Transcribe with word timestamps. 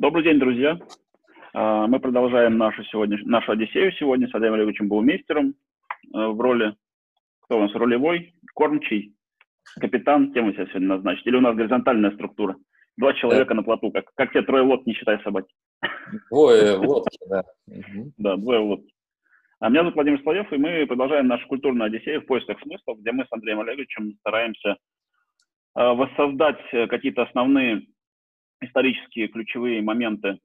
Добрый 0.00 0.22
день, 0.22 0.38
друзья. 0.38 0.78
А, 1.54 1.88
мы 1.88 1.98
продолжаем 1.98 2.56
нашу, 2.56 2.84
сегодня, 2.84 3.18
нашу 3.24 3.50
Одиссею 3.50 3.90
сегодня 3.94 4.28
с 4.28 4.34
Андреем 4.34 4.54
Олеговичем 4.54 4.86
Баумейстером 4.86 5.56
э, 6.14 6.18
в 6.24 6.40
роли, 6.40 6.76
кто 7.40 7.58
у 7.58 7.62
нас, 7.62 7.74
ролевой, 7.74 8.32
кормчий, 8.54 9.16
капитан, 9.80 10.32
кем 10.32 10.46
вы 10.46 10.52
себя 10.52 10.66
сегодня 10.66 10.86
назначите? 10.86 11.30
Или 11.30 11.38
у 11.38 11.40
нас 11.40 11.56
горизонтальная 11.56 12.12
структура? 12.12 12.54
Два 12.96 13.12
человека 13.14 13.48
да. 13.48 13.54
на 13.56 13.62
плоту, 13.64 13.90
как, 13.90 14.04
как 14.14 14.32
те 14.32 14.42
трое 14.42 14.62
лодок, 14.62 14.86
не 14.86 14.94
считая 14.94 15.18
собаки. 15.24 15.52
Двое 16.30 16.78
в 16.78 16.82
лодке, 16.82 17.18
да. 17.28 17.42
Да, 18.18 18.36
двое 18.36 18.60
в 18.60 18.66
лодке. 18.66 18.92
А 19.58 19.68
меня 19.68 19.80
зовут 19.80 19.96
Владимир 19.96 20.22
Слоев, 20.22 20.52
и 20.52 20.58
мы 20.58 20.86
продолжаем 20.86 21.26
нашу 21.26 21.44
культурную 21.48 21.86
Одиссею 21.86 22.22
в 22.22 22.26
поисках 22.26 22.60
смыслов, 22.60 23.00
где 23.00 23.10
мы 23.10 23.24
с 23.24 23.32
Андреем 23.32 23.58
Олеговичем 23.58 24.12
стараемся 24.20 24.68
э, 24.68 24.74
воссоздать 25.74 26.60
э, 26.70 26.86
какие-то 26.86 27.22
основные 27.22 27.82
исторические 28.60 29.28
ключевые 29.28 29.82
моменты 29.82 30.38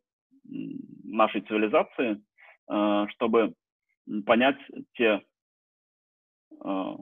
нашей 0.43 1.41
цивилизации, 1.41 2.21
э, 2.69 3.05
чтобы 3.09 3.53
понять 4.25 4.57
те 4.95 5.21
э, 6.63 6.95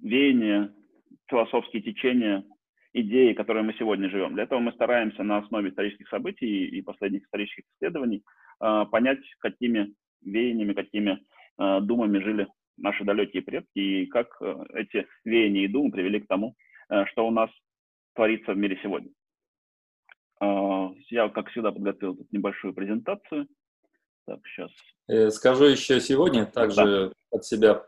веяния, 0.00 0.72
философские 1.28 1.82
течения, 1.82 2.44
идеи, 2.92 3.34
которые 3.34 3.62
мы 3.62 3.74
сегодня 3.74 4.10
живем. 4.10 4.34
Для 4.34 4.44
этого 4.44 4.58
мы 4.58 4.72
стараемся 4.72 5.22
на 5.22 5.38
основе 5.38 5.70
исторических 5.70 6.08
событий 6.08 6.66
и 6.66 6.82
последних 6.82 7.24
исторических 7.24 7.64
исследований 7.76 8.22
э, 8.60 8.84
понять, 8.90 9.20
какими 9.38 9.94
веяниями, 10.22 10.74
какими 10.74 11.18
думами 11.58 12.18
жили 12.20 12.48
наши 12.78 13.04
далекие 13.04 13.42
предки 13.42 13.78
и 13.78 14.06
как 14.06 14.40
эти 14.72 15.06
веяния 15.26 15.64
и 15.64 15.68
думы 15.68 15.90
привели 15.90 16.20
к 16.20 16.26
тому, 16.26 16.54
что 17.06 17.26
у 17.26 17.30
нас 17.30 17.50
творится 18.14 18.54
в 18.54 18.56
мире 18.56 18.78
сегодня. 18.82 19.10
А, 20.40 20.90
я, 21.10 21.28
как 21.28 21.48
всегда, 21.50 21.70
подготовил 21.70 22.16
тут 22.16 22.32
небольшую 22.32 22.74
презентацию. 22.74 23.46
Так, 24.26 24.40
сейчас. 24.46 24.70
Э, 25.08 25.30
скажу 25.30 25.64
еще 25.64 26.00
сегодня, 26.00 26.46
также 26.46 27.08
да. 27.08 27.36
от 27.36 27.44
себя 27.44 27.86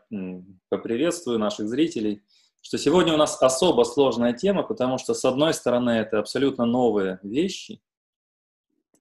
поприветствую 0.69 1.39
наших 1.39 1.67
зрителей, 1.67 2.21
что 2.61 2.77
сегодня 2.77 3.13
у 3.13 3.17
нас 3.17 3.41
особо 3.41 3.83
сложная 3.83 4.33
тема, 4.33 4.63
потому 4.63 4.97
что, 4.97 5.13
с 5.13 5.25
одной 5.25 5.53
стороны, 5.53 5.91
это 5.91 6.19
абсолютно 6.19 6.65
новые 6.65 7.19
вещи. 7.23 7.81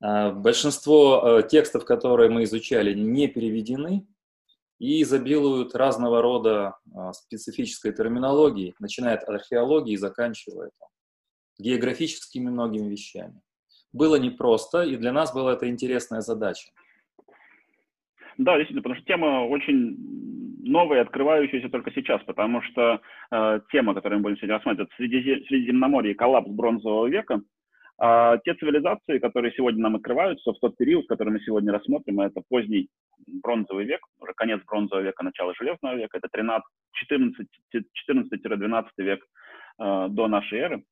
А, 0.01 0.33
большинство 0.33 1.39
э, 1.39 1.49
текстов, 1.49 1.85
которые 1.85 2.29
мы 2.29 2.45
изучали, 2.45 2.93
не 2.93 3.29
переведены 3.29 4.07
и 4.81 5.03
изобилуют 5.03 5.77
разного 5.77 6.21
рода 6.21 6.77
а, 6.93 7.13
специфической 7.13 7.93
терминологией, 7.93 8.75
начиная 8.81 9.17
от 9.17 9.29
археологии 9.29 9.93
и 9.93 9.97
заканчивая 9.97 10.71
там, 10.79 10.89
географическими 11.63 12.51
многими 12.51 12.89
вещами. 12.89 13.41
Было 13.93 14.17
непросто, 14.17 14.83
и 14.83 14.97
для 14.97 15.13
нас 15.13 15.35
была 15.35 15.55
это 15.55 15.69
интересная 15.69 16.21
задача. 16.21 16.71
Да, 18.39 18.57
действительно, 18.57 18.83
потому 18.83 18.97
что 18.97 19.07
тема 19.07 19.47
очень 19.47 19.97
новая, 20.65 21.03
открывающаяся 21.03 21.69
только 21.69 21.91
сейчас, 21.93 22.23
потому 22.23 22.63
что 22.63 23.01
э, 23.31 23.61
тема, 23.71 23.95
которую 23.95 24.19
мы 24.19 24.23
будем 24.25 24.37
сегодня 24.39 24.57
рассматривать, 24.57 24.93
Средизе, 24.97 25.45
Средиземноморье, 25.47 26.15
коллапс 26.15 26.49
бронзового 26.49 27.09
века, 27.09 27.43
э, 28.01 28.39
те 28.45 28.55
цивилизации, 28.55 29.19
которые 29.19 29.53
сегодня 29.53 29.83
нам 29.83 29.97
открываются 29.97 30.53
в 30.53 30.59
тот 30.61 30.77
период, 30.77 31.07
который 31.09 31.33
мы 31.33 31.41
сегодня 31.41 31.73
рассмотрим, 31.73 32.21
это 32.21 32.43
поздний 32.49 32.89
бронзовый 33.27 33.85
век, 33.85 34.01
уже 34.21 34.33
конец 34.35 34.61
бронзового 34.67 35.05
века, 35.05 35.25
начало 35.25 35.55
железного 35.55 35.97
века, 35.97 36.19
это 36.19 36.29
14-12 37.13 38.85
век 38.99 39.25
э, 39.79 40.07
до 40.09 40.29
нашей 40.29 40.59
эры. 40.59 40.85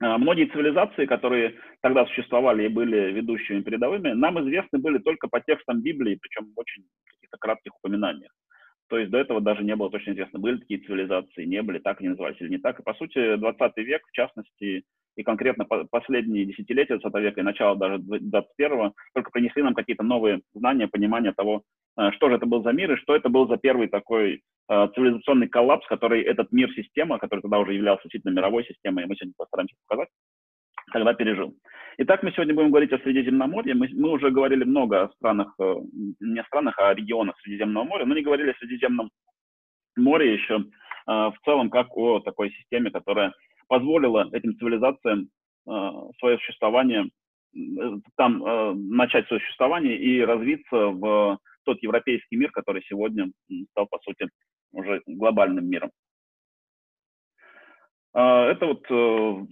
А, 0.00 0.16
многие 0.16 0.46
цивилизации, 0.46 1.04
которые 1.04 1.56
тогда 1.82 2.06
существовали 2.06 2.64
и 2.64 2.68
были 2.68 3.12
ведущими 3.12 3.60
передовыми, 3.60 4.12
нам 4.12 4.40
известны 4.40 4.78
были 4.78 4.98
только 4.98 5.28
по 5.28 5.40
текстам 5.40 5.82
Библии, 5.82 6.18
причем 6.20 6.52
в 6.54 6.58
очень 6.58 6.84
каких-то 7.04 7.36
кратких 7.38 7.72
упоминаниях. 7.76 8.32
То 8.88 8.98
есть 8.98 9.10
до 9.10 9.18
этого 9.18 9.40
даже 9.40 9.62
не 9.62 9.76
было 9.76 9.90
точно 9.90 10.12
известно, 10.12 10.38
были 10.40 10.58
такие 10.58 10.80
цивилизации, 10.80 11.44
не 11.44 11.62
были, 11.62 11.78
так 11.78 12.00
они 12.00 12.08
назывались 12.08 12.40
или 12.40 12.48
не 12.48 12.58
так. 12.58 12.80
И 12.80 12.82
по 12.82 12.94
сути 12.94 13.36
20 13.36 13.76
век, 13.76 14.02
в 14.06 14.12
частности, 14.12 14.84
и 15.16 15.22
конкретно 15.22 15.64
последние 15.90 16.46
десятилетия 16.46 16.98
20 16.98 17.20
века 17.20 17.40
и 17.40 17.44
начало 17.44 17.76
даже 17.76 17.98
21 17.98 18.92
только 19.14 19.30
принесли 19.30 19.62
нам 19.62 19.74
какие-то 19.74 20.02
новые 20.02 20.40
знания, 20.54 20.88
понимание 20.88 21.32
того, 21.32 21.62
э, 21.98 22.10
что 22.12 22.28
же 22.28 22.36
это 22.36 22.46
был 22.46 22.62
за 22.62 22.72
мир 22.72 22.92
и 22.92 22.96
что 22.96 23.16
это 23.16 23.28
был 23.28 23.48
за 23.48 23.56
первый 23.56 23.88
такой 23.88 24.42
э, 24.68 24.88
цивилизационный 24.94 25.48
коллапс, 25.48 25.86
который 25.86 26.22
этот 26.22 26.52
мир-система, 26.52 27.18
который 27.18 27.40
тогда 27.40 27.58
уже 27.58 27.74
являлся 27.74 28.02
действительно 28.04 28.32
мировой 28.32 28.64
системой, 28.64 29.04
и 29.04 29.06
мы 29.06 29.16
сегодня 29.16 29.34
постараемся 29.36 29.74
показать, 29.86 30.08
тогда 30.92 31.14
пережил. 31.14 31.54
Итак, 31.98 32.22
мы 32.22 32.32
сегодня 32.32 32.54
будем 32.54 32.70
говорить 32.70 32.92
о 32.92 32.98
Средиземноморье. 32.98 33.74
Мы, 33.74 33.88
мы 33.92 34.10
уже 34.10 34.30
говорили 34.30 34.64
много 34.64 35.02
о 35.02 35.08
странах, 35.10 35.54
э, 35.58 35.74
не 36.20 36.40
о 36.40 36.44
странах, 36.44 36.78
а 36.78 36.90
о 36.90 36.94
регионах 36.94 37.38
Средиземного 37.42 37.84
моря, 37.84 38.06
но 38.06 38.14
не 38.14 38.22
говорили 38.22 38.50
о 38.50 38.58
Средиземном 38.58 39.10
море 39.96 40.34
еще 40.34 40.64
в 41.06 41.34
целом 41.44 41.70
как 41.70 41.96
о 41.96 42.20
такой 42.20 42.50
системе, 42.52 42.92
которая 42.92 43.32
позволила 43.70 44.28
этим 44.32 44.58
цивилизациям 44.58 45.28
э, 45.68 45.90
свое 46.18 46.38
существование, 46.38 47.08
э, 47.54 47.58
там 48.16 48.44
э, 48.44 48.74
начать 48.74 49.28
свое 49.28 49.40
существование 49.40 49.96
и 49.96 50.20
развиться 50.20 50.88
в 50.88 51.38
тот 51.64 51.80
европейский 51.80 52.36
мир, 52.36 52.50
который 52.50 52.82
сегодня 52.88 53.30
стал, 53.70 53.86
по 53.86 54.00
сути, 54.00 54.28
уже 54.72 55.02
глобальным 55.06 55.68
миром. 55.68 55.90
Это 58.12 58.66
вот 58.66 58.84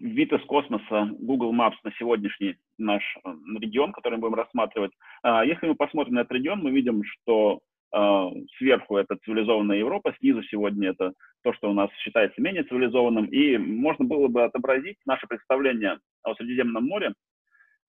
вид 0.01 0.33
из 0.33 0.45
космоса 0.47 1.11
Google 1.21 1.55
Maps 1.55 1.77
на 1.85 1.93
сегодняшний 1.93 2.57
наш 2.77 3.05
регион, 3.61 3.93
который 3.93 4.15
мы 4.15 4.23
будем 4.23 4.35
рассматривать. 4.35 4.91
Если 5.23 5.69
мы 5.69 5.77
посмотрим 5.77 6.15
на 6.15 6.21
этот 6.21 6.33
регион, 6.33 6.61
мы 6.61 6.73
видим, 6.73 7.05
что 7.05 7.61
сверху 7.91 8.97
это 8.97 9.17
цивилизованная 9.25 9.79
Европа, 9.79 10.15
снизу 10.19 10.43
сегодня 10.43 10.91
это 10.91 11.13
то, 11.43 11.53
что 11.55 11.71
у 11.71 11.75
нас 11.75 11.91
считается 12.03 12.41
менее 12.41 12.65
цивилизованным, 12.65 13.27
и 13.27 13.57
можно 13.57 14.05
было 14.05 14.29
бы 14.29 14.45
отобразить 14.45 14.99
наше 15.07 15.27
представление 15.27 15.99
о 16.23 16.35
Средиземном 16.35 16.85
море 16.85 17.15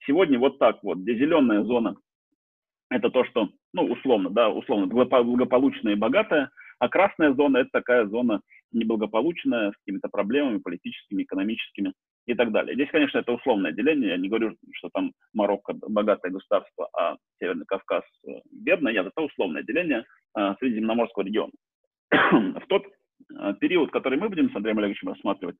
сегодня 0.05 0.39
вот 0.39 0.59
так 0.59 0.81
вот, 0.83 0.99
где 0.99 1.15
зеленая 1.15 1.63
зона– 1.63 1.95
это 2.89 3.09
то, 3.09 3.23
что, 3.25 3.49
ну, 3.73 3.83
условно, 3.83 4.29
да, 4.29 4.49
условно, 4.49 4.87
благополучная 4.87 5.93
и 5.93 5.97
богатая, 5.97 6.49
а 6.79 6.87
красная 6.87 7.33
зона– 7.33 7.57
это 7.59 7.69
такая 7.71 8.07
зона 8.07 8.41
неблагополучная, 8.71 9.71
с 9.71 9.77
какими-то 9.77 10.07
проблемами 10.09 10.59
политическими, 10.59 11.23
экономическими 11.23 11.93
и 12.29 12.35
так 12.35 12.51
далее. 12.51 12.75
Здесь, 12.75 12.89
конечно, 12.91 13.17
это 13.17 13.31
условное 13.31 13.71
деление. 13.71 14.11
Я 14.11 14.17
не 14.17 14.29
говорю, 14.29 14.55
что 14.73 14.89
там 14.93 15.13
Марокко 15.33 15.73
богатое 15.73 16.31
государство, 16.31 16.87
а 16.93 17.17
Северный 17.39 17.65
Кавказ 17.65 18.03
э, 18.27 18.31
бедное. 18.51 18.93
Нет, 18.93 19.07
это 19.07 19.21
условное 19.21 19.63
деление 19.63 20.05
а, 20.35 20.55
Средиземноморского 20.55 21.23
региона. 21.23 21.51
В 22.11 22.67
тот 22.67 22.83
э, 22.85 23.53
период, 23.59 23.91
который 23.91 24.19
мы 24.19 24.29
будем 24.29 24.51
с 24.51 24.55
Андреем 24.55 24.77
Олеговичем 24.77 25.09
рассматривать, 25.09 25.55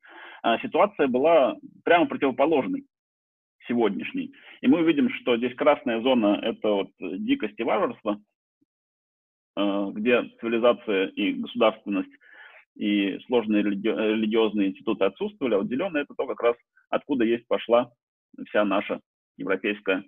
ситуация 0.62 1.08
была 1.08 1.56
прямо 1.84 2.06
противоположной 2.06 2.86
сегодняшней. 3.68 4.32
И 4.62 4.68
мы 4.68 4.82
увидим, 4.82 5.10
что 5.10 5.38
здесь 5.38 5.56
красная 5.56 6.02
зона– 6.02 6.40
это 6.44 6.70
вот 6.70 6.90
дикость 7.00 7.60
и 7.60 7.64
варварство, 7.64 8.20
где 9.56 10.24
цивилизация 10.40 11.08
и 11.08 11.34
государственность 11.34 12.12
и 12.80 13.20
сложные 13.28 13.62
религи 13.62 13.90
религиозные 13.90 14.70
институты 14.70 15.04
отсутствовали, 15.04 15.56
а 15.56 15.58
вот 15.58 15.68
зеленое 15.68 16.04
это 16.04 16.14
то 16.16 16.26
как 16.26 16.42
раз 16.42 16.56
откуда 16.90 17.26
есть 17.26 17.46
пошла 17.48 17.92
вся 18.48 18.64
наша 18.64 19.02
европейская 19.38 20.06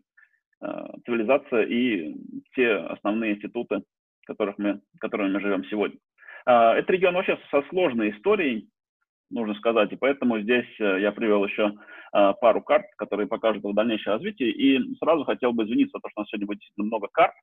э, 0.62 0.68
цивилизация 1.06 1.64
и 1.64 2.16
те 2.56 2.74
основные 2.76 3.36
институты, 3.36 3.84
которых 4.26 4.58
мы, 4.58 4.82
которыми 5.00 5.34
мы 5.34 5.42
живем 5.42 5.66
сегодня. 5.66 5.98
Э, 6.46 6.74
этот 6.78 6.90
регион 6.92 7.16
вообще 7.16 7.38
со 7.52 7.62
сложной 7.70 8.12
историей, 8.12 8.70
нужно 9.30 9.54
сказать, 9.56 9.92
и 9.92 9.98
поэтому 9.98 10.40
здесь 10.40 10.68
э, 10.80 11.02
я 11.02 11.12
привел 11.12 11.44
еще 11.44 11.74
э, 12.14 12.34
пару 12.40 12.62
карт, 12.62 12.86
которые 12.96 13.28
покажут 13.28 13.64
его 13.64 13.74
дальнейшее 13.74 14.14
развитие, 14.14 14.52
и 14.52 14.96
сразу 14.96 15.26
хотел 15.26 15.52
бы 15.52 15.66
извиниться 15.66 16.00
то, 16.00 16.10
что 16.10 16.22
у 16.22 16.22
нас 16.22 16.30
сегодня 16.30 16.48
будет 16.48 16.62
много 16.78 17.10
карт, 17.12 17.34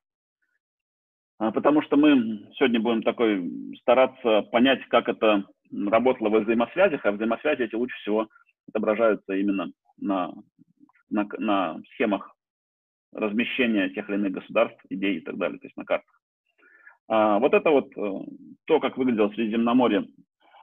потому 1.39 1.81
что 1.81 1.95
мы 1.97 2.47
сегодня 2.55 2.79
будем 2.79 3.01
такой 3.01 3.75
стараться 3.81 4.43
понять, 4.51 4.85
как 4.89 5.07
это 5.07 5.45
работало 5.71 6.29
во 6.29 6.39
взаимосвязях, 6.41 7.05
а 7.05 7.11
взаимосвязи 7.11 7.63
эти 7.63 7.75
лучше 7.75 7.97
всего 7.97 8.27
отображаются 8.67 9.33
именно 9.33 9.71
на, 9.97 10.33
на, 11.09 11.27
на 11.37 11.81
схемах 11.93 12.35
размещения 13.13 13.89
тех 13.89 14.09
или 14.09 14.17
иных 14.17 14.33
государств, 14.33 14.79
идей 14.89 15.17
и 15.17 15.21
так 15.21 15.37
далее, 15.37 15.59
то 15.59 15.65
есть 15.65 15.77
на 15.77 15.85
картах. 15.85 16.21
А, 17.07 17.39
вот 17.39 17.53
это 17.53 17.69
вот 17.71 17.91
э, 17.97 18.25
то, 18.65 18.79
как 18.79 18.97
выглядело 18.97 19.29
Средиземноморье 19.29 20.07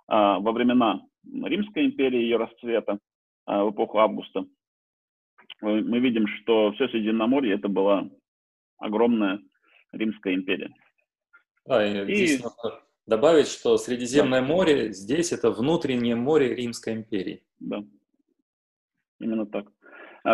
а, 0.06 0.38
во 0.38 0.52
времена 0.52 1.00
Римской 1.24 1.86
империи, 1.86 2.20
ее 2.20 2.36
расцвета, 2.36 2.98
а, 3.46 3.64
в 3.64 3.72
эпоху 3.72 3.98
Августа. 3.98 4.46
Мы 5.62 5.98
видим, 6.00 6.26
что 6.28 6.72
все 6.72 6.88
Средиземноморье 6.88 7.54
это 7.54 7.68
была 7.68 8.08
огромная 8.78 9.40
Римская 9.92 10.34
империя. 10.34 10.70
А, 11.68 11.84
и 11.84 12.04
здесь 12.04 12.42
нужно 12.42 12.80
добавить, 13.06 13.48
что 13.48 13.76
Средиземное 13.76 14.40
да. 14.40 14.46
море 14.46 14.92
здесь 14.92 15.32
это 15.32 15.50
внутреннее 15.50 16.16
море 16.16 16.54
Римской 16.54 16.94
империи. 16.94 17.44
Да, 17.58 17.84
именно 19.20 19.46
так. 19.46 19.66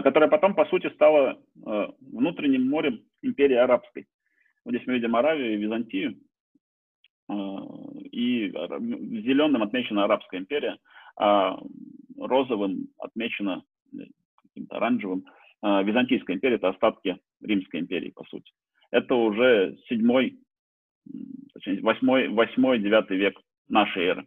которая 0.00 0.30
потом, 0.30 0.54
по 0.54 0.64
сути, 0.66 0.88
стала 0.94 1.38
внутренним 1.54 2.66
морем 2.68 3.04
империи 3.20 3.56
арабской. 3.56 4.08
Вот 4.64 4.74
здесь 4.74 4.86
мы 4.86 4.94
видим 4.94 5.14
Аравию 5.14 5.52
и 5.52 5.56
Византию, 5.56 6.18
и 7.28 8.48
зеленым 8.48 9.62
отмечена 9.62 10.04
Арабская 10.04 10.38
империя, 10.38 10.78
а 11.16 11.58
розовым 12.16 12.88
отмечена 12.98 13.64
каким-то 14.42 14.76
оранжевым 14.76 15.26
Византийская 15.62 16.36
империя, 16.36 16.56
это 16.56 16.70
остатки 16.70 17.18
Римской 17.40 17.80
империи, 17.80 18.10
по 18.10 18.24
сути. 18.24 18.50
Это 18.92 19.14
уже 19.14 19.76
седьмой, 19.88 20.38
точнее, 21.54 21.80
восьмой, 21.80 22.28
восьмой, 22.28 22.78
девятый 22.78 23.16
век 23.16 23.40
нашей 23.68 24.04
эры. 24.04 24.26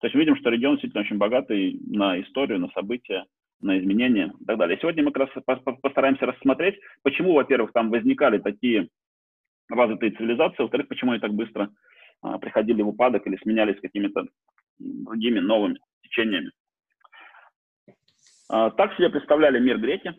То 0.00 0.06
есть 0.06 0.14
мы 0.14 0.22
видим, 0.22 0.36
что 0.36 0.48
регион 0.48 0.76
действительно 0.76 1.02
очень 1.02 1.18
богатый 1.18 1.78
на 1.86 2.18
историю, 2.22 2.58
на 2.58 2.68
события, 2.70 3.26
на 3.60 3.78
изменения 3.78 4.32
и 4.40 4.44
так 4.46 4.56
далее. 4.56 4.78
сегодня 4.80 5.04
мы 5.04 5.12
как 5.12 5.28
раз 5.28 5.44
постараемся 5.82 6.24
рассмотреть, 6.24 6.80
почему, 7.02 7.34
во-первых, 7.34 7.72
там 7.72 7.90
возникали 7.90 8.38
такие 8.38 8.88
развитые 9.68 10.12
цивилизации, 10.12 10.62
во-вторых, 10.62 10.88
почему 10.88 11.12
они 11.12 11.20
так 11.20 11.34
быстро 11.34 11.70
а, 12.22 12.38
приходили 12.38 12.80
в 12.80 12.88
упадок 12.88 13.26
или 13.26 13.36
сменялись 13.36 13.80
какими-то 13.80 14.24
другими 14.78 15.40
новыми 15.40 15.78
течениями. 16.02 16.50
А, 18.48 18.70
так 18.70 18.96
себе 18.96 19.10
представляли 19.10 19.60
мир 19.60 19.78
греки 19.78 20.14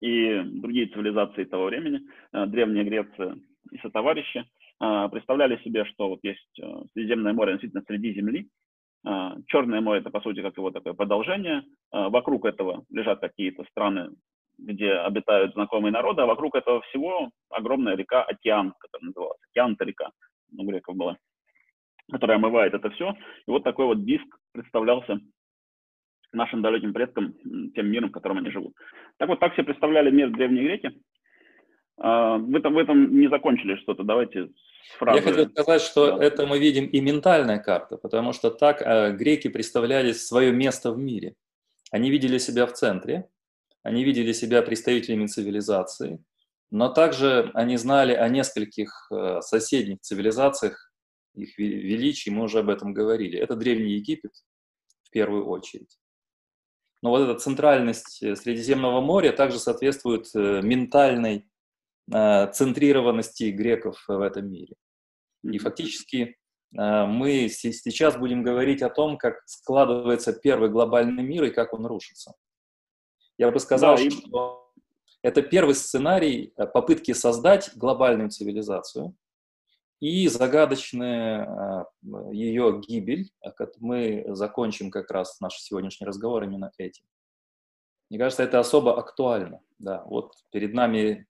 и 0.00 0.40
другие 0.44 0.86
цивилизации 0.86 1.44
того 1.44 1.66
времени, 1.66 2.00
а, 2.32 2.46
Древняя 2.46 2.84
Греция 2.84 3.36
и 3.70 3.78
сотоварищи, 3.78 4.44
а, 4.78 5.08
представляли 5.08 5.56
себе, 5.62 5.84
что 5.84 6.08
вот 6.08 6.20
есть 6.22 6.58
э, 6.60 6.64
Средиземное 6.94 7.32
море 7.32 7.52
действительно 7.52 7.84
среди 7.86 8.14
земли, 8.14 8.48
Черное 9.46 9.80
море– 9.80 10.00
это, 10.02 10.10
по 10.10 10.20
сути, 10.20 10.42
как 10.42 10.58
его 10.58 10.70
такое 10.70 10.92
продолжение. 10.92 11.62
Вокруг 11.90 12.44
этого 12.44 12.84
лежат 12.90 13.20
какие-то 13.20 13.64
страны, 13.70 14.10
где 14.58 14.92
обитают 14.92 15.54
знакомые 15.54 15.90
народы, 15.90 16.20
а 16.20 16.26
вокруг 16.26 16.54
этого 16.54 16.82
всего 16.82 17.30
огромная 17.48 17.96
река 17.96 18.22
Океан, 18.22 18.74
которая 18.78 19.06
называлась. 19.06 19.40
Океан– 19.50 19.74
река, 19.80 20.10
у 20.54 20.64
греков 20.64 20.96
была, 20.96 21.16
которая 22.10 22.36
омывает 22.36 22.74
это 22.74 22.90
все. 22.90 23.12
И 23.46 23.50
вот 23.50 23.64
такой 23.64 23.86
вот 23.86 24.04
диск 24.04 24.26
представлялся 24.52 25.18
нашим 26.32 26.62
далеким 26.62 26.92
предкам, 26.92 27.34
тем 27.74 27.90
миром, 27.90 28.10
в 28.10 28.12
котором 28.12 28.38
они 28.38 28.50
живут. 28.50 28.74
Так 29.18 29.28
вот, 29.28 29.40
так 29.40 29.54
себе 29.54 29.64
представляли 29.64 30.10
мир 30.10 30.30
древние 30.30 30.64
греки. 30.64 30.92
В 31.96 32.56
этом, 32.56 32.74
в 32.74 32.78
этом 32.78 33.18
не 33.18 33.28
закончили 33.28 33.76
что-то. 33.76 34.04
Давайте 34.04 34.48
фразы. 34.96 35.18
Я 35.18 35.22
хотел 35.22 35.50
сказать, 35.50 35.82
что 35.82 36.16
да. 36.16 36.24
это 36.24 36.46
мы 36.46 36.58
видим 36.58 36.86
и 36.86 37.00
ментальная 37.00 37.58
карта, 37.58 37.96
потому 37.96 38.32
что 38.32 38.50
так 38.50 38.80
э, 38.80 39.12
греки 39.12 39.48
представляли 39.48 40.12
свое 40.12 40.52
место 40.52 40.92
в 40.92 40.98
мире. 40.98 41.34
Они 41.90 42.10
видели 42.10 42.38
себя 42.38 42.66
в 42.66 42.72
центре, 42.72 43.28
они 43.82 44.04
видели 44.04 44.32
себя 44.32 44.62
представителями 44.62 45.26
цивилизации, 45.26 46.24
но 46.70 46.88
также 46.88 47.50
они 47.54 47.76
знали 47.76 48.12
о 48.14 48.28
нескольких 48.28 49.08
э, 49.10 49.40
соседних 49.40 50.00
цивилизациях, 50.00 50.90
их 51.34 51.58
величий, 51.58 52.30
мы 52.30 52.44
уже 52.44 52.60
об 52.60 52.70
этом 52.70 52.92
говорили. 52.92 53.38
Это 53.38 53.56
Древний 53.56 53.94
Египет 53.94 54.32
в 55.04 55.10
первую 55.10 55.46
очередь. 55.46 55.99
Но 57.02 57.10
вот 57.10 57.22
эта 57.22 57.38
центральность 57.38 58.22
э, 58.22 58.36
Средиземного 58.36 59.00
моря 59.00 59.32
также 59.32 59.58
соответствует 59.58 60.28
э, 60.34 60.60
ментальной 60.62 61.50
Э, 62.12 62.50
центрированности 62.52 63.50
греков 63.50 64.02
в 64.08 64.20
этом 64.20 64.50
мире. 64.50 64.74
И 65.44 65.58
фактически 65.58 66.36
мы 66.72 67.48
сейчас 67.48 68.16
будем 68.16 68.44
говорить 68.44 68.80
о 68.82 68.90
том, 68.90 69.18
как 69.18 69.42
складывается 69.46 70.32
первый 70.32 70.70
глобальный 70.70 71.24
мир 71.24 71.42
и 71.44 71.50
как 71.50 71.72
он 71.72 71.84
рушится. 71.84 72.34
Я 73.38 73.50
бы 73.50 73.58
сказал, 73.58 73.96
да, 73.96 74.08
что 74.08 74.72
это 75.22 75.42
первый 75.42 75.74
сценарий 75.74 76.52
попытки 76.72 77.12
создать 77.12 77.72
глобальную 77.74 78.30
цивилизацию 78.30 79.16
и 80.00 80.26
загадочная 80.28 81.86
ее 82.32 82.80
гибель. 82.80 83.30
Мы 83.78 84.24
закончим 84.28 84.90
как 84.90 85.10
раз 85.10 85.40
наш 85.40 85.54
сегодняшний 85.54 86.06
разговор 86.06 86.44
именно 86.44 86.70
этим. 86.78 87.04
Мне 88.08 88.18
кажется, 88.18 88.42
это 88.42 88.58
особо 88.58 88.98
актуально. 88.98 89.60
Да, 89.78 90.02
вот 90.06 90.32
перед 90.50 90.74
нами 90.74 91.26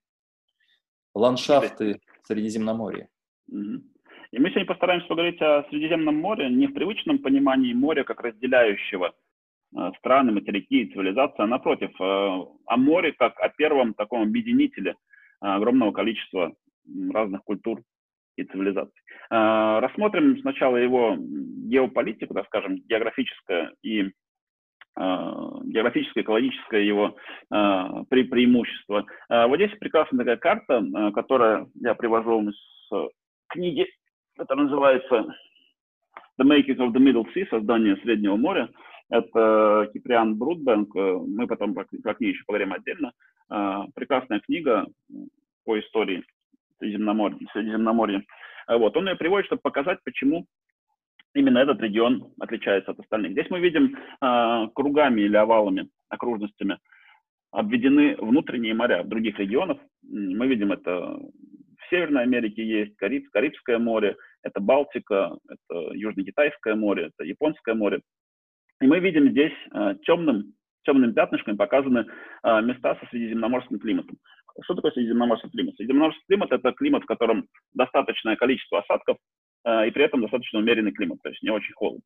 ландшафты 1.13 1.99
Средиземноморья. 2.23 3.09
И 3.49 4.39
мы 4.39 4.49
сегодня 4.49 4.65
постараемся 4.65 5.07
поговорить 5.07 5.41
о 5.41 5.63
Средиземном 5.69 6.15
море 6.15 6.49
не 6.49 6.67
в 6.67 6.73
привычном 6.73 7.19
понимании 7.19 7.73
моря 7.73 8.05
как 8.05 8.21
разделяющего 8.21 9.13
э, 9.75 9.91
страны, 9.99 10.31
материки 10.31 10.83
и 10.83 10.91
цивилизации, 10.91 11.43
а 11.43 11.47
напротив, 11.47 11.91
э, 11.99 12.03
о 12.03 12.77
море 12.77 13.11
как 13.11 13.37
о 13.41 13.49
первом 13.49 13.93
таком 13.93 14.21
объединителе 14.21 14.91
э, 14.91 14.95
огромного 15.41 15.91
количества 15.91 16.55
разных 17.11 17.43
культур 17.43 17.83
и 18.37 18.43
цивилизаций. 18.43 19.01
Рассмотрим 19.29 20.39
сначала 20.41 20.77
его 20.77 21.15
геополитику, 21.17 22.33
так 22.33 22.45
скажем, 22.47 22.77
географическое 22.87 23.73
и 23.81 24.11
а, 24.93 25.61
географическое, 25.63 26.23
экологическое 26.23 26.81
его 26.81 27.15
а, 27.49 28.03
пре 28.09 28.25
преимущество. 28.25 29.05
А, 29.29 29.47
вот 29.47 29.55
здесь 29.55 29.71
прекрасная 29.79 30.19
такая 30.19 30.37
карта, 30.37 31.11
которая 31.13 31.67
я 31.75 31.95
привожу 31.95 32.49
из 32.49 32.55
книги, 33.47 33.87
которая 34.37 34.65
называется 34.65 35.35
The 36.39 36.45
Making 36.45 36.77
of 36.77 36.91
the 36.91 36.99
Middle 36.99 37.25
Sea, 37.33 37.47
создание 37.49 37.95
Среднего 37.97 38.35
моря. 38.35 38.69
Это 39.09 39.89
Киприан 39.93 40.37
Брудбенк, 40.37 40.93
мы 40.95 41.47
потом 41.47 41.73
про 41.73 41.85
книгу 41.85 42.09
еще 42.19 42.43
поговорим 42.45 42.73
отдельно. 42.73 43.11
Прекрасная 43.93 44.39
книга 44.39 44.85
по 45.65 45.77
истории 45.79 46.23
Средиземноморья. 46.81 47.37
Средиземноморья. 47.53 48.23
Вот. 48.67 48.97
Он 48.97 49.07
ее 49.07 49.15
приводит, 49.15 49.45
чтобы 49.45 49.61
показать, 49.61 49.99
почему 50.03 50.45
именно 51.33 51.59
этот 51.59 51.81
регион 51.81 52.33
отличается 52.39 52.91
от 52.91 52.99
остальных. 52.99 53.31
Здесь 53.31 53.49
мы 53.49 53.59
видим 53.59 53.95
э, 53.95 54.67
кругами 54.73 55.21
или 55.21 55.35
овалами, 55.35 55.89
окружностями 56.09 56.77
обведены 57.51 58.15
внутренние 58.17 58.73
моря 58.73 59.03
других 59.03 59.37
регионов. 59.39 59.77
Мы 60.03 60.47
видим 60.47 60.71
это 60.71 60.91
в 60.91 61.89
Северной 61.89 62.23
Америке 62.23 62.65
есть, 62.65 62.95
Кариб, 62.95 63.29
Карибское 63.31 63.77
море, 63.77 64.15
это 64.43 64.59
Балтика, 64.61 65.37
это 65.47 65.93
Южно-Китайское 65.93 66.75
море, 66.75 67.11
это 67.13 67.27
Японское 67.27 67.75
море. 67.75 68.01
И 68.79 68.87
мы 68.87 68.99
видим 68.99 69.29
здесь 69.31 69.53
э, 69.73 69.95
темным, 70.05 70.53
темным 70.83 71.13
пятнышком 71.13 71.57
показаны 71.57 72.05
э, 72.43 72.61
места 72.61 72.95
со 72.95 73.05
средиземноморским 73.07 73.79
климатом. 73.79 74.17
Что 74.63 74.75
такое 74.75 74.91
средиземноморский 74.91 75.49
климат? 75.49 75.75
Средиземноморский 75.75 76.23
климат– 76.27 76.51
это 76.51 76.71
климат, 76.73 77.03
в 77.03 77.07
котором 77.07 77.47
достаточное 77.73 78.35
количество 78.35 78.79
осадков, 78.79 79.17
а, 79.63 79.85
и 79.85 79.91
при 79.91 80.03
этом 80.03 80.21
достаточно 80.21 80.59
умеренный 80.59 80.91
климат, 80.91 81.19
то 81.21 81.29
есть 81.29 81.41
не 81.41 81.49
очень 81.49 81.73
холодно. 81.73 82.01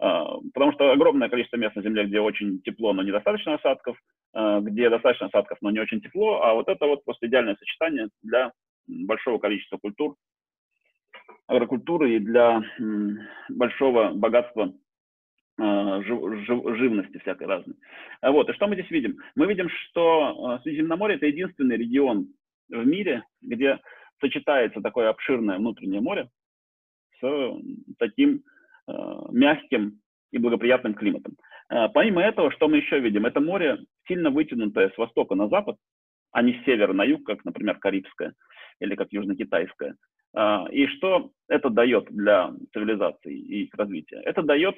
А, 0.00 0.38
потому 0.54 0.72
что 0.72 0.92
огромное 0.92 1.28
количество 1.28 1.56
мест 1.56 1.74
на 1.76 1.82
Земле, 1.82 2.04
где 2.04 2.20
очень 2.20 2.60
тепло, 2.62 2.92
но 2.92 3.02
недостаточно 3.02 3.54
осадков, 3.54 3.96
а, 4.32 4.60
где 4.60 4.90
достаточно 4.90 5.26
осадков, 5.26 5.58
но 5.60 5.70
не 5.70 5.80
очень 5.80 6.00
тепло, 6.00 6.42
а 6.42 6.54
вот 6.54 6.68
это 6.68 6.86
вот 6.86 7.04
просто 7.04 7.26
идеальное 7.26 7.56
сочетание 7.56 8.08
для 8.22 8.52
большого 8.86 9.38
количества 9.38 9.78
культур, 9.78 10.16
агрокультуры 11.46 12.16
и 12.16 12.18
для 12.18 12.62
большого 13.48 14.12
богатства 14.12 14.72
жив, 15.58 16.78
живности 16.78 17.18
всякой 17.18 17.46
разной. 17.46 17.76
Вот, 18.22 18.48
и 18.48 18.52
что 18.52 18.66
мы 18.66 18.74
здесь 18.74 18.90
видим? 18.90 19.18
Мы 19.34 19.46
видим, 19.46 19.68
что 19.68 20.60
Средиземноморье– 20.62 21.16
это 21.18 21.26
единственный 21.26 21.76
регион 21.76 22.28
в 22.68 22.86
мире, 22.86 23.24
где 23.42 23.80
сочетается 24.20 24.80
такое 24.80 25.08
обширное 25.08 25.58
внутреннее 25.58 26.00
море, 26.00 26.28
с 27.20 27.52
таким 27.98 28.42
э, 28.86 28.92
мягким 29.30 30.00
и 30.30 30.38
благоприятным 30.38 30.94
климатом. 30.94 31.36
Э, 31.70 31.88
помимо 31.92 32.22
этого, 32.22 32.50
что 32.52 32.68
мы 32.68 32.78
еще 32.78 33.00
видим? 33.00 33.26
Это 33.26 33.40
море 33.40 33.78
сильно 34.06 34.30
вытянутое 34.30 34.90
с 34.90 34.98
востока 34.98 35.34
на 35.34 35.48
запад, 35.48 35.76
а 36.32 36.42
не 36.42 36.54
с 36.54 36.64
севера 36.64 36.92
на 36.92 37.04
юг, 37.04 37.24
как, 37.24 37.44
например, 37.44 37.78
Карибское 37.78 38.34
или 38.80 38.94
как 38.94 39.12
Южно-Китайское. 39.12 39.94
Э, 40.36 40.70
и 40.70 40.86
что 40.88 41.30
это 41.48 41.70
дает 41.70 42.06
для 42.10 42.52
цивилизации 42.72 43.36
и 43.36 43.64
их 43.64 43.74
развития? 43.74 44.20
Это 44.24 44.42
дает 44.42 44.76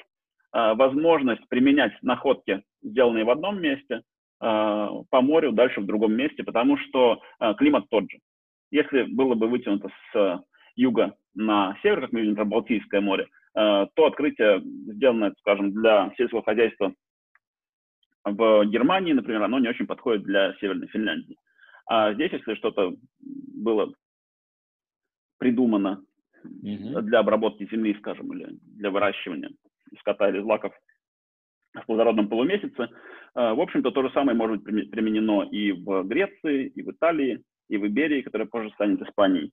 возможность 0.52 1.46
применять 1.48 1.92
находки, 2.02 2.62
сделанные 2.82 3.24
в 3.24 3.30
одном 3.30 3.60
месте, 3.60 4.02
по 4.38 5.06
морю 5.12 5.52
дальше 5.52 5.80
в 5.80 5.86
другом 5.86 6.14
месте, 6.14 6.42
потому 6.42 6.76
что 6.78 7.20
климат 7.58 7.84
тот 7.90 8.10
же. 8.10 8.18
Если 8.70 9.02
было 9.02 9.34
бы 9.34 9.48
вытянуто 9.48 9.90
с 10.12 10.44
юга 10.76 11.14
на 11.34 11.76
север, 11.82 12.00
как 12.00 12.12
мы 12.12 12.20
видим, 12.20 12.36
про 12.36 12.44
Балтийское 12.44 13.00
море, 13.00 13.28
э, 13.54 13.86
то 13.94 14.06
открытие, 14.06 14.60
сделанное, 14.62 15.34
скажем, 15.40 15.72
для 15.72 16.12
сельского 16.16 16.42
хозяйства 16.42 16.94
в 18.24 18.64
Германии, 18.66 19.12
например, 19.12 19.42
оно 19.42 19.58
не 19.58 19.68
очень 19.68 19.86
подходит 19.86 20.22
для 20.22 20.54
Северной 20.54 20.88
Финляндии. 20.88 21.36
А 21.86 22.12
здесь, 22.14 22.32
если 22.32 22.54
что-то 22.54 22.94
было 23.18 23.92
придумано 25.38 26.02
mm-hmm. 26.44 27.00
для 27.02 27.18
обработки 27.20 27.68
земли, 27.70 27.94
скажем, 27.98 28.32
или 28.32 28.48
для 28.62 28.90
выращивания 28.90 29.50
скота 29.98 30.28
или 30.28 30.40
злаков 30.40 30.72
в 31.74 31.86
плодородном 31.86 32.28
полумесяце. 32.28 32.88
В 33.34 33.60
общем-то, 33.60 33.92
то 33.92 34.02
же 34.02 34.10
самое 34.12 34.36
может 34.36 34.62
быть 34.62 34.90
применено 34.90 35.44
и 35.44 35.70
в 35.72 36.02
Греции, 36.02 36.66
и 36.66 36.82
в 36.82 36.90
Италии, 36.90 37.44
и 37.68 37.76
в 37.76 37.86
Иберии, 37.86 38.22
которая 38.22 38.48
позже 38.48 38.70
станет 38.74 39.00
Испанией. 39.02 39.52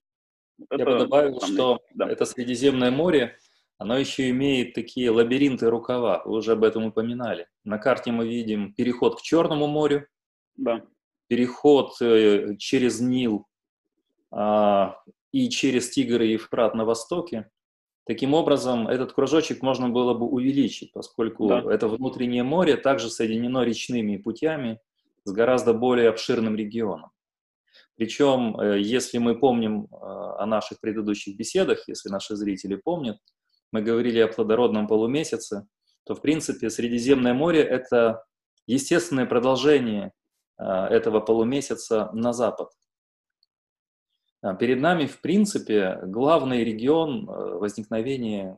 Я 0.72 0.86
бы 0.86 0.98
добавил, 0.98 1.39
самый... 1.39 1.53
что 1.53 1.79
да. 1.94 2.10
это 2.10 2.25
Средиземное 2.25 2.89
море, 2.89 3.38
оно 3.77 3.98
еще 3.98 4.29
имеет 4.32 4.74
такие 4.74 5.12
лабиринты 5.12 5.70
рукава, 5.70 6.24
вы 6.25 6.38
уже 6.38 6.53
об 6.53 6.63
этом 6.63 6.86
упоминали. 6.86 7.48
На 7.63 7.77
карте 7.77 8.12
мы 8.12 8.27
видим 8.27 8.74
переход 8.74 9.20
к 9.20 9.22
Черному 9.22 9.67
морю, 9.67 10.08
да. 10.56 10.84
переход 11.27 11.91
э, 12.01 12.56
через 12.58 13.00
Нил 13.00 13.46
а, 14.32 14.98
и 15.32 15.50
через 15.50 15.91
Тигр 15.91 16.24
и 16.24 16.32
Евфрат 16.32 16.74
на 16.74 16.86
востоке. 16.86 17.50
Таким 18.08 18.34
образом, 18.34 18.88
этот 18.88 19.12
кружочек 19.12 19.62
можно 19.62 19.90
было 19.90 20.14
бы 20.14 20.26
увеличить, 20.26 20.94
поскольку 20.94 21.50
да. 21.50 21.64
это 21.70 21.90
внутреннее 21.90 22.44
море 22.44 22.78
также 22.78 23.10
соединено 23.10 23.64
речными 23.64 24.16
путями 24.16 24.80
с 25.26 25.32
гораздо 25.34 25.74
более 25.74 26.08
обширным 26.08 26.56
регионом. 26.56 27.12
Причем, 27.98 28.58
э, 28.60 28.80
если 28.80 29.18
мы 29.18 29.38
помним 29.38 29.86
э, 29.86 29.88
о 29.92 30.46
наших 30.46 30.80
предыдущих 30.80 31.36
беседах, 31.36 31.86
если 31.90 32.08
наши 32.08 32.38
зрители 32.38 32.76
помнят, 32.76 33.18
мы 33.74 33.82
говорили 33.82 34.20
о 34.20 34.30
плодородном 34.30 34.88
полумесяце, 34.88 35.68
то, 36.06 36.16
в 36.16 36.22
принципе, 36.22 36.70
Средиземное 36.70 37.34
море– 37.34 37.62
это 37.64 38.24
естественное 38.68 39.26
продолжение 39.26 40.14
э, 40.58 40.64
этого 40.64 41.20
полумесяца 41.20 42.10
на 42.14 42.32
запад. 42.32 42.70
Перед 44.60 44.79
нами, 44.79 45.06
в 45.06 45.20
принципе, 45.22 46.00
главный 46.03 46.63
регион 46.63 47.25
возникновения 47.25 48.58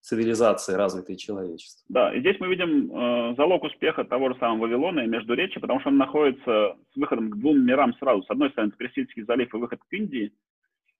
цивилизации, 0.00 0.74
развитой 0.74 1.16
человечества. 1.16 1.84
Да, 1.88 2.14
и 2.14 2.20
здесь 2.20 2.36
мы 2.40 2.48
видим 2.48 2.90
э, 2.90 3.34
залог 3.36 3.64
успеха 3.64 4.04
того 4.04 4.30
же 4.30 4.38
самого 4.38 4.62
Вавилона 4.62 5.00
и 5.00 5.06
Междуречия, 5.06 5.60
потому 5.60 5.80
что 5.80 5.90
он 5.90 5.98
находится 5.98 6.76
с 6.92 6.96
выходом 6.96 7.30
к 7.30 7.36
двум 7.36 7.64
мирам 7.64 7.94
сразу. 7.98 8.22
С 8.22 8.30
одной 8.30 8.50
стороны, 8.50 8.70
это 8.70 8.78
Персидский 8.78 9.24
залив 9.24 9.52
и 9.52 9.56
выход 9.56 9.80
к 9.86 9.92
Индии 9.92 10.32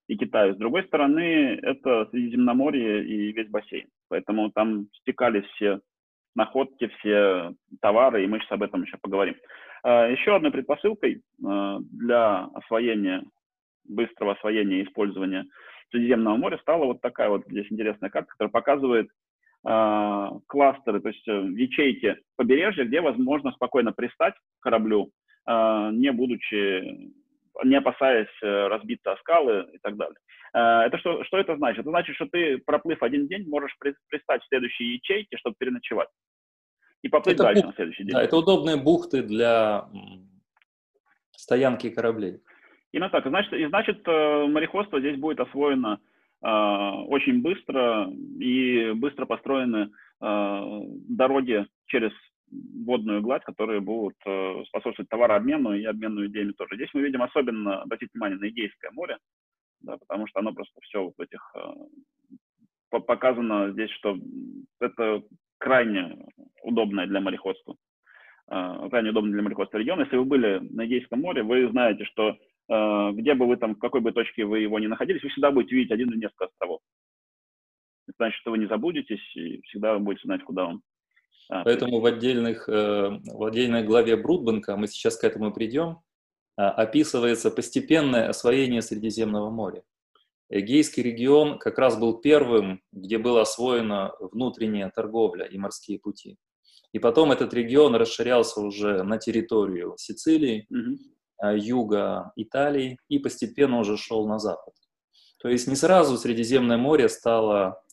и 0.07 0.17
Китаю. 0.17 0.55
С 0.55 0.57
другой 0.57 0.83
стороны, 0.83 1.59
это 1.61 2.07
Средиземноморье 2.11 3.05
и 3.05 3.31
весь 3.31 3.49
бассейн. 3.49 3.87
Поэтому 4.09 4.51
там 4.51 4.87
стекались 5.01 5.45
все 5.55 5.81
находки, 6.35 6.87
все 6.99 7.53
товары, 7.81 8.23
и 8.23 8.27
мы 8.27 8.39
сейчас 8.39 8.51
об 8.51 8.63
этом 8.63 8.83
еще 8.83 8.97
поговорим. 9.01 9.35
Э, 9.83 10.11
еще 10.11 10.35
одной 10.35 10.51
предпосылкой 10.51 11.21
э, 11.43 11.77
для 11.91 12.45
освоения, 12.53 13.23
быстрого 13.87 14.33
освоения 14.33 14.81
и 14.81 14.83
использования 14.83 15.45
Средиземного 15.91 16.35
моря 16.35 16.57
стала 16.59 16.85
вот 16.85 17.01
такая 17.01 17.29
вот 17.29 17.45
здесь 17.47 17.67
интересная 17.71 18.09
карта, 18.09 18.29
которая 18.31 18.51
показывает 18.51 19.07
э, 19.65 20.29
кластеры, 20.47 20.99
то 20.99 21.09
есть 21.09 21.27
э, 21.27 21.31
ячейки 21.55 22.17
побережья, 22.35 22.83
где 22.83 22.99
возможно 23.01 23.51
спокойно 23.53 23.93
пристать 23.93 24.33
к 24.33 24.63
кораблю, 24.63 25.11
э, 25.47 25.89
не 25.93 26.11
будучи, 26.11 27.13
не 27.63 27.75
опасаясь 27.75 28.27
э, 28.43 28.67
разбиться 28.67 29.13
о 29.13 29.17
скалы 29.17 29.67
и 29.73 29.77
так 29.77 29.95
далее. 29.95 30.17
Э, 30.53 30.87
это 30.87 30.97
что, 30.97 31.23
что 31.23 31.37
это 31.37 31.55
значит? 31.55 31.81
Это 31.81 31.89
значит, 31.89 32.15
что 32.15 32.25
ты, 32.25 32.57
проплыв 32.57 33.01
один 33.01 33.27
день, 33.27 33.47
можешь 33.47 33.75
при, 33.79 33.93
пристать 34.09 34.43
в 34.43 34.47
следующей 34.47 34.95
ячейке, 34.95 35.37
чтобы 35.37 35.55
переночевать. 35.57 36.09
И 37.01 37.07
поплыть 37.07 37.35
это 37.35 37.43
дальше 37.43 37.61
бух... 37.61 37.71
на 37.71 37.75
следующий 37.75 38.03
день. 38.03 38.13
Да, 38.13 38.23
это 38.23 38.35
удобные 38.35 38.75
бухты 38.75 39.23
для 39.23 39.87
стоянки 41.31 41.89
кораблей. 41.89 42.41
Именно 42.97 43.11
так. 43.11 43.27
Значит, 43.27 43.53
и 43.53 43.67
значит, 43.67 44.01
э, 44.07 44.47
мореходство 44.47 44.99
здесь 44.99 45.19
будет 45.19 45.39
освоено 45.39 45.99
э, 46.41 46.47
очень 46.47 47.43
быстро 47.43 48.09
и 48.39 48.91
быстро 48.95 49.27
построены 49.27 49.91
э, 50.19 50.81
дороги 51.07 51.67
через 51.85 52.11
водную 52.49 53.21
гладь, 53.21 53.43
которые 53.43 53.81
будут 53.81 54.15
э, 54.25 54.63
способствовать 54.65 55.09
товарообмену 55.09 55.75
и 55.75 55.85
обмену 55.85 56.25
идеями 56.25 56.53
тоже. 56.53 56.73
Здесь 56.73 56.89
мы 56.95 57.01
видим 57.01 57.21
особенно, 57.21 57.83
обратите 57.83 58.09
внимание, 58.15 58.39
на 58.39 58.49
Эгейское 58.49 58.89
море, 58.89 59.19
да, 59.81 59.97
потому 59.97 60.25
что 60.25 60.39
оно 60.39 60.51
просто 60.53 60.81
все 60.81 61.03
вот 61.03 61.13
в 61.15 61.21
этих 61.21 61.55
э, 61.55 62.99
показано 62.99 63.73
здесь, 63.73 63.91
что 63.91 64.17
это 64.79 65.21
крайне 65.59 66.17
удобное 66.63 67.05
для 67.05 67.21
мореходства, 67.21 67.75
э, 68.49 68.87
крайне 68.89 69.11
удобный 69.11 69.33
для 69.33 69.43
мореходства 69.43 69.77
регион. 69.77 69.99
Если 69.99 70.17
вы 70.17 70.25
были 70.25 70.57
на 70.73 70.87
Эгейском 70.87 71.21
море, 71.21 71.43
вы 71.43 71.69
знаете, 71.69 72.03
что 72.05 72.35
где 72.69 73.33
бы 73.33 73.47
вы 73.47 73.57
там, 73.57 73.75
в 73.75 73.79
какой 73.79 74.01
бы 74.01 74.11
точке 74.11 74.45
вы 74.45 74.59
его 74.59 74.79
ни 74.79 74.87
находились, 74.87 75.23
вы 75.23 75.29
всегда 75.29 75.51
будете 75.51 75.75
видеть 75.75 75.91
один 75.91 76.09
или 76.09 76.19
несколько 76.19 76.45
островов. 76.45 76.81
Это 78.07 78.15
значит, 78.17 78.39
что 78.39 78.51
вы 78.51 78.57
не 78.57 78.67
забудетесь 78.67 79.35
и 79.35 79.61
всегда 79.63 79.97
будете 79.99 80.23
знать, 80.25 80.43
куда 80.43 80.65
он. 80.67 80.81
А, 81.49 81.63
Поэтому 81.63 81.99
в, 81.99 82.05
отдельных, 82.05 82.67
э, 82.67 83.19
в 83.23 83.43
отдельной 83.43 83.83
главе 83.83 84.17
Брудбанка, 84.17 84.75
мы 84.75 84.87
сейчас 84.87 85.17
к 85.17 85.23
этому 85.23 85.53
придем, 85.53 85.99
а, 86.57 86.71
описывается 86.71 87.51
постепенное 87.51 88.29
освоение 88.29 88.81
Средиземного 88.81 89.49
моря. 89.49 89.83
Эгейский 90.49 91.03
регион 91.03 91.59
как 91.59 91.77
раз 91.77 91.97
был 91.97 92.19
первым, 92.19 92.81
где 92.91 93.17
была 93.17 93.41
освоена 93.41 94.13
внутренняя 94.19 94.89
торговля 94.89 95.45
и 95.45 95.57
морские 95.57 95.99
пути. 95.99 96.37
И 96.93 96.99
потом 96.99 97.33
этот 97.33 97.53
регион 97.53 97.95
расширялся 97.95 98.61
уже 98.61 99.03
на 99.03 99.17
территорию 99.17 99.95
Сицилии, 99.97 100.65
угу. 100.69 100.97
Э, 101.41 101.55
юга 101.55 102.31
Италии 102.35 102.97
и 103.09 103.19
постепенно 103.19 103.79
уже 103.79 103.97
шел 103.97 104.27
на 104.27 104.39
запад. 104.39 104.73
То 105.39 105.49
есть 105.49 105.67
не 105.67 105.75
сразу 105.75 106.17
Средиземное 106.17 106.77
море 106.77 107.09
стало 107.09 107.83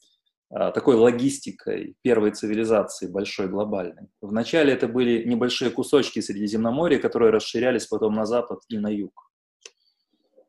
э, 0.50 0.72
такой 0.72 0.94
логистикой 0.94 1.94
первой 2.00 2.30
цивилизации, 2.30 3.12
большой, 3.12 3.48
глобальной. 3.48 4.08
Вначале 4.22 4.72
это 4.72 4.88
были 4.88 5.24
небольшие 5.24 5.70
кусочки 5.70 6.20
Средиземноморья, 6.20 6.98
которые 6.98 7.32
расширялись 7.32 7.86
потом 7.86 8.14
на 8.14 8.24
запад 8.24 8.60
и 8.68 8.78
на 8.78 8.88
юг. 8.88 9.30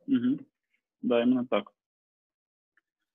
Угу. 0.07 0.39
Да, 1.01 1.21
именно 1.21 1.45
так. 1.47 1.71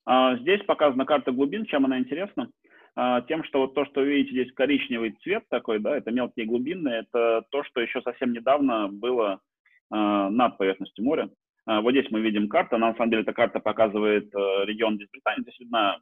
А, 0.04 0.37
здесь 0.37 0.62
показана 0.64 1.06
карта 1.06 1.32
глубин, 1.32 1.64
чем 1.64 1.87
она 1.87 1.99
интересна. 1.99 2.50
А, 2.96 3.22
тем, 3.22 3.44
что 3.44 3.60
вот 3.60 3.75
то, 3.75 3.87
что 3.87 4.00
вы 4.00 4.08
видите 4.08 4.42
здесь 4.42 4.52
коричневый 4.52 5.16
цвет 5.22 5.44
такой, 5.49 5.78
да, 5.78 5.96
это 5.96 6.10
мелкие 6.10 6.44
глубины, 6.44 6.90
это 6.90 7.46
то, 7.50 7.64
что 7.64 7.80
еще 7.80 8.02
совсем 8.02 8.32
недавно 8.32 8.88
было 8.88 9.40
над 9.90 10.56
поверхностью 10.56 11.04
моря. 11.04 11.28
А, 11.66 11.80
вот 11.80 11.92
здесь 11.92 12.11
мы 12.11 12.20
видим 12.20 12.49
карту. 12.49 12.76
Она, 12.76 12.88
на 12.88 12.94
самом 12.94 13.11
деле, 13.11 13.23
эта 13.23 13.32
карта 13.32 13.61
показывает 13.61 14.35
э, 14.35 14.64
регион 14.64 14.97
здесь 14.97 15.09
Британии. 15.12 15.42
Здесь 15.42 15.61
видно, 15.61 15.99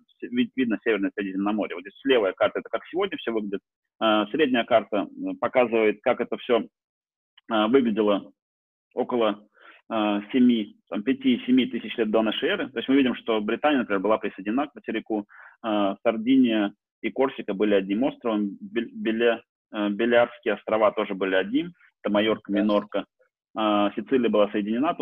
видно 0.56 0.78
Северное 0.84 1.10
Средиземноморье. 1.14 1.74
Вот 1.74 1.82
здесь 1.82 2.00
левая 2.04 2.32
карта, 2.32 2.60
это 2.60 2.68
как 2.70 2.82
сегодня 2.86 3.16
все 3.18 3.32
выглядит. 3.32 3.60
Средняя 4.30 4.64
карта 4.64 5.08
э, 5.08 5.34
показывает, 5.40 6.00
как 6.02 6.20
это 6.20 6.36
все 6.38 6.66
выглядело 7.50 8.30
около 8.92 9.48
7, 9.88 10.26
5-7 10.92 11.66
тысяч 11.70 11.96
лет 11.96 12.10
до 12.10 12.20
нашей 12.20 12.50
эры. 12.50 12.68
То 12.68 12.78
есть 12.78 12.88
мы 12.90 12.96
видим, 12.96 13.14
что 13.14 13.40
Британия, 13.40 13.78
например, 13.78 14.02
была 14.02 14.18
присоединена 14.18 14.66
к 14.66 14.74
материку, 14.74 15.26
Сардиния 15.62 16.74
и 17.00 17.10
Корсика 17.10 17.54
были 17.54 17.74
одним 17.74 18.02
островом, 18.02 18.58
Беле, 18.60 19.42
э, 19.72 19.88
Белярские 19.88 20.54
острова 20.54 20.92
тоже 20.92 21.14
были 21.14 21.34
одним, 21.34 21.72
это 22.02 22.12
Майорка, 22.12 22.52
Минорка. 22.52 23.04
А, 23.60 23.90
Сицилия 23.96 24.30
была 24.30 24.48
соединена. 24.52 24.96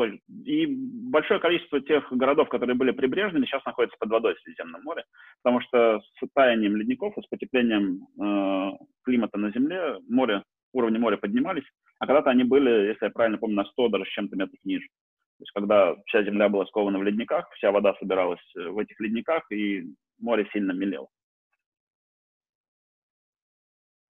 И 0.46 0.66
большое 0.66 1.38
количество 1.40 1.78
тех 1.78 2.10
городов, 2.10 2.48
которые 2.48 2.74
были 2.74 2.90
прибрежными, 2.90 3.44
сейчас 3.44 3.62
находятся 3.66 3.98
под 4.00 4.08
водой 4.08 4.34
в 4.34 4.40
Средиземном 4.40 4.82
море, 4.82 5.04
потому 5.42 5.60
что 5.60 6.00
с 6.00 6.28
таянием 6.34 6.74
ледников 6.74 7.12
и 7.18 7.20
с 7.20 7.26
потеплением 7.26 8.06
э, 8.18 8.70
климата 9.04 9.36
на 9.36 9.50
Земле 9.50 9.98
море, 10.08 10.42
уровни 10.72 10.96
моря 10.96 11.18
поднимались, 11.18 11.66
а 11.98 12.06
когда-то 12.06 12.30
они 12.30 12.44
были, 12.44 12.88
если 12.88 13.04
я 13.04 13.10
правильно 13.10 13.36
помню, 13.36 13.56
на 13.56 13.66
100 13.66 13.88
даже 13.90 14.06
с 14.06 14.14
чем-то 14.14 14.36
метров 14.36 14.58
ниже. 14.64 14.86
То 14.86 15.42
есть 15.42 15.52
когда 15.52 15.94
вся 16.06 16.22
Земля 16.22 16.48
была 16.48 16.64
скована 16.64 16.98
в 16.98 17.02
ледниках, 17.02 17.50
вся 17.56 17.70
вода 17.70 17.92
собиралась 18.00 18.40
в 18.54 18.78
этих 18.78 18.98
ледниках, 19.00 19.44
и 19.52 19.84
море 20.18 20.48
сильно 20.54 20.72
мелело. 20.72 21.08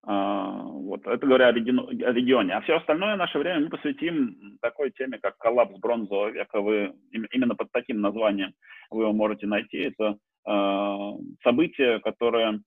Вот, 0.09 1.07
это 1.07 1.27
говоря 1.27 1.49
о 1.49 1.53
регионе. 1.53 2.55
А 2.55 2.63
все 2.63 2.77
остальное 2.77 3.17
наше 3.17 3.39
время 3.39 3.61
мы 3.61 3.69
посвятим 3.69 4.57
такой 4.63 4.91
теме, 4.91 5.19
как 5.19 5.37
коллапс 5.37 5.79
бронзового 5.79 6.31
века. 6.31 6.63
Вы, 6.63 6.95
именно 7.13 7.55
под 7.55 7.71
таким 7.73 8.01
названием 8.01 8.55
вы 8.91 9.03
его 9.03 9.13
можете 9.13 9.47
найти. 9.47 9.77
Это 9.77 10.17
э, 10.47 11.11
событие, 11.43 12.01
которое 12.01 12.63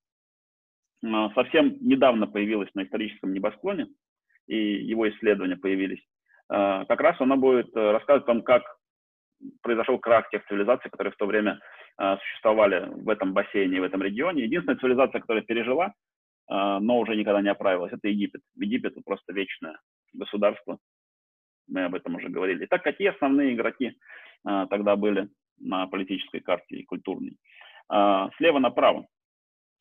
э, 1.03 1.29
совсем 1.33 1.77
недавно 1.81 2.27
появилось 2.27 2.69
на 2.75 2.83
историческом 2.83 3.33
небосклоне, 3.33 3.87
и 4.45 4.55
его 4.55 5.09
исследования 5.09 5.57
появились. 5.57 6.03
Э, 6.51 6.85
как 6.87 7.01
раз 7.01 7.19
оно 7.19 7.37
будет 7.37 7.75
рассказывать 7.75 8.25
о 8.25 8.33
том, 8.33 8.43
как 8.43 8.61
произошел 9.63 9.97
крах 9.97 10.29
тех 10.29 10.45
цивилизаций, 10.45 10.91
которые 10.91 11.11
в 11.11 11.17
то 11.17 11.25
время 11.25 11.59
э, 11.99 12.17
существовали 12.17 12.87
в 12.87 13.09
этом 13.09 13.33
бассейне, 13.33 13.81
в 13.81 13.83
этом 13.83 14.03
регионе. 14.03 14.43
Единственная 14.43 14.77
цивилизация, 14.77 15.21
которая 15.21 15.43
пережила 15.43 15.85
а, 15.85 15.91
но 16.49 16.99
уже 16.99 17.15
никогда 17.15 17.41
не 17.41 17.49
оправилась. 17.49 17.93
Это 17.93 18.07
Египет. 18.09 18.41
Египет 18.55 18.93
это 18.93 19.01
просто 19.05 19.33
вечное 19.33 19.79
государство. 20.13 20.79
Мы 21.67 21.85
об 21.85 21.95
этом 21.95 22.15
уже 22.15 22.29
говорили. 22.29 22.65
Итак, 22.65 22.83
какие 22.83 23.09
основные 23.09 23.53
игроки 23.53 23.93
а, 24.43 24.67
тогда 24.67 24.95
были 24.95 25.29
на 25.59 25.87
политической 25.87 26.39
карте 26.41 26.77
и 26.77 26.83
культурной? 26.83 27.37
А, 27.87 28.29
слева 28.37 28.59
направо. 28.59 29.07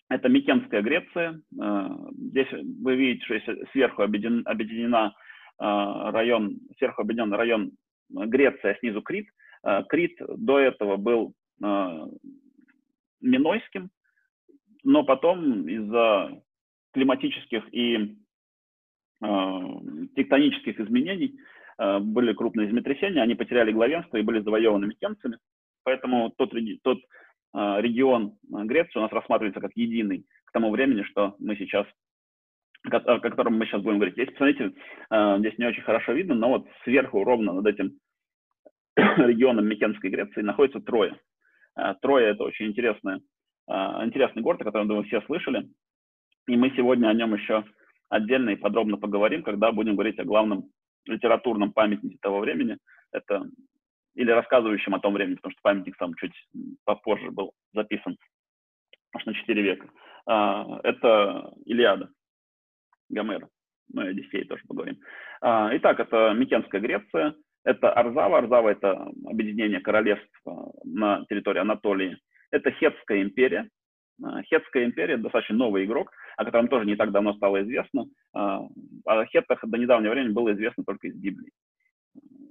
Это 0.08 0.28
Микенская 0.28 0.82
Греция. 0.82 1.40
Здесь 1.52 2.48
вы 2.50 2.96
видите, 2.96 3.24
что 3.24 3.34
если 3.34 3.64
сверху 3.70 4.02
объединена, 4.02 4.42
объединена 4.50 5.14
район, 5.56 6.58
сверху 6.78 7.02
объединен 7.02 7.32
район 7.32 7.70
Греция, 8.08 8.72
а 8.72 8.78
снизу 8.80 9.02
Крит. 9.02 9.28
Крит 9.88 10.18
до 10.18 10.58
этого 10.58 10.96
был 10.96 11.32
Минойским, 13.20 13.90
но 14.82 15.04
потом 15.04 15.68
из-за 15.68 16.42
климатических 16.92 17.62
и 17.72 18.16
э, 19.22 19.60
тектонических 20.16 20.80
изменений 20.80 21.38
э, 21.78 21.98
были 21.98 22.32
крупные 22.32 22.68
землетрясения, 22.68 23.22
они 23.22 23.34
потеряли 23.34 23.72
главенство 23.72 24.16
и 24.16 24.22
были 24.22 24.40
завоеваны 24.40 24.86
микенцами. 24.86 25.38
Поэтому 25.84 26.30
тот, 26.36 26.52
тот 26.82 26.98
э, 26.98 27.80
регион 27.80 28.36
Греции 28.48 28.98
у 28.98 29.02
нас 29.02 29.12
рассматривается 29.12 29.60
как 29.60 29.72
единый 29.74 30.26
к 30.44 30.52
тому 30.52 30.70
времени, 30.70 31.02
что 31.02 31.36
мы 31.38 31.56
сейчас 31.56 31.86
о 32.82 33.20
котором 33.20 33.58
мы 33.58 33.66
сейчас 33.66 33.82
будем 33.82 33.98
говорить. 33.98 34.14
Здесь, 34.14 34.30
посмотрите, 34.30 34.72
здесь 35.10 35.58
не 35.58 35.66
очень 35.66 35.82
хорошо 35.82 36.12
видно, 36.12 36.34
но 36.34 36.48
вот 36.48 36.66
сверху 36.82 37.24
ровно 37.24 37.52
над 37.52 37.66
этим 37.66 37.98
регионом 38.96 39.66
Микенской 39.66 40.08
Греции 40.08 40.40
находится 40.40 40.80
Троя. 40.80 41.14
Троя– 42.00 42.28
это 42.30 42.44
очень 42.44 42.68
интересная 42.68 43.20
интересный 43.68 44.40
город, 44.40 44.62
о 44.62 44.64
котором, 44.64 44.88
думаю, 44.88 45.04
все 45.04 45.20
слышали. 45.26 45.68
И 46.50 46.56
мы 46.56 46.70
сегодня 46.70 47.06
о 47.06 47.14
нем 47.14 47.32
еще 47.32 47.64
отдельно 48.08 48.50
и 48.50 48.56
подробно 48.56 48.96
поговорим, 48.96 49.44
когда 49.44 49.70
будем 49.70 49.94
говорить 49.94 50.18
о 50.18 50.24
главном 50.24 50.68
литературном 51.06 51.72
памятнике 51.72 52.18
того 52.20 52.40
времени. 52.40 52.76
Это 53.12 53.48
или 54.16 54.32
рассказывающем 54.32 54.96
о 54.96 54.98
том 54.98 55.14
времени, 55.14 55.36
потому 55.36 55.52
что 55.52 55.60
памятник 55.62 55.94
сам 55.96 56.12
чуть 56.16 56.34
попозже 56.84 57.30
был 57.30 57.52
записан, 57.72 58.16
аж 59.14 59.24
на 59.26 59.32
4 59.34 59.62
века. 59.62 59.88
А, 60.26 60.80
это 60.82 61.54
Илиада 61.66 62.10
Гомера. 63.08 63.48
Мы 63.92 64.02
о 64.02 64.06
Одиссее 64.08 64.44
тоже 64.44 64.64
поговорим. 64.66 64.98
А, 65.40 65.70
итак, 65.76 66.00
это 66.00 66.32
Микенская 66.32 66.80
Греция, 66.80 67.36
это 67.62 67.92
Арзава. 67.92 68.38
Арзава– 68.38 68.68
это 68.70 69.08
объединение 69.24 69.78
королевств 69.78 70.42
на 70.82 71.24
территории 71.26 71.60
Анатолии 71.60 72.18
это 72.50 72.70
Хетская 72.72 73.22
империя. 73.22 73.68
А, 74.22 74.42
Хетская 74.42 74.84
империя 74.84 75.16
достаточно 75.16 75.56
новый 75.56 75.84
игрок, 75.84 76.12
о 76.36 76.44
котором 76.44 76.68
тоже 76.68 76.86
не 76.86 76.96
так 76.96 77.12
давно 77.12 77.34
стало 77.34 77.62
известно. 77.62 78.06
А, 78.34 78.66
о 79.04 79.24
хеттах 79.26 79.60
до 79.64 79.78
недавнего 79.78 80.12
времени 80.12 80.32
было 80.32 80.52
известно 80.52 80.84
только 80.84 81.08
из 81.08 81.16
Библии 81.16 81.50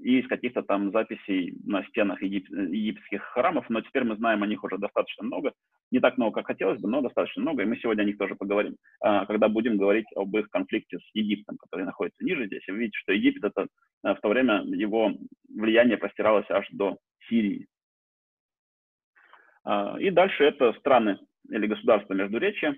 и 0.02 0.20
из 0.20 0.28
каких-то 0.28 0.64
там 0.64 0.92
записей 0.92 1.58
на 1.66 1.84
стенах 1.88 2.22
егип... 2.22 2.50
египетских 2.50 3.22
храмов, 3.22 3.70
но 3.70 3.82
теперь 3.82 4.06
мы 4.06 4.16
знаем 4.16 4.44
о 4.44 4.48
них 4.48 4.64
уже 4.64 4.78
достаточно 4.78 5.26
много. 5.26 5.52
Не 5.92 6.00
так 6.00 6.18
много, 6.18 6.36
как 6.36 6.48
хотелось 6.48 6.80
бы, 6.80 6.88
но 6.88 7.02
достаточно 7.02 7.42
много, 7.42 7.64
и 7.64 7.66
мы 7.66 7.76
сегодня 7.78 8.04
о 8.04 8.06
них 8.06 8.18
тоже 8.18 8.36
поговорим, 8.36 8.78
а, 9.02 9.26
когда 9.26 9.50
будем 9.50 9.78
говорить 9.78 10.06
об 10.16 10.36
их 10.38 10.50
конфликте 10.50 11.00
с 11.00 11.10
Египтом, 11.14 11.58
который 11.58 11.86
находится 11.86 12.24
ниже 12.24 12.46
здесь. 12.46 12.66
Вы 12.68 12.78
видите, 12.78 12.98
что 13.00 13.12
Египет, 13.12 13.44
это 13.44 13.68
в 14.02 14.20
то 14.22 14.30
время 14.30 14.64
его 14.66 15.12
влияние 15.54 15.98
простиралось 15.98 16.50
аж 16.50 16.68
до 16.72 16.98
Сирии. 17.28 17.68
И 20.00 20.10
дальше 20.10 20.46
это 20.46 20.72
страны 20.80 21.20
или 21.50 21.68
государства 21.68 22.14
Междуречия. 22.14 22.76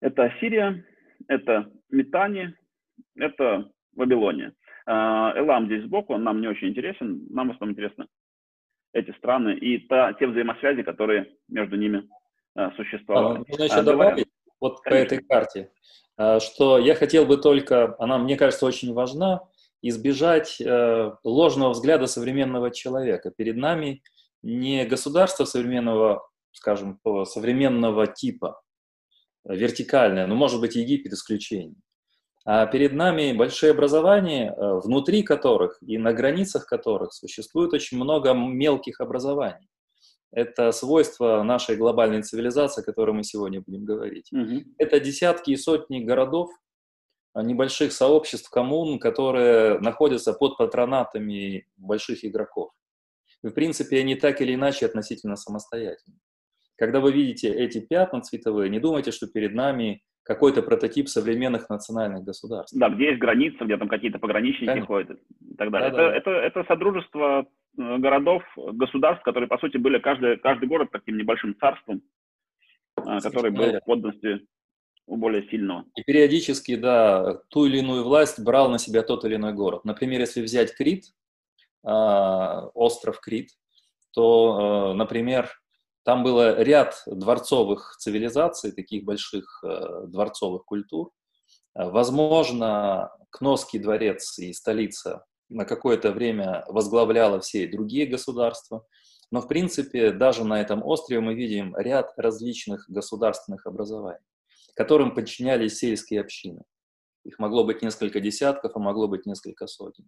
Это 0.00 0.24
Ассирия, 0.24 0.84
это 1.28 1.70
Метани, 1.90 2.54
это 3.16 3.70
Вавилония. 3.94 4.52
А, 4.86 5.32
Элам 5.36 5.66
здесь 5.66 5.84
сбоку, 5.84 6.14
он 6.14 6.24
нам 6.24 6.40
не 6.40 6.48
очень 6.48 6.68
интересен, 6.68 7.26
нам 7.30 7.48
в 7.48 7.52
основном 7.52 7.74
интересны 7.74 8.06
эти 8.92 9.10
страны 9.18 9.54
и 9.54 9.78
та, 9.78 10.12
те 10.14 10.26
взаимосвязи, 10.26 10.82
которые 10.82 11.32
между 11.48 11.76
ними 11.76 12.08
а, 12.54 12.72
существовали. 12.72 13.44
Можно 13.48 13.62
еще 13.64 13.82
добавить 13.82 14.28
вот 14.60 14.80
Конечно. 14.80 14.90
по 14.90 15.14
этой 15.14 15.26
карте, 15.26 15.70
что 16.40 16.78
я 16.78 16.94
хотел 16.94 17.26
бы 17.26 17.36
только, 17.36 17.94
она, 17.98 18.16
мне 18.16 18.36
кажется, 18.36 18.64
очень 18.64 18.94
важна, 18.94 19.42
избежать 19.82 20.60
э, 20.60 21.12
ложного 21.24 21.70
взгляда 21.70 22.06
современного 22.06 22.70
человека. 22.70 23.30
Перед 23.30 23.56
нами 23.56 24.02
не 24.42 24.84
государство 24.84 25.44
современного, 25.44 26.28
скажем, 26.56 26.98
современного 27.24 28.06
типа, 28.06 28.60
вертикальное, 29.44 30.26
ну, 30.26 30.34
может 30.34 30.60
быть, 30.60 30.74
Египет 30.74 31.12
исключение. 31.12 31.76
А 32.44 32.66
перед 32.66 32.92
нами 32.92 33.32
большие 33.32 33.72
образования, 33.72 34.52
э, 34.52 34.80
внутри 34.84 35.22
которых 35.22 35.78
и 35.82 35.98
на 35.98 36.12
границах 36.12 36.66
которых 36.66 37.12
существует 37.12 37.72
очень 37.72 37.96
много 37.98 38.32
мелких 38.32 39.00
образований. 39.00 39.68
Это 40.32 40.72
свойство 40.72 41.42
нашей 41.42 41.76
глобальной 41.76 42.22
цивилизации, 42.22 42.82
о 42.82 42.84
которой 42.84 43.12
мы 43.12 43.24
сегодня 43.24 43.60
будем 43.60 43.84
говорить. 43.84 44.28
Угу. 44.32 44.74
Это 44.78 45.00
десятки 45.00 45.50
и 45.50 45.56
сотни 45.56 46.00
городов, 46.00 46.50
а, 47.32 47.42
небольших 47.42 47.92
сообществ, 47.92 48.48
коммун, 48.48 48.98
которые 48.98 49.78
находятся 49.80 50.32
под 50.32 50.56
патронатами 50.56 51.66
больших 51.76 52.24
игроков 52.24 52.70
в 53.48 53.50
принципе, 53.52 54.00
они 54.00 54.14
так 54.14 54.40
или 54.40 54.54
иначе 54.54 54.86
относительно 54.86 55.36
самостоятельны. 55.36 56.18
Когда 56.76 57.00
вы 57.00 57.12
видите 57.12 57.48
эти 57.48 57.80
пятна 57.80 58.20
цветовые, 58.20 58.70
не 58.70 58.80
думайте, 58.80 59.10
что 59.10 59.26
перед 59.26 59.54
нами 59.54 60.02
какой-то 60.22 60.62
прототип 60.62 61.08
современных 61.08 61.70
национальных 61.70 62.24
государств. 62.24 62.76
Да, 62.76 62.88
где 62.88 63.06
есть 63.10 63.20
граница, 63.20 63.64
где 63.64 63.76
там 63.76 63.88
какие-то 63.88 64.18
пограничники 64.18 64.66
Конечно. 64.66 64.86
ходят 64.86 65.18
и 65.40 65.54
так 65.56 65.70
далее. 65.70 65.90
Да, 65.90 65.96
это, 65.96 65.96
да. 65.96 66.16
Это, 66.16 66.30
это 66.30 66.64
содружество 66.68 67.46
э, 67.78 67.98
городов, 67.98 68.42
государств, 68.56 69.22
которые, 69.24 69.48
по 69.48 69.58
сути, 69.58 69.76
были 69.76 69.98
каждый, 69.98 70.36
каждый 70.38 70.68
город 70.68 70.88
таким 70.90 71.16
небольшим 71.16 71.56
царством, 71.60 72.02
э, 72.98 73.20
который 73.22 73.52
был 73.52 73.72
в 73.72 73.84
подданстве 73.84 74.40
у 75.06 75.16
более 75.16 75.48
сильного. 75.48 75.84
И 75.94 76.02
периодически, 76.02 76.74
да, 76.74 77.40
ту 77.48 77.66
или 77.66 77.78
иную 77.78 78.02
власть 78.02 78.42
брал 78.42 78.68
на 78.68 78.78
себя 78.78 79.02
тот 79.02 79.24
или 79.24 79.36
иной 79.36 79.52
город. 79.52 79.84
Например, 79.84 80.20
если 80.20 80.42
взять 80.42 80.74
Крит, 80.74 81.04
а, 81.84 82.66
остров 82.74 83.20
Крит, 83.20 83.50
то, 84.12 84.90
э, 84.90 84.96
например, 84.96 85.50
там 86.06 86.22
было 86.22 86.62
ряд 86.62 87.02
дворцовых 87.06 87.96
цивилизаций, 87.98 88.70
таких 88.70 89.02
больших 89.02 89.60
э, 89.64 90.06
дворцовых 90.06 90.64
культур. 90.64 91.10
Возможно, 91.74 93.10
Кносский 93.30 93.80
дворец 93.80 94.38
и 94.38 94.52
столица 94.52 95.26
на 95.48 95.64
какое-то 95.64 96.12
время 96.12 96.64
возглавляла 96.68 97.40
все 97.40 97.66
другие 97.66 98.06
государства, 98.06 98.86
но, 99.32 99.40
в 99.40 99.48
принципе, 99.48 100.12
даже 100.12 100.44
на 100.44 100.60
этом 100.60 100.86
острове 100.86 101.20
мы 101.20 101.34
видим 101.34 101.76
ряд 101.76 102.12
различных 102.16 102.88
государственных 102.88 103.66
образований, 103.66 104.24
которым 104.76 105.12
подчинялись 105.12 105.76
сельские 105.76 106.20
общины. 106.20 106.62
Их 107.24 107.40
могло 107.40 107.64
быть 107.64 107.82
несколько 107.82 108.20
десятков, 108.20 108.70
а 108.76 108.78
могло 108.78 109.08
быть 109.08 109.26
несколько 109.26 109.66
сотен. 109.66 110.06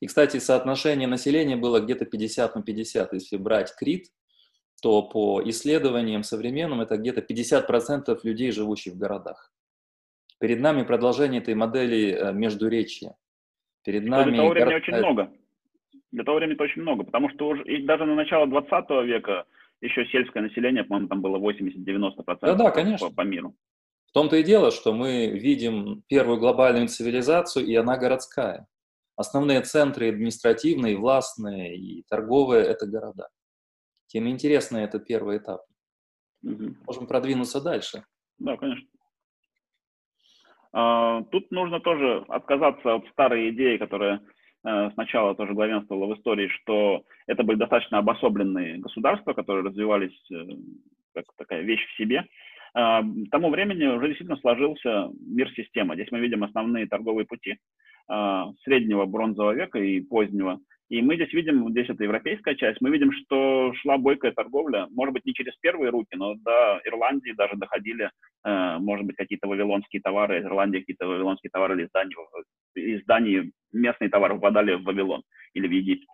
И, 0.00 0.06
кстати, 0.06 0.38
соотношение 0.38 1.06
населения 1.06 1.56
было 1.56 1.80
где-то 1.80 2.06
50 2.06 2.54
на 2.54 2.62
50. 2.62 3.12
Если 3.12 3.36
брать 3.36 3.74
Крит, 3.76 4.06
то 4.82 5.02
по 5.02 5.42
исследованиям 5.44 6.22
современным 6.22 6.80
это 6.80 6.96
где-то 6.96 7.20
50% 7.20 8.18
людей, 8.22 8.52
живущих 8.52 8.94
в 8.94 8.98
городах. 8.98 9.52
Перед 10.38 10.60
нами 10.60 10.82
продолжение 10.82 11.40
этой 11.40 11.54
модели 11.54 12.12
э, 12.12 12.32
междуречия. 12.32 13.16
Перед 13.84 14.04
нами... 14.04 14.30
Для 14.30 14.36
того 14.38 14.50
времени 14.50 14.70
город... 14.70 14.82
очень 14.82 14.96
много. 14.96 15.32
Для 16.12 16.24
того 16.24 16.36
времени 16.38 16.54
это 16.54 16.64
очень 16.64 16.82
много, 16.82 17.04
потому 17.04 17.30
что 17.30 17.48
уже, 17.48 17.62
и 17.64 17.84
даже 17.84 18.04
на 18.04 18.14
начало 18.14 18.46
20 18.46 18.90
века 19.06 19.44
еще 19.80 20.04
сельское 20.06 20.42
население, 20.42 20.84
по-моему, 20.84 21.08
там 21.08 21.22
было 21.22 21.38
80-90% 21.38 22.38
да, 22.40 22.54
да, 22.54 22.70
конечно. 22.70 23.08
По, 23.08 23.14
по 23.14 23.20
миру. 23.22 23.54
В 24.06 24.12
том-то 24.12 24.36
и 24.36 24.42
дело, 24.42 24.70
что 24.70 24.92
мы 24.92 25.26
видим 25.28 26.02
первую 26.08 26.38
глобальную 26.38 26.88
цивилизацию, 26.88 27.66
и 27.66 27.74
она 27.74 27.96
городская. 27.98 28.66
Основные 29.16 29.62
центры 29.62 30.08
административные, 30.08 30.96
властные 30.96 31.76
и 31.76 32.04
торговые– 32.08 32.64
это 32.66 32.86
города. 32.86 33.28
Тем 34.06 34.28
интересно 34.28 34.78
это 34.78 34.98
первый 34.98 35.38
этап. 35.38 35.62
Угу. 36.42 36.76
Можем 36.86 37.06
продвинуться 37.06 37.60
дальше. 37.62 38.04
Да, 38.38 38.56
конечно. 38.56 38.88
А, 40.72 41.22
тут 41.24 41.50
нужно 41.50 41.80
тоже 41.80 42.24
отказаться 42.28 42.94
от 42.94 43.06
старой 43.08 43.50
идеи, 43.50 43.78
которая 43.78 44.20
э, 44.64 44.90
сначала 44.92 45.34
тоже 45.34 45.54
главенствовала 45.54 46.14
в 46.14 46.18
истории, 46.18 46.48
что 46.48 47.02
это 47.26 47.42
были 47.42 47.56
достаточно 47.56 47.98
обособленные 47.98 48.78
государства, 48.78 49.32
которые 49.32 49.64
развивались 49.64 50.30
э, 50.30 50.36
как 51.14 51.24
такая 51.36 51.62
вещь 51.62 51.84
в 51.86 51.96
себе. 51.96 52.26
А, 52.74 53.02
к 53.02 53.30
тому 53.30 53.48
времени 53.48 53.86
уже 53.86 54.08
действительно 54.08 54.38
сложился 54.38 55.10
мир-система. 55.18 55.94
Здесь 55.94 56.10
мы 56.10 56.20
видим 56.20 56.44
основные 56.44 56.86
торговые 56.86 57.26
пути. 57.26 57.56
А, 58.08 58.52
среднего 58.62 59.04
бронзового 59.06 59.52
века 59.52 59.78
и 59.78 60.00
позднего. 60.00 60.60
И 60.88 61.02
мы 61.02 61.16
здесь 61.16 61.32
видим, 61.32 61.68
здесь 61.70 61.88
это 61.88 62.04
европейская 62.04 62.54
часть, 62.54 62.80
мы 62.80 62.90
видим, 62.90 63.10
что 63.10 63.72
шла 63.74 63.98
бойкая 63.98 64.30
торговля, 64.30 64.86
может 64.90 65.14
быть, 65.14 65.24
не 65.24 65.34
через 65.34 65.56
первые 65.56 65.90
руки, 65.90 66.14
но 66.14 66.34
до 66.34 66.80
Ирландии 66.84 67.32
даже 67.32 67.56
доходили, 67.56 68.10
э, 68.44 68.78
может 68.78 69.04
быть, 69.04 69.16
какие-то 69.16 69.48
вавилонские 69.48 70.00
товары, 70.00 70.38
из 70.38 70.44
Ирландии 70.44 70.78
какие-то 70.78 71.08
вавилонские 71.08 71.50
товары 71.50 71.74
или 71.74 71.86
из 71.86 71.90
Дании, 71.90 72.14
из 72.76 73.04
Дании 73.04 73.52
местные 73.72 74.10
товары 74.10 74.34
попадали 74.34 74.74
в 74.74 74.84
Вавилон 74.84 75.22
или 75.54 75.66
в 75.66 75.72
Египет. 75.72 76.08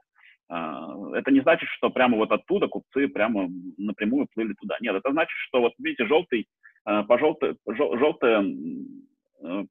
Это 0.49 1.31
не 1.31 1.41
значит, 1.41 1.69
что 1.71 1.89
прямо 1.89 2.19
вот 2.19 2.31
оттуда 2.31 2.69
купцы 2.69 3.09
прямо 3.09 3.49
напрямую 3.79 4.27
плыли 4.35 4.55
туда. 4.61 4.77
Нет, 4.81 4.95
это 4.95 5.11
значит, 5.11 5.35
что 5.49 5.61
вот 5.63 5.73
видите, 5.79 6.05
желтый, 6.05 6.47
по 6.85 7.19
желтый, 7.19 7.57
желтое 7.67 8.55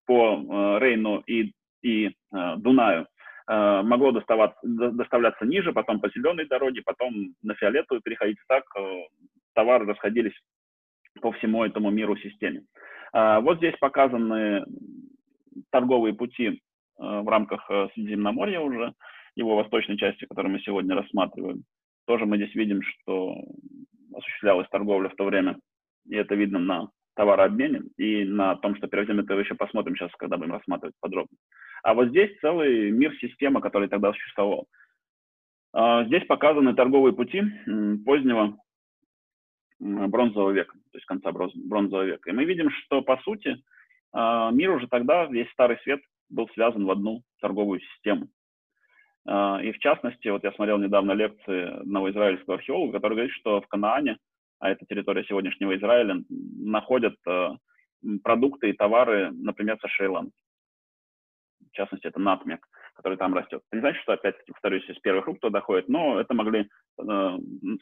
по 0.07 0.79
Рейну 0.79 1.21
и, 1.27 1.51
и 1.83 2.11
Дунаю 2.31 3.05
могло 3.47 4.11
доставаться, 4.11 4.59
доставляться 4.63 5.45
ниже, 5.45 5.73
потом 5.73 5.99
по 5.99 6.09
зеленой 6.09 6.45
дороге, 6.47 6.81
потом 6.85 7.33
на 7.41 7.55
фиолетовую 7.55 8.01
переходить. 8.01 8.37
Так 8.47 8.63
товары 9.53 9.85
расходились 9.85 10.33
по 11.21 11.31
всему 11.33 11.63
этому 11.63 11.89
миру 11.89 12.15
системе. 12.17 12.63
Вот 13.13 13.57
здесь 13.57 13.75
показаны 13.79 14.65
торговые 15.69 16.13
пути 16.13 16.61
в 16.97 17.27
рамках 17.27 17.69
Средиземноморья 17.93 18.59
уже 18.59 18.93
его 19.35 19.55
восточной 19.55 19.97
части, 19.97 20.25
которую 20.25 20.53
мы 20.53 20.59
сегодня 20.59 20.95
рассматриваем, 20.95 21.63
тоже 22.05 22.25
мы 22.25 22.37
здесь 22.37 22.53
видим, 22.55 22.81
что 22.81 23.35
осуществлялась 24.13 24.67
торговля 24.69 25.09
в 25.09 25.15
то 25.15 25.25
время, 25.25 25.57
и 26.07 26.15
это 26.15 26.35
видно 26.35 26.59
на 26.59 26.89
товарообмене 27.15 27.81
и 27.97 28.23
на 28.23 28.55
том, 28.55 28.75
что 28.75 28.87
перейдем 28.87 29.19
это 29.19 29.33
еще 29.33 29.55
посмотрим 29.55 29.95
сейчас, 29.95 30.11
когда 30.17 30.37
будем 30.37 30.53
рассматривать 30.53 30.95
подробно. 30.99 31.37
А 31.83 31.93
вот 31.93 32.09
здесь 32.09 32.37
целый 32.39 32.91
мир 32.91 33.15
системы, 33.17 33.61
который 33.61 33.87
тогда 33.87 34.13
существовал. 34.13 34.67
А, 35.73 36.03
здесь 36.05 36.25
показаны 36.25 36.75
торговые 36.75 37.13
пути 37.13 37.43
позднего 38.05 38.57
бронзового 39.79 40.51
века, 40.51 40.73
то 40.91 40.97
есть 40.97 41.05
конца 41.05 41.31
бронзового 41.31 42.03
века. 42.03 42.29
И 42.29 42.33
мы 42.33 42.45
видим, 42.45 42.69
что, 42.69 43.01
по 43.01 43.17
сути, 43.17 43.61
а, 44.13 44.51
мир 44.51 44.71
уже 44.71 44.87
тогда, 44.87 45.25
весь 45.25 45.49
Старый 45.51 45.79
Свет, 45.79 46.01
был 46.29 46.47
связан 46.53 46.85
в 46.85 46.91
одну 46.91 47.23
торговую 47.39 47.79
систему. 47.79 48.27
А, 49.25 49.59
и 49.63 49.71
в 49.71 49.79
частности, 49.79 50.27
вот 50.27 50.43
я 50.43 50.51
смотрел 50.51 50.77
недавно 50.77 51.13
лекции 51.13 51.79
одного 51.81 52.11
израильского 52.11 52.55
археолога, 52.55 52.93
который 52.93 53.13
говорит, 53.13 53.33
что 53.33 53.61
в 53.61 53.67
Канаане, 53.67 54.17
а 54.59 54.69
это 54.69 54.85
территория 54.85 55.23
сегодняшнего 55.23 55.75
Израиля, 55.75 56.23
находят 56.29 57.15
продукты 58.23 58.69
и 58.69 58.73
товары, 58.73 59.31
например, 59.31 59.79
со 59.79 59.87
Шри-Ланки. 59.87 60.33
В 61.71 61.75
частности, 61.75 62.07
это 62.07 62.19
натмек, 62.19 62.67
который 62.95 63.17
там 63.17 63.33
растет. 63.33 63.61
Это 63.69 63.77
не 63.77 63.81
значит, 63.81 64.01
что, 64.01 64.13
опять-таки, 64.13 64.51
повторюсь, 64.51 64.87
из 64.89 64.99
первых 64.99 65.25
рук 65.25 65.39
туда 65.39 65.61
ходит, 65.61 65.87
но 65.87 66.19
это 66.19 66.33
могли 66.33 66.61
э, 66.61 66.65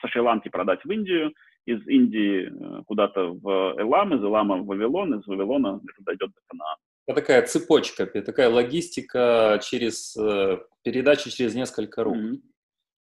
со 0.01 0.07
Шри-Ланки 0.07 0.49
продать 0.49 0.83
в 0.83 0.91
Индию, 0.91 1.33
из 1.65 1.85
Индии 1.87 2.49
э, 2.49 2.83
куда-то 2.85 3.31
в 3.33 3.75
Элам, 3.79 4.13
из 4.15 4.23
Элама 4.23 4.57
в 4.57 4.65
Вавилон, 4.65 5.19
из 5.19 5.27
Вавилона 5.27 5.81
дойдет 5.99 6.29
до 6.29 6.41
Канаана. 6.47 6.77
Это 7.07 7.21
такая 7.21 7.41
цепочка, 7.47 8.05
такая 8.05 8.49
логистика 8.49 9.59
через 9.63 10.15
э, 10.15 10.59
передачи 10.83 11.31
через 11.31 11.55
несколько 11.55 12.03
рук. 12.03 12.15
Mm-hmm. 12.15 12.41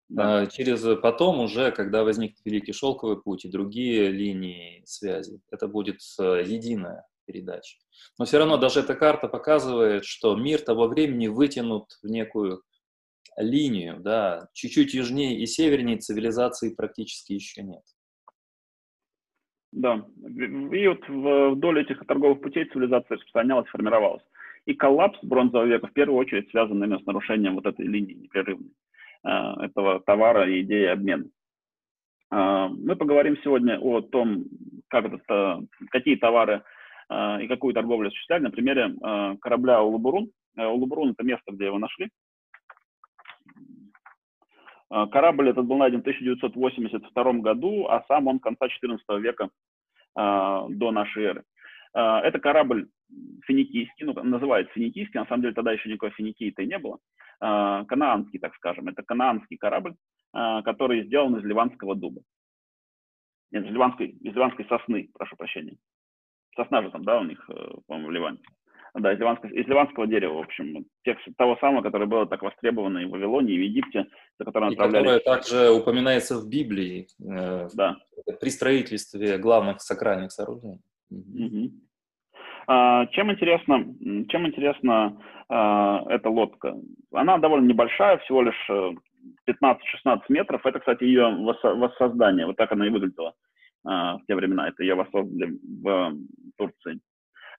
Да. 0.08 0.46
Через 0.46 0.82
потом 1.02 1.40
уже, 1.40 1.70
когда 1.70 2.02
возникнет 2.02 2.40
Великий 2.42 2.72
Шелковый 2.72 3.20
путь 3.20 3.44
и 3.44 3.50
другие 3.50 4.10
линии 4.10 4.82
связи, 4.86 5.40
это 5.50 5.68
будет 5.68 6.00
э, 6.18 6.42
единая 7.28 7.50
передача. 7.50 7.78
Но 8.18 8.24
все 8.24 8.38
равно 8.38 8.56
даже 8.56 8.80
эта 8.80 8.94
карта 8.94 9.28
показывает, 9.28 10.04
что 10.04 10.34
мир 10.36 10.60
того 10.60 10.88
времени 10.88 11.28
вытянут 11.28 11.86
в 12.02 12.06
некую 12.08 12.62
линию, 13.36 14.00
да, 14.00 14.48
чуть-чуть 14.54 14.94
южнее 14.94 15.38
и 15.38 15.46
севернее 15.46 15.98
цивилизации 15.98 16.74
практически 16.74 17.34
еще 17.34 17.62
нет. 17.62 17.82
Да, 19.70 20.04
и 20.16 20.88
вот 20.88 21.54
вдоль 21.56 21.82
этих 21.82 22.04
торговых 22.06 22.40
путей 22.40 22.64
цивилизация 22.64 23.16
распространялась, 23.16 23.68
формировалась. 23.68 24.24
И 24.64 24.74
коллапс 24.74 25.18
бронзового 25.22 25.66
века 25.66 25.86
в 25.86 25.92
первую 25.92 26.18
очередь 26.18 26.50
связан 26.50 26.82
именно 26.82 26.98
с 26.98 27.06
нарушением 27.06 27.54
вот 27.54 27.66
этой 27.66 27.86
линии 27.86 28.14
непрерывной, 28.14 28.72
э, 29.24 29.30
этого 29.64 30.00
товара 30.00 30.50
и 30.50 30.62
идеи 30.62 30.86
обмена. 30.86 31.26
Э, 32.30 32.68
мы 32.68 32.96
поговорим 32.96 33.36
сегодня 33.44 33.78
о 33.78 34.00
том, 34.00 34.46
как 34.88 35.04
это, 35.06 35.62
какие 35.90 36.16
товары 36.16 36.64
и 37.10 37.46
какую 37.48 37.72
торговлю 37.72 38.08
осуществляли 38.08 38.42
на 38.42 38.50
примере 38.50 38.94
корабля 39.40 39.82
Улубурун. 39.82 40.30
Улубурун– 40.56 41.10
это 41.12 41.24
место, 41.24 41.52
где 41.52 41.66
его 41.66 41.78
нашли. 41.78 42.10
А, 44.90 45.06
корабль 45.06 45.50
этот 45.50 45.66
был 45.66 45.76
найден 45.76 45.98
в 45.98 46.02
1982 46.02 47.32
году, 47.34 47.86
а 47.88 48.04
сам 48.08 48.26
он 48.26 48.38
конца 48.38 48.66
XIV 48.66 49.20
века 49.20 49.50
а, 50.14 50.66
до 50.68 50.90
нашей 50.90 51.24
эры. 51.24 51.44
А, 51.92 52.20
это 52.20 52.38
корабль 52.38 52.88
финикийский, 53.46 54.06
ну, 54.06 54.12
называется 54.22 54.72
финикийский, 54.74 55.20
на 55.20 55.26
самом 55.26 55.42
деле 55.42 55.54
тогда 55.54 55.72
еще 55.72 55.88
никакой 55.88 56.10
финикии-то 56.10 56.62
и 56.62 56.66
не 56.66 56.78
было. 56.78 56.98
Канаанский, 57.40 58.40
так 58.40 58.54
скажем. 58.56 58.88
Это 58.88 59.04
канаанский 59.04 59.56
корабль, 59.56 59.94
который 60.32 61.04
сделан 61.04 61.36
из 61.36 61.44
ливанского 61.44 61.94
дуба. 61.94 62.20
Нет, 63.52 63.64
из 63.64 63.70
ливанской, 63.70 64.08
из 64.08 64.34
ливанской 64.34 64.66
сосны, 64.66 65.08
прошу 65.14 65.36
прощения. 65.36 65.76
Сосна 66.58 66.82
же 66.82 66.90
там, 66.90 67.04
да, 67.04 67.20
у 67.20 67.24
них, 67.24 67.38
э, 67.48 67.54
по-моему, 67.86 68.08
в 68.08 68.10
Ливане. 68.10 68.38
Да, 68.94 69.12
из 69.12 69.18
ливанского, 69.20 69.50
из 69.50 69.66
ливанского 69.66 70.06
дерева, 70.08 70.34
в 70.34 70.40
общем, 70.40 70.86
тех, 71.04 71.18
того 71.36 71.56
самого, 71.58 71.82
которое 71.82 72.06
было 72.06 72.26
так 72.26 72.42
востребовано 72.42 72.98
и 72.98 73.04
в 73.04 73.10
Вавилоне, 73.10 73.52
и 73.52 73.58
в 73.58 73.62
Египте, 73.62 74.06
за 74.38 74.44
которое 74.44 74.72
отправляли... 74.72 75.04
которое 75.04 75.20
также 75.20 75.70
упоминается 75.70 76.36
в 76.36 76.48
Библии 76.48 77.06
э, 77.20 77.68
да. 77.74 77.96
при 78.40 78.48
строительстве 78.48 79.38
главных 79.38 79.80
сакральных 79.82 80.32
сооружений. 80.32 80.80
Угу. 81.10 81.70
А, 82.66 83.06
чем 83.08 83.30
интересно, 83.30 83.84
чем 84.28 84.48
интересна 84.48 85.16
а, 85.48 86.04
эта 86.08 86.28
лодка? 86.28 86.74
Она 87.12 87.38
довольно 87.38 87.66
небольшая, 87.66 88.18
всего 88.18 88.42
лишь 88.42 88.70
15-16 89.48 89.76
э, 90.06 90.18
метров. 90.28 90.66
Это, 90.66 90.80
кстати, 90.80 91.04
ее 91.04 91.28
воссоздание. 91.36 92.46
Вот 92.46 92.56
так 92.56 92.72
она 92.72 92.86
и 92.86 92.90
выглядела 92.90 93.34
в 93.84 94.20
те 94.26 94.34
времена. 94.34 94.68
Это 94.68 94.84
воссоздали 94.94 95.58
в 95.82 96.14
Турции. 96.56 97.00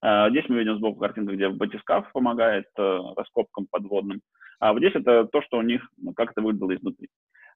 А, 0.02 0.30
здесь 0.30 0.44
мы 0.48 0.58
видим 0.58 0.76
сбоку 0.76 1.00
картинку, 1.00 1.32
где 1.34 1.48
батискаф 1.48 2.10
помогает 2.12 2.66
э, 2.78 2.98
раскопкам 3.16 3.66
подводным. 3.70 4.20
А 4.58 4.72
вот 4.72 4.78
здесь 4.80 4.94
это 4.94 5.24
то, 5.26 5.42
что 5.42 5.58
у 5.58 5.62
них, 5.62 5.86
как 6.16 6.32
это 6.32 6.40
выглядело 6.40 6.74
изнутри. 6.74 7.08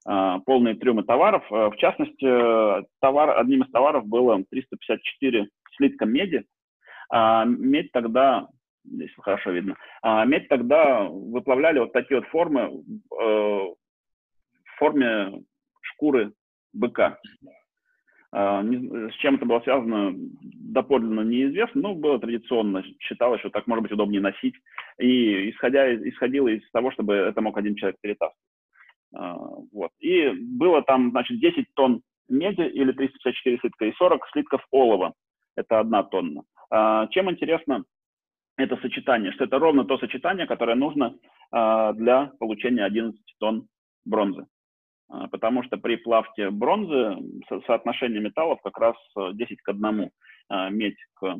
А, 0.05 0.39
полные 0.39 0.75
трюмы 0.75 1.03
товаров. 1.03 1.43
Э, 1.51 1.69
в 1.69 1.75
частности, 1.77 2.85
товар, 3.01 3.39
одним 3.39 3.63
из 3.63 3.71
товаров 3.71 4.05
было 4.05 4.43
354 4.49 5.47
слитка 5.75 6.05
меди. 6.05 6.45
А 7.09 7.45
медь 7.45 7.91
тогда, 7.91 8.47
здесь 8.83 9.11
хорошо 9.19 9.51
видно, 9.51 9.75
а 10.01 10.25
медь 10.25 10.47
тогда 10.47 11.03
выплавляли 11.03 11.79
вот 11.79 11.93
такие 11.93 12.19
вот 12.19 12.29
формы 12.29 12.61
э, 12.61 13.15
в 13.15 13.75
форме 14.77 15.43
шкуры 15.81 16.33
быка. 16.73 17.17
А, 18.31 18.63
с 18.63 19.13
чем 19.19 19.35
это 19.35 19.45
было 19.45 19.59
связано, 19.61 20.13
доподлинно 20.41 21.21
неизвестно, 21.21 21.81
но 21.81 21.95
было 21.95 22.19
традиционно, 22.19 22.83
считалось, 22.99 23.39
что 23.39 23.49
так 23.49 23.67
может 23.67 23.83
быть 23.83 23.91
удобнее 23.91 24.21
носить, 24.21 24.55
и 24.97 25.51
исходя, 25.51 25.93
исходило 25.95 26.47
из 26.49 26.69
того, 26.71 26.91
чтобы 26.91 27.13
это 27.13 27.41
мог 27.41 27.57
один 27.57 27.75
человек 27.75 27.97
перетаскивать. 28.01 28.37
А, 29.13 29.37
вот. 29.71 29.91
И 29.99 30.29
было 30.29 30.81
там, 30.81 31.11
значит, 31.11 31.39
10 31.39 31.65
тонн 31.75 32.01
меди 32.27 32.61
или 32.61 32.91
354 32.91 33.57
слитка 33.59 33.85
и 33.85 33.93
40 33.93 34.27
слитков 34.31 34.65
олова. 34.71 35.13
Это 35.55 35.79
одна 35.79 36.03
тонна. 36.03 36.43
А, 36.69 37.07
чем 37.07 37.31
интересно 37.31 37.85
это 38.57 38.77
сочетание? 38.77 39.31
Что 39.33 39.45
это 39.45 39.59
ровно 39.59 39.85
то 39.85 39.97
сочетание, 39.97 40.47
которое 40.47 40.75
нужно 40.75 41.15
для 41.51 42.31
получения 42.39 42.83
11 42.83 43.17
тонн 43.39 43.67
бронзы. 44.03 44.45
А, 45.07 45.27
потому 45.27 45.63
что 45.63 45.77
при 45.77 45.97
плавке 45.97 46.49
бронзы 46.49 47.17
соотношение 47.67 48.21
металлов 48.21 48.59
как 48.63 48.77
раз 48.77 48.95
10 49.15 49.51
э, 49.51 49.55
к 49.61 49.69
1, 49.69 50.11
а, 50.49 50.69
медь 50.69 50.97
к 51.13 51.37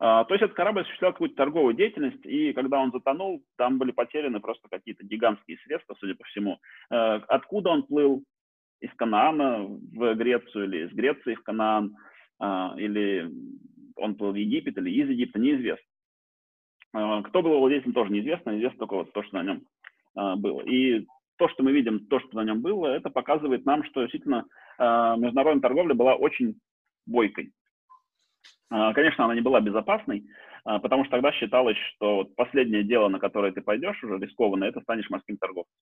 А, 0.00 0.24
то 0.24 0.34
есть 0.34 0.42
этот 0.42 0.56
корабль 0.56 0.80
осуществлял 0.80 1.12
какую-то 1.12 1.36
торговую 1.36 1.74
деятельность, 1.74 2.26
и 2.26 2.52
когда 2.54 2.80
он 2.80 2.90
затонул, 2.90 3.44
там 3.56 3.78
были 3.78 3.92
потеряны 3.92 4.40
просто 4.40 4.66
какие-то 4.68 5.04
гигантские 5.06 5.58
средства, 5.58 5.94
судя 6.00 6.16
по 6.16 6.24
всему. 6.24 6.58
Откуда 6.88 7.70
он 7.70 7.84
плыл? 7.84 8.24
Из 8.80 8.92
Канаана 8.96 9.62
в 9.62 10.14
Грецию 10.16 10.64
или 10.64 10.86
из 10.86 10.92
Греции 10.92 11.36
в 11.36 11.42
Канаан? 11.44 11.94
А, 12.42 12.74
или 12.76 13.30
он 13.94 14.14
был 14.14 14.32
в 14.32 14.34
Египет, 14.34 14.76
или 14.76 14.90
из 14.90 15.08
Египта, 15.08 15.38
неизвестно. 15.38 15.86
А, 16.92 17.22
кто 17.22 17.40
был 17.40 17.60
владельцем, 17.60 17.92
тоже 17.92 18.12
неизвестно, 18.12 18.56
известно 18.56 18.80
только 18.80 18.94
вот 18.94 19.12
то, 19.12 19.22
что 19.22 19.36
на 19.36 19.44
нем 19.44 19.62
а, 20.16 20.34
было. 20.34 20.60
И 20.62 21.06
то, 21.36 21.48
что 21.48 21.62
мы 21.62 21.70
видим, 21.70 22.06
то, 22.06 22.18
что 22.18 22.34
на 22.36 22.44
нем 22.44 22.60
было, 22.60 22.88
это 22.88 23.10
показывает 23.10 23.64
нам, 23.64 23.84
что 23.84 24.02
действительно 24.02 24.44
международная 24.78 25.60
торговля 25.60 25.94
была 25.94 26.14
очень 26.14 26.58
бойкой. 27.06 27.52
Конечно, 28.68 29.24
она 29.24 29.34
не 29.34 29.40
была 29.40 29.60
безопасной, 29.60 30.24
потому 30.64 31.04
что 31.04 31.12
тогда 31.12 31.30
считалось, 31.32 31.76
что 31.76 32.24
последнее 32.36 32.82
дело, 32.82 33.08
на 33.08 33.18
которое 33.18 33.52
ты 33.52 33.60
пойдешь 33.60 34.02
уже 34.02 34.18
рискованно, 34.18 34.64
это 34.64 34.80
станешь 34.80 35.10
морским 35.10 35.36
торговцем. 35.36 35.72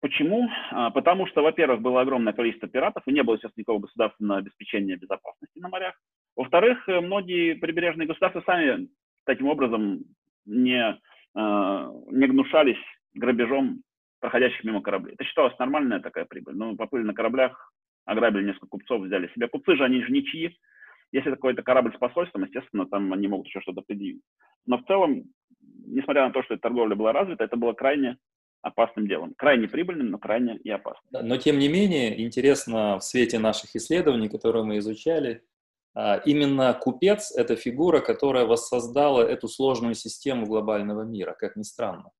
Почему? 0.00 0.48
А, 0.70 0.90
потому 0.90 1.26
что, 1.26 1.42
во-первых, 1.42 1.82
было 1.82 2.00
огромное 2.00 2.32
количество 2.32 2.68
пиратов, 2.68 3.02
и 3.06 3.12
не 3.12 3.22
было 3.22 3.36
сейчас 3.38 3.52
никакого 3.56 3.80
государственного 3.80 4.40
обеспечения 4.40 4.96
безопасности 4.96 5.58
на 5.58 5.68
морях. 5.68 5.94
Во-вторых, 6.36 6.88
э, 6.88 7.00
многие 7.00 7.54
прибережные 7.54 8.08
государства 8.08 8.42
сами 8.46 8.88
таким 9.26 9.48
образом 9.48 10.00
не, 10.46 10.98
а, 11.34 11.90
не 12.10 12.26
гнушались 12.26 12.78
грабежом 13.12 13.82
проходящих 14.20 14.64
мимо 14.64 14.80
кораблей. 14.80 15.14
Это 15.14 15.24
считалось 15.24 15.58
нормальная 15.58 16.00
такая 16.00 16.24
прибыль. 16.24 16.54
Ну, 16.54 16.76
поплыли 16.76 17.04
на 17.04 17.14
кораблях, 17.14 17.72
ограбили 18.06 18.46
несколько 18.46 18.68
купцов, 18.68 19.02
взяли 19.02 19.28
себе. 19.28 19.48
Купцы 19.48 19.76
же, 19.76 19.84
они 19.84 20.02
же 20.02 20.12
ничьи. 20.12 20.56
Если 21.12 21.30
какой-то 21.30 21.62
корабль 21.62 21.94
с 21.94 21.98
посольством, 21.98 22.44
естественно, 22.44 22.86
там 22.86 23.12
они 23.12 23.28
могут 23.28 23.48
еще 23.48 23.60
что-то 23.60 23.82
предъявить. 23.82 24.22
Но 24.66 24.78
в 24.78 24.84
целом, 24.84 25.24
несмотря 25.86 26.26
на 26.26 26.32
то, 26.32 26.42
что 26.42 26.54
эта 26.54 26.62
торговля 26.62 26.94
была 26.94 27.12
развита, 27.12 27.44
это 27.44 27.56
было 27.56 27.72
крайне 27.72 28.16
опасным 28.62 29.08
делом. 29.08 29.34
Крайне 29.36 29.68
прибыльным, 29.68 30.10
но 30.10 30.18
крайне 30.18 30.56
и 30.56 30.70
опасным. 30.70 31.26
Но 31.26 31.36
тем 31.36 31.58
не 31.58 31.68
менее, 31.68 32.22
интересно 32.22 32.98
в 32.98 33.04
свете 33.04 33.38
наших 33.38 33.74
исследований, 33.74 34.28
которые 34.28 34.64
мы 34.64 34.78
изучали, 34.78 35.42
а, 35.94 36.16
именно 36.24 36.72
купец– 36.74 37.32
это 37.36 37.56
фигура, 37.56 38.00
которая 38.00 38.46
воссоздала 38.46 39.22
эту 39.22 39.48
сложную 39.48 39.94
систему 39.94 40.46
глобального 40.46 41.02
мира, 41.02 41.34
как 41.38 41.56
ни 41.56 41.62
странно. 41.62 42.10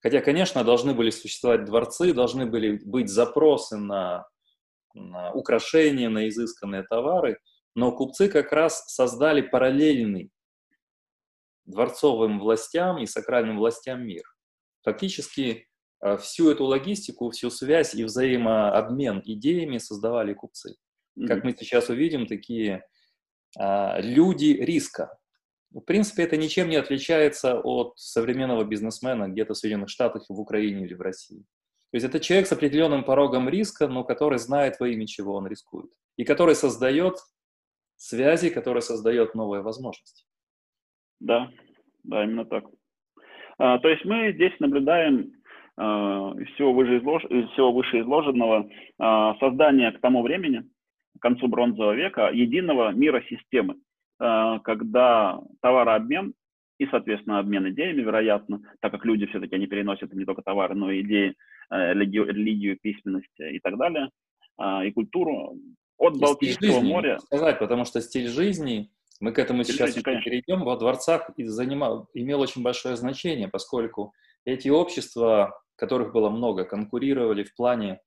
Хотя, 0.00 0.20
конечно, 0.20 0.64
должны 0.64 0.94
были 0.94 1.10
существовать 1.10 1.64
дворцы, 1.64 2.12
должны 2.12 2.46
были 2.46 2.78
быть 2.84 3.08
запросы 3.08 3.76
на, 3.76 4.26
на 4.94 5.32
украшения, 5.32 6.08
на 6.08 6.28
изысканные 6.28 6.82
товары, 6.82 7.38
но 7.74 7.90
купцы 7.90 8.28
как 8.28 8.52
раз 8.52 8.84
создали 8.86 9.40
параллельный 9.40 10.30
дворцовым 11.64 12.38
властям 12.38 12.98
и 12.98 13.06
сакральным 13.06 13.58
властям 13.58 14.06
мир. 14.06 14.24
Фактически 14.84 15.66
э, 16.00 16.16
всю 16.18 16.50
эту 16.50 16.64
логистику, 16.64 17.30
всю 17.30 17.50
связь 17.50 17.94
и 17.94 18.04
взаимообмен 18.04 19.22
идеями 19.24 19.78
создавали 19.78 20.34
купцы. 20.34 20.76
Как 21.26 21.44
мы 21.44 21.54
сейчас 21.56 21.88
увидим, 21.90 22.26
такие 22.26 22.84
а, 23.56 24.00
люди 24.00 24.46
риска. 24.46 25.16
В 25.70 25.80
принципе, 25.80 26.24
это 26.24 26.36
ничем 26.36 26.68
не 26.68 26.76
отличается 26.76 27.60
от 27.60 27.94
современного 27.96 28.64
бизнесмена 28.64 29.28
где-то 29.28 29.54
в 29.54 29.56
Соединенных 29.56 29.90
Штатах, 29.90 30.24
в 30.28 30.40
Украине 30.40 30.84
или 30.84 30.94
в 30.94 31.00
России. 31.00 31.40
То 31.90 31.96
есть 31.96 32.06
это 32.06 32.20
человек 32.20 32.48
с 32.48 32.52
определенным 32.52 33.04
порогом 33.04 33.48
риска, 33.48 33.86
но 33.88 34.04
который 34.04 34.38
знает 34.38 34.78
во 34.80 34.88
имя 34.88 35.06
чего 35.06 35.34
он 35.34 35.46
рискует. 35.46 35.92
И 36.16 36.24
который 36.24 36.54
создает 36.56 37.18
связи, 37.96 38.50
который 38.50 38.82
создает 38.82 39.34
новые 39.34 39.62
возможности. 39.62 40.24
Да, 41.20 41.50
да, 42.02 42.24
именно 42.24 42.44
так. 42.44 42.64
А, 43.58 43.78
то 43.78 43.88
есть 43.88 44.04
мы 44.04 44.32
здесь 44.32 44.52
наблюдаем 44.58 45.32
а, 45.76 46.32
из 46.38 46.48
всего, 46.54 46.72
вышеизлож... 46.72 47.24
из 47.24 47.48
всего 47.50 47.72
вышеизложенного 47.72 48.68
а, 48.98 49.34
создание 49.38 49.92
к 49.92 50.00
тому 50.00 50.22
времени, 50.22 50.64
к 51.18 51.22
концу 51.22 51.48
бронзового 51.48 51.92
века, 51.92 52.30
единого 52.32 52.90
мира 52.90 53.22
системы, 53.28 53.76
когда 54.18 55.40
товарообмен 55.60 56.34
и, 56.78 56.86
соответственно, 56.86 57.38
обмен 57.38 57.68
идеями, 57.70 58.02
вероятно, 58.02 58.60
так 58.80 58.92
как 58.92 59.04
люди 59.04 59.26
все-таки 59.26 59.54
они 59.54 59.66
переносят 59.66 60.12
не 60.12 60.24
только 60.24 60.42
товары, 60.42 60.74
но 60.74 60.90
и 60.90 61.02
идеи, 61.02 61.34
религию, 61.70 62.26
религию 62.26 62.78
письменность 62.80 63.30
и 63.38 63.60
так 63.60 63.76
далее, 63.76 64.10
и 64.84 64.90
культуру 64.92 65.56
от 65.98 66.16
и 66.16 66.20
Балтийского 66.20 66.80
моря. 66.80 67.18
Сказать, 67.18 67.58
потому 67.58 67.84
что 67.84 68.00
стиль 68.00 68.28
жизни 68.28 68.88
мы 69.20 69.32
к 69.32 69.38
этому 69.38 69.64
сейчас 69.64 69.96
еще 69.96 70.02
перейдем. 70.02 70.64
Во 70.64 70.76
дворцах 70.76 71.30
занимал, 71.36 72.08
имел 72.14 72.40
очень 72.40 72.62
большое 72.62 72.96
значение, 72.96 73.48
поскольку 73.48 74.12
эти 74.44 74.68
общества, 74.68 75.60
которых 75.76 76.12
было 76.12 76.30
много, 76.30 76.64
конкурировали 76.64 77.44
в 77.44 77.54
плане 77.54 78.00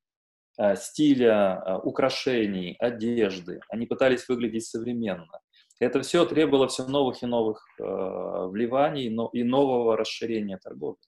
э, 0.57 0.75
стиля, 0.75 1.61
э, 1.65 1.75
украшений, 1.83 2.75
одежды. 2.79 3.61
Они 3.69 3.85
пытались 3.85 4.27
выглядеть 4.27 4.65
современно. 4.65 5.39
Это 5.79 6.01
все 6.01 6.25
требовало 6.25 6.67
все 6.67 6.85
новых 6.87 7.21
и 7.23 7.25
новых 7.25 7.63
э, 7.79 7.83
вливаний 7.83 9.09
но, 9.09 9.29
и 9.31 9.43
нового 9.43 9.95
расширения 9.95 10.57
торговли. 10.57 11.01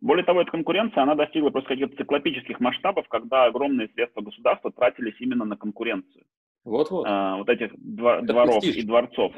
Более 0.00 0.24
того, 0.24 0.42
эта 0.42 0.52
конкуренция, 0.52 1.02
она 1.02 1.16
достигла 1.16 1.50
просто 1.50 1.70
каких-то 1.70 1.96
циклопических 1.96 2.60
масштабов, 2.60 3.08
когда 3.08 3.46
огромные 3.46 3.88
средства 3.88 4.20
государства 4.20 4.70
тратились 4.70 5.20
именно 5.20 5.44
на 5.44 5.56
конкуренцию. 5.56 6.24
Вот-вот. 6.64 7.06
А, 7.08 7.36
вот 7.36 7.48
этих 7.48 7.72
двор, 7.76 8.22
дворов 8.22 8.60
престиж. 8.60 8.84
и 8.84 8.86
дворцов. 8.86 9.32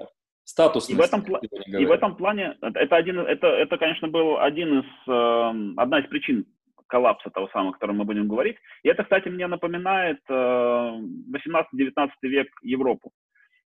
Статус. 0.45 0.91
И 0.91 0.95
в 0.95 1.01
этом, 1.01 1.23
и 1.23 1.87
в 1.87 1.91
этом 1.93 2.17
плане 2.17 2.57
это 2.61 2.97
один, 2.97 3.21
это, 3.21 3.47
это, 3.47 3.79
конечно, 3.79 4.09
был 4.09 4.39
один 4.39 4.81
из, 4.81 4.85
э, 5.09 5.81
одна 5.81 6.01
из 6.01 6.09
причин 6.09 6.45
коллапса 6.91 7.31
того 7.31 7.49
самого, 7.49 7.71
о 7.71 7.73
котором 7.75 7.99
мы 7.99 8.05
будем 8.05 8.29
говорить. 8.29 8.57
И 8.83 8.89
это, 8.89 9.05
кстати, 9.05 9.29
мне 9.29 9.47
напоминает 9.47 10.19
э, 10.29 10.33
18-19 10.33 12.09
век 12.23 12.49
Европу. 12.63 13.13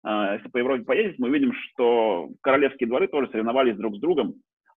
Э, 0.06 0.36
если 0.38 0.50
по 0.50 0.58
Европе 0.58 0.86
поездить, 0.86 1.20
мы 1.20 1.28
увидим, 1.30 1.54
что 1.54 2.30
королевские 2.42 2.88
дворы 2.88 3.08
тоже 3.08 3.30
соревновались 3.30 3.76
друг 3.76 3.96
с 3.98 4.00
другом 4.00 4.36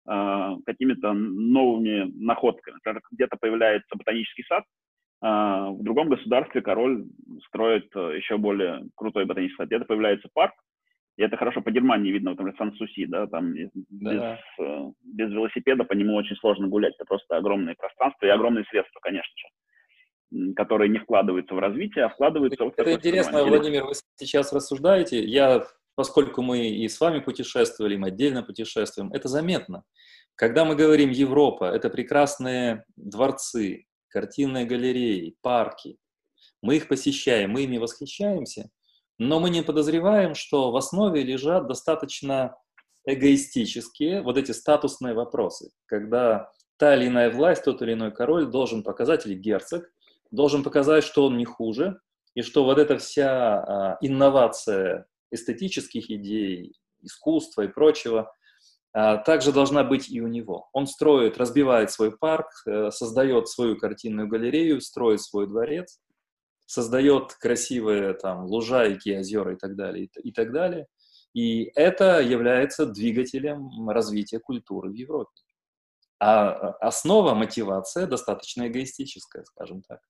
э, 0.08 0.56
какими-то 0.66 1.12
новыми 1.12 2.12
находками. 2.22 2.78
Где-то 3.12 3.36
появляется 3.40 3.96
ботанический 3.96 4.44
сад, 4.48 4.64
в 5.22 5.78
другом 5.82 6.08
государстве 6.08 6.62
король 6.62 7.04
строит 7.46 7.88
э, 7.94 8.16
еще 8.16 8.38
более 8.38 8.88
крутой 8.96 9.24
ботанический 9.24 9.56
сад. 9.56 9.68
Где-то 9.68 9.84
появляется 9.84 10.28
парк, 10.34 10.54
и 11.16 11.22
это 11.22 11.36
хорошо 11.36 11.60
по 11.62 11.70
Германии 11.70 12.10
видно, 12.10 12.30
вот, 12.30 12.38
например, 12.38 12.56
Сан-Суси, 12.58 13.06
да, 13.06 13.28
там 13.28 13.52
без, 13.52 13.70
да. 13.90 14.40
Э, 14.58 14.90
без 15.04 15.30
велосипеда 15.30 15.84
по 15.84 15.92
нему 15.92 16.16
очень 16.16 16.36
сложно 16.36 16.66
гулять. 16.66 16.94
Это 16.96 17.04
просто 17.04 17.36
огромные 17.36 17.76
пространства 17.76 18.26
и 18.26 18.30
огромные 18.30 18.64
средства, 18.64 18.98
конечно 19.00 19.32
же, 19.36 20.54
которые 20.54 20.88
не 20.88 20.98
вкладываются 20.98 21.54
в 21.54 21.58
развитие, 21.58 22.06
а 22.06 22.08
вкладываются 22.08 22.64
в... 22.64 22.72
Это 22.76 22.94
интересно, 22.94 23.44
Владимир, 23.44 23.84
вы 23.84 23.92
сейчас 24.16 24.52
рассуждаете. 24.52 25.22
Я, 25.22 25.64
поскольку 25.94 26.42
мы 26.42 26.66
и 26.68 26.88
с 26.88 26.98
вами 27.00 27.20
путешествовали, 27.20 27.96
мы 27.96 28.08
отдельно 28.08 28.42
путешествуем, 28.42 29.12
это 29.12 29.28
заметно. 29.28 29.84
Когда 30.34 30.64
мы 30.64 30.74
говорим 30.74 31.10
Европа, 31.10 31.66
это 31.66 31.90
прекрасные 31.90 32.84
дворцы, 32.96 33.84
картинные 34.12 34.66
галереи, 34.66 35.36
парки. 35.40 35.96
Мы 36.60 36.76
их 36.76 36.86
посещаем, 36.86 37.50
мы 37.50 37.62
ими 37.62 37.78
восхищаемся, 37.78 38.70
но 39.18 39.40
мы 39.40 39.50
не 39.50 39.62
подозреваем, 39.62 40.34
что 40.34 40.70
в 40.70 40.76
основе 40.76 41.22
лежат 41.22 41.66
достаточно 41.66 42.56
эгоистические 43.04 44.22
вот 44.22 44.36
эти 44.36 44.52
статусные 44.52 45.14
вопросы, 45.14 45.70
когда 45.86 46.50
та 46.76 46.94
или 46.94 47.08
иная 47.08 47.30
власть, 47.30 47.64
тот 47.64 47.82
или 47.82 47.94
иной 47.94 48.12
король 48.12 48.46
должен 48.50 48.82
показать, 48.82 49.26
или 49.26 49.34
герцог, 49.34 49.90
должен 50.30 50.62
показать, 50.62 51.04
что 51.04 51.26
он 51.26 51.36
не 51.36 51.44
хуже, 51.44 51.98
и 52.34 52.42
что 52.42 52.64
вот 52.64 52.78
эта 52.78 52.98
вся 52.98 53.58
а, 53.58 53.98
инновация 54.00 55.06
эстетических 55.30 56.10
идей, 56.10 56.74
искусства 57.02 57.62
и 57.62 57.68
прочего, 57.68 58.32
также 58.92 59.52
должна 59.52 59.84
быть 59.84 60.10
и 60.10 60.20
у 60.20 60.26
него. 60.26 60.68
Он 60.72 60.86
строит, 60.86 61.38
разбивает 61.38 61.90
свой 61.90 62.16
парк, 62.16 62.48
э, 62.66 62.90
создает 62.90 63.48
свою 63.48 63.76
картинную 63.76 64.28
галерею, 64.28 64.80
строит 64.80 65.22
свой 65.22 65.46
дворец, 65.46 65.98
создает 66.66 67.32
красивые 67.34 68.12
там 68.14 68.44
лужайки, 68.44 69.18
озера 69.18 69.54
и 69.54 69.56
так 69.56 69.76
далее, 69.76 70.08
и 70.22 70.32
так 70.32 70.52
далее. 70.52 70.86
И 71.34 71.70
это 71.74 72.20
является 72.20 72.86
двигателем 72.86 73.88
развития 73.88 74.38
культуры 74.38 74.90
в 74.90 74.94
Европе. 74.94 75.32
А, 76.20 76.50
а 76.50 76.70
основа, 76.88 77.34
мотивация 77.34 78.06
достаточно 78.06 78.68
эгоистическая, 78.68 79.44
скажем 79.44 79.82
так. 79.82 80.00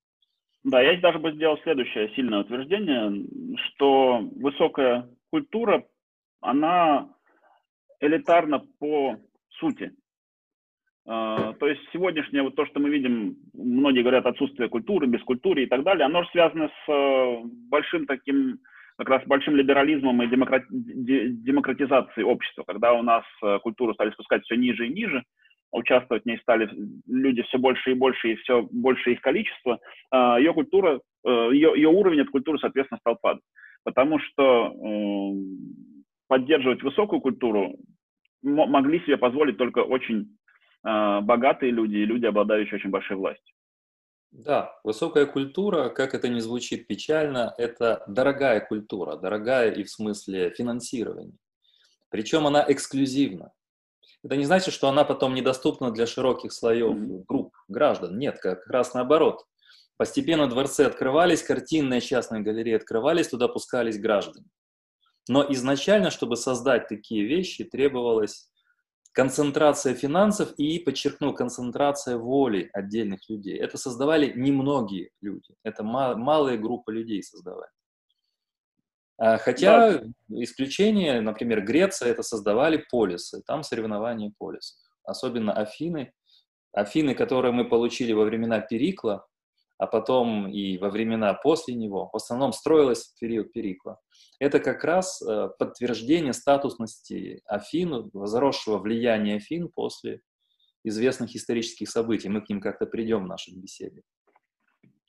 Да, 0.64 0.80
я 0.80 1.00
даже 1.00 1.18
бы 1.18 1.32
сделал 1.32 1.58
следующее 1.62 2.14
сильное 2.14 2.40
утверждение, 2.40 3.56
что 3.56 4.20
высокая 4.36 5.08
культура, 5.30 5.84
она 6.40 7.08
элитарна 8.02 8.62
по 8.78 9.16
сути. 9.58 9.92
Uh, 11.04 11.54
то 11.54 11.66
есть 11.66 11.80
сегодняшнее 11.92 12.44
вот 12.44 12.54
то, 12.54 12.64
что 12.66 12.78
мы 12.78 12.88
видим, 12.88 13.36
многие 13.54 14.02
говорят 14.02 14.24
отсутствие 14.24 14.68
культуры, 14.68 15.08
без 15.08 15.20
культуры 15.22 15.64
и 15.64 15.66
так 15.66 15.82
далее, 15.82 16.06
оно 16.06 16.22
же 16.22 16.28
связано 16.30 16.68
с 16.68 16.88
uh, 16.88 17.42
большим 17.68 18.06
таким, 18.06 18.60
как 18.96 19.08
раз 19.08 19.26
большим 19.26 19.56
либерализмом 19.56 20.22
и 20.22 20.28
демократ, 20.28 20.62
демократизацией 20.70 22.24
общества, 22.24 22.62
когда 22.64 22.92
у 22.92 23.02
нас 23.02 23.24
uh, 23.42 23.58
культуру 23.58 23.94
стали 23.94 24.12
спускать 24.12 24.44
все 24.44 24.54
ниже 24.54 24.86
и 24.86 24.94
ниже, 24.94 25.24
участвовать 25.72 26.22
в 26.22 26.26
ней 26.26 26.38
стали 26.38 26.70
люди 27.08 27.42
все 27.42 27.58
больше 27.58 27.90
и 27.90 27.94
больше, 27.94 28.32
и 28.32 28.36
все 28.36 28.62
больше 28.70 29.12
их 29.12 29.22
количество, 29.22 29.80
ее 30.12 30.52
культура, 30.52 31.00
ее, 31.24 31.72
ее 31.74 31.88
уровень 31.88 32.20
от 32.20 32.28
культуры, 32.28 32.58
соответственно, 32.58 32.98
стал 32.98 33.16
падать. 33.16 33.42
Потому 33.82 34.18
что 34.18 34.70
поддерживать 36.32 36.82
высокую 36.82 37.20
культуру 37.20 37.76
могли 38.40 39.00
себе 39.00 39.18
позволить 39.18 39.58
только 39.58 39.80
очень 39.80 40.38
э, 40.82 41.20
богатые 41.20 41.72
люди 41.72 41.96
и 41.96 42.06
люди, 42.06 42.24
обладающие 42.24 42.76
очень 42.76 42.88
большой 42.88 43.18
властью. 43.18 43.54
Да, 44.30 44.74
высокая 44.82 45.26
культура, 45.26 45.90
как 45.90 46.14
это 46.14 46.28
не 46.28 46.40
звучит 46.40 46.86
печально, 46.86 47.54
это 47.58 48.02
дорогая 48.08 48.60
культура, 48.60 49.16
дорогая 49.16 49.72
и 49.72 49.82
в 49.82 49.90
смысле 49.90 50.48
финансирования. 50.56 51.36
Причем 52.08 52.46
она 52.46 52.64
эксклюзивна. 52.66 53.52
Это 54.24 54.36
не 54.36 54.46
значит, 54.46 54.72
что 54.72 54.88
она 54.88 55.04
потом 55.04 55.34
недоступна 55.34 55.90
для 55.90 56.06
широких 56.06 56.54
слоев 56.54 57.26
групп 57.26 57.54
граждан. 57.68 58.18
Нет, 58.18 58.38
как 58.38 58.66
раз 58.68 58.94
наоборот. 58.94 59.44
Постепенно 59.98 60.46
дворцы 60.46 60.80
открывались, 60.80 61.42
картинные 61.42 62.00
частные 62.00 62.40
галереи 62.40 62.76
открывались, 62.76 63.28
туда 63.28 63.48
пускались 63.48 64.00
граждане. 64.00 64.46
Но 65.28 65.50
изначально, 65.52 66.10
чтобы 66.10 66.36
создать 66.36 66.88
такие 66.88 67.24
вещи, 67.24 67.64
требовалась 67.64 68.50
концентрация 69.12 69.94
финансов 69.94 70.52
и, 70.56 70.78
подчеркну, 70.78 71.32
концентрация 71.34 72.16
воли 72.16 72.70
отдельных 72.72 73.28
людей. 73.28 73.56
Это 73.58 73.76
создавали 73.76 74.32
немногие 74.34 75.10
люди, 75.20 75.54
это 75.62 75.84
мал, 75.84 76.16
малые 76.16 76.58
группы 76.58 76.92
людей 76.92 77.22
создавали. 77.22 77.70
А, 79.18 79.38
хотя 79.38 79.98
да. 79.98 80.04
исключение, 80.30 81.20
например, 81.20 81.62
Греция, 81.64 82.08
это 82.08 82.22
создавали 82.22 82.84
полисы, 82.90 83.42
там 83.46 83.62
соревнования 83.62 84.32
полисов. 84.38 84.78
Особенно 85.04 85.52
Афины. 85.52 86.12
Афины, 86.72 87.14
которые 87.14 87.52
мы 87.52 87.68
получили 87.68 88.12
во 88.12 88.24
времена 88.24 88.60
Перикла, 88.60 89.26
а 89.82 89.88
потом 89.88 90.46
и 90.46 90.78
во 90.78 90.90
времена 90.90 91.34
после 91.34 91.74
него, 91.74 92.08
в 92.12 92.16
основном 92.16 92.52
строилось 92.52 93.02
в 93.08 93.18
период 93.18 93.52
Перикла. 93.52 93.98
Это 94.38 94.60
как 94.60 94.84
раз 94.84 95.20
э, 95.20 95.48
подтверждение 95.58 96.32
статусности 96.34 97.40
Афин, 97.46 98.08
возросшего 98.12 98.78
влияния 98.78 99.36
Афин 99.36 99.68
после 99.68 100.20
известных 100.84 101.34
исторических 101.34 101.88
событий. 101.88 102.28
Мы 102.28 102.42
к 102.42 102.48
ним 102.48 102.60
как-то 102.60 102.86
придем 102.86 103.24
в 103.24 103.26
наших 103.26 103.56
беседах, 103.56 104.04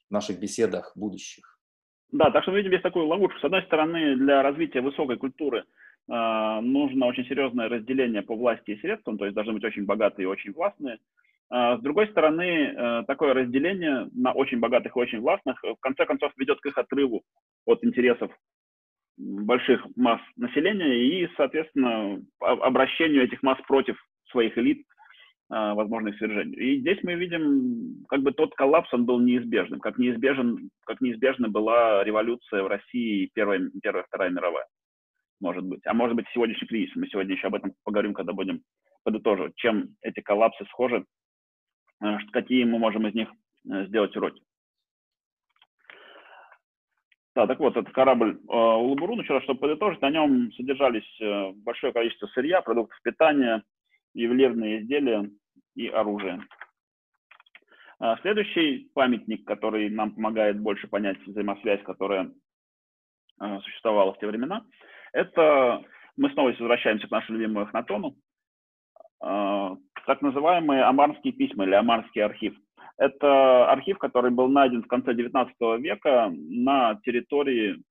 в 0.09 0.11
наших 0.11 0.39
беседах 0.39 0.91
будущих. 0.95 1.59
Да, 2.11 2.31
так 2.31 2.41
что 2.41 2.51
мы 2.51 2.57
видим 2.57 2.71
здесь 2.71 2.81
такую 2.81 3.05
ловушку. 3.05 3.39
С 3.41 3.43
одной 3.43 3.61
стороны, 3.65 4.15
для 4.15 4.41
развития 4.41 4.81
высокой 4.81 5.17
культуры 5.17 5.59
э, 5.59 6.59
нужно 6.61 7.05
очень 7.05 7.25
серьезное 7.25 7.69
разделение 7.69 8.23
по 8.23 8.35
власти 8.35 8.71
и 8.71 8.79
средствам, 8.79 9.19
то 9.19 9.25
есть 9.25 9.35
должны 9.35 9.53
быть 9.53 9.65
очень 9.65 9.85
богатые 9.85 10.23
и 10.23 10.31
очень 10.31 10.51
властные. 10.51 10.97
А, 11.55 11.77
с 11.77 11.81
другой 11.81 12.07
стороны, 12.07 12.41
э, 12.41 13.03
такое 13.05 13.35
разделение 13.35 14.09
на 14.15 14.31
очень 14.31 14.57
богатых 14.59 14.95
и 14.95 14.99
очень 14.99 15.19
властных 15.19 15.61
в 15.61 15.79
конце 15.81 16.07
концов 16.07 16.31
ведет 16.35 16.59
к 16.59 16.65
их 16.65 16.75
отрыву 16.79 17.21
от 17.67 17.83
интересов 17.83 18.31
больших 19.17 19.85
масс 19.95 20.19
населения 20.35 20.95
и, 20.95 21.29
соответственно, 21.37 22.19
обращению 22.39 23.25
этих 23.25 23.43
масс 23.43 23.59
против 23.67 24.03
своих 24.31 24.57
элит, 24.57 24.83
а, 25.51 25.75
возможно, 25.75 26.07
их 26.07 26.17
свержению. 26.17 26.57
И 26.59 26.79
здесь 26.79 26.97
мы 27.03 27.13
видим, 27.13 28.03
как 28.09 28.23
бы 28.23 28.31
тот 28.31 28.55
коллапс, 28.55 28.91
он 28.91 29.05
был 29.05 29.19
неизбежным, 29.19 29.79
как, 29.79 29.99
неизбежен, 29.99 30.71
как 30.87 31.01
неизбежна 31.01 31.49
была 31.49 32.03
революция 32.03 32.63
в 32.63 32.67
России, 32.67 33.29
первая, 33.31 33.69
первая, 33.83 34.05
вторая 34.05 34.31
мировая, 34.31 34.65
может 35.39 35.63
быть. 35.63 35.85
А 35.85 35.93
может 35.93 36.15
быть, 36.15 36.25
сегодняшний 36.33 36.67
кризис. 36.67 36.95
Мы 36.95 37.07
сегодня 37.09 37.35
еще 37.35 37.45
об 37.45 37.55
этом 37.55 37.73
поговорим, 37.83 38.15
когда 38.15 38.33
будем 38.33 38.63
подытоживать, 39.03 39.53
чем 39.57 39.89
эти 40.01 40.19
коллапсы 40.19 40.65
схожи 40.71 41.05
Э, 41.05 41.22
какие 42.31 42.63
мы 42.63 42.79
можем 42.79 43.07
из 43.07 43.13
них 43.13 43.29
э, 43.69 43.85
сделать 43.87 44.15
уроки. 44.15 44.41
Да, 47.35 47.47
так 47.47 47.59
вот, 47.59 47.75
это 47.75 47.89
корабль 47.91 48.39
э, 48.47 48.53
Улубурун, 48.53 49.21
еще 49.21 49.33
раз, 49.33 49.43
чтобы 49.43 49.59
подытожить, 49.59 50.01
на 50.01 50.11
нем 50.11 50.51
содержались 50.53 51.21
э, 51.21 51.51
большое 51.55 51.91
количество 51.91 52.27
сырья, 52.27 52.61
продуктов 52.61 52.99
питания, 53.01 53.63
ювелирные 54.13 54.81
изделия 54.81 55.29
и 55.75 55.87
оружие. 55.87 56.45
Э, 57.99 58.15
следующий 58.21 58.91
памятник, 58.93 59.45
который 59.45 59.89
нам 59.89 60.11
помогает 60.13 60.59
больше 60.59 60.87
понять 60.87 61.17
взаимосвязь, 61.25 61.81
которая 61.83 62.31
э, 63.41 63.59
существовала 63.61 64.13
в 64.13 64.19
те 64.19 64.27
времена, 64.27 64.63
это 65.11 65.83
мы 66.15 66.29
снова 66.31 66.49
возвращаемся 66.49 67.07
к 67.07 67.11
нашему 67.11 67.39
любимому 67.39 67.65
Эхнатону, 67.65 68.15
э, 69.23 69.69
так 70.05 70.21
называемые 70.21 70.83
Амарские 70.83 71.33
письма 71.33 71.65
или 71.65 71.73
Амарский 71.73 72.23
архив. 72.23 72.55
Это 72.97 73.71
архив, 73.71 73.97
который 73.97 74.31
был 74.31 74.47
найден 74.47 74.83
в 74.83 74.87
конце 74.87 75.13
XIX 75.13 75.79
века 75.79 76.31
на 76.33 76.99
территории 77.03 77.81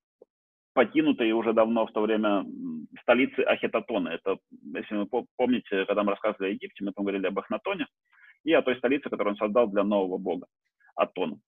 покинутой 0.75 1.33
уже 1.33 1.53
давно 1.53 1.87
в 1.87 1.93
то 1.93 2.01
время 2.01 2.47
столицы 3.03 3.41
Ахетатона. 3.41 4.09
Это, 4.09 4.39
если 4.75 4.97
вы 4.97 5.27
помните, 5.37 5.85
когда 5.87 6.03
мы 6.03 6.13
рассказывали 6.13 6.51
о 6.51 6.53
Египте, 6.53 6.85
мы 6.85 6.93
там 6.93 7.05
говорили 7.05 7.27
об 7.27 7.39
Ахнатоне 7.39 7.87
и 8.45 8.53
о 8.53 8.63
той 8.63 8.77
столице, 8.79 9.11
которую 9.11 9.33
он 9.33 9.37
создал 9.37 9.67
для 9.69 9.85
нового 9.85 10.19
бога, 10.19 10.47
Атона. 10.95 11.39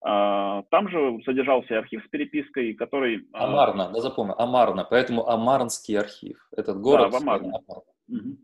Там 0.00 0.88
же 0.90 1.20
содержался 1.24 1.78
архив 1.78 2.04
с 2.04 2.08
перепиской, 2.08 2.74
который... 2.74 3.26
А, 3.32 3.46
Амарна, 3.46 3.90
да 3.90 4.00
запомнил, 4.00 4.34
Амарна, 4.38 4.84
поэтому 4.84 5.28
Амарнский 5.28 5.98
архив. 5.98 6.38
Этот 6.56 6.80
город... 6.80 7.10
Да, 7.10 7.18
в 7.18 7.22
Амарне. 7.22 7.52
Угу. 8.08 8.36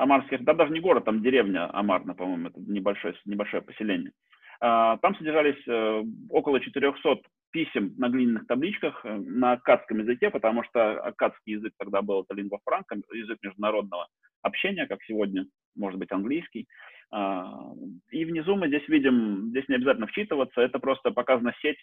Амарских, 0.00 0.44
да 0.44 0.54
даже 0.54 0.72
не 0.72 0.80
город, 0.80 1.04
там 1.04 1.22
деревня 1.22 1.68
Амарна, 1.76 2.14
по-моему, 2.14 2.48
это 2.48 2.60
небольшое, 2.60 3.14
небольшое 3.24 3.62
поселение. 3.62 4.12
А, 4.60 4.98
там 4.98 5.16
содержались 5.16 5.66
э, 5.66 6.02
около 6.28 6.60
400 6.60 7.22
писем 7.50 7.94
на 7.96 8.08
глиняных 8.08 8.46
табличках 8.46 9.00
э, 9.04 9.16
на 9.16 9.52
аккадском 9.52 10.00
языке, 10.00 10.30
потому 10.30 10.62
что 10.64 11.00
аккадский 11.00 11.54
язык 11.54 11.72
тогда 11.78 12.02
был 12.02 12.22
это 12.22 12.34
лингва 12.34 12.60
франка, 12.64 12.96
язык 13.12 13.38
международного 13.42 14.08
общения, 14.42 14.86
как 14.86 15.02
сегодня, 15.04 15.46
может 15.76 15.98
быть, 15.98 16.12
английский. 16.12 16.66
А, 17.10 17.72
и 18.10 18.24
внизу 18.24 18.56
мы 18.56 18.68
здесь 18.68 18.86
видим, 18.88 19.48
здесь 19.50 19.68
не 19.68 19.76
обязательно 19.76 20.06
вчитываться, 20.06 20.60
это 20.60 20.78
просто 20.78 21.10
показана 21.10 21.54
сеть 21.62 21.78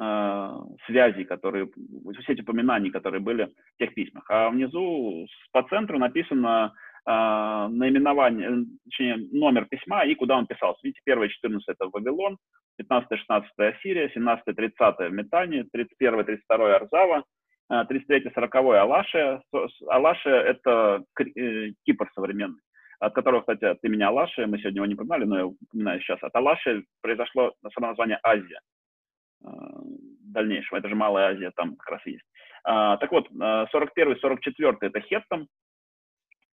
а, 0.00 0.60
связей, 0.86 1.24
которые, 1.24 1.68
сеть 2.24 2.40
упоминаний, 2.40 2.90
которые 2.90 3.20
были 3.20 3.46
в 3.74 3.78
тех 3.78 3.94
письмах. 3.94 4.24
А 4.30 4.48
внизу 4.48 5.26
по 5.50 5.62
центру 5.64 5.98
написано 5.98 6.72
э, 6.72 6.97
наименование, 7.08 8.50
э, 8.50 8.64
точнее, 8.84 9.16
номер 9.32 9.66
письма 9.66 10.04
и 10.04 10.14
куда 10.14 10.36
он 10.36 10.46
писался. 10.46 10.80
Видите, 10.82 11.00
первое 11.04 11.28
14 11.28 11.66
это 11.66 11.88
Вавилон, 11.88 12.36
15-16 12.78 13.44
Ассирия, 13.56 14.10
17-30 14.14 15.08
Метания, 15.08 15.66
31-32 15.74 16.74
Арзава, 16.74 17.24
33-40 17.70 18.78
Алашия. 18.78 19.42
Алашия– 19.88 20.40
это 20.42 21.02
э, 21.18 21.72
Кипр 21.86 22.10
современный, 22.14 22.60
от 23.00 23.14
которого, 23.14 23.40
кстати, 23.40 23.64
от 23.64 23.82
имени 23.84 24.02
Алашия, 24.02 24.46
мы 24.46 24.58
сегодня 24.58 24.78
его 24.78 24.86
не 24.86 24.94
упоминали, 24.94 25.24
но 25.24 25.38
я 25.38 25.46
упоминаю 25.46 26.00
сейчас, 26.00 26.22
от 26.22 26.34
Алашия 26.34 26.82
произошло 27.00 27.54
само 27.74 27.88
название 27.88 28.18
Азия 28.22 28.60
э, 29.44 29.48
дальнейшего. 30.24 30.78
Это 30.78 30.88
же 30.90 30.94
Малая 30.94 31.32
Азия, 31.32 31.52
там 31.56 31.76
как 31.76 31.92
раз 31.92 32.06
есть. 32.06 32.24
Так 32.64 33.10
вот, 33.12 33.30
41-44 33.30 34.76
это 34.80 35.00
Хеттам, 35.00 35.46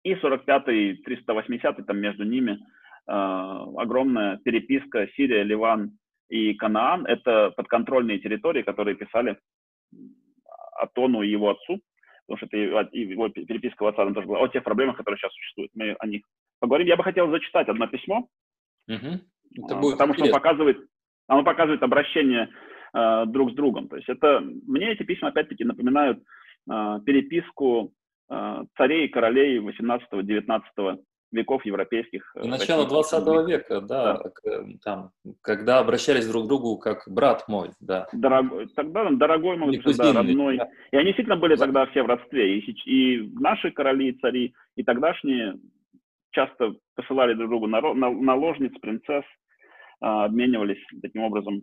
и 0.04 0.14
45-й, 0.14 1.02
380-й, 1.04 1.84
там 1.84 1.98
между 1.98 2.24
ними 2.26 2.52
э, 2.52 3.12
огромная 3.12 4.38
переписка 4.38 5.08
Сирия, 5.16 5.44
Ливан 5.44 5.98
и 6.30 6.54
Канаан. 6.54 7.06
Это 7.06 7.52
подконтрольные 7.52 8.20
территории, 8.20 8.64
которые 8.64 8.96
писали 8.96 9.38
Атону 10.76 11.22
и 11.22 11.30
его 11.30 11.52
отцу. 11.52 11.80
потому 12.28 12.38
что 12.38 12.46
это 12.58 12.90
и 12.92 13.02
его 13.02 13.30
переписка 13.30 13.84
в 13.84 13.88
WhatsApp 13.88 14.14
тоже 14.14 14.28
была, 14.28 14.40
о 14.40 14.48
тех 14.48 14.64
проблемах, 14.64 14.98
которые 14.98 15.18
сейчас 15.18 15.34
существуют. 15.34 15.72
Мы 15.76 15.96
о 16.00 16.08
них 16.08 16.24
поговорим. 16.60 16.88
Я 16.88 16.98
бы 16.98 17.04
хотел 17.04 17.30
зачитать 17.30 17.70
одно 17.70 17.88
письмо, 17.88 18.28
угу. 18.88 18.96
это 18.96 19.76
будет 19.76 19.94
потому 19.98 20.14
интересно. 20.14 20.14
что 20.14 20.24
оно 20.24 20.34
показывает, 20.34 20.78
оно 21.28 21.44
показывает 21.44 21.84
обращение 21.84 22.50
э, 22.94 23.26
друг 23.28 23.52
с 23.52 23.56
другом. 23.56 23.88
То 23.88 23.96
есть 23.96 24.10
это, 24.10 24.42
мне 24.42 24.92
эти 24.92 25.04
письма 25.04 25.30
опять-таки 25.30 25.64
напоминают 25.64 26.20
э, 26.70 27.00
переписку 27.06 27.94
царей 28.30 29.06
и 29.06 29.10
королей 29.10 29.60
18-19 29.60 30.98
веков 31.34 31.66
европейских. 31.66 32.34
И 32.42 32.48
начало 32.48 32.88
20 32.88 33.48
века, 33.48 33.82
да, 33.82 34.22
да. 34.44 34.64
там, 34.84 35.10
когда 35.42 35.80
обращались 35.80 36.28
друг 36.28 36.46
к 36.46 36.48
другу 36.48 36.78
как 36.78 37.04
брат 37.08 37.48
мой, 37.48 37.72
да. 37.80 38.08
Дорогой, 38.14 38.68
тогда 38.76 39.10
дорогой 39.10 39.58
мой, 39.58 39.78
да, 39.98 40.14
родной. 40.14 40.58
Да. 40.58 40.70
И 40.92 40.96
они 40.96 41.08
действительно 41.08 41.38
были 41.38 41.56
тогда 41.56 41.86
все 41.88 42.04
в 42.04 42.08
родстве. 42.08 42.60
И, 42.60 42.72
и 42.86 43.30
наши 43.34 43.72
короли 43.72 44.10
и 44.10 44.20
цари, 44.20 44.54
и 44.76 44.84
тогдашние 44.84 45.56
часто 46.32 46.76
посылали 46.96 47.34
друг 47.34 47.50
другу 47.50 47.68
наложниц, 47.68 48.72
принцесс, 48.80 49.26
а, 50.02 50.26
обменивались 50.26 50.84
таким 51.02 51.24
образом 51.24 51.62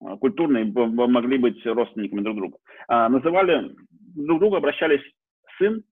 а, 0.00 0.16
культурные, 0.16 0.64
могли 0.64 1.38
быть 1.38 1.64
родственниками 1.64 2.22
друг 2.22 2.36
друга. 2.36 2.58
А, 2.88 3.08
называли 3.08 3.74
друг 3.90 4.40
друга, 4.40 4.58
обращались 4.58 5.02
сын, 5.58 5.82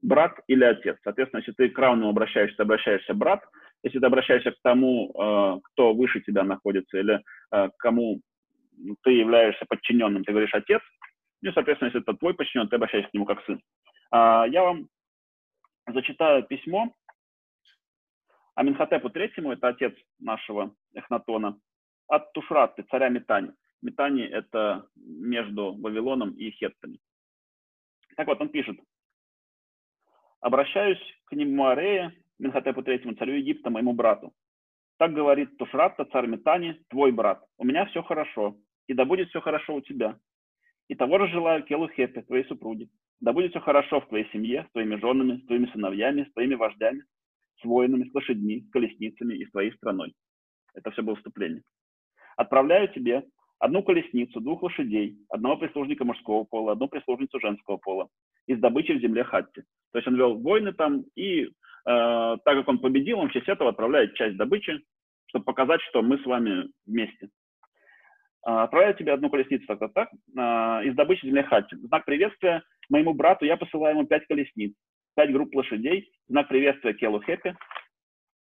брат 0.00 0.38
или 0.46 0.64
отец. 0.64 0.98
Соответственно, 1.04 1.40
если 1.40 1.52
ты 1.52 1.68
к 1.68 1.78
равному 1.78 2.10
обращаешься, 2.10 2.56
ты 2.56 2.62
обращаешься 2.62 3.14
брат. 3.14 3.42
Если 3.82 3.98
ты 3.98 4.06
обращаешься 4.06 4.52
к 4.52 4.60
тому, 4.62 5.60
кто 5.64 5.94
выше 5.94 6.20
тебя 6.20 6.44
находится, 6.44 6.98
или 6.98 7.22
к 7.50 7.72
кому 7.78 8.20
ты 9.02 9.10
являешься 9.10 9.64
подчиненным, 9.68 10.24
ты 10.24 10.32
говоришь 10.32 10.54
отец. 10.54 10.80
Ну 11.40 11.50
и, 11.50 11.52
соответственно, 11.52 11.88
если 11.88 12.00
это 12.00 12.14
твой 12.14 12.34
подчиненный, 12.34 12.70
ты 12.70 12.76
обращаешься 12.76 13.10
к 13.10 13.14
нему 13.14 13.26
как 13.26 13.44
сын. 13.44 13.60
Я 14.12 14.62
вам 14.62 14.88
зачитаю 15.86 16.44
письмо, 16.44 16.94
Аминхотепу 18.54 19.08
третьему, 19.08 19.52
это 19.52 19.68
отец 19.68 19.94
нашего 20.20 20.74
Эхнатона, 20.94 21.58
от 22.06 22.32
Тушраты, 22.34 22.84
царя 22.90 23.08
Метани. 23.08 23.52
Метани– 23.80 24.22
это 24.30 24.86
между 24.94 25.72
Вавилоном 25.74 26.32
и 26.32 26.50
Хеттами. 26.50 26.98
Так 28.16 28.26
вот, 28.26 28.40
он 28.40 28.50
пишет. 28.50 28.78
«Обращаюсь 30.42 31.00
к 31.26 31.32
нему 31.32 31.66
Арея, 31.66 32.12
Минхотепу 32.38 32.82
третьему, 32.82 33.14
царю 33.14 33.34
Египта, 33.34 33.70
моему 33.70 33.92
брату. 33.92 34.32
Так 34.98 35.12
говорит 35.12 35.56
Тушратта, 35.58 36.04
царь 36.06 36.26
Метани, 36.26 36.82
твой 36.90 37.12
брат. 37.12 37.44
У 37.56 37.64
меня 37.64 37.86
все 37.86 38.02
хорошо, 38.02 38.56
и 38.88 38.94
да 38.94 39.04
будет 39.04 39.28
все 39.28 39.40
хорошо 39.40 39.76
у 39.76 39.80
тебя. 39.80 40.18
И 40.88 40.96
того 40.96 41.18
же 41.18 41.28
желаю 41.28 41.62
Келу 41.62 41.88
Хепе, 41.88 42.22
твоей 42.22 42.44
супруге. 42.44 42.88
Да 43.20 43.32
будет 43.32 43.52
все 43.52 43.60
хорошо 43.60 44.00
в 44.00 44.08
твоей 44.08 44.28
семье, 44.32 44.66
с 44.68 44.72
твоими 44.72 44.96
женами, 44.96 45.38
с 45.38 45.46
твоими 45.46 45.66
сыновьями, 45.66 46.24
с 46.24 46.32
твоими 46.32 46.56
вождями, 46.56 47.04
с 47.60 47.64
воинами, 47.64 48.08
с 48.08 48.14
лошадьми, 48.14 48.62
с 48.62 48.70
колесницами 48.70 49.34
и 49.34 49.46
с 49.46 49.50
твоей 49.52 49.72
страной. 49.72 50.12
Это 50.74 50.90
все 50.90 51.02
было 51.02 51.14
вступление. 51.14 51.62
Отправляю 52.36 52.88
тебе 52.88 53.24
одну 53.60 53.84
колесницу, 53.84 54.40
двух 54.40 54.64
лошадей, 54.64 55.16
одного 55.28 55.58
прислужника 55.58 56.04
мужского 56.04 56.42
пола, 56.42 56.72
одну 56.72 56.88
прислужницу 56.88 57.38
женского 57.38 57.76
пола 57.76 58.08
из 58.48 58.58
добычи 58.58 58.90
в 58.90 59.00
земле 59.00 59.22
Хатти. 59.22 59.62
То 59.92 59.98
есть 59.98 60.08
он 60.08 60.16
вел 60.16 60.38
войны 60.38 60.72
там, 60.72 61.04
и 61.14 61.44
э, 61.44 61.48
так 61.84 62.44
как 62.44 62.68
он 62.68 62.78
победил, 62.78 63.18
он 63.18 63.28
в 63.28 63.32
честь 63.32 63.48
этого 63.48 63.70
отправляет 63.70 64.14
часть 64.14 64.36
добычи, 64.36 64.80
чтобы 65.26 65.44
показать, 65.44 65.80
что 65.82 66.02
мы 66.02 66.18
с 66.18 66.24
вами 66.24 66.68
вместе. 66.86 67.28
Э, 68.46 68.62
отправляю 68.62 68.94
тебе 68.94 69.12
одну 69.12 69.30
колесницу, 69.30 69.66
так, 69.66 69.78
так, 69.78 69.92
так, 69.92 70.08
э, 70.12 70.88
из 70.88 70.94
добычи 70.94 71.42
Хатти. 71.42 71.76
В 71.76 71.86
знак 71.86 72.04
приветствия 72.06 72.62
моему 72.88 73.12
брату 73.12 73.44
я 73.44 73.56
посылаю 73.56 73.96
ему 73.96 74.06
пять 74.06 74.26
колесниц, 74.26 74.74
пять 75.14 75.32
групп 75.32 75.54
лошадей, 75.54 76.10
знак 76.28 76.48
приветствия 76.48 76.94
Келу 76.94 77.20
Хэппи, 77.20 77.54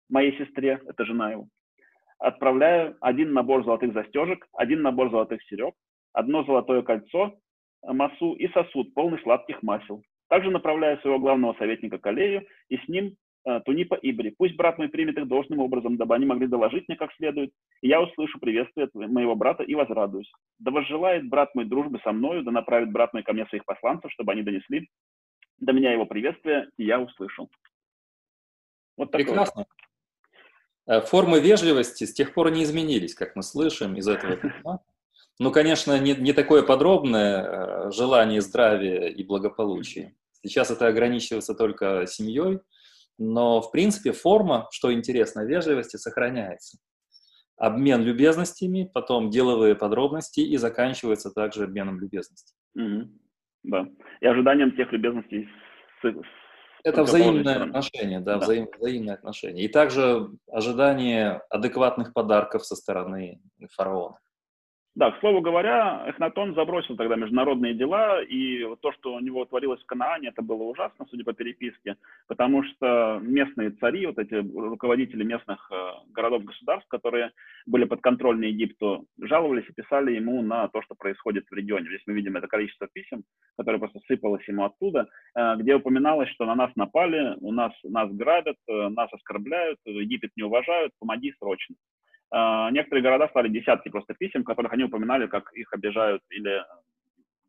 моей 0.10 0.38
сестре, 0.38 0.80
это 0.88 1.06
жена 1.06 1.32
его. 1.32 1.48
Отправляю 2.20 2.98
один 3.02 3.34
набор 3.34 3.64
золотых 3.66 3.94
застежек, 3.94 4.46
один 4.54 4.84
набор 4.84 5.10
золотых 5.10 5.42
серег, 5.46 5.74
одно 6.14 6.44
золотое 6.44 6.84
кольцо, 6.84 7.34
массу 7.82 8.34
и 8.34 8.48
сосуд, 8.50 8.94
полный 8.94 9.20
сладких 9.24 9.64
масел. 9.64 10.04
Также 10.32 10.50
направляю 10.50 10.98
своего 11.02 11.20
главного 11.20 11.54
советника 11.56 11.98
Калею 11.98 12.48
и 12.70 12.78
с 12.78 12.88
ним 12.88 13.18
э, 13.46 13.60
Тунипа 13.66 13.96
Ибри. 14.02 14.34
Пусть 14.38 14.56
брат 14.56 14.78
мой 14.78 14.88
примет 14.88 15.18
их 15.18 15.28
должным 15.28 15.60
образом, 15.60 15.98
дабы 15.98 16.16
они 16.16 16.26
могли 16.26 16.48
доложить 16.48 16.88
мне 16.88 16.96
как 16.96 17.12
следует, 17.18 17.52
и 17.82 17.90
я 17.90 18.02
услышу 18.02 18.40
приветствие 18.40 18.88
моего 18.94 19.36
брата 19.36 19.64
и 19.64 19.76
возрадуюсь. 19.76 20.32
Да 20.58 20.72
возжелает 20.72 21.28
брат 21.28 21.54
мой 21.54 21.66
дружбы 21.66 22.00
со 22.06 22.14
мною, 22.14 22.44
да 22.44 22.52
направит 22.52 22.94
брат 22.94 23.12
мой 23.12 23.24
ко 23.24 23.34
мне 23.34 23.46
своих 23.48 23.66
посланцев, 23.66 24.10
чтобы 24.14 24.32
они 24.32 24.42
донесли 24.42 24.88
до 25.60 25.74
меня 25.74 25.92
его 25.92 26.06
приветствие, 26.06 26.70
и 26.78 26.86
я 26.86 27.02
услышал. 27.02 27.50
Вот 28.96 29.12
такое. 29.12 29.26
Прекрасно. 29.26 29.66
Э, 30.88 31.02
формы 31.02 31.42
вежливости 31.42 32.06
с 32.06 32.14
тех 32.14 32.34
пор 32.34 32.52
не 32.52 32.64
изменились, 32.64 33.16
как 33.16 33.36
мы 33.36 33.44
слышим 33.44 33.96
из 33.96 34.08
этого 34.08 34.38
письма. 34.38 34.80
Ну, 35.40 35.52
конечно, 35.52 36.00
не, 36.00 36.14
не 36.14 36.32
такое 36.32 36.64
подробное 36.64 37.44
э, 37.44 37.92
желание 37.92 38.40
здравия 38.40 39.08
и 39.08 39.24
благополучия. 39.26 40.16
Сейчас 40.44 40.72
это 40.72 40.88
ограничивается 40.88 41.54
только 41.54 42.06
семьей, 42.08 42.60
но, 43.18 43.62
в 43.62 43.72
принципе, 43.72 44.12
форма, 44.12 44.68
что 44.72 44.92
интересно, 44.94 45.46
вежливости 45.46 45.98
сохраняется. 45.98 46.78
Обмен 47.58 48.02
любезностями, 48.02 48.90
потом 48.92 49.30
деловые 49.30 49.76
подробности 49.76 50.40
и 50.40 50.58
заканчивается 50.58 51.32
также 51.32 51.66
обменом 51.66 52.00
любезностей. 52.00 52.56
Угу. 52.76 53.12
Да. 53.64 53.88
И 54.22 54.26
ожиданием 54.26 54.76
тех 54.76 54.92
любезностей 54.92 55.48
с, 56.02 56.08
с 56.08 56.16
это 56.84 57.04
взаимное 57.04 57.64
отношение, 57.64 58.20
да, 58.20 58.38
да. 58.38 58.40
Взаим, 58.40 58.68
взаимное 58.80 59.14
отношение. 59.14 59.66
И 59.66 59.68
также 59.68 60.30
ожидание 60.52 61.42
адекватных 61.50 62.14
подарков 62.14 62.66
со 62.66 62.76
стороны 62.76 63.40
фараона. 63.76 64.18
Да, 64.94 65.12
к 65.12 65.22
слову 65.22 65.40
говоря, 65.40 66.04
Эхнатон 66.08 66.54
забросил 66.54 66.98
тогда 66.98 67.16
международные 67.16 67.74
дела, 67.74 68.22
и 68.22 68.68
то, 68.82 68.92
что 68.92 69.14
у 69.14 69.20
него 69.22 69.46
творилось 69.46 69.82
в 69.82 69.86
Канаане, 69.86 70.30
это 70.30 70.42
было 70.42 70.64
ужасно, 70.64 71.06
судя 71.10 71.24
по 71.24 71.32
переписке, 71.32 71.96
потому 72.28 72.62
что 72.64 73.18
местные 73.22 73.72
цари, 73.72 74.06
вот 74.06 74.18
эти 74.18 74.34
руководители 74.34 75.24
местных 75.24 75.72
э, 75.72 75.76
городов-государств, 76.12 76.90
которые 76.90 77.32
были 77.66 77.86
подконтрольны 77.86 78.44
Египту, 78.44 79.06
жаловались 79.18 79.70
и 79.70 79.74
писали 79.74 80.12
ему 80.12 80.42
на 80.42 80.68
то, 80.68 80.82
что 80.82 80.94
происходит 80.96 81.46
в 81.50 81.54
регионе. 81.54 81.88
Здесь 81.88 82.04
мы 82.06 82.14
видим 82.14 82.36
это 82.36 82.50
количество 82.50 82.90
писем, 82.92 83.24
которое 83.58 83.78
просто 83.78 84.02
сыпалось 84.08 84.46
ему 84.50 84.66
оттуда, 84.66 85.08
э, 85.36 85.56
где 85.56 85.76
упоминалось, 85.76 86.28
что 86.32 86.46
на 86.46 86.56
нас 86.56 86.76
напали, 86.76 87.38
у 87.40 87.54
нас, 87.54 87.72
нас 87.86 88.12
грабят, 88.12 88.58
э, 88.68 88.90
нас 88.90 89.08
оскорбляют, 89.14 89.80
Египет 89.86 90.32
не 90.36 90.44
уважают, 90.44 90.92
помоги 91.00 91.34
срочно. 91.40 91.78
А, 92.32 92.72
некоторые 92.72 93.04
города 93.04 93.28
стали 93.28 93.50
десятки 93.50 93.90
просто 93.90 94.14
писем, 94.14 94.42
в 94.42 94.46
которых 94.46 94.72
они 94.74 94.86
упоминали, 94.86 95.28
как 95.28 95.52
их 95.54 95.72
обижают 95.74 96.22
или 96.30 96.64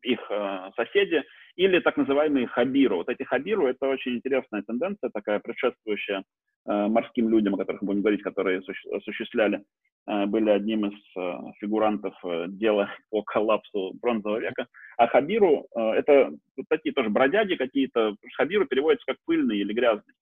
их 0.03 0.19
э, 0.29 0.71
соседи, 0.75 1.23
или 1.55 1.79
так 1.79 1.97
называемые 1.97 2.47
хабиру. 2.47 2.97
Вот 2.97 3.09
эти 3.09 3.23
хабиру– 3.23 3.67
это 3.67 3.87
очень 3.87 4.15
интересная 4.15 4.61
тенденция, 4.61 5.09
такая 5.09 5.39
предшествующая 5.39 6.23
э, 6.65 6.87
морским 6.87 7.29
людям, 7.29 7.55
о 7.55 7.57
которых 7.57 7.83
будем 7.83 8.01
говорить, 8.01 8.21
которые 8.21 8.61
осуществляли, 8.91 9.63
э, 10.07 10.25
были 10.25 10.49
одним 10.49 10.87
из 10.87 10.99
э, 11.17 11.33
фигурантов 11.59 12.13
э, 12.25 12.45
дела 12.49 12.89
по 13.09 13.21
коллапсу 13.23 13.93
бронзового 14.01 14.39
века. 14.39 14.67
А 14.97 15.07
хабиру 15.07 15.67
э,– 15.75 15.79
это 15.95 16.31
вот 16.57 16.65
такие 16.69 16.93
тоже 16.93 17.09
бродяги 17.09 17.55
какие-то. 17.55 18.15
Хабиру 18.35 18.65
переводится 18.65 19.05
как 19.05 19.17
пыльный 19.25 19.57
или 19.57 19.73
грязный. 19.73 20.13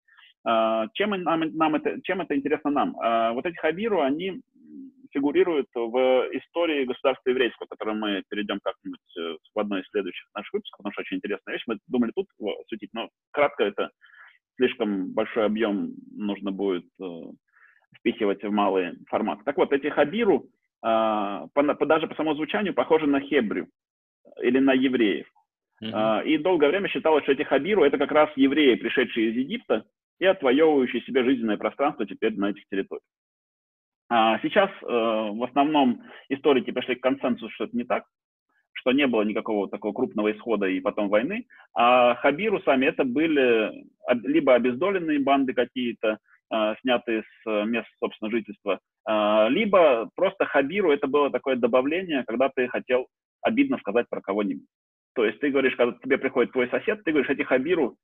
Э, 0.47 0.87
чем, 0.93 1.11
нам, 1.11 1.55
нам 1.55 1.75
это, 1.75 2.01
чем 2.03 2.21
это 2.21 2.35
интересно 2.35 2.71
нам? 2.71 2.99
Э, 2.99 3.31
вот 3.33 3.45
эти 3.45 3.55
хабиру, 3.55 4.01
они 4.01 4.41
фигурирует 5.11 5.67
в 5.73 6.29
истории 6.33 6.85
государства 6.85 7.29
еврейского, 7.29 7.67
которое 7.67 7.93
мы 7.93 8.23
перейдем 8.29 8.59
как-нибудь 8.63 8.99
э, 9.17 9.37
в 9.53 9.59
одной 9.59 9.81
из 9.81 9.89
следующих 9.89 10.27
наших 10.35 10.53
выпусков, 10.53 10.77
потому 10.77 10.93
что 10.93 11.01
очень 11.01 11.17
интересная 11.17 11.53
вещь. 11.53 11.63
Мы 11.67 11.77
думали 11.87 12.11
тут 12.15 12.27
осветить, 12.63 12.89
но 12.93 13.09
кратко 13.31 13.63
это 13.63 13.89
слишком 14.57 15.13
большой 15.13 15.45
объем 15.45 15.93
нужно 16.15 16.51
будет 16.51 16.85
э, 17.01 17.05
впихивать 17.97 18.43
в 18.43 18.51
малый 18.51 18.93
формат. 19.07 19.43
Так 19.45 19.57
вот, 19.57 19.71
эти 19.73 19.87
хабиру 19.87 20.45
э, 20.45 20.47
по, 20.83 21.47
по, 21.53 21.85
даже 21.85 22.07
по 22.07 22.15
самому 22.15 22.35
звучанию 22.35 22.73
похожи 22.73 23.07
на 23.07 23.19
хебрю 23.19 23.67
или 24.41 24.59
на 24.59 24.73
евреев. 24.73 25.27
Mm-hmm. 25.83 26.25
И 26.25 26.37
долгое 26.37 26.69
время 26.69 26.89
считалось, 26.89 27.23
что 27.23 27.31
эти 27.31 27.41
хабиру 27.41 27.83
это 27.83 27.97
как 27.97 28.11
раз 28.11 28.29
евреи, 28.35 28.75
пришедшие 28.75 29.31
из 29.31 29.35
Египта 29.35 29.83
и 30.19 30.25
отвоевывающие 30.25 31.01
себе 31.01 31.23
жизненное 31.23 31.57
пространство 31.57 32.05
теперь 32.05 32.37
на 32.37 32.51
этих 32.51 32.67
территориях. 32.67 33.01
А 34.13 34.39
сейчас 34.39 34.69
э, 34.69 34.85
в 34.85 35.41
основном 35.41 36.01
историки 36.27 36.71
пришли 36.71 36.95
к 36.95 37.01
консенсусу, 37.01 37.49
что 37.53 37.63
это 37.63 37.77
не 37.77 37.85
так, 37.85 38.03
что 38.73 38.91
не 38.91 39.07
было 39.07 39.21
никакого 39.21 39.69
такого 39.69 39.93
крупного 39.93 40.33
исхода 40.33 40.65
и 40.65 40.81
потом 40.81 41.07
войны. 41.07 41.45
А 41.73 42.15
Хабиру 42.15 42.61
сами 42.63 42.87
это 42.87 43.05
были 43.05 43.71
либо 44.23 44.53
обездоленные 44.53 45.21
банды 45.21 45.53
какие-то, 45.53 46.17
э, 46.53 46.75
снятые 46.81 47.23
с 47.23 47.65
мест, 47.65 47.87
собственно, 48.01 48.29
жительства, 48.29 48.81
э, 49.09 49.47
либо 49.47 50.09
просто 50.13 50.45
Хабиру 50.45 50.91
это 50.91 51.07
было 51.07 51.31
такое 51.31 51.55
добавление, 51.55 52.25
когда 52.27 52.49
ты 52.49 52.67
хотел 52.67 53.07
обидно 53.41 53.77
сказать 53.77 54.09
про 54.09 54.19
кого-нибудь. 54.19 54.67
То 55.15 55.23
есть 55.23 55.39
ты 55.39 55.51
говоришь, 55.51 55.77
когда 55.77 55.97
тебе 56.03 56.17
приходит 56.17 56.51
твой 56.51 56.67
сосед, 56.67 57.01
ты 57.05 57.11
говоришь, 57.11 57.29
эти 57.29 57.43
хабиру, 57.43 57.95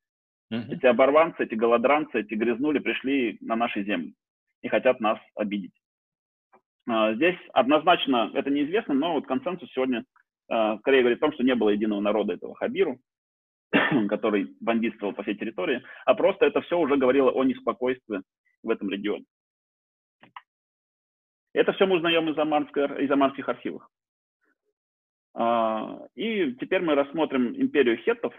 uh-huh. 0.54 0.72
эти 0.72 0.86
оборванцы, 0.86 1.44
эти 1.44 1.56
голодранцы, 1.56 2.22
эти 2.22 2.34
грязнули 2.34 2.80
пришли 2.80 3.38
на 3.42 3.58
наши 3.58 3.84
земли 3.84 4.14
и 4.62 4.70
хотят 4.70 5.02
нас 5.02 5.20
обидеть. 5.36 5.74
А, 6.88 7.14
здесь 7.14 7.38
однозначно 7.54 8.32
это 8.34 8.50
неизвестно, 8.50 8.94
но 8.94 9.14
вот 9.14 9.28
консенсус 9.28 9.70
сегодня 9.72 10.06
а, 10.50 10.78
скорее 10.80 11.02
говорит 11.02 11.18
о 11.20 11.28
том, 11.28 11.34
что 11.34 11.44
не 11.44 11.54
было 11.54 11.70
единого 11.70 12.00
народа 12.00 12.34
этого 12.34 12.56
хабиру, 12.56 12.98
который 14.08 14.56
бандитствовал 14.62 15.14
по 15.14 15.24
всей 15.24 15.36
территории, 15.36 15.84
а 16.06 16.14
просто 16.14 16.46
это 16.46 16.62
все 16.62 16.80
уже 16.80 16.96
говорило 16.96 17.32
о 17.32 17.44
неспокойствии 17.44 18.22
в 18.64 18.70
этом 18.70 18.90
регионе. 18.90 19.26
Это 21.54 21.74
все 21.74 21.86
мы 21.86 21.98
узнаем 21.98 22.30
из, 22.30 22.38
Амарской, 22.38 23.04
из 23.04 23.12
амарских 23.12 23.50
архивов. 23.50 23.86
А, 25.34 26.00
и 26.16 26.54
теперь 26.54 26.82
мы 26.82 26.96
рассмотрим 26.96 27.54
империю 27.56 27.98
хеттов 27.98 28.34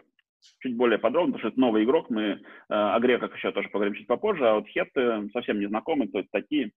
чуть 0.61 0.77
более 0.77 0.99
подробно, 0.99 1.33
потому 1.33 1.41
что 1.41 1.49
это 1.49 1.61
новый 1.61 1.85
игрок. 1.85 2.11
Мы 2.11 2.41
о 2.69 2.99
греках 3.01 3.35
еще 3.35 3.51
тоже 3.51 3.69
поговорим 3.69 3.95
чуть 3.95 4.07
попозже, 4.07 4.49
а 4.49 4.55
вот 4.55 4.69
хетты 4.69 5.29
совсем 5.33 5.59
не 5.59 5.67
знакомы, 5.67 6.07
то 6.07 6.19
есть 6.19 6.31
такие, 6.31 6.71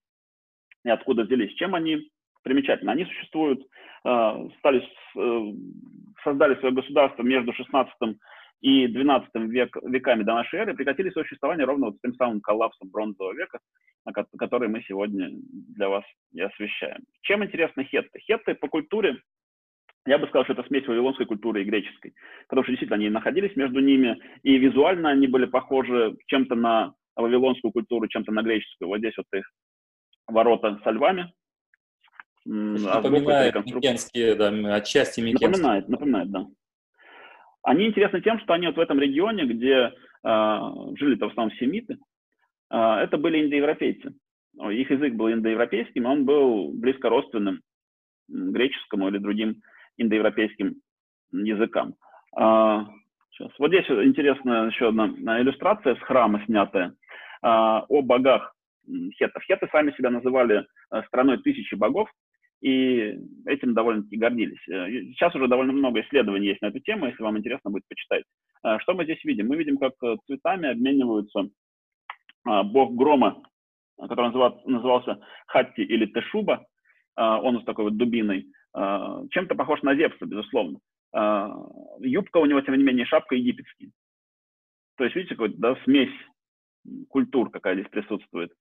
и 0.84 0.90
откуда 0.90 1.24
взялись, 1.24 1.54
чем 1.56 1.76
они 1.76 2.10
примечательно. 2.44 2.92
Они 2.92 3.06
существуют, 3.06 3.62
стали, 4.02 4.84
э, 5.16 5.54
создали 6.24 6.56
свое 6.56 6.74
государство 6.74 7.24
между 7.24 7.54
16 7.54 7.94
и 8.62 8.88
12 8.88 9.30
век, 9.50 9.76
веками 9.84 10.24
до 10.24 10.34
нашей 10.34 10.60
эры 10.60 10.74
прекратили 10.76 11.10
существование 11.10 11.66
ровно 11.66 11.88
вот 11.88 11.98
с 11.98 12.02
тем 12.02 12.14
самым 12.16 12.42
коллапсом 12.42 12.90
бронзового 12.90 13.34
века, 13.34 13.60
который 14.38 14.70
мы 14.70 14.84
сегодня 14.84 15.30
для 15.76 15.90
вас 15.90 16.04
и 16.32 16.42
освещаем. 16.42 17.04
Чем 17.22 17.44
интересны 17.44 17.84
хетты? 17.84 18.20
Хетты 18.20 18.54
по 18.54 18.68
культуре, 18.68 19.18
я 20.06 20.18
бы 20.18 20.28
сказал, 20.28 20.44
что 20.46 20.54
это 20.54 20.64
смесь 20.64 20.88
вавилонской 20.88 21.26
культуры 21.26 21.62
и 21.62 21.66
греческой, 21.66 22.14
потому 22.48 22.64
что 22.64 22.72
действительно 22.72 22.98
они 22.98 23.10
находились 23.10 23.56
между 23.56 23.80
ними, 23.80 24.20
и 24.44 24.58
визуально 24.58 25.10
они 25.10 25.28
были 25.28 25.46
похожи 25.46 26.16
чем-то 26.28 26.56
на 26.56 26.94
вавилонскую 27.16 27.72
культуру, 27.72 28.08
чем-то 28.08 28.32
на 28.32 28.42
греческую. 28.42 28.90
Вот 28.90 29.00
здесь 29.00 29.18
вот 29.18 29.26
их 29.34 29.46
ворота 30.28 30.80
со 30.84 30.92
львами. 30.92 31.34
Напоминает 32.46 33.54
микенские, 33.66 34.36
да, 34.36 34.50
отчасти 34.76 35.22
микенские. 35.22 35.50
Напоминает, 35.50 35.90
напоминает, 35.90 36.32
да. 36.32 36.48
Они 37.64 37.86
интересны 37.86 38.22
тем, 38.22 38.40
что 38.40 38.54
они 38.54 38.68
вот 38.68 38.78
в 38.78 38.80
этом 38.80 39.00
регионе, 39.00 39.46
где 39.46 39.74
э, 39.74 40.60
жили-то 40.96 41.28
в 41.28 41.32
основном 41.32 41.56
семиты, 41.58 42.00
э, 42.72 42.78
это 42.78 43.18
были 43.18 43.46
индоевропейцы. 43.46 44.16
Их 44.70 44.90
язык 44.90 45.14
был 45.14 45.32
индоевропейским, 45.32 46.06
он 46.06 46.26
был 46.26 46.72
близко 46.74 47.10
родственным 47.10 47.62
греческому 48.28 49.10
или 49.10 49.20
другим 49.20 49.62
индоевропейским 49.98 50.78
языкам. 51.32 51.94
Э, 52.36 52.86
сейчас. 53.32 53.52
Вот 53.60 53.68
здесь 53.68 53.86
интересная 53.90 54.68
еще 54.68 54.88
одна 54.88 55.40
иллюстрация 55.40 55.96
с 55.96 56.00
храма 56.00 56.44
снятая 56.46 56.96
о 57.44 58.02
богах 58.04 58.56
хеттов. 59.18 59.44
Хетты 59.44 59.68
сами 59.72 59.92
себя 59.92 60.10
называли 60.10 60.66
страной 61.08 61.38
тысячи 61.38 61.76
богов, 61.76 62.10
и 62.62 63.18
этим 63.46 63.74
довольно-таки 63.74 64.18
гордились. 64.18 64.62
Э, 64.70 64.88
сейчас 65.12 65.34
уже 65.36 65.48
довольно 65.48 65.74
много 65.74 66.02
исследований 66.02 66.48
есть 66.48 66.62
на 66.62 66.68
эту 66.68 66.80
тему, 66.80 67.08
если 67.08 67.24
вам 67.24 67.38
интересно 67.38 67.72
будет 67.72 67.88
почитать. 67.88 68.24
Э, 68.64 68.78
что 68.80 68.94
мы 68.94 69.04
здесь 69.04 69.24
видим? 69.26 69.48
Мы 69.48 69.58
видим, 69.58 69.78
как 69.78 69.94
э, 70.04 70.16
цветами 70.28 70.70
обмениваются 70.70 71.50
бог 72.44 72.96
грома, 72.96 73.44
который 74.00 74.32
назывался, 74.66 75.20
Хатти 75.46 75.84
или 75.84 76.08
Тешуба, 76.08 76.66
он 77.16 77.62
с 77.62 77.66
такой 77.66 77.86
вот 77.86 77.98
дубиной, 77.98 78.48
чем-то 78.74 79.54
похож 79.54 79.84
на 79.84 79.94
Зевса, 79.94 80.26
безусловно. 80.26 80.80
Юбка 82.00 82.38
у 82.38 82.48
него, 82.48 82.62
тем 82.62 82.76
не 82.76 82.84
менее, 82.84 83.06
шапка 83.06 83.36
египетский. 83.36 83.92
То 84.98 85.04
есть, 85.04 85.16
видите, 85.16 85.36
какой-то 85.36 85.60
да, 85.60 85.78
смесь 85.84 86.10
культур 87.10 87.52
какая 87.52 87.76
здесь 87.76 87.90
присутствует. 87.90 88.52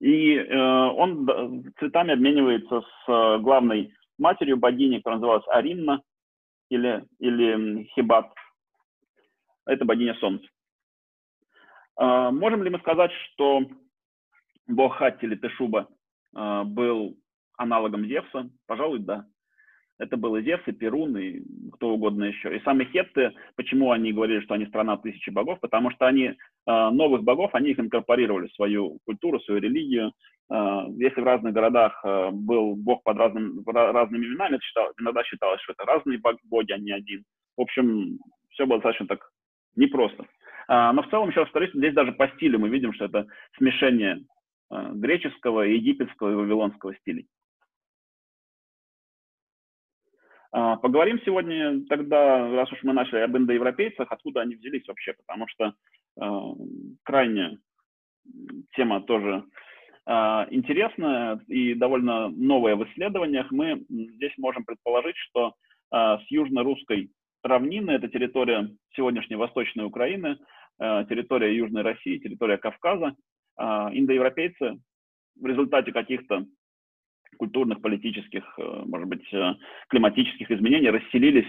И 0.00 0.34
э, 0.34 0.56
он 0.56 1.72
цветами 1.78 2.14
обменивается 2.14 2.80
с 2.80 3.08
э, 3.08 3.38
главной 3.40 3.92
матерью 4.18 4.56
богини, 4.56 4.96
которая 4.96 5.18
называлась 5.18 5.48
Аринна 5.48 6.02
или, 6.70 7.04
или 7.18 7.84
Хибат. 7.94 8.32
Это 9.66 9.84
богиня 9.84 10.14
Солнца. 10.14 10.46
Э, 11.98 12.30
можем 12.30 12.62
ли 12.62 12.70
мы 12.70 12.78
сказать, 12.78 13.12
что 13.12 13.60
бог 14.66 14.96
Хатти 14.96 15.26
или 15.26 15.36
Тешуба 15.36 15.88
э, 16.34 16.62
был 16.64 17.18
аналогом 17.58 18.06
Зевса? 18.06 18.48
Пожалуй, 18.66 19.00
да. 19.00 19.26
Это 19.98 20.16
был 20.16 20.34
и 20.36 20.42
Зевс, 20.42 20.62
и 20.66 20.72
Перун, 20.72 21.14
и 21.18 21.42
кто 21.72 21.90
угодно 21.90 22.24
еще. 22.24 22.56
И 22.56 22.62
сами 22.62 22.84
хетты, 22.84 23.34
почему 23.54 23.90
они 23.90 24.14
говорили, 24.14 24.40
что 24.40 24.54
они 24.54 24.64
страна 24.64 24.96
тысячи 24.96 25.28
богов? 25.28 25.60
Потому 25.60 25.90
что 25.90 26.06
они 26.06 26.24
э, 26.24 26.36
новых 26.66 27.22
богов, 27.22 27.54
они 27.54 27.70
их 27.70 27.80
инкорпорировали 27.80 28.48
в 28.48 28.54
свою 28.54 28.98
культуру, 29.04 29.40
свою 29.40 29.60
религию. 29.60 30.12
Э, 30.50 30.84
если 30.96 31.20
в 31.20 31.24
разных 31.24 31.52
городах 31.52 32.00
э, 32.04 32.30
был 32.32 32.76
бог 32.76 33.02
под 33.02 33.16
разным, 33.16 33.62
разными 33.66 34.26
именами, 34.26 34.56
это 34.56 34.64
считал, 34.64 34.92
иногда 35.00 35.24
считалось, 35.24 35.60
что 35.62 35.72
это 35.72 35.84
разные 35.84 36.20
боги, 36.44 36.72
а 36.72 36.78
не 36.78 36.92
один. 36.92 37.24
В 37.56 37.62
общем, 37.62 38.18
все 38.50 38.66
было 38.66 38.78
достаточно 38.78 39.06
так 39.06 39.30
непросто. 39.76 40.26
Но 40.68 41.02
в 41.02 41.10
целом, 41.10 41.30
еще 41.30 41.40
раз 41.40 41.48
повторюсь, 41.48 41.74
здесь 41.74 41.94
даже 41.94 42.12
по 42.12 42.28
стилю 42.28 42.60
мы 42.60 42.68
видим, 42.68 42.92
что 42.92 43.06
это 43.06 43.26
смешение 43.58 44.20
греческого, 44.70 45.62
египетского 45.62 46.30
и 46.30 46.34
вавилонского 46.34 46.94
стилей. 46.96 47.26
А, 50.52 50.76
поговорим 50.76 51.20
сегодня 51.24 51.84
тогда, 51.88 52.50
раз 52.50 52.72
уж 52.72 52.82
мы 52.82 52.92
начали 52.92 53.20
об 53.20 53.36
индоевропейцах, 53.36 54.10
откуда 54.10 54.40
они 54.40 54.56
взялись 54.56 54.86
вообще, 54.88 55.12
потому 55.14 55.46
что 55.48 55.74
крайне 57.02 57.58
тема 58.74 59.00
тоже 59.02 59.44
э, 60.06 60.12
интересная 60.50 61.40
и 61.48 61.74
довольно 61.74 62.28
новая 62.28 62.76
в 62.76 62.84
исследованиях. 62.84 63.50
Мы 63.50 63.84
здесь 63.88 64.32
можем 64.38 64.64
предположить, 64.64 65.16
что 65.16 65.54
э, 65.92 66.18
с 66.18 66.30
южно-русской 66.30 67.10
равнины, 67.42 67.92
это 67.92 68.08
территория 68.08 68.70
сегодняшней 68.94 69.36
Восточной 69.36 69.84
Украины, 69.84 70.38
э, 70.78 71.04
территория 71.08 71.56
Южной 71.56 71.82
России, 71.82 72.18
территория 72.18 72.58
Кавказа, 72.58 73.14
э, 73.58 73.62
индоевропейцы 73.92 74.78
в 75.40 75.46
результате 75.46 75.92
каких-то 75.92 76.46
культурных, 77.38 77.80
политических, 77.80 78.44
э, 78.58 78.82
может 78.86 79.08
быть, 79.08 79.32
э, 79.32 79.54
климатических 79.88 80.50
изменений 80.50 80.90
расселились 80.90 81.48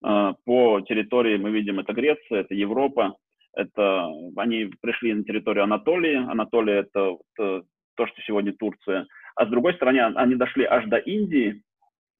по 0.00 0.80
территории, 0.82 1.38
мы 1.38 1.50
видим, 1.50 1.80
это 1.80 1.92
Греция, 1.92 2.42
это 2.42 2.54
Европа, 2.54 3.16
это 3.54 4.06
они 4.36 4.70
пришли 4.80 5.14
на 5.14 5.24
территорию 5.24 5.64
Анатолии, 5.64 6.16
Анатолия 6.16 6.80
это, 6.80 7.16
это 7.34 7.62
то, 7.96 8.06
что 8.06 8.22
сегодня 8.26 8.52
Турция, 8.52 9.06
а 9.34 9.46
с 9.46 9.48
другой 9.48 9.74
стороны 9.74 10.00
они 10.00 10.34
дошли 10.34 10.64
аж 10.64 10.86
до 10.86 10.96
Индии, 10.96 11.62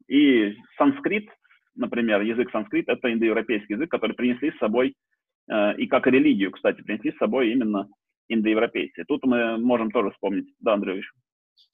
и 0.08 0.56
санскрит, 0.76 1.28
например, 1.74 2.22
язык 2.22 2.50
санскрит, 2.50 2.88
это 2.88 3.12
индоевропейский 3.12 3.74
язык, 3.74 3.90
который 3.90 4.14
принесли 4.16 4.50
с 4.52 4.58
собой, 4.58 4.94
и 5.50 5.86
как 5.86 6.06
религию, 6.06 6.50
кстати, 6.50 6.82
принесли 6.82 7.12
с 7.12 7.18
собой 7.18 7.52
именно 7.52 7.88
индоевропейцы. 8.28 9.04
Тут 9.06 9.24
мы 9.24 9.58
можем 9.58 9.90
тоже 9.90 10.10
вспомнить, 10.10 10.52
да, 10.60 10.74
Андрей 10.74 11.02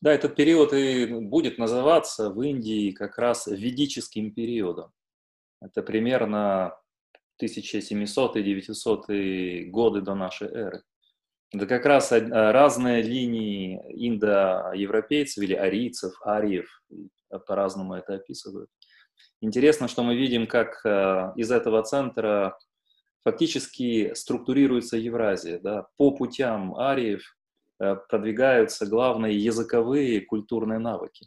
да, 0.01 0.13
этот 0.13 0.35
период 0.37 0.73
и 0.73 1.07
будет 1.07 1.59
называться 1.59 2.31
в 2.31 2.41
Индии 2.43 2.93
как 2.93 3.19
раз 3.19 3.47
ведическим 3.47 4.33
периодом. 4.33 4.91
Это 5.61 5.83
примерно 5.83 6.75
1700-900 7.43 9.64
годы 9.66 10.01
до 10.01 10.14
нашей 10.14 10.49
эры. 10.49 10.82
Это 11.53 11.66
как 11.66 11.85
раз 11.87 12.12
разные 12.12 13.03
линии 13.03 13.80
индоевропейцев 14.09 15.43
или 15.43 15.55
арийцев, 15.55 16.14
ариев, 16.24 16.68
по-разному 17.47 17.95
это 17.95 18.14
описывают. 18.14 18.70
Интересно, 19.41 19.89
что 19.89 20.03
мы 20.03 20.16
видим, 20.16 20.47
как 20.47 20.80
э, 20.85 21.32
из 21.37 21.51
этого 21.51 21.82
центра 21.82 22.57
фактически 23.24 24.14
структурируется 24.14 24.97
Евразия. 24.97 25.59
Да? 25.59 25.87
По 25.97 26.12
путям 26.12 26.76
ариев 26.76 27.22
Э, 27.80 27.97
продвигаются 28.09 28.87
главные 28.87 29.37
языковые 29.37 30.16
и 30.16 30.24
культурные 30.24 30.78
навыки. 30.78 31.26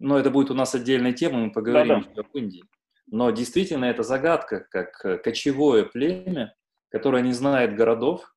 Но 0.00 0.18
это 0.18 0.30
будет 0.30 0.50
у 0.50 0.54
нас 0.54 0.74
отдельной 0.74 1.12
темой, 1.12 1.46
мы 1.46 1.52
поговорим 1.52 2.02
да 2.02 2.22
-да. 2.22 2.24
об 2.26 2.36
Индии. 2.36 2.64
Но 3.06 3.30
действительно 3.30 3.86
это 3.86 4.02
загадка, 4.02 4.66
как 4.70 5.04
э, 5.04 5.18
кочевое 5.18 5.84
племя, 5.84 6.54
которое 6.90 7.22
не 7.22 7.32
знает 7.32 7.74
городов, 7.74 8.34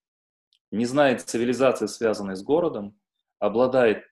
не 0.71 0.85
знает 0.85 1.21
цивилизации, 1.21 1.87
связанной 1.87 2.35
с 2.35 2.43
городом, 2.43 2.97
обладает 3.39 4.03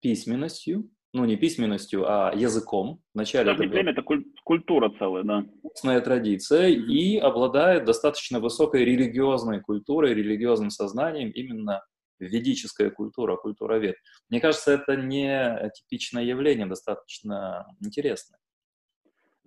письменностью, 0.00 0.90
ну 1.12 1.24
не 1.24 1.36
письменностью, 1.36 2.04
а 2.06 2.32
языком. 2.34 3.02
Вначале 3.14 3.52
это 3.52 3.62
племя, 3.62 3.92
это 3.92 4.02
культура 4.44 4.92
целая, 4.98 5.24
да. 5.24 5.44
Устная 5.62 6.00
традиция 6.00 6.68
mm-hmm. 6.68 6.86
и 6.86 7.18
обладает 7.18 7.84
достаточно 7.84 8.40
высокой 8.40 8.84
религиозной 8.84 9.60
культурой, 9.60 10.14
религиозным 10.14 10.70
сознанием 10.70 11.30
именно 11.30 11.82
ведическая 12.18 12.90
культура, 12.90 13.36
культура 13.36 13.78
вед. 13.78 13.96
Мне 14.28 14.40
кажется, 14.40 14.72
это 14.72 14.96
не 14.96 15.70
типичное 15.74 16.24
явление, 16.24 16.66
достаточно 16.66 17.66
интересное. 17.80 18.38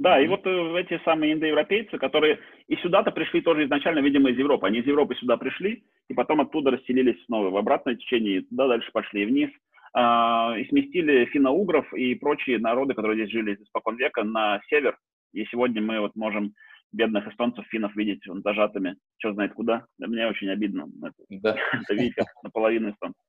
Да, 0.02 0.20
и 0.20 0.28
вот 0.28 0.42
э, 0.48 0.80
эти 0.80 1.00
самые 1.04 1.34
индоевропейцы, 1.34 2.00
которые 2.00 2.40
и 2.68 2.76
сюда-то 2.78 3.12
пришли 3.12 3.40
тоже 3.42 3.66
изначально, 3.66 4.00
видимо, 4.00 4.32
из 4.32 4.38
Европы. 4.40 4.66
Они 4.66 4.80
из 4.80 4.88
Европы 4.88 5.14
сюда 5.14 5.38
пришли, 5.38 5.84
и 6.08 6.16
потом 6.16 6.42
оттуда 6.42 6.72
расселились 6.72 7.24
снова 7.26 7.52
в 7.52 7.58
обратное 7.58 7.94
течение, 7.94 8.38
и 8.38 8.42
туда 8.42 8.68
дальше 8.68 8.90
пошли 8.92 9.26
вниз. 9.26 9.52
А, 9.94 10.56
и 10.58 10.68
сместили 10.70 11.26
финно-угров 11.26 11.94
и 11.94 12.16
прочие 12.16 12.58
народы, 12.58 12.96
которые 12.96 13.16
здесь 13.16 13.32
жили 13.32 13.54
испокон 13.54 13.96
века, 13.98 14.24
на 14.24 14.60
север. 14.70 14.98
И 15.34 15.46
сегодня 15.46 15.84
мы 15.84 16.00
вот 16.00 16.16
можем 16.16 16.56
бедных 16.92 17.28
эстонцев, 17.28 17.64
финнов 17.68 17.96
видеть 17.96 18.26
вон, 18.26 18.42
зажатыми, 18.42 18.96
что 19.20 19.34
знает 19.34 19.54
куда. 19.54 19.86
Мне 20.00 20.26
очень 20.28 20.50
обидно 20.50 20.88
это, 21.04 21.14
да. 21.30 21.56
это 21.74 21.94
видеть, 21.94 22.16
как 22.16 22.26
наполовину 22.42 22.90
эстонцев. 22.90 23.22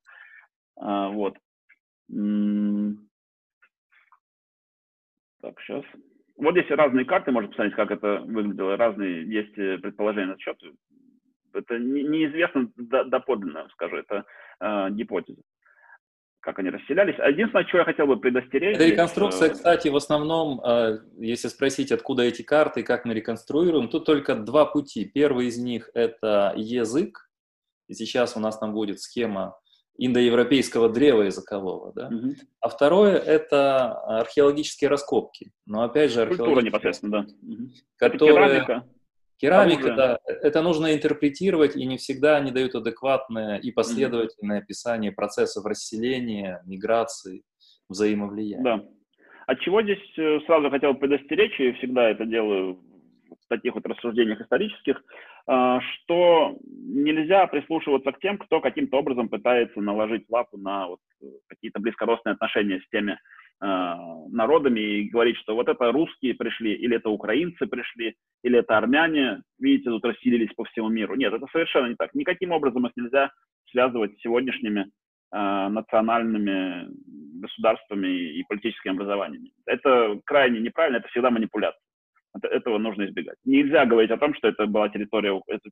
А, 0.80 1.10
вот. 1.10 1.36
Так, 5.42 5.60
сейчас. 5.60 5.84
Вот 6.42 6.54
здесь 6.54 6.70
разные 6.70 7.04
карты, 7.04 7.30
можно 7.30 7.48
посмотреть, 7.48 7.76
как 7.76 7.92
это 7.92 8.20
выглядело. 8.26 8.76
Разные 8.76 9.24
есть 9.32 9.56
э, 9.56 9.78
предположения 9.78 10.32
на 10.32 10.38
счет. 10.38 10.58
Это 11.54 11.78
неизвестно 11.78 12.68
доподлинно, 12.76 13.68
скажу, 13.72 13.96
это 13.96 14.24
э, 14.60 14.90
гипотеза 14.90 15.40
как 16.40 16.58
они 16.58 16.70
расселялись. 16.70 17.14
Единственное, 17.18 17.64
что 17.68 17.78
я 17.78 17.84
хотел 17.84 18.08
бы 18.08 18.18
предостеречь... 18.18 18.76
Реконструкция, 18.76 19.46
здесь, 19.46 19.58
кстати, 19.58 19.86
в 19.86 19.94
основном, 19.94 20.60
э, 20.60 20.98
если 21.18 21.46
спросить, 21.46 21.92
откуда 21.92 22.24
эти 22.24 22.42
карты 22.42 22.80
и 22.80 22.82
как 22.82 23.04
мы 23.04 23.14
реконструируем, 23.14 23.88
тут 23.88 24.04
только 24.04 24.34
два 24.34 24.66
пути. 24.66 25.04
Первый 25.04 25.46
из 25.46 25.58
них– 25.58 25.88
это 25.94 26.52
язык, 26.56 27.30
и 27.86 27.94
сейчас 27.94 28.36
у 28.36 28.40
нас 28.40 28.58
там 28.58 28.72
будет 28.72 28.98
схема 28.98 29.56
индоевропейского 29.98 30.88
древа 30.88 31.22
языкового, 31.22 31.92
да? 31.94 32.08
Угу. 32.08 32.34
А 32.60 32.68
второе– 32.68 33.16
это 33.18 33.92
археологические 34.20 34.88
раскопки. 34.88 35.52
Но 35.66 35.82
опять 35.82 36.12
же, 36.12 36.22
археологические... 36.22 36.46
Культура 36.46 36.64
непосредственно, 36.64 37.12
да. 37.12 37.26
Угу. 37.42 37.70
Которые... 37.96 38.64
Керамика. 38.64 38.88
Керамика, 39.42 39.94
да, 39.96 40.18
это 40.24 40.62
нужно 40.62 40.94
интерпретировать, 40.94 41.74
и 41.74 41.84
не 41.84 41.96
всегда 41.96 42.36
они 42.36 42.52
дают 42.52 42.76
адекватное 42.76 43.58
и 43.58 43.72
последовательное 43.72 44.60
mm-hmm. 44.60 44.62
описание 44.62 45.10
процессов 45.10 45.64
расселения, 45.64 46.62
миграции, 46.64 47.42
взаимовлияния. 47.88 48.62
Да. 48.62 48.84
От 49.48 49.58
чего 49.58 49.82
здесь 49.82 49.98
э, 50.16 50.38
сразу 50.46 50.70
хотел 50.70 50.94
предостеречь, 50.94 51.58
и 51.58 51.72
всегда 51.72 52.10
это 52.10 52.24
делаю 52.24 52.78
в 53.30 53.48
таких 53.48 53.74
вот 53.74 53.84
рассуждениях 53.84 54.40
исторических, 54.40 54.96
а, 54.96 55.02
что 55.44 56.56
нельзя 56.64 57.46
прислушиваться 57.48 58.12
к 58.12 58.20
тем, 58.20 58.38
кто 58.38 58.60
каким-то 58.60 58.98
образом 58.98 59.28
пытается 59.28 59.80
наложить 59.80 60.24
лапу 60.28 60.56
на 60.56 60.88
вот 60.88 61.00
какие-то 61.48 61.80
близкородственные 61.80 62.34
отношения 62.34 62.80
с 62.80 62.88
теми 62.90 63.18
Э, 63.64 63.94
народами 64.30 64.80
и 64.80 65.08
говорить, 65.08 65.36
что 65.36 65.54
вот 65.54 65.68
это 65.68 65.92
русские 65.92 66.34
пришли, 66.34 66.74
или 66.74 66.96
это 66.96 67.10
украинцы 67.10 67.64
пришли, 67.66 68.16
или 68.42 68.58
это 68.58 68.76
армяне, 68.76 69.42
видите, 69.60 69.88
тут 69.88 70.04
расселились 70.04 70.52
по 70.54 70.64
всему 70.64 70.88
миру. 70.88 71.14
Нет, 71.14 71.32
это 71.32 71.46
совершенно 71.52 71.86
не 71.86 71.94
так. 71.94 72.12
Никаким 72.12 72.50
образом 72.50 72.84
их 72.86 72.92
нельзя 72.96 73.30
связывать 73.70 74.18
с 74.18 74.22
сегодняшними 74.22 74.90
э, 75.32 75.68
национальными 75.68 76.88
государствами 77.40 78.08
и 78.08 78.42
политическими 78.48 78.94
образованиями. 78.94 79.52
Это 79.64 80.18
крайне 80.24 80.58
неправильно, 80.58 80.96
это 80.96 81.06
всегда 81.08 81.30
манипуляция. 81.30 81.80
Это, 82.34 82.48
этого 82.48 82.78
нужно 82.78 83.06
избегать. 83.06 83.36
Нельзя 83.44 83.84
говорить 83.84 84.10
о 84.10 84.18
том, 84.18 84.34
что 84.34 84.48
это 84.48 84.66
была 84.66 84.88
территория, 84.88 85.40
это 85.46 85.70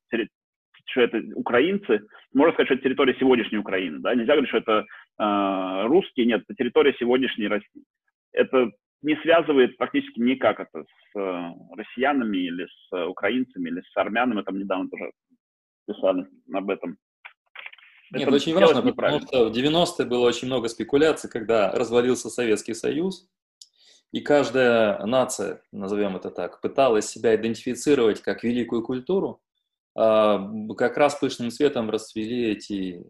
что 0.86 1.02
это 1.02 1.22
украинцы, 1.34 2.00
можно 2.32 2.52
сказать, 2.52 2.68
что 2.68 2.74
это 2.74 2.84
территория 2.84 3.16
сегодняшней 3.18 3.58
Украины, 3.58 3.98
да, 4.00 4.14
нельзя 4.14 4.32
говорить, 4.32 4.48
что 4.48 4.58
это 4.58 4.86
э, 5.18 5.86
русские, 5.86 6.26
нет, 6.26 6.42
это 6.42 6.54
территория 6.54 6.94
сегодняшней 6.98 7.48
России. 7.48 7.84
Это 8.32 8.70
не 9.02 9.16
связывает 9.16 9.76
практически 9.76 10.20
никак 10.20 10.60
это 10.60 10.84
с 10.84 11.18
э, 11.18 11.50
россиянами 11.76 12.38
или 12.38 12.66
с 12.66 12.96
э, 12.96 13.04
украинцами 13.04 13.68
или 13.68 13.80
с 13.80 13.96
армянами, 13.96 14.42
там 14.42 14.58
недавно 14.58 14.88
тоже 14.90 15.10
писали 15.86 16.26
об 16.52 16.70
этом. 16.70 16.98
Нет, 18.12 18.22
это 18.22 18.34
очень 18.34 18.54
важно, 18.54 18.82
потому 18.82 19.20
что 19.20 19.48
в 19.48 19.52
90-е 19.52 20.06
было 20.06 20.26
очень 20.26 20.48
много 20.48 20.68
спекуляций, 20.68 21.30
когда 21.30 21.70
развалился 21.70 22.28
Советский 22.28 22.74
Союз, 22.74 23.28
и 24.12 24.20
каждая 24.20 25.04
нация, 25.06 25.62
назовем 25.72 26.16
это 26.16 26.30
так, 26.30 26.60
пыталась 26.60 27.06
себя 27.06 27.36
идентифицировать 27.36 28.20
как 28.20 28.42
великую 28.42 28.82
культуру, 28.82 29.40
а, 29.94 30.50
как 30.76 30.96
раз 30.96 31.14
пышным 31.14 31.50
светом 31.50 31.90
расцвели 31.90 32.50
эти 32.50 33.04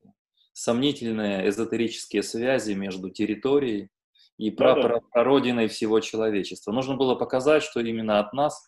сомнительные 0.53 1.49
эзотерические 1.49 2.23
связи 2.23 2.73
между 2.73 3.11
территорией 3.11 3.89
и 4.37 4.51
прародиной 4.51 5.69
всего 5.69 6.01
человечества. 6.01 6.73
Нужно 6.73 6.97
было 6.97 7.15
показать, 7.15 7.63
что 7.63 7.81
именно 7.81 8.19
от 8.19 8.33
нас 8.33 8.67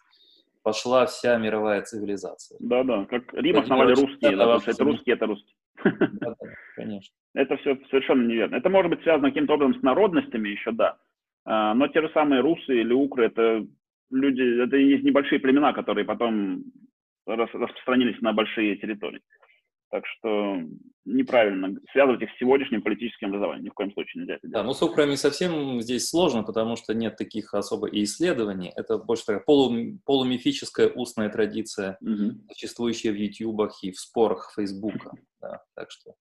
пошла 0.63 1.07
вся 1.07 1.37
мировая 1.39 1.83
цивилизация. 1.83 2.57
Да-да, 2.61 3.05
как 3.07 3.33
Рим 3.35 3.59
основали 3.59 3.93
русские, 3.93 4.37
да, 4.37 4.59
это 4.65 4.85
русские, 4.85 5.17
это 5.17 5.27
русские. 5.27 5.57
Да, 5.85 6.35
да, 6.41 6.47
конечно. 6.77 7.15
Это 7.35 7.57
все 7.57 7.79
совершенно 7.91 8.27
неверно. 8.27 8.57
Это 8.57 8.69
может 8.69 8.91
быть 8.91 9.03
связано 9.03 9.29
каким-то 9.29 9.55
образом 9.55 9.81
с 9.81 9.83
народностями 9.83 10.51
еще, 10.51 10.71
да. 10.71 10.99
А, 11.45 11.75
но 11.75 11.89
те 11.89 12.01
же 12.01 12.11
самые 12.15 12.41
русы 12.41 12.81
или 12.81 12.93
укры, 12.93 13.27
это 13.27 13.67
люди, 14.11 14.63
это 14.63 14.77
есть 14.77 15.05
небольшие 15.05 15.41
племена, 15.41 15.73
которые 15.73 16.05
потом 16.05 16.65
распространились 17.27 18.21
на 18.21 18.33
большие 18.33 18.77
территории. 18.77 19.21
Так 19.91 20.07
что 20.07 20.57
неправильно 21.05 21.79
связывать 21.93 22.23
их 22.23 22.31
с 22.31 22.39
сегодняшним 22.39 22.81
политическим 22.81 23.29
образованием. 23.29 23.67
Ни 23.67 23.69
в 23.69 23.75
коем 23.75 23.93
случае 23.93 24.23
нельзя 24.23 24.37
это 24.37 24.49
делать. 24.49 24.55
Да, 24.55 24.65
но 24.65 24.73
с 24.73 24.83
Украиной 24.83 25.19
совсем 25.19 25.83
здесь 25.83 26.09
сложно, 26.09 26.43
потому 26.45 26.77
что 26.77 26.95
нет 26.95 27.17
таких 27.17 27.53
особо 27.53 27.89
и 27.89 28.05
исследований. 28.05 28.73
Это 28.75 28.97
больше 28.97 29.27
такая 29.27 29.43
полу, 29.43 29.99
полумифическая 30.07 30.89
устная 30.89 31.29
традиция, 31.29 31.99
угу. 32.01 32.41
существующая 32.53 33.13
в 33.13 33.17
ютубах 33.17 33.85
и 33.85 33.91
в 33.91 34.01
спорах 34.01 34.53
Фейсбука. 34.57 35.13
Да, 35.43 35.63
так 35.75 35.91
что 35.91 36.15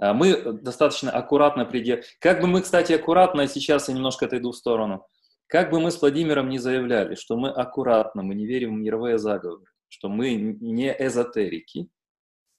мы 0.00 0.52
достаточно 0.52 1.10
аккуратно 1.10 1.64
придерживаем. 1.66 2.08
Как 2.20 2.40
бы 2.40 2.46
мы, 2.46 2.62
кстати, 2.62 2.92
аккуратно, 2.94 3.46
сейчас 3.46 3.88
я 3.88 3.94
немножко 3.94 4.26
отойду 4.26 4.52
в 4.52 4.56
сторону, 4.56 5.06
как 5.46 5.70
бы 5.70 5.80
мы 5.80 5.90
с 5.90 6.00
Владимиром 6.00 6.48
не 6.48 6.58
заявляли, 6.58 7.16
что 7.16 7.36
мы 7.36 7.50
аккуратно, 7.50 8.22
мы 8.22 8.34
не 8.34 8.46
верим 8.46 8.76
в 8.76 8.80
мировые 8.80 9.18
заговоры, 9.18 9.64
что 9.88 10.08
мы 10.08 10.34
не 10.34 10.94
эзотерики, 10.98 11.88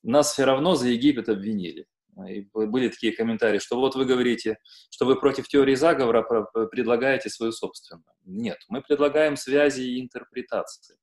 нас 0.02 0.32
все 0.32 0.44
равно 0.44 0.74
за 0.74 0.88
Египет 0.88 1.28
обвинили. 1.28 1.86
И 2.28 2.46
были 2.52 2.88
такие 2.88 3.16
комментарии, 3.16 3.58
что 3.58 3.76
вот 3.76 3.94
вы 3.94 4.04
говорите, 4.04 4.58
что 4.90 5.06
вы 5.06 5.18
против 5.18 5.48
теории 5.48 5.74
заговора 5.74 6.22
предлагаете 6.70 7.30
свою 7.30 7.52
собственную. 7.52 8.04
Нет, 8.26 8.58
мы 8.68 8.82
предлагаем 8.82 9.36
связи 9.36 9.80
и 9.80 10.00
интерпретации. 10.00 10.96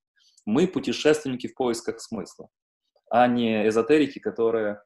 Мы 0.46 0.68
путешественники 0.68 1.48
в 1.48 1.54
поисках 1.54 2.00
смысла, 2.00 2.48
а 3.10 3.26
не 3.26 3.66
эзотерики, 3.66 4.20
которые 4.20 4.80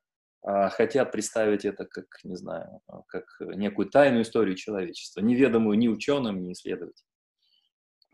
хотят 0.45 1.11
представить 1.11 1.65
это 1.65 1.87
как, 1.87 2.05
не 2.23 2.37
знаю, 2.37 2.81
как 3.09 3.25
некую 3.41 3.89
тайную 3.89 4.23
историю 4.23 4.57
человечества, 4.57 5.21
неведомую 5.21 5.79
ни 5.79 5.89
ученым, 5.89 6.43
ни 6.43 6.53
исследователям. 6.53 7.09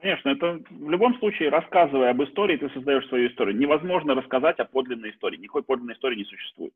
Конечно, 0.00 0.30
это 0.30 0.60
в 0.70 0.90
любом 0.90 1.18
случае, 1.18 1.50
рассказывая 1.50 2.10
об 2.10 2.22
истории, 2.22 2.56
ты 2.56 2.70
создаешь 2.70 3.06
свою 3.08 3.28
историю. 3.28 3.56
Невозможно 3.58 4.14
рассказать 4.14 4.58
о 4.58 4.64
подлинной 4.64 5.10
истории. 5.10 5.36
Никакой 5.36 5.62
подлинной 5.62 5.94
истории 5.94 6.16
не 6.16 6.24
существует. 6.24 6.72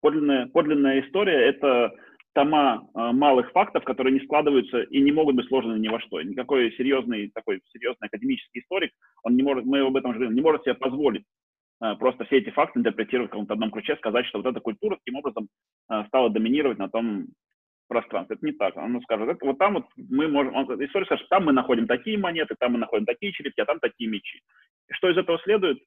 Подлинная, 0.00 0.46
подлинная 0.48 1.00
история– 1.00 1.48
это 1.48 1.92
тома 2.32 2.88
э, 2.94 3.12
малых 3.12 3.52
фактов, 3.52 3.84
которые 3.84 4.12
не 4.12 4.24
складываются 4.24 4.82
и 4.82 5.00
не 5.00 5.12
могут 5.12 5.36
быть 5.36 5.46
сложены 5.46 5.78
ни 5.78 5.86
во 5.86 6.00
что. 6.00 6.20
Никакой 6.20 6.72
серьезный, 6.72 7.30
такой 7.32 7.62
серьезный 7.72 8.08
академический 8.08 8.60
историк, 8.60 8.90
он 9.22 9.36
не 9.36 9.44
может, 9.44 9.64
мы 9.64 9.78
об 9.80 9.96
этом 9.96 10.10
говорим, 10.10 10.34
не 10.34 10.42
может 10.42 10.62
себе 10.62 10.74
позволить 10.74 11.24
просто 11.98 12.24
все 12.24 12.38
эти 12.38 12.50
факты 12.50 12.78
интерпретировать 12.78 13.30
в 13.30 13.32
каком-то 13.32 13.54
одном 13.54 13.70
ключе, 13.70 13.96
сказать, 13.96 14.26
что 14.26 14.38
вот 14.38 14.46
эта 14.46 14.60
культура 14.60 14.96
таким 14.96 15.18
образом 15.18 15.48
э, 15.90 16.04
стала 16.06 16.30
доминировать 16.30 16.78
на 16.78 16.88
том 16.88 17.26
пространство. 17.88 18.34
Это 18.34 18.46
не 18.46 18.52
так. 18.52 18.76
Он 18.76 19.00
скажет, 19.02 19.28
это, 19.28 19.44
вот 19.44 19.58
там 19.58 19.74
вот 19.74 19.86
мы 19.96 20.28
можем, 20.28 20.54
он, 20.54 20.84
история 20.84 21.06
скажет, 21.06 21.28
там 21.28 21.44
мы 21.44 21.52
находим 21.52 21.86
такие 21.86 22.18
монеты, 22.18 22.54
там 22.58 22.72
мы 22.72 22.78
находим 22.78 23.04
такие 23.04 23.32
черепки, 23.32 23.60
а 23.60 23.66
там 23.66 23.78
такие 23.80 24.08
мечи. 24.08 24.40
Что 24.92 25.10
из 25.10 25.16
этого 25.16 25.38
следует? 25.40 25.78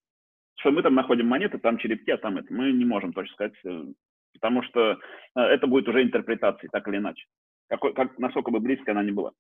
Что 0.60 0.72
мы 0.72 0.82
там 0.84 0.96
находим 0.96 1.28
монеты, 1.28 1.58
там 1.58 1.78
черепки, 1.78 2.12
а 2.12 2.18
там 2.18 2.38
это. 2.38 2.54
Мы 2.54 2.72
не 2.72 2.86
можем 2.86 3.14
точно 3.14 3.34
сказать, 3.34 3.54
э, 3.66 3.86
потому 4.34 4.64
что 4.64 5.00
э, 5.36 5.40
это 5.40 5.68
будет 5.68 5.88
уже 5.88 6.04
интерпретацией, 6.04 6.70
так 6.72 6.88
или 6.88 6.98
иначе. 6.98 7.26
Какой, 7.70 7.94
как, 7.94 8.18
насколько 8.18 8.52
бы 8.52 8.60
близко 8.60 8.92
она 8.92 9.04
не 9.04 9.12
была 9.12 9.32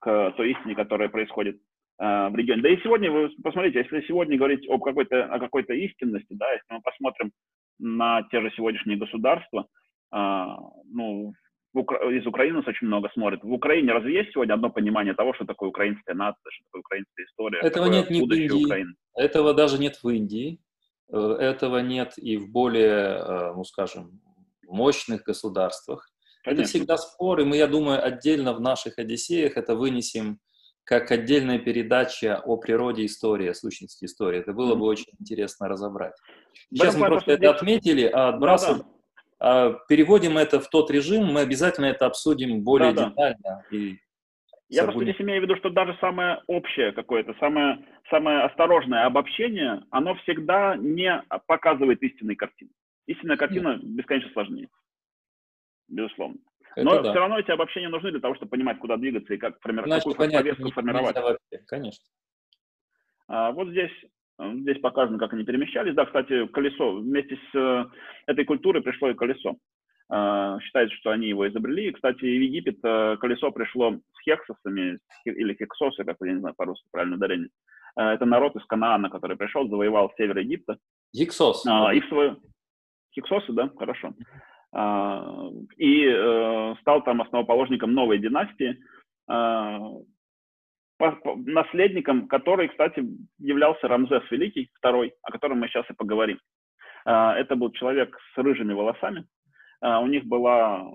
к 0.00 0.32
той 0.36 0.52
истине, 0.52 0.74
которая 0.74 1.08
происходит 1.08 1.56
э, 1.56 1.60
в 1.98 2.32
регионе. 2.36 2.62
Да 2.62 2.68
и 2.68 2.80
сегодня, 2.82 3.10
вы 3.10 3.28
посмотрите, 3.42 3.80
если 3.80 4.06
сегодня 4.06 4.38
говорить 4.38 4.68
об 4.68 4.82
какой-то, 4.84 5.24
о 5.24 5.40
какой-то 5.40 5.74
истинности, 5.74 6.28
да, 6.30 6.48
если 6.52 6.66
мы 6.70 6.80
посмотрим 6.80 7.32
на 7.78 8.22
те 8.30 8.40
же 8.40 8.50
сегодняшние 8.56 8.98
государства, 8.98 9.66
э, 10.14 10.46
ну, 10.92 11.32
из 11.74 12.26
Украины 12.26 12.60
очень 12.60 12.86
много 12.86 13.10
смотрят. 13.12 13.42
В 13.42 13.52
Украине 13.52 13.92
разве 13.92 14.14
есть 14.14 14.32
сегодня 14.32 14.54
одно 14.54 14.70
понимание 14.70 15.14
того, 15.14 15.34
что 15.34 15.44
такое 15.44 15.68
украинская 15.68 16.14
нация, 16.14 16.50
что 16.50 16.64
такое 16.66 16.80
украинская 16.80 17.26
история? 17.26 17.58
Этого 17.60 17.86
нет 17.86 18.10
ни 18.10 18.20
в 18.20 18.32
Индии. 18.32 18.64
Украины? 18.64 18.94
Этого 19.14 19.54
даже 19.54 19.78
нет 19.78 19.98
в 20.02 20.08
Индии. 20.08 20.60
Э, 21.12 21.36
этого 21.38 21.78
нет 21.78 22.14
и 22.16 22.36
в 22.36 22.50
более, 22.50 23.18
э, 23.18 23.52
ну 23.54 23.64
скажем, 23.64 24.20
мощных 24.66 25.22
государствах. 25.22 26.08
Конечно. 26.42 26.62
Это 26.62 26.68
всегда 26.68 26.96
споры. 26.96 27.44
Мы, 27.44 27.56
я 27.56 27.66
думаю, 27.66 28.02
отдельно 28.04 28.54
в 28.54 28.60
наших 28.60 28.98
Одиссеях 28.98 29.56
это 29.56 29.74
вынесем 29.74 30.38
как 30.88 31.10
отдельная 31.10 31.58
передача 31.58 32.40
о 32.42 32.56
природе 32.56 33.04
истории, 33.04 33.48
о 33.48 33.54
сущности 33.54 34.06
истории. 34.06 34.40
Это 34.40 34.54
было 34.54 34.74
бы 34.74 34.86
очень 34.86 35.12
интересно 35.20 35.68
разобрать. 35.68 36.14
Сейчас 36.70 36.96
мы 36.96 37.08
просто 37.08 37.32
это 37.32 37.50
отметили, 37.50 38.06
а 38.06 38.30
отбрасываем, 38.30 38.86
да, 39.38 39.70
да. 39.70 39.78
переводим 39.86 40.38
это 40.38 40.60
в 40.60 40.70
тот 40.70 40.90
режим, 40.90 41.26
мы 41.26 41.40
обязательно 41.40 41.84
это 41.84 42.06
обсудим 42.06 42.64
более 42.64 42.94
да, 42.94 43.10
детально. 43.10 43.38
Да. 43.44 43.62
И 43.70 43.98
я 44.70 44.84
просто 44.84 45.02
здесь 45.02 45.20
имею 45.20 45.40
в 45.40 45.44
виду, 45.44 45.56
что 45.56 45.68
даже 45.68 45.94
самое 46.00 46.42
общее 46.46 46.92
какое-то, 46.92 47.34
самое, 47.38 47.84
самое 48.08 48.40
осторожное 48.44 49.04
обобщение, 49.04 49.82
оно 49.90 50.14
всегда 50.22 50.74
не 50.76 51.22
показывает 51.46 52.02
истинной 52.02 52.36
картины. 52.36 52.70
Истинная 53.06 53.36
картина 53.36 53.74
Нет. 53.74 53.84
бесконечно 53.84 54.30
сложнее. 54.32 54.68
Безусловно. 55.88 56.38
Это 56.76 56.84
Но 56.84 57.02
да. 57.02 57.10
все 57.10 57.20
равно 57.20 57.38
эти 57.38 57.50
обобщения 57.50 57.88
нужны 57.88 58.10
для 58.10 58.20
того, 58.20 58.34
чтобы 58.34 58.50
понимать, 58.50 58.78
куда 58.78 58.96
двигаться 58.96 59.34
и 59.34 59.38
как 59.38 59.60
формировать, 59.60 59.88
Значит, 59.88 60.04
какую 60.04 60.16
понятно, 60.16 60.50
повестку 60.50 60.70
формировать. 60.72 61.16
Конечно. 61.66 62.04
А, 63.28 63.52
вот 63.52 63.68
здесь, 63.68 63.92
здесь 64.38 64.78
показано, 64.80 65.18
как 65.18 65.32
они 65.32 65.44
перемещались. 65.44 65.94
Да, 65.94 66.06
кстати, 66.06 66.46
колесо. 66.48 66.96
Вместе 66.96 67.36
с 67.36 67.54
э, 67.54 67.84
этой 68.26 68.44
культурой 68.44 68.82
пришло 68.82 69.10
и 69.10 69.14
колесо. 69.14 69.56
А, 70.10 70.58
считается, 70.60 70.96
что 70.96 71.10
они 71.10 71.28
его 71.28 71.46
изобрели. 71.48 71.88
И, 71.88 71.92
кстати, 71.92 72.20
в 72.20 72.24
Египет 72.24 72.78
э, 72.82 73.16
колесо 73.20 73.50
пришло 73.50 73.92
с 73.92 74.22
хексосами, 74.22 74.98
или 75.24 75.54
хексосы, 75.54 76.04
как 76.04 76.16
я 76.20 76.32
не 76.32 76.40
знаю 76.40 76.54
по-русски 76.56 76.88
правильно 76.90 77.16
ударение. 77.16 77.50
А, 77.94 78.14
это 78.14 78.24
народ 78.24 78.56
из 78.56 78.64
Канаана, 78.64 79.10
который 79.10 79.36
пришел, 79.36 79.68
завоевал 79.68 80.12
север 80.16 80.38
Египта. 80.38 80.78
Хиксос. 81.14 81.66
А, 81.66 81.92
и 81.92 82.00
в 82.00 82.08
свою... 82.08 82.40
Хиксосы, 83.14 83.52
да, 83.52 83.70
хорошо. 83.76 84.14
А, 84.72 85.50
и 85.76 86.04
э, 86.04 86.74
стал 86.80 87.02
там 87.02 87.22
основоположником 87.22 87.92
новой 87.92 88.18
династии, 88.18 88.78
а, 89.26 89.78
наследником 90.98 92.28
которой, 92.28 92.68
кстати, 92.68 93.02
являлся 93.38 93.88
Рамзес 93.88 94.30
Великий, 94.30 94.70
второй, 94.74 95.14
о 95.22 95.32
котором 95.32 95.60
мы 95.60 95.68
сейчас 95.68 95.88
и 95.88 95.94
поговорим. 95.94 96.38
А, 97.06 97.34
это 97.36 97.56
был 97.56 97.72
человек 97.72 98.16
с 98.34 98.38
рыжими 98.38 98.72
волосами. 98.72 99.26
У 99.80 100.08
них 100.08 100.24
была 100.24 100.90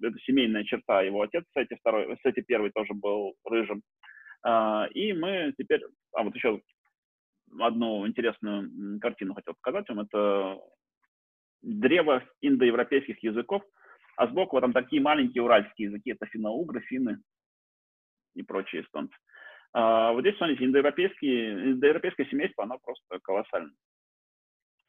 это 0.00 0.16
семейная 0.20 0.62
черта, 0.62 1.02
его 1.02 1.22
отец, 1.22 1.44
кстати, 1.44 1.76
второй, 1.80 2.14
кстати, 2.14 2.40
первый 2.40 2.70
тоже 2.70 2.94
был 2.94 3.34
рыжим. 3.44 3.82
И 4.94 5.12
мы 5.12 5.52
теперь, 5.58 5.80
а 6.14 6.22
вот 6.22 6.32
еще 6.32 6.60
одну 7.58 8.06
интересную 8.06 9.00
картину 9.00 9.34
хотел 9.34 9.54
показать 9.54 9.88
вам. 9.88 10.06
Это 10.06 10.56
древо 11.62 12.22
индоевропейских 12.40 13.22
языков, 13.22 13.62
а 14.16 14.26
сбоку 14.26 14.60
там 14.60 14.72
такие 14.72 15.00
маленькие 15.00 15.42
уральские 15.42 15.88
языки, 15.88 16.10
это 16.10 16.26
финно-угры, 16.26 16.80
финны 16.80 17.18
и 18.34 18.42
прочие 18.42 18.82
эстонцы. 18.82 19.14
А 19.72 20.12
вот 20.12 20.20
здесь, 20.20 20.36
смотрите, 20.36 20.64
индоевропейские, 20.64 21.72
индоевропейское 21.72 22.26
семейство, 22.26 22.64
оно 22.64 22.78
просто 22.78 23.18
колоссальное. 23.22 23.74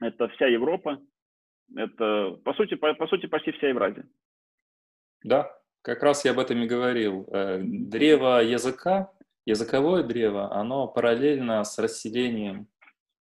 Это 0.01 0.27
вся 0.29 0.47
Европа, 0.47 0.99
это, 1.75 2.37
по 2.43 2.53
сути, 2.53 2.75
по, 2.75 2.93
по 2.93 3.07
сути, 3.07 3.27
почти 3.27 3.51
вся 3.53 3.69
Евразия. 3.69 4.05
Да, 5.23 5.49
как 5.81 6.03
раз 6.03 6.25
я 6.25 6.31
об 6.31 6.39
этом 6.39 6.61
и 6.61 6.67
говорил. 6.67 7.27
Э, 7.31 7.61
древо 7.63 8.41
языка, 8.41 9.11
языковое 9.45 10.03
древо, 10.03 10.53
оно 10.53 10.87
параллельно 10.87 11.63
с 11.63 11.77
расселением 11.79 12.67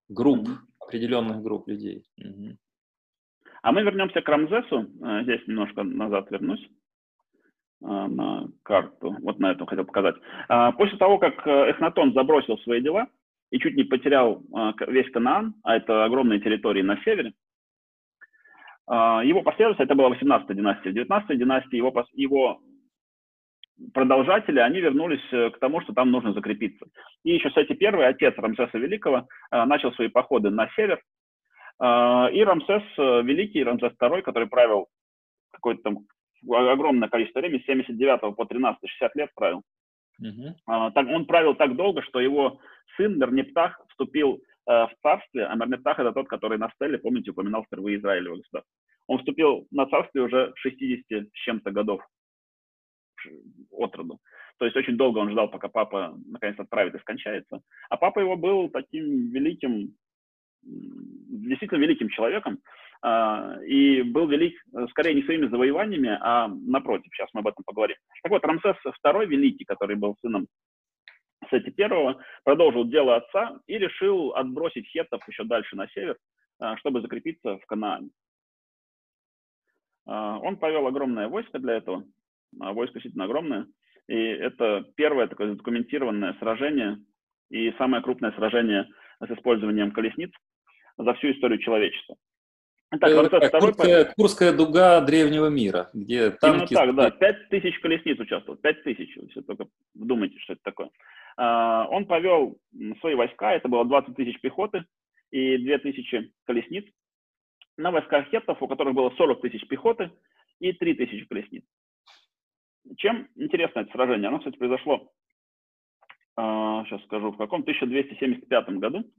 групп, 0.09 0.49
mm-hmm. 0.49 0.59
определенных 0.81 1.43
групп 1.43 1.69
людей. 1.69 2.05
Угу. 2.19 2.59
А 3.63 3.71
мы 3.71 3.83
вернемся 3.83 4.21
к 4.21 4.29
Рамзесу. 4.29 4.87
Э, 5.03 5.23
здесь 5.23 5.47
немножко 5.47 5.85
назад 5.85 6.31
вернусь 6.31 6.61
э, 7.81 7.87
на 7.87 8.49
карту. 8.65 9.17
Вот 9.21 9.39
на 9.39 9.53
эту 9.53 9.67
хотел 9.67 9.85
показать. 9.85 10.17
А, 10.49 10.73
после 10.73 10.99
того, 10.99 11.19
как 11.19 11.47
э, 11.47 11.71
Эхнатон 11.71 12.13
забросил 12.13 12.59
свои 12.59 12.81
дела 12.81 13.07
и 13.51 13.61
чуть 13.61 13.77
не 13.77 13.85
потерял 13.85 14.43
весь 14.89 15.11
Канаан, 15.13 15.55
а 15.63 15.77
это 15.77 16.05
огромные 16.05 16.41
территории 16.41 16.83
на 16.83 16.97
севере, 17.03 17.35
его 18.89 19.43
последователи, 19.43 19.85
это 19.85 19.95
была 19.95 20.11
18-я 20.11 20.55
династия, 20.55 20.91
в 20.91 20.95
19-й 20.95 21.37
династии 21.37 21.77
его, 21.77 21.93
его 22.15 22.61
продолжатели, 23.93 24.59
они 24.59 24.81
вернулись 24.81 25.23
к 25.31 25.59
тому, 25.61 25.83
что 25.83 25.93
там 25.93 26.11
нужно 26.11 26.33
закрепиться. 26.33 26.87
И 27.25 27.35
еще, 27.35 27.51
кстати, 27.51 27.75
первый 27.75 28.07
отец 28.07 28.35
Рамсеса 28.39 28.79
Великого 28.79 29.29
начал 29.51 29.93
свои 29.93 30.09
походы 30.09 30.49
на 30.49 30.69
север, 30.75 30.99
и 31.81 32.45
Рамсес 32.45 32.83
э, 32.99 33.23
Великий, 33.23 33.65
Рамсес 33.65 33.93
II, 34.01 34.23
который 34.23 34.49
правил 34.49 34.87
какое-то 35.53 35.83
там 35.83 36.07
огромное 36.49 37.09
количество 37.09 37.41
времени, 37.41 37.61
с 37.61 37.67
79 37.67 38.37
по 38.37 38.45
13, 38.45 38.79
60 38.89 39.17
лет 39.17 39.31
правил. 39.35 39.63
Uh-huh. 40.21 41.15
Он 41.15 41.27
правил 41.27 41.55
так 41.55 41.77
долго, 41.77 42.03
что 42.03 42.21
его 42.21 42.61
сын 42.97 43.19
Мернептах 43.19 43.81
вступил 43.91 44.41
э, 44.69 44.73
в 44.73 44.91
царствие, 45.03 45.47
а 45.47 45.55
Мернептах 45.55 45.99
это 45.99 46.13
тот, 46.13 46.29
который 46.29 46.59
на 46.59 46.71
стеле, 46.71 46.99
помните, 46.99 47.31
упоминал 47.31 47.65
впервые 47.65 47.99
Израилево 47.99 48.37
государство. 48.37 48.73
Он 49.07 49.19
вступил 49.19 49.67
на 49.71 49.87
царствие 49.87 50.25
уже 50.25 50.53
60 50.57 51.29
с 51.29 51.33
чем-то 51.45 51.71
годов 51.71 52.03
от 53.71 53.95
роду. 53.97 54.19
То 54.59 54.65
есть 54.65 54.77
очень 54.77 54.97
долго 54.97 55.19
он 55.19 55.31
ждал, 55.31 55.49
пока 55.51 55.69
папа 55.69 56.17
наконец 56.27 56.59
отправит 56.59 56.95
и 56.95 56.99
скончается. 56.99 57.61
А 57.89 57.97
папа 57.97 58.21
его 58.21 58.37
был 58.37 58.69
таким 58.69 59.31
великим 59.31 59.97
действительно 60.63 61.79
великим 61.79 62.09
человеком 62.09 62.59
а, 63.03 63.59
и 63.65 64.03
был 64.03 64.29
велик 64.29 64.55
э, 64.75 64.87
скорее 64.91 65.15
не 65.15 65.23
своими 65.23 65.49
завоеваниями, 65.49 66.17
а 66.21 66.49
напротив. 66.49 67.11
Сейчас 67.13 67.29
мы 67.33 67.41
об 67.41 67.49
этом 67.49 67.65
поговорим. 67.65 67.97
Так 68.23 68.31
вот, 68.31 68.45
Рамсес 68.45 68.77
II 69.05 69.27
Великий, 69.27 69.65
который 69.65 69.97
был 69.97 70.17
сыном 70.21 70.47
Сети 71.51 71.75
I, 71.77 72.17
продолжил 72.45 72.85
дело 72.85 73.17
отца 73.17 73.59
и 73.67 73.77
решил 73.77 74.33
отбросить 74.35 74.87
хеттов 74.87 75.27
еще 75.27 75.43
дальше 75.45 75.75
на 75.75 75.89
север, 75.89 76.17
а, 76.61 76.77
чтобы 76.77 77.01
закрепиться 77.01 77.59
в 77.59 77.67
Канаане. 77.67 78.11
А, 80.07 80.39
он 80.39 80.57
повел 80.57 80.87
огромное 80.87 81.27
войско 81.27 81.59
для 81.59 81.75
этого, 81.75 82.05
войско 82.53 82.95
действительно 82.95 83.25
огромное, 83.25 83.67
и 84.07 84.15
это 84.15 84.85
первое 84.95 85.27
такое 85.27 85.49
задокументированное 85.49 86.35
сражение 86.35 86.99
и 87.51 87.73
самое 87.73 88.03
крупное 88.03 88.33
сражение 88.33 88.89
с 89.21 89.31
использованием 89.31 89.91
колесниц 89.91 90.31
за 90.97 91.15
всю 91.15 91.33
историю 91.33 91.59
человечества. 91.59 92.17
Так, 93.01 93.11
это 93.11 93.29
так, 93.31 93.49
второй 93.49 93.73
Курская, 93.73 94.13
Курская 94.17 94.53
дуга 94.53 95.01
древнего 95.01 95.47
мира, 95.47 95.89
где 95.95 96.31
танки... 96.31 96.75
Именно 96.75 96.87
так, 96.87 96.95
да. 96.95 97.11
Пять 97.11 97.49
тысяч 97.49 97.79
колесниц 97.81 98.19
участвовал, 98.21 98.59
пять 98.59 98.83
тысяч, 98.83 99.17
если 99.17 99.41
только 99.41 99.67
вдумайте, 99.95 100.39
что 100.41 100.53
это 100.53 100.63
такое. 100.63 100.91
А, 101.39 101.87
он 101.89 102.05
повел 102.05 102.59
свои 103.01 103.15
войска, 103.15 103.55
это 103.55 103.69
было 103.69 103.87
20 103.87 104.15
тысяч 104.15 104.39
пехоты 104.41 104.85
и 105.31 105.57
2 105.57 105.79
тысячи 105.79 106.33
колесниц, 106.45 106.85
на 107.79 107.91
войска 107.91 108.25
хеттов, 108.25 108.61
у 108.61 108.69
которых 108.69 108.95
было 108.95 109.09
40 109.17 109.41
тысяч 109.41 109.67
пехоты 109.67 110.11
и 110.61 110.73
3 110.73 110.95
тысячи 110.95 111.25
колесниц. 111.25 111.65
Чем 112.99 113.29
интересно 113.37 113.81
это 113.81 113.93
сражение? 113.93 114.29
Оно, 114.29 114.39
кстати, 114.39 114.59
произошло, 114.59 115.11
сейчас 116.37 117.01
а, 117.01 117.05
скажу, 117.07 117.33
в 117.33 117.39
каком 117.39 117.63
1275 117.63 118.69
году, 118.79 119.11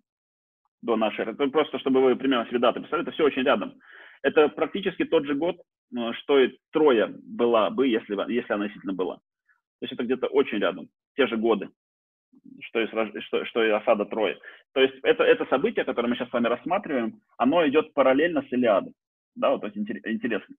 до 0.84 0.96
нашей 0.96 1.22
эры. 1.22 1.36
Просто 1.50 1.80
чтобы 1.80 2.02
вы 2.02 2.16
примерно 2.16 2.46
себе 2.48 2.60
даты 2.60 2.80
представили, 2.80 3.08
это 3.08 3.14
все 3.14 3.26
очень 3.26 3.44
рядом. 3.44 3.80
Это 4.22 4.50
практически 4.50 5.06
тот 5.06 5.26
же 5.26 5.34
год, 5.34 5.58
э, 5.96 6.14
что 6.22 6.40
и 6.40 6.58
Троя 6.72 7.14
была 7.24 7.70
бы, 7.70 7.88
если, 7.88 8.16
если 8.32 8.54
она 8.54 8.66
действительно 8.66 8.94
была. 8.94 9.16
То 9.16 9.86
есть 9.86 9.94
это 9.94 10.04
где-то 10.04 10.28
очень 10.28 10.60
рядом, 10.60 10.90
те 11.16 11.28
же 11.28 11.38
годы, 11.38 11.70
что 12.62 12.80
и, 12.80 12.88
что, 12.88 13.46
что 13.46 13.64
и 13.64 13.70
осада 13.70 14.06
Трои. 14.06 14.38
То 14.74 14.82
есть 14.82 14.96
это, 15.04 15.24
это 15.24 15.46
событие, 15.46 15.86
которое 15.86 16.10
мы 16.10 16.16
сейчас 16.16 16.30
с 16.30 16.34
вами 16.34 16.48
рассматриваем, 16.48 17.20
оно 17.38 17.68
идет 17.68 17.94
параллельно 17.94 18.44
с 18.44 18.52
Илиадой. 18.52 18.94
Да, 19.36 19.52
вот 19.52 19.64
это 19.64 19.78
интересно. 19.78 20.56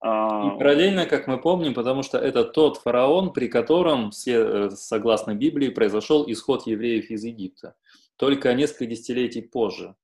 А, 0.00 0.54
и 0.54 0.58
параллельно, 0.58 1.06
как 1.06 1.26
мы 1.26 1.40
помним, 1.40 1.72
потому 1.72 2.02
что 2.02 2.18
это 2.18 2.44
тот 2.44 2.78
фараон, 2.78 3.32
при 3.32 3.48
котором, 3.48 4.10
э, 4.26 4.70
согласно 4.70 5.34
Библии, 5.34 5.70
произошел 5.70 6.24
исход 6.30 6.66
евреев 6.66 7.10
из 7.10 7.24
Египта 7.24 7.74
только 8.16 8.52
несколько 8.54 8.86
десятилетий 8.86 9.42
позже. 9.42 9.94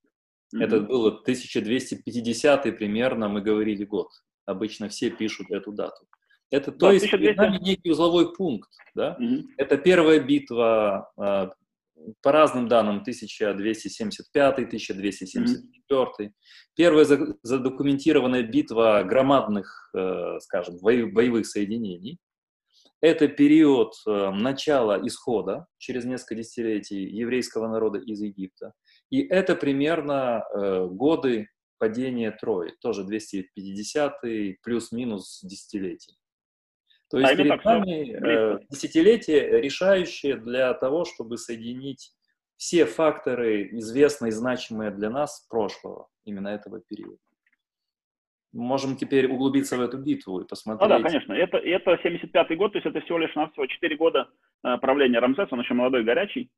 Mm-hmm. 0.55 0.65
Это 0.65 0.81
было 0.81 1.09
1250 1.09 2.63
примерно, 2.77 3.29
мы 3.29 3.41
говорили 3.41 3.85
год. 3.85 4.09
Обычно 4.47 4.89
все 4.89 5.11
пишут 5.11 5.51
эту 5.51 5.73
дату. 5.73 6.07
Это, 6.51 6.73
то 6.73 6.87
да, 6.87 6.93
есть, 6.93 7.07
1200... 7.07 7.37
нами 7.37 7.59
некий 7.63 7.91
узловой 7.91 8.33
пункт, 8.35 8.71
да? 8.95 9.17
Mm-hmm. 9.21 9.43
Это 9.57 9.77
первая 9.77 10.19
битва, 10.19 11.13
а, 11.17 11.51
по 12.23 12.33
разным 12.33 12.67
данным, 12.67 12.97
1275, 12.97 14.55
1274. 14.59 16.05
Mm-hmm. 16.05 16.33
Первая 16.75 17.05
задокументированная 17.43 18.43
битва 18.43 19.05
громадных, 19.05 19.91
э, 19.95 20.39
скажем, 20.41 20.79
боевых 20.81 21.47
соединений. 21.47 22.19
Это 23.01 23.29
период 23.29 23.95
э, 24.07 24.31
начала 24.31 25.01
исхода 25.07 25.67
через 25.79 26.05
несколько 26.05 26.35
десятилетий 26.35 27.03
еврейского 27.05 27.67
народа 27.69 27.99
из 27.99 28.21
Египта. 28.21 28.75
И 29.09 29.23
это 29.27 29.57
примерно 29.57 30.45
э, 30.55 30.87
годы 30.87 31.49
падения 31.79 32.31
Трои, 32.31 32.75
тоже 32.83 33.05
250 33.05 34.21
плюс-минус 34.63 35.41
десятилетий. 35.43 36.19
То 37.09 37.19
есть 37.19 37.31
да, 37.31 37.43
перед 37.43 37.65
нами 37.65 38.13
э, 38.13 38.61
десятилетие 38.71 39.61
решающее 39.63 40.37
для 40.37 40.75
того, 40.75 41.05
чтобы 41.05 41.39
соединить 41.39 42.13
все 42.57 42.85
факторы, 42.85 43.71
известные 43.79 44.29
и 44.29 44.33
значимые 44.33 44.91
для 44.91 45.09
нас 45.09 45.47
прошлого, 45.49 46.09
именно 46.25 46.49
этого 46.49 46.81
периода. 46.81 47.19
Можем 48.53 48.97
теперь 48.97 49.27
углубиться 49.27 49.77
в 49.77 49.81
эту 49.81 49.99
битву 49.99 50.41
и 50.41 50.47
посмотреть. 50.47 50.89
Ну 50.91 50.99
да, 50.99 51.03
конечно. 51.03 51.33
Это, 51.33 51.59
это 51.59 51.93
75-й 51.93 52.57
год, 52.57 52.73
то 52.73 52.79
есть 52.79 52.87
это 52.87 53.01
всего 53.01 53.19
лишь 53.19 53.35
на 53.37 53.49
всего 53.49 53.67
4 53.67 53.97
года 53.97 54.29
э, 54.65 54.77
правления 54.79 55.21
Рамзеса, 55.21 55.49
он 55.53 55.61
еще 55.61 55.75
молодой, 55.75 56.03
горячий, 56.03 56.51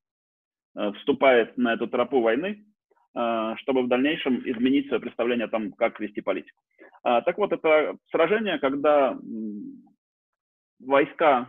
э, 0.74 0.92
вступает 0.92 1.58
на 1.58 1.74
эту 1.74 1.86
тропу 1.88 2.22
войны, 2.22 2.64
э, 3.14 3.54
чтобы 3.58 3.82
в 3.82 3.88
дальнейшем 3.88 4.38
изменить 4.48 4.86
свое 4.86 5.00
представление 5.00 5.44
о 5.44 5.50
том, 5.50 5.72
как 5.72 6.00
вести 6.00 6.22
политику. 6.22 6.58
А, 7.02 7.20
так 7.22 7.36
вот, 7.36 7.52
это 7.52 7.96
сражение, 8.10 8.58
когда 8.58 9.18
войска 10.80 11.48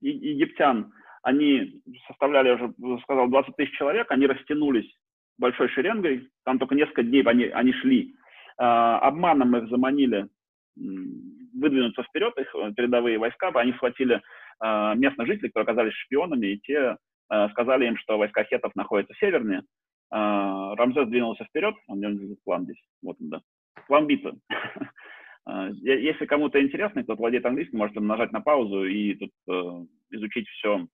египтян, 0.00 0.92
они 1.22 1.80
составляли, 2.06 2.48
я 2.48 2.54
уже 2.54 3.02
сказал, 3.02 3.28
20 3.28 3.56
тысяч 3.56 3.76
человек, 3.76 4.10
они 4.10 4.26
растянулись 4.26 4.90
большой 5.38 5.68
шеренгой, 5.68 6.28
там 6.44 6.58
только 6.58 6.74
несколько 6.74 7.02
дней 7.02 7.22
они, 7.22 7.44
они 7.44 7.72
шли. 7.72 8.14
А, 8.56 8.98
обманом 9.00 9.56
их 9.56 9.68
заманили 9.68 10.28
выдвинуться 10.76 12.02
вперед, 12.02 12.36
их 12.36 12.54
э, 12.54 12.72
передовые 12.76 13.18
войска, 13.18 13.52
они 13.54 13.72
схватили 13.74 14.20
а, 14.58 14.94
местных 14.94 15.26
жителей, 15.26 15.50
которые 15.50 15.64
оказались 15.64 15.94
шпионами, 15.94 16.46
и 16.48 16.58
те 16.58 16.96
а, 17.28 17.48
сказали 17.50 17.86
им, 17.86 17.96
что 17.96 18.18
войска 18.18 18.44
хетов 18.44 18.74
находятся 18.74 19.14
севернее. 19.14 19.62
Рамзес 20.10 21.08
двинулся 21.08 21.44
вперед, 21.44 21.74
он 21.88 21.98
не 21.98 22.36
план 22.44 22.64
здесь, 22.64 22.80
вот 23.02 23.16
он, 23.20 23.30
да. 23.30 23.40
План 23.88 24.06
битвы. 24.06 24.38
Если 25.80 26.26
кому-то 26.26 26.62
интересно, 26.62 27.02
кто 27.02 27.16
владеет 27.16 27.44
английским, 27.46 27.78
можете 27.78 28.00
нажать 28.00 28.30
на 28.30 28.40
паузу 28.40 28.84
и 28.84 29.14
тут 29.14 29.30
э, 29.48 29.86
изучить 30.10 30.48
все 30.48 30.86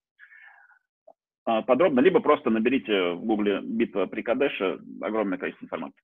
подробно, 1.45 2.01
либо 2.01 2.21
просто 2.21 2.49
наберите 2.51 3.13
в 3.13 3.25
гугле 3.25 3.61
«Битва 3.63 4.07
при 4.07 4.23
Кадеше», 4.23 4.81
огромное 5.01 5.39
количество 5.39 5.67
информации. 5.67 6.01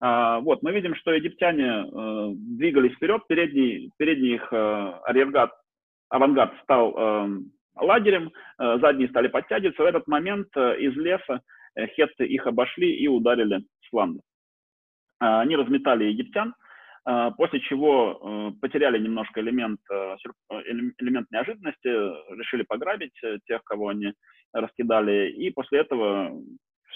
А, 0.00 0.40
вот, 0.40 0.62
мы 0.62 0.72
видим, 0.72 0.94
что 0.96 1.12
египтяне 1.12 1.84
э, 1.84 2.32
двигались 2.34 2.94
вперед, 2.94 3.22
передний, 3.28 3.90
передний 3.98 4.34
их 4.34 4.52
э, 4.52 4.56
арьергард, 5.04 5.52
авангард 6.08 6.52
стал 6.62 6.94
лагерем, 7.74 8.30
задние 8.58 9.08
стали 9.08 9.28
подтягиваться. 9.28 9.82
В 9.82 9.86
этот 9.86 10.06
момент 10.06 10.54
из 10.54 10.94
леса 10.94 11.40
хетты 11.96 12.26
их 12.26 12.46
обошли 12.46 12.94
и 12.94 13.08
ударили 13.08 13.60
с 13.80 13.88
фланга. 13.88 14.20
Они 15.18 15.56
разметали 15.56 16.04
египтян, 16.04 16.52
после 17.36 17.60
чего 17.60 18.20
э, 18.54 18.60
потеряли 18.60 18.98
немножко 18.98 19.40
элемент, 19.40 19.80
э, 19.90 20.16
э, 20.50 20.60
элемент 20.98 21.30
неожиданности, 21.30 21.88
решили 22.36 22.62
пограбить 22.62 23.18
тех, 23.46 23.62
кого 23.64 23.88
они 23.88 24.12
раскидали, 24.52 25.30
и 25.30 25.50
после 25.50 25.80
этого 25.80 26.32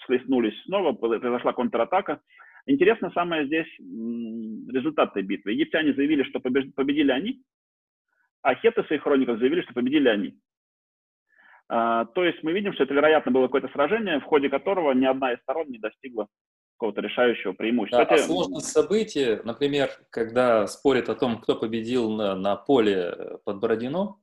схлестнулись 0.02 0.60
снова, 0.64 0.92
произошла 0.92 1.52
контратака. 1.52 2.20
Интересно 2.66 3.12
самое 3.12 3.46
здесь 3.46 3.68
результат 3.78 5.10
этой 5.10 5.22
битвы. 5.22 5.52
Египтяне 5.52 5.94
заявили, 5.94 6.24
что 6.24 6.40
победили 6.40 7.12
они, 7.12 7.42
а 8.42 8.54
хеты 8.56 8.82
в 8.82 8.86
своих 8.86 9.02
хрониках 9.02 9.38
заявили, 9.38 9.62
что 9.62 9.72
победили 9.72 10.08
они. 10.08 10.38
А, 11.68 12.04
то 12.06 12.24
есть 12.24 12.42
мы 12.42 12.52
видим, 12.52 12.72
что 12.72 12.84
это, 12.84 12.94
вероятно, 12.94 13.32
было 13.32 13.46
какое-то 13.46 13.68
сражение, 13.68 14.20
в 14.20 14.24
ходе 14.24 14.48
которого 14.48 14.92
ни 14.92 15.04
одна 15.04 15.32
из 15.32 15.40
сторон 15.40 15.68
не 15.68 15.78
достигла 15.78 16.28
какого-то 16.76 17.00
решающего 17.00 17.52
преимущества. 17.52 18.04
Да, 18.04 18.14
а 18.14 18.18
сложность 18.18 18.68
событий, 18.68 19.38
например, 19.44 19.90
когда 20.10 20.66
спорят 20.66 21.08
о 21.08 21.14
том, 21.14 21.40
кто 21.40 21.56
победил 21.56 22.10
на, 22.10 22.34
на 22.34 22.56
поле 22.56 23.38
под 23.44 23.60
Бородино, 23.60 24.20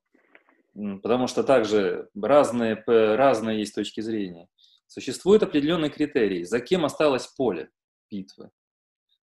потому 0.73 1.27
что 1.27 1.43
также 1.43 2.09
разные, 2.15 2.81
разные 2.85 3.59
есть 3.59 3.75
точки 3.75 4.01
зрения, 4.01 4.47
существуют 4.87 5.43
определенные 5.43 5.89
критерии, 5.89 6.43
за 6.43 6.59
кем 6.59 6.85
осталось 6.85 7.27
поле 7.27 7.69
битвы. 8.09 8.49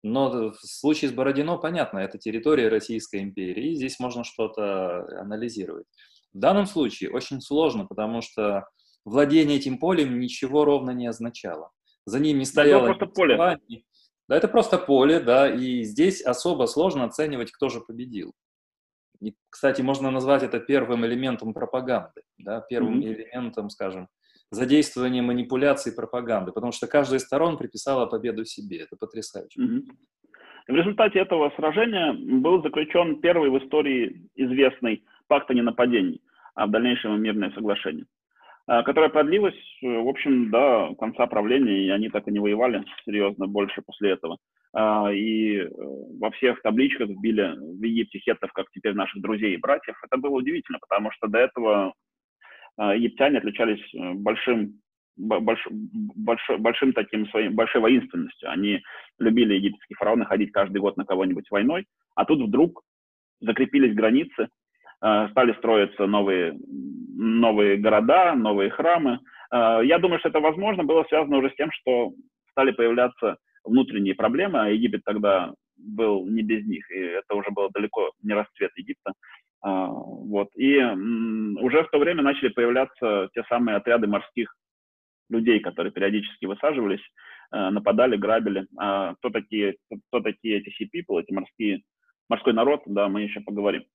Но 0.04 0.52
в 0.52 0.58
случае 0.62 1.10
с 1.10 1.14
Бородино, 1.14 1.58
понятно, 1.58 2.00
это 2.00 2.20
территория 2.20 2.68
Российской 2.68 3.22
империи, 3.22 3.72
и 3.72 3.76
здесь 3.76 4.00
можно 4.00 4.24
что-то 4.24 5.00
анализировать. 5.20 5.88
В 6.32 6.38
данном 6.40 6.68
случае 6.68 7.12
очень 7.12 7.42
сложно, 7.42 7.86
потому 7.86 8.22
что 8.22 8.68
владение 9.04 9.58
этим 9.58 9.80
полем 9.80 10.20
ничего 10.20 10.64
ровно 10.64 10.92
не 10.92 11.08
означало. 11.08 11.72
За 12.06 12.20
ним 12.20 12.38
не 12.38 12.46
стояло... 12.46 12.90
Это 12.90 13.06
просто 13.06 13.16
поле. 13.16 13.84
Да, 14.28 14.38
это 14.38 14.48
просто 14.48 14.78
поле, 14.78 15.20
да, 15.20 15.54
и 15.54 15.84
здесь 15.84 16.22
особо 16.22 16.66
сложно 16.66 17.06
оценивать, 17.06 17.52
кто 17.52 17.70
же 17.70 17.82
победил. 17.82 18.34
И, 19.22 19.36
кстати, 19.50 19.82
можно 19.82 20.12
назвать 20.12 20.44
это 20.44 20.60
первым 20.60 21.06
элементом 21.06 21.54
пропаганды, 21.54 22.24
да, 22.38 22.62
первым 22.62 23.00
mm-hmm. 23.00 23.14
элементом, 23.14 23.70
скажем, 23.70 24.08
задействования 24.52 25.22
манипуляций 25.22 25.92
и 25.92 25.96
пропаганды, 25.96 26.52
потому 26.52 26.72
что 26.72 26.88
каждая 26.88 27.20
из 27.20 27.26
сторон 27.26 27.58
приписала 27.58 28.06
победу 28.06 28.46
себе. 28.46 28.80
Это 28.80 28.96
потрясающе. 28.96 29.60
Mm-hmm. 29.60 29.82
В 30.68 30.76
результате 30.76 31.20
этого 31.20 31.52
сражения 31.56 32.14
был 32.14 32.62
заключен 32.64 33.22
первый 33.22 33.50
в 33.50 33.58
истории 33.64 34.28
известный 34.36 35.04
пакт 35.28 35.50
о 35.52 35.54
ненападении, 35.54 36.22
а 36.56 36.66
в 36.66 36.72
дальнейшем 36.72 37.22
мирное 37.22 37.52
соглашение. 37.52 38.06
А, 38.68 38.82
которая 38.82 39.10
продлилась, 39.12 39.56
э, 39.84 39.88
в 39.88 40.08
общем, 40.08 40.50
до 40.50 40.96
конца 40.98 41.28
правления, 41.28 41.86
и 41.86 41.90
они 41.90 42.10
так 42.10 42.28
и 42.28 42.32
не 42.32 42.40
воевали 42.40 42.84
серьезно 43.06 43.46
больше 43.46 43.84
после 43.86 44.12
этого. 44.12 44.38
А, 44.74 45.12
и 45.14 45.58
э, 45.58 45.70
во 46.20 46.32
всех 46.32 46.62
табличках 46.64 47.10
вбили 47.10 47.54
в 47.58 47.84
Египте 47.84 48.18
хеттов, 48.20 48.52
как 48.54 48.66
теперь 48.72 48.96
наших 48.96 49.22
друзей 49.22 49.54
и 49.54 49.60
братьев. 49.60 49.96
Это 50.04 50.18
было 50.18 50.38
удивительно, 50.38 50.80
потому 50.80 51.12
что 51.12 51.28
до 51.28 51.38
этого 51.38 51.94
египтяне 52.84 53.40
отличались 53.40 53.82
э, 53.94 54.14
большим 54.14 54.80
больш, 55.18 55.66
больш, 55.70 56.42
большим 56.60 56.94
таким 56.94 57.28
своим, 57.30 57.56
большой 57.56 57.82
воинственностью. 57.82 58.50
Они 58.52 58.82
любили 59.20 59.56
египетские 59.56 59.96
фараоны 59.98 60.26
ходить 60.26 60.52
каждый 60.52 60.80
год 60.80 60.98
на 60.98 61.06
кого-нибудь 61.06 61.50
войной, 61.50 61.86
а 62.16 62.26
тут 62.26 62.42
вдруг 62.42 62.82
закрепились 63.40 63.96
границы, 63.96 64.50
Э, 65.06 65.28
стали 65.32 65.54
строиться 65.54 66.08
новые, 66.08 66.58
новые 67.16 67.78
города, 67.78 68.34
новые 68.34 68.70
храмы. 68.70 69.20
Э, 69.52 69.82
я 69.84 70.00
думаю, 70.00 70.20
что 70.20 70.30
это, 70.30 70.40
возможно, 70.40 70.84
было 70.84 71.04
связано 71.04 71.38
уже 71.38 71.52
с 71.52 71.56
тем, 71.56 71.70
что 71.72 72.14
стали 72.52 72.72
появляться 72.72 73.38
внутренние 73.64 74.16
проблемы, 74.16 74.60
а 74.60 74.70
Египет 74.70 75.02
тогда 75.04 75.54
был 75.78 76.26
не 76.28 76.42
без 76.42 76.66
них, 76.66 76.90
и 76.90 77.00
это 77.00 77.36
уже 77.36 77.52
было 77.52 77.70
далеко 77.72 78.12
не 78.24 78.34
расцвет 78.34 78.72
Египта. 78.78 79.12
Э, 79.64 79.88
вот. 79.88 80.50
И 80.56 80.78
уже 80.78 81.84
в 81.84 81.90
то 81.90 82.00
время 82.00 82.24
начали 82.24 82.50
появляться 82.50 83.30
те 83.34 83.44
самые 83.50 83.78
отряды 83.78 84.08
морских 84.08 84.56
людей, 85.30 85.60
которые 85.60 85.92
периодически 85.92 86.46
высаживались, 86.46 87.02
нападали, 87.52 88.16
грабили. 88.16 88.68
А 88.78 89.16
кто 89.16 89.32
такие, 89.32 89.76
кто 90.10 90.20
такие 90.20 90.58
эти 90.58 90.70
sea 90.70 90.88
people, 90.94 91.20
эти 91.20 91.34
морские, 91.34 91.82
морской 92.30 92.54
народ, 92.54 92.84
да, 92.86 93.08
мы 93.08 93.22
еще 93.22 93.40
поговорим. 93.40 93.86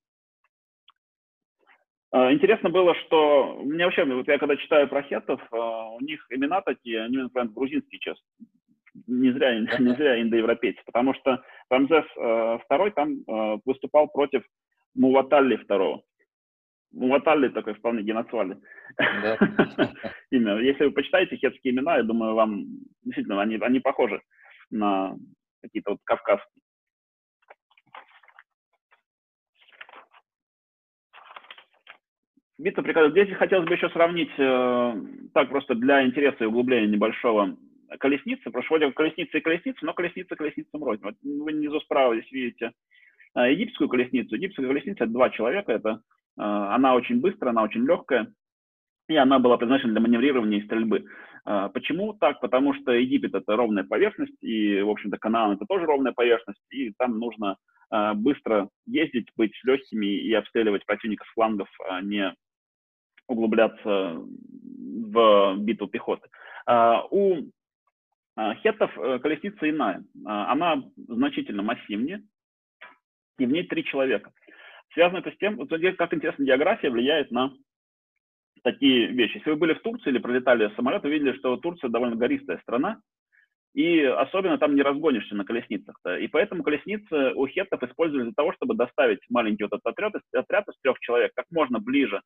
А, 2.13 2.33
интересно 2.33 2.71
было, 2.71 2.95
что 3.07 3.61
мне 3.63 3.85
вообще, 3.85 4.05
вот 4.05 4.27
я 4.27 4.39
когда 4.39 4.57
читаю 4.57 4.89
про 4.89 5.03
хеттов, 5.03 5.41
а, 5.53 5.91
у 5.91 6.01
них 6.01 6.25
имена 6.31 6.61
такие, 6.61 7.05
они, 7.05 7.19
например, 7.19 7.49
грузинские, 7.49 8.01
честно. 8.01 8.25
Не 9.07 9.31
зря, 9.31 9.61
не 9.61 9.95
зря 9.95 10.21
индоевропейцы, 10.21 10.81
потому 10.85 11.15
что 11.15 11.43
Рамзес 11.71 12.05
II 12.17 12.59
а, 12.69 12.91
там 12.91 13.61
выступал 13.65 14.09
против 14.09 14.43
Муваталли 14.95 15.57
II. 15.57 16.01
Муваталли 16.93 17.49
такой 17.49 17.75
вполне 17.75 18.03
геноцвали. 18.03 18.59
Да. 18.99 19.39
Имя. 20.31 20.59
Если 20.59 20.85
вы 20.85 20.91
почитаете 20.91 21.37
хетские 21.37 21.73
имена, 21.73 21.99
я 21.99 22.03
думаю, 22.03 22.35
вам 22.35 22.67
действительно 23.05 23.41
они, 23.41 23.57
они 23.57 23.81
похожи 23.81 24.21
на 24.71 25.17
какие-то 25.63 25.93
вот 25.93 26.01
кавказские. 26.05 26.63
Битва 32.59 32.83
приказов. 32.83 33.13
Здесь 33.13 33.35
хотелось 33.37 33.67
бы 33.67 33.75
еще 33.75 33.89
сравнить, 33.89 34.31
э, 34.37 34.95
так 35.33 35.49
просто 35.49 35.75
для 35.75 36.05
интереса 36.05 36.45
и 36.45 36.47
углубления 36.47 36.89
небольшого, 36.89 37.57
колесницы. 37.99 38.45
Потому 38.45 38.65
что 38.65 38.75
вроде 38.75 38.93
колесница 38.93 39.39
и 39.39 39.41
колесница, 39.41 39.79
но 39.83 39.95
колесница 39.95 40.37
колесницам 40.37 40.85
рознь. 40.85 41.03
Вот 41.03 41.15
вы 41.23 41.53
внизу 41.53 41.81
справа 41.81 42.15
здесь 42.15 42.31
видите 42.31 42.73
египетскую 43.35 43.89
колесницу. 43.89 44.35
Египетская 44.35 44.67
колесница– 44.67 45.05
это 45.05 45.13
два 45.13 45.31
человека. 45.31 45.73
Это, 45.73 45.89
э, 45.91 46.43
она 46.43 46.95
очень 46.95 47.21
быстрая, 47.21 47.53
она 47.53 47.63
очень 47.63 47.85
легкая. 47.85 48.33
И 49.09 49.17
она 49.17 49.39
была 49.39 49.57
предназначена 49.57 49.93
для 49.93 50.01
маневрирования 50.01 50.61
и 50.61 50.65
стрельбы. 50.65 51.05
Э, 51.47 51.69
почему 51.73 52.15
так? 52.15 52.41
Потому 52.41 52.75
что 52.75 52.93
Египет– 52.93 53.35
это 53.35 53.57
ровная 53.57 53.85
поверхность, 53.85 54.43
и, 54.43 54.81
в 54.81 54.91
общем-то, 54.91 55.19
Канаан– 55.19 55.53
это 55.57 55.67
тоже 55.67 55.87
ровная 55.87 56.13
поверхность, 56.13 56.63
и 56.71 56.93
там 56.99 57.19
нужно 57.19 57.57
быстро 58.15 58.69
ездить, 58.87 59.27
быть 59.37 59.51
легкими 59.65 60.07
и 60.07 60.33
обстреливать 60.33 60.87
противника 60.87 61.25
с 61.25 61.33
флангов, 61.33 61.69
а 61.89 62.01
не 62.01 62.33
углубляться 63.27 64.23
в 65.11 65.57
битву 65.59 65.89
пехоты. 65.89 66.29
А, 66.67 67.05
у 67.11 67.51
а, 68.37 68.55
хеттов 68.57 68.97
э, 68.99 69.19
колесница 69.19 69.69
иная. 69.69 70.05
А, 70.25 70.53
она 70.53 70.83
значительно 70.97 71.63
массивнее, 71.63 72.23
и 73.41 73.47
в 73.47 73.51
ней 73.51 73.65
три 73.65 73.85
человека. 73.85 74.33
Связано 74.93 75.19
это 75.19 75.31
с 75.31 75.37
тем, 75.39 75.57
вот 75.57 75.71
как 75.97 76.15
интересно, 76.15 76.45
география 76.45 76.91
влияет 76.91 77.31
на 77.31 77.53
такие 78.63 79.07
вещи. 79.07 79.37
Если 79.37 79.51
вы 79.51 79.57
были 79.57 79.75
в 79.75 79.83
Турции 79.83 80.11
или 80.11 80.19
пролетали 80.19 80.73
самолет, 80.75 81.03
вы 81.03 81.11
видели, 81.11 81.33
что 81.39 81.57
Турция 81.57 81.91
довольно 81.91 82.17
гористая 82.17 82.59
страна, 82.59 83.01
и 83.73 84.01
особенно 84.03 84.59
там 84.59 84.75
не 84.75 84.83
разгонишься 84.83 85.37
на 85.37 85.45
колесницах. 85.45 85.97
-то. 86.05 86.19
И 86.21 86.27
поэтому 86.27 86.63
колесницы 86.65 87.33
у 87.35 87.47
хеттов 87.47 87.83
использовали 87.83 88.25
для 88.25 88.35
того, 88.35 88.53
чтобы 88.53 88.75
доставить 88.75 89.21
маленький 89.29 89.65
вот 89.65 89.73
этот 89.73 89.87
отряд, 89.87 90.15
отряд 90.33 90.69
из 90.69 90.79
трех 90.81 90.99
человек 90.99 91.33
как 91.35 91.47
можно 91.51 91.79
ближе 91.79 92.21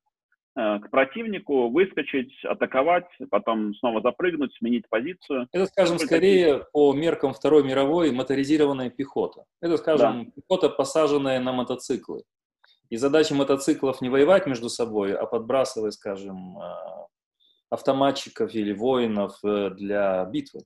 к 0.55 0.88
противнику, 0.90 1.68
выскочить, 1.68 2.32
атаковать, 2.44 3.09
потом 3.30 3.74
снова 3.74 4.00
запрыгнуть, 4.00 4.55
сменить 4.57 4.88
позицию. 4.88 5.48
Это, 5.52 5.66
скажем, 5.66 5.96
Только 5.96 6.14
скорее 6.14 6.46
такие... 6.46 6.66
по 6.72 6.92
меркам 6.92 7.34
Второй 7.34 7.64
мировой 7.64 8.12
моторизированная 8.12 8.90
пехота. 8.90 9.44
Это, 9.61 9.76
скажем, 9.78 10.26
да. 10.26 10.30
пехота, 10.36 10.68
посаженная 10.68 11.40
на 11.40 11.52
мотоциклы. 11.52 12.22
И 12.88 12.96
задача 12.96 13.34
мотоциклов 13.34 14.00
не 14.00 14.09
воевать 14.09 14.46
между 14.46 14.68
собой, 14.68 15.14
а 15.14 15.26
подбрасывать, 15.26 15.94
скажем, 15.94 16.59
э, 16.59 16.62
автоматчиков 17.70 18.55
или 18.55 18.72
воинов 18.72 19.38
э, 19.42 19.70
для 19.70 20.24
битвы. 20.26 20.61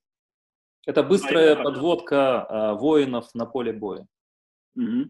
Это 0.87 1.03
быстрая 1.03 1.55
а 1.55 1.63
подводка 1.63 2.47
а, 2.49 2.75
воинов 2.75 3.35
на 3.35 3.45
поле 3.45 3.75
боя. 3.75 4.07
Угу. 4.75 5.05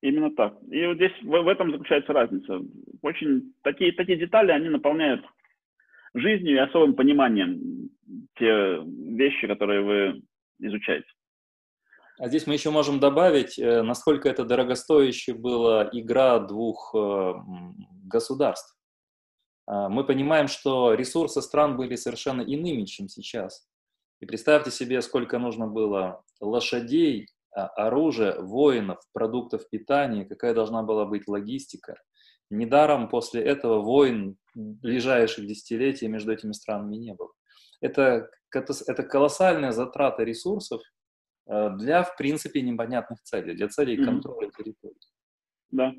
Именно 0.00 0.30
так. 0.34 0.56
И 0.70 0.86
вот 0.86 0.96
здесь 0.96 1.12
в, 1.22 1.42
в 1.42 1.48
этом 1.48 1.72
заключается 1.72 2.12
разница. 2.12 2.60
Очень 3.02 3.52
такие, 3.62 3.92
такие 3.92 4.18
детали, 4.18 4.52
они 4.52 4.68
наполняют 4.68 5.24
жизнью 6.14 6.54
и 6.54 6.58
особым 6.58 6.94
пониманием 6.94 7.90
те 8.36 8.80
вещи, 8.84 9.46
которые 9.46 9.82
вы 9.82 10.22
изучаете. 10.60 11.08
А 12.18 12.28
здесь 12.28 12.46
мы 12.46 12.54
еще 12.54 12.70
можем 12.70 12.98
добавить, 12.98 13.58
э, 13.58 13.82
насколько 13.82 14.28
это 14.28 14.44
дорогостоящая 14.44 15.34
была 15.34 15.88
игра 15.92 16.38
двух 16.40 16.92
э, 16.94 17.34
государств. 18.04 18.76
А, 19.66 19.88
мы 19.88 20.04
понимаем, 20.04 20.48
что 20.48 20.94
ресурсы 20.94 21.42
стран 21.42 21.76
были 21.76 21.94
совершенно 21.94 22.40
иными, 22.40 22.84
чем 22.84 23.08
сейчас. 23.08 23.68
И 24.20 24.26
представьте 24.26 24.70
себе, 24.70 25.00
сколько 25.02 25.38
нужно 25.38 25.68
было 25.68 26.24
лошадей, 26.40 27.28
оружия, 27.66 28.38
воинов, 28.40 28.98
продуктов 29.12 29.68
питания, 29.68 30.24
какая 30.24 30.54
должна 30.54 30.82
была 30.82 31.06
быть 31.06 31.26
логистика. 31.28 31.96
Недаром 32.50 33.08
после 33.08 33.42
этого 33.42 33.80
войн 33.80 34.36
ближайших 34.54 35.46
десятилетий 35.46 36.08
между 36.08 36.32
этими 36.32 36.52
странами 36.52 36.96
не 36.96 37.14
было. 37.14 37.30
Это, 37.80 38.30
это 38.52 39.02
колоссальная 39.02 39.72
затрата 39.72 40.24
ресурсов 40.24 40.80
а, 41.46 41.70
для, 41.70 42.02
в 42.02 42.16
принципе, 42.16 42.62
непонятных 42.62 43.22
целей, 43.22 43.54
для 43.54 43.68
целей 43.68 44.02
контроля 44.02 44.50
территории. 44.50 44.96
Да. 45.70 45.94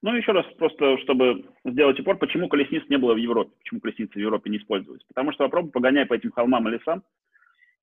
Ну, 0.00 0.14
еще 0.14 0.32
раз, 0.32 0.46
просто 0.56 0.98
чтобы 0.98 1.44
сделать 1.64 1.98
упор, 1.98 2.18
почему 2.18 2.48
колесниц 2.48 2.84
не 2.88 2.98
было 2.98 3.14
в 3.14 3.16
Европе, 3.16 3.50
почему 3.58 3.80
колесницы 3.80 4.12
в 4.14 4.22
Европе 4.22 4.50
не 4.50 4.58
использовались. 4.58 5.04
Потому 5.08 5.32
что 5.32 5.44
попробуй 5.44 5.72
погоняй 5.72 6.06
по 6.06 6.14
этим 6.14 6.30
холмам 6.30 6.68
и 6.68 6.72
лесам, 6.72 7.02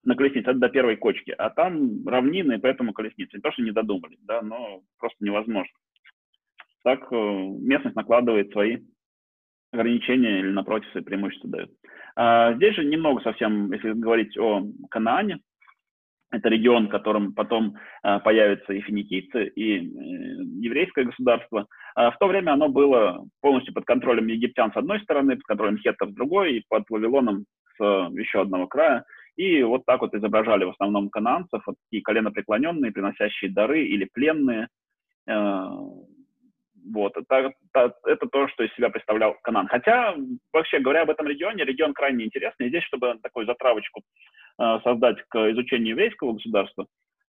на 0.05 0.14
колеснице, 0.14 0.51
это 0.51 0.59
до 0.59 0.68
первой 0.68 0.96
кочки, 0.96 1.34
а 1.36 1.51
там 1.51 2.07
равнины, 2.07 2.59
поэтому 2.59 2.92
колесницы. 2.92 3.36
Не 3.36 3.42
то, 3.42 3.53
что 3.53 3.62
не 3.62 3.72
додумали, 3.72 4.16
да, 4.22 4.42
но 4.42 4.82
просто 4.98 5.24
невозможно. 5.24 5.72
Так 6.82 7.12
э, 7.12 7.16
местность 7.16 7.96
накладывает 7.96 8.51
свои 8.53 8.78
ограничения 9.72 10.40
или, 10.40 10.51
напротив, 10.51 10.90
свои 10.90 11.03
преимущества 11.03 11.51
дает. 11.51 11.70
А 12.16 12.55
здесь 12.55 12.74
же 12.74 12.84
немного 12.84 13.20
совсем, 13.22 13.70
если 13.72 13.92
говорить 13.92 14.36
о 14.38 14.64
Канаане, 14.90 15.40
это 16.32 16.48
регион, 16.48 16.86
в 16.86 16.90
котором 16.90 17.34
потом 17.34 17.76
а, 18.03 18.20
появятся 18.20 18.72
и 18.72 18.80
финикийцы, 18.80 19.46
и 19.48 19.78
э, 19.78 19.80
еврейское 20.61 21.05
государство. 21.05 21.66
А 21.96 22.12
в 22.12 22.18
то 22.18 22.28
время 22.28 22.53
оно 22.53 22.68
было 22.68 23.26
полностью 23.40 23.74
под 23.74 23.84
контролем 23.84 24.28
египтян 24.28 24.72
с 24.72 24.76
одной 24.76 25.01
стороны, 25.01 25.36
под 25.36 25.44
контролем 25.44 25.78
хеттов 25.78 26.11
с 26.11 26.14
другой, 26.14 26.59
и 26.59 26.64
под 26.68 26.88
Вавилоном 26.88 27.46
с 27.76 27.82
еще 28.12 28.42
одного 28.42 28.68
края. 28.68 29.05
И 29.41 29.62
вот 29.62 29.86
так 29.86 30.03
вот 30.03 30.12
изображали 30.12 30.64
в 30.64 30.70
основном 30.70 31.09
кананцев, 31.09 31.62
вот 31.64 31.76
такие 31.84 32.03
коленопреклоненные, 32.03 32.93
приносящие 32.93 33.51
дары 33.51 33.86
или 33.86 34.05
пленные. 34.05 34.68
Э, 35.26 35.66
вот, 36.93 37.16
это, 37.16 37.51
это, 37.72 37.95
это 38.05 38.26
то, 38.26 38.49
что 38.49 38.64
из 38.64 38.74
себя 38.74 38.91
представлял 38.91 39.38
Канан. 39.43 39.66
Хотя, 39.68 40.14
вообще 40.53 40.80
говоря 40.80 41.03
об 41.03 41.11
этом 41.11 41.26
регионе, 41.26 41.64
регион 41.64 41.95
крайне 41.95 42.26
интересный. 42.26 42.68
здесь, 42.68 42.84
чтобы 42.84 43.18
такую 43.22 43.47
затравочку 43.47 44.03
э, 44.59 44.78
создать 44.84 45.16
к 45.30 45.51
изучению 45.53 45.93
еврейского 45.93 46.34
государства, 46.34 46.84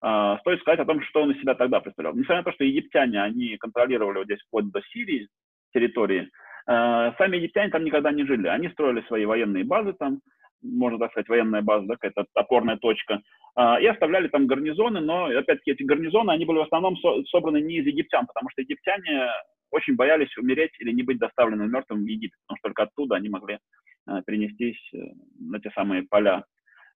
э, 0.02 0.38
стоит 0.40 0.62
сказать 0.62 0.80
о 0.80 0.86
том, 0.86 1.02
что 1.02 1.24
он 1.24 1.32
из 1.32 1.42
себя 1.42 1.56
тогда 1.56 1.82
представлял. 1.82 2.14
Несмотря 2.14 2.38
на 2.38 2.44
то, 2.44 2.54
что 2.54 2.64
египтяне, 2.64 3.22
они 3.22 3.58
контролировали 3.58 4.20
вот 4.20 4.28
здесь 4.28 4.42
вплоть 4.48 4.72
до 4.72 4.82
Сирии 4.94 5.28
территории, 5.74 6.30
сами 6.66 7.38
египтяне 7.38 7.70
там 7.70 7.84
никогда 7.84 8.12
не 8.12 8.26
жили. 8.26 8.48
Они 8.48 8.70
строили 8.70 9.02
свои 9.08 9.26
военные 9.26 9.64
базы 9.64 9.94
там, 9.94 10.20
можно 10.62 11.00
так 11.00 11.12
сказать, 11.12 11.30
военная 11.30 11.62
база, 11.62 11.86
да, 11.88 11.96
какая-то 11.96 12.26
опорная 12.34 12.78
точка, 12.78 13.22
а, 13.56 13.80
и 13.80 13.86
оставляли 13.86 14.28
там 14.28 14.48
гарнизоны, 14.48 15.00
но, 15.00 15.26
опять-таки, 15.26 15.72
эти 15.72 15.84
гарнизоны, 15.84 16.32
они 16.32 16.46
были 16.46 16.60
в 16.60 16.64
основном 16.64 16.98
со- 16.98 17.24
собраны 17.26 17.62
не 17.62 17.78
из 17.78 17.86
египтян, 17.86 18.26
потому 18.26 18.50
что 18.50 18.62
египтяне 18.62 19.30
очень 19.72 19.96
боялись 19.96 20.36
умереть 20.38 20.72
или 20.80 20.92
не 20.92 21.04
быть 21.04 21.20
доставленным 21.20 21.70
мертвым 21.70 22.04
в 22.04 22.08
Египет, 22.08 22.38
потому 22.46 22.58
что 22.58 22.70
только 22.70 22.84
оттуда 22.84 23.16
они 23.16 23.30
могли 23.30 23.60
а, 24.06 24.22
перенестись 24.24 24.80
э, 24.94 24.98
на 25.40 25.60
те 25.60 25.70
самые 25.72 26.04
поля 26.04 26.44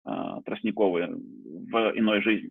а, 0.05 0.41
тростниковые 0.41 1.09
в 1.09 1.91
иной 1.95 2.21
жизни. 2.21 2.49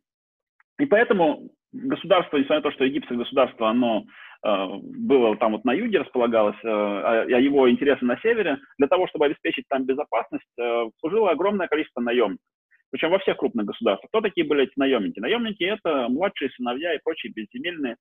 И 0.78 0.86
поэтому 0.86 1.50
государство, 1.72 2.36
несмотря 2.36 2.56
на 2.56 2.62
то, 2.62 2.72
что 2.72 2.84
египетское 2.84 3.18
государство, 3.18 3.68
оно 3.68 4.04
Э, 4.04 4.29
было 4.42 5.36
там 5.36 5.52
вот 5.52 5.64
на 5.64 5.72
юге 5.72 6.00
располагалось, 6.00 6.56
э, 6.64 6.68
а, 6.68 7.22
а 7.22 7.40
его 7.40 7.70
интересы 7.70 8.04
на 8.04 8.18
севере, 8.20 8.58
для 8.78 8.88
того, 8.88 9.06
чтобы 9.08 9.26
обеспечить 9.26 9.64
там 9.68 9.84
безопасность, 9.84 10.46
э, 10.58 10.84
служило 11.00 11.30
огромное 11.30 11.68
количество 11.68 12.00
наемников. 12.00 12.44
Причем 12.90 13.10
во 13.10 13.18
всех 13.18 13.36
крупных 13.36 13.66
государствах. 13.66 14.08
Кто 14.08 14.20
такие 14.20 14.46
были 14.46 14.64
эти 14.64 14.72
наемники? 14.76 15.20
Наемники– 15.20 15.62
это 15.64 16.08
младшие 16.08 16.50
сыновья 16.50 16.94
и 16.94 17.00
прочие 17.04 17.32
безземельные, 17.32 17.96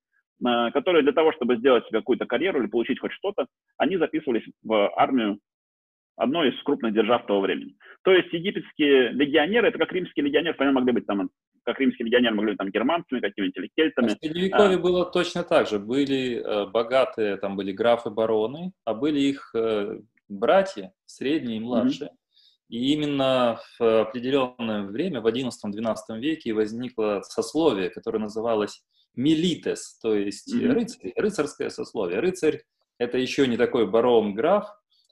которые 0.74 1.04
для 1.04 1.12
того, 1.12 1.32
чтобы 1.34 1.58
сделать 1.58 1.86
себе 1.88 2.00
какую-то 2.00 2.26
карьеру 2.26 2.62
или 2.62 2.70
получить 2.70 3.00
хоть 3.00 3.12
что-то, 3.12 3.46
они 3.78 3.98
записывались 3.98 4.46
в 4.64 4.92
армию 4.96 5.38
одной 6.20 6.50
из 6.50 6.64
крупных 6.64 6.94
держав 6.94 7.26
того 7.26 7.42
времени. 7.42 7.76
То 8.04 8.12
есть 8.12 8.32
египетские 8.34 9.10
легионеры, 9.10 9.68
это 9.68 9.78
как 9.78 9.92
римские 9.92 10.26
легионеры, 10.26 10.56
понятно, 10.56 10.80
могли 10.80 10.94
быть 10.94 11.06
там 11.06 11.30
как 11.64 11.80
римские 11.80 12.05
легионеры 12.05 12.36
могли 12.36 12.51
быть 12.51 12.57
там 12.57 12.70
германцами 12.70 13.20
какими-нибудь 13.20 13.57
или 13.57 13.72
кельтами. 13.76 14.07
В 14.07 14.12
Средневековье 14.12 14.78
а, 14.78 14.80
было 14.80 15.05
точно 15.05 15.43
так 15.43 15.68
же. 15.68 15.80
Были 15.80 16.38
э, 16.38 16.66
богатые, 16.68 17.38
там 17.38 17.55
были 17.55 17.72
графы-бароны, 17.72 18.74
а 18.86 18.93
были 18.93 19.20
их 19.20 19.51
э, 19.55 19.99
братья, 20.28 20.93
средние 21.05 21.57
и 21.57 21.62
младшие. 21.62 22.10
Mm-hmm. 22.10 22.16
И 22.70 22.93
именно 22.93 23.60
в 23.80 24.01
определенное 24.01 24.84
время, 24.84 25.22
в 25.22 25.28
XI-XII 25.28 26.20
веке, 26.20 26.53
возникло 26.53 27.22
сословие, 27.24 27.89
которое 27.89 28.20
называлось 28.20 28.84
милитес, 29.16 29.97
то 29.99 30.14
есть 30.16 30.53
mm-hmm. 30.53 30.72
рыцарь, 30.72 31.14
рыцарское 31.16 31.70
сословие. 31.70 32.20
Рыцарь– 32.20 32.62
это 32.99 33.18
еще 33.18 33.47
не 33.47 33.57
такой 33.57 33.88
барон-граф, 33.88 34.68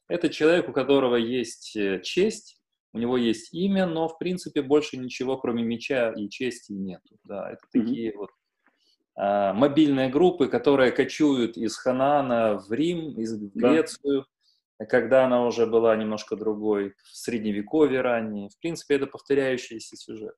это 0.08 0.30
человек, 0.30 0.70
у 0.70 0.72
которого 0.72 1.16
есть 1.16 1.76
э, 1.76 2.00
честь, 2.02 2.57
у 2.94 3.00
него 3.00 3.18
есть 3.18 3.54
имя, 3.54 3.86
но 3.86 4.08
в 4.08 4.18
принципе 4.18 4.62
больше 4.62 4.98
ничего, 4.98 5.38
кроме 5.38 5.64
меча 5.64 6.14
и 6.14 6.30
чести, 6.30 6.72
нету. 6.72 7.18
Да, 7.24 7.52
это 7.52 7.62
mm-hmm. 7.66 7.84
такие 7.84 8.18
вот 8.18 8.30
а, 9.16 9.54
мобильные 9.54 10.10
группы, 10.10 10.48
которые 10.48 10.92
кочуют 10.92 11.58
из 11.58 11.76
Ханана 11.78 12.60
в 12.60 12.72
Рим, 12.72 13.20
из 13.20 13.36
Грецию, 13.54 14.26
да. 14.80 14.86
когда 14.86 15.26
она 15.26 15.46
уже 15.46 15.66
была 15.66 15.96
немножко 15.96 16.36
другой, 16.36 16.94
в 17.04 17.16
средневековье 17.16 18.02
ранее. 18.02 18.50
В 18.50 18.60
принципе, 18.60 18.96
это 18.96 19.08
повторяющийся 19.08 19.96
сюжет. 19.96 20.36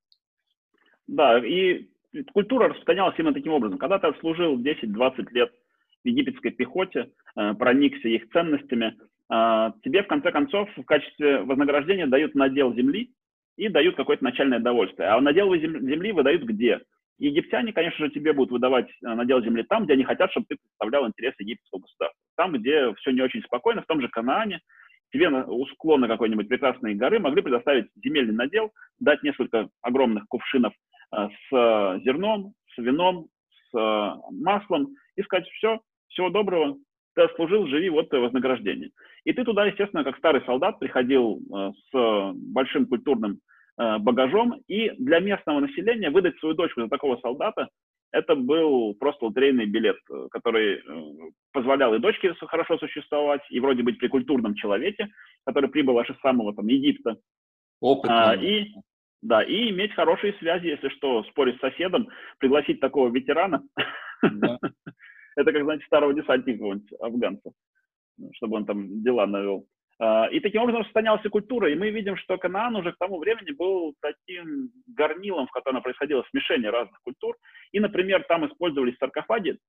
Да, 1.07 1.45
и 1.45 1.89
культура 2.33 2.69
распространялась 2.69 3.15
именно 3.17 3.33
таким 3.33 3.53
образом. 3.53 3.77
Когда 3.79 3.99
ты 3.99 4.07
отслужил 4.07 4.57
10-20 4.57 5.27
лет 5.31 5.51
в 6.03 6.07
египетской 6.07 6.51
пехоте, 6.51 7.11
э, 7.35 7.53
проникся 7.55 8.07
их 8.07 8.29
ценностями, 8.31 8.97
тебе 9.29 10.03
в 10.03 10.07
конце 10.07 10.31
концов 10.31 10.69
в 10.75 10.83
качестве 10.83 11.41
вознаграждения 11.43 12.07
дают 12.07 12.33
надел 12.33 12.73
земли 12.73 13.11
и 13.57 13.67
дают 13.69 13.95
какое-то 13.95 14.23
начальное 14.23 14.59
довольствие. 14.59 15.09
А 15.09 15.21
надел 15.21 15.53
земли 15.55 16.11
выдают 16.11 16.43
где? 16.43 16.79
Египтяне, 17.19 17.73
конечно 17.73 18.05
же, 18.05 18.11
тебе 18.11 18.31
будут 18.31 18.51
выдавать 18.51 18.87
э, 18.87 19.13
надел 19.13 19.43
земли 19.43 19.63
там, 19.63 19.83
где 19.83 19.93
они 19.93 20.05
хотят, 20.05 20.31
чтобы 20.31 20.45
ты 20.47 20.55
представлял 20.55 21.05
интересы 21.05 21.35
египетского 21.39 21.81
государства. 21.81 22.17
Там, 22.37 22.53
где 22.53 22.93
все 22.95 23.11
не 23.11 23.21
очень 23.21 23.43
спокойно, 23.43 23.81
в 23.81 23.87
том 23.87 23.99
же 23.99 24.07
Канаане, 24.07 24.61
тебе 25.11 25.29
у 25.29 25.65
склона 25.67 26.07
какой-нибудь 26.07 26.47
прекрасной 26.47 26.95
горы 26.95 27.19
могли 27.19 27.41
предоставить 27.41 27.87
земельный 28.01 28.33
надел, 28.33 28.71
дать 28.99 29.21
несколько 29.21 29.67
огромных 29.81 30.27
кувшинов 30.29 30.73
э, 31.13 31.27
с 31.27 32.01
зерном, 32.05 32.53
с 32.73 32.77
вином, 32.77 33.27
с 33.49 33.77
э, 33.77 34.15
маслом 34.31 34.95
и 35.17 35.23
сказать, 35.23 35.47
все, 35.49 35.81
всего 36.07 36.29
доброго, 36.29 36.77
ты 37.19 37.25
отслужил, 37.25 37.67
живи, 37.67 37.89
вот 37.89 38.07
твое 38.07 38.23
вознаграждение. 38.23 38.91
И 39.25 39.33
ты 39.33 39.43
туда, 39.43 39.65
естественно, 39.65 40.05
как 40.05 40.17
старый 40.17 40.41
солдат, 40.45 40.79
приходил 40.79 41.41
э, 41.53 41.71
с 41.91 42.33
большим 42.33 42.85
культурным 42.85 43.39
э, 43.77 43.97
багажом, 43.97 44.61
и 44.69 44.91
для 44.97 45.19
местного 45.19 45.59
населения 45.59 46.11
выдать 46.11 46.39
свою 46.39 46.55
дочку 46.55 46.81
за 46.81 46.87
такого 46.87 47.17
солдата 47.17 47.67
это 48.11 48.35
был 48.35 48.95
просто 48.95 49.25
лотерейный 49.25 49.65
билет, 49.65 49.97
который 50.31 50.81
позволял 51.51 51.93
и 51.93 51.99
дочке 51.99 52.33
хорошо 52.33 52.77
существовать, 52.77 53.41
и 53.49 53.59
вроде 53.59 53.83
быть 53.83 53.99
при 53.99 54.07
культурном 54.07 54.55
человеке, 54.55 55.09
который 55.45 55.69
прибыл 55.69 55.99
аж 55.99 56.09
из 56.09 56.19
самого 56.21 56.55
там 56.55 56.67
Египта. 56.67 57.17
Опытный. 57.81 58.15
А, 58.17 58.33
и, 58.33 58.67
да, 59.21 59.43
и 59.43 59.69
иметь 59.71 59.93
хорошие 59.93 60.33
связи, 60.39 60.67
если 60.67 60.87
что, 60.89 61.23
спорить 61.25 61.57
с 61.57 61.59
соседом, 61.59 62.07
пригласить 62.39 62.79
такого 62.79 63.09
ветерана. 63.09 63.61
Да. 64.23 64.57
Это 65.39 65.53
как, 65.53 65.63
знаете, 65.63 65.85
старого 65.85 66.13
десантника 66.13 66.65
афганца, 66.99 67.51
чтобы 68.33 68.57
он 68.57 68.65
там 68.65 69.01
дела 69.01 69.25
навел. 69.25 69.65
А, 69.97 70.27
и 70.27 70.41
таким 70.41 70.63
образом 70.63 70.83
сохранялась 70.83 71.23
и 71.23 71.29
культура, 71.29 71.71
и 71.71 71.75
мы 71.75 71.91
видим, 71.91 72.17
что 72.17 72.37
Канаан 72.37 72.75
уже 72.75 72.91
к 72.91 72.97
тому 72.97 73.19
времени 73.19 73.51
был 73.51 73.95
таким 74.01 74.69
горнилом, 74.87 75.47
в 75.47 75.51
котором 75.51 75.81
происходило 75.81 76.25
смешение 76.29 76.71
разных 76.71 76.99
культур. 77.03 77.37
И, 77.71 77.79
например, 77.79 78.25
там 78.27 78.45
использовались 78.45 78.97
саркофаги, 78.97 79.59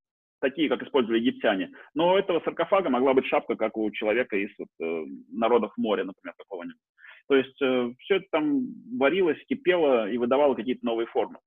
такие, 0.41 0.67
как 0.67 0.83
использовали 0.83 1.19
египтяне. 1.21 1.71
Но 1.93 2.11
у 2.11 2.17
этого 2.17 2.41
саркофага 2.41 2.89
могла 2.89 3.13
быть 3.13 3.27
шапка, 3.27 3.55
как 3.55 3.77
у 3.77 3.89
человека 3.91 4.35
из 4.35 4.49
вот, 4.59 4.67
э, 4.81 5.05
народов 5.31 5.71
моря, 5.77 6.03
например, 6.03 6.35
какого-нибудь. 6.37 6.81
То 7.29 7.35
есть 7.37 7.61
э, 7.61 7.93
все 7.99 8.15
это 8.15 8.25
там 8.29 8.65
варилось, 8.99 9.41
кипело 9.47 10.09
и 10.09 10.17
выдавало 10.17 10.53
какие-то 10.53 10.85
новые 10.85 11.07
формы, 11.07 11.39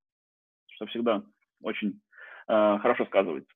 что 0.77 0.87
всегда 0.87 1.23
очень 1.61 2.01
э, 2.49 2.79
хорошо 2.79 3.05
сказывается 3.05 3.53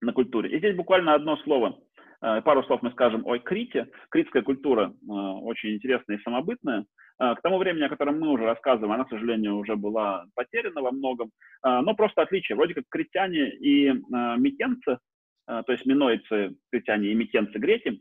на 0.00 0.12
культуре. 0.12 0.50
И 0.50 0.58
здесь 0.58 0.76
буквально 0.76 1.14
одно 1.14 1.36
слово, 1.38 1.78
э, 2.22 2.42
пару 2.42 2.62
слов 2.64 2.82
мы 2.82 2.90
скажем 2.92 3.26
о 3.26 3.38
Крите. 3.38 3.88
Критская 4.10 4.42
культура 4.42 4.92
э, 4.92 5.12
очень 5.12 5.74
интересная 5.74 6.16
и 6.16 6.22
самобытная. 6.22 6.86
Э, 7.20 7.34
к 7.34 7.42
тому 7.42 7.58
времени, 7.58 7.84
о 7.84 7.88
котором 7.88 8.20
мы 8.20 8.30
уже 8.30 8.44
рассказываем, 8.44 8.92
она, 8.92 9.04
к 9.04 9.10
сожалению, 9.10 9.56
уже 9.56 9.76
была 9.76 10.26
потеряна 10.34 10.82
во 10.82 10.92
многом, 10.92 11.30
но 11.62 11.94
просто 11.94 12.22
отличие. 12.22 12.56
Вроде 12.56 12.74
как 12.74 12.84
критяне 12.88 13.50
и 13.50 13.92
микенцы, 14.38 14.98
то 15.46 15.64
есть 15.68 15.84
минойцы, 15.84 16.56
критяне 16.70 17.08
и 17.08 17.14
микенцы 17.14 17.58
греки, 17.58 18.00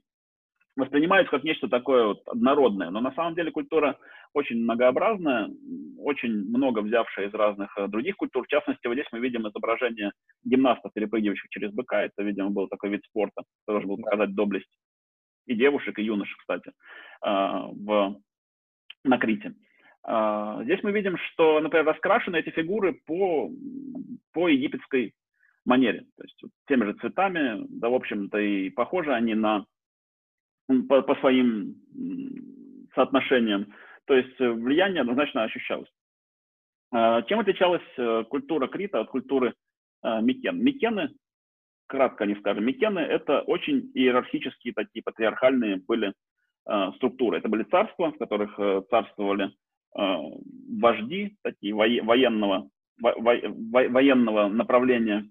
воспринимаются 0.80 1.32
как 1.32 1.44
нечто 1.44 1.68
такое 1.68 2.08
вот 2.08 2.22
однородное. 2.28 2.90
Но 2.90 3.02
на 3.02 3.12
самом 3.12 3.36
деле 3.36 3.52
культура 3.52 3.98
очень 4.34 4.62
многообразная, 4.62 5.50
очень 5.98 6.50
много 6.50 6.82
взявшая 6.82 7.28
из 7.28 7.34
разных 7.34 7.76
э, 7.78 7.88
других 7.88 8.16
культур. 8.16 8.46
В 8.46 8.48
частности, 8.48 8.88
вот 8.88 8.94
здесь 8.94 9.08
мы 9.12 9.20
видим 9.20 9.48
изображение 9.48 10.12
гимнастов, 10.44 10.94
перепрыгивающих 10.94 11.50
через 11.50 11.72
быка. 11.72 12.04
Это, 12.04 12.24
видимо, 12.24 12.50
был 12.50 12.68
такой 12.68 12.92
вид 12.92 13.04
спорта, 13.06 13.44
который 13.66 13.86
должен 13.86 13.90
был 13.90 13.98
показать 14.04 14.36
доблесть 14.36 14.70
и 15.50 15.56
девушек, 15.56 15.98
и 15.98 16.04
юношек, 16.04 16.38
кстати, 16.38 16.72
а, 17.22 17.68
в, 17.68 18.16
на 19.04 19.18
Крите. 19.18 19.56
А, 20.04 20.64
здесь 20.64 20.82
мы 20.84 20.92
видим, 20.92 21.18
что, 21.18 21.60
например, 21.60 21.86
раскрашены 21.86 22.38
эти 22.38 22.52
фигуры 22.52 22.94
по, 23.06 23.50
по 24.32 24.48
египетской 24.48 25.14
манере. 25.66 26.06
То 26.18 26.24
есть 26.24 26.42
теми 26.68 26.86
же 26.86 26.94
цветами, 26.94 27.66
да, 27.70 27.90
в 27.90 27.96
общем-то, 27.96 28.38
и 28.38 28.70
похожи 28.70 29.12
они 29.12 29.34
на 29.34 29.66
по, 30.88 31.02
по 31.02 31.16
своим 31.16 31.76
соотношениям. 32.94 33.74
То 34.10 34.16
есть 34.16 34.42
э, 34.42 34.50
влияние 34.50 35.02
однозначно 35.02 35.44
ощущалось. 35.44 35.88
А, 36.92 37.22
чем 37.22 37.40
отличалась 37.40 37.84
э, 37.96 38.24
культура 38.28 38.68
Крита 38.68 39.02
от 39.02 39.10
культуры 39.10 39.54
э, 40.04 40.22
Микен? 40.22 40.58
Микены, 40.64 41.12
кратко 41.86 42.26
не 42.26 42.34
скажем, 42.38 42.66
Микены– 42.66 43.00
это 43.00 43.42
очень 43.42 43.92
иерархические 43.94 44.74
такие 44.74 45.04
патриархальные 45.04 45.84
были 45.88 46.14
структуры. 46.98 47.38
Это 47.40 47.50
были 47.50 47.64
царства, 47.64 48.12
в 48.12 48.18
которых 48.20 48.60
царствовали 48.90 49.52
вожди, 49.96 51.36
такие 51.42 51.74
военного, 51.74 52.70
военного 53.00 54.50
направления. 54.50 55.28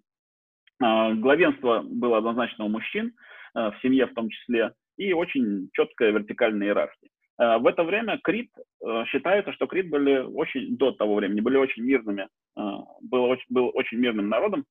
А, 0.83 1.13
главенство 1.15 1.83
было 1.83 2.19
однозначно 2.19 2.65
у 2.65 2.69
мужчин, 2.69 3.13
в 3.55 3.75
семье 3.83 4.07
в 4.07 4.15
том 4.15 4.31
числе, 4.31 4.73
и 4.97 5.13
очень 5.13 5.69
четкая 5.75 6.11
вертикальная 6.11 6.69
иерархия. 6.69 7.11
Э, 7.39 7.59
в 7.59 7.67
это 7.67 7.85
время 7.85 8.19
Крит, 8.23 8.51
э, 8.85 9.05
считается, 9.07 9.53
что 9.53 9.67
Крит 9.67 9.89
были 9.89 10.19
очень, 10.19 10.77
до 10.77 10.93
того 10.93 11.15
времени, 11.15 11.41
были 11.41 11.57
очень 11.57 11.85
мирными, 11.85 12.29
э, 12.57 12.61
был 13.01 13.25
очень, 13.25 13.47
был 13.49 13.71
очень 13.75 13.99
мирным 13.99 14.29
народом. 14.29 14.65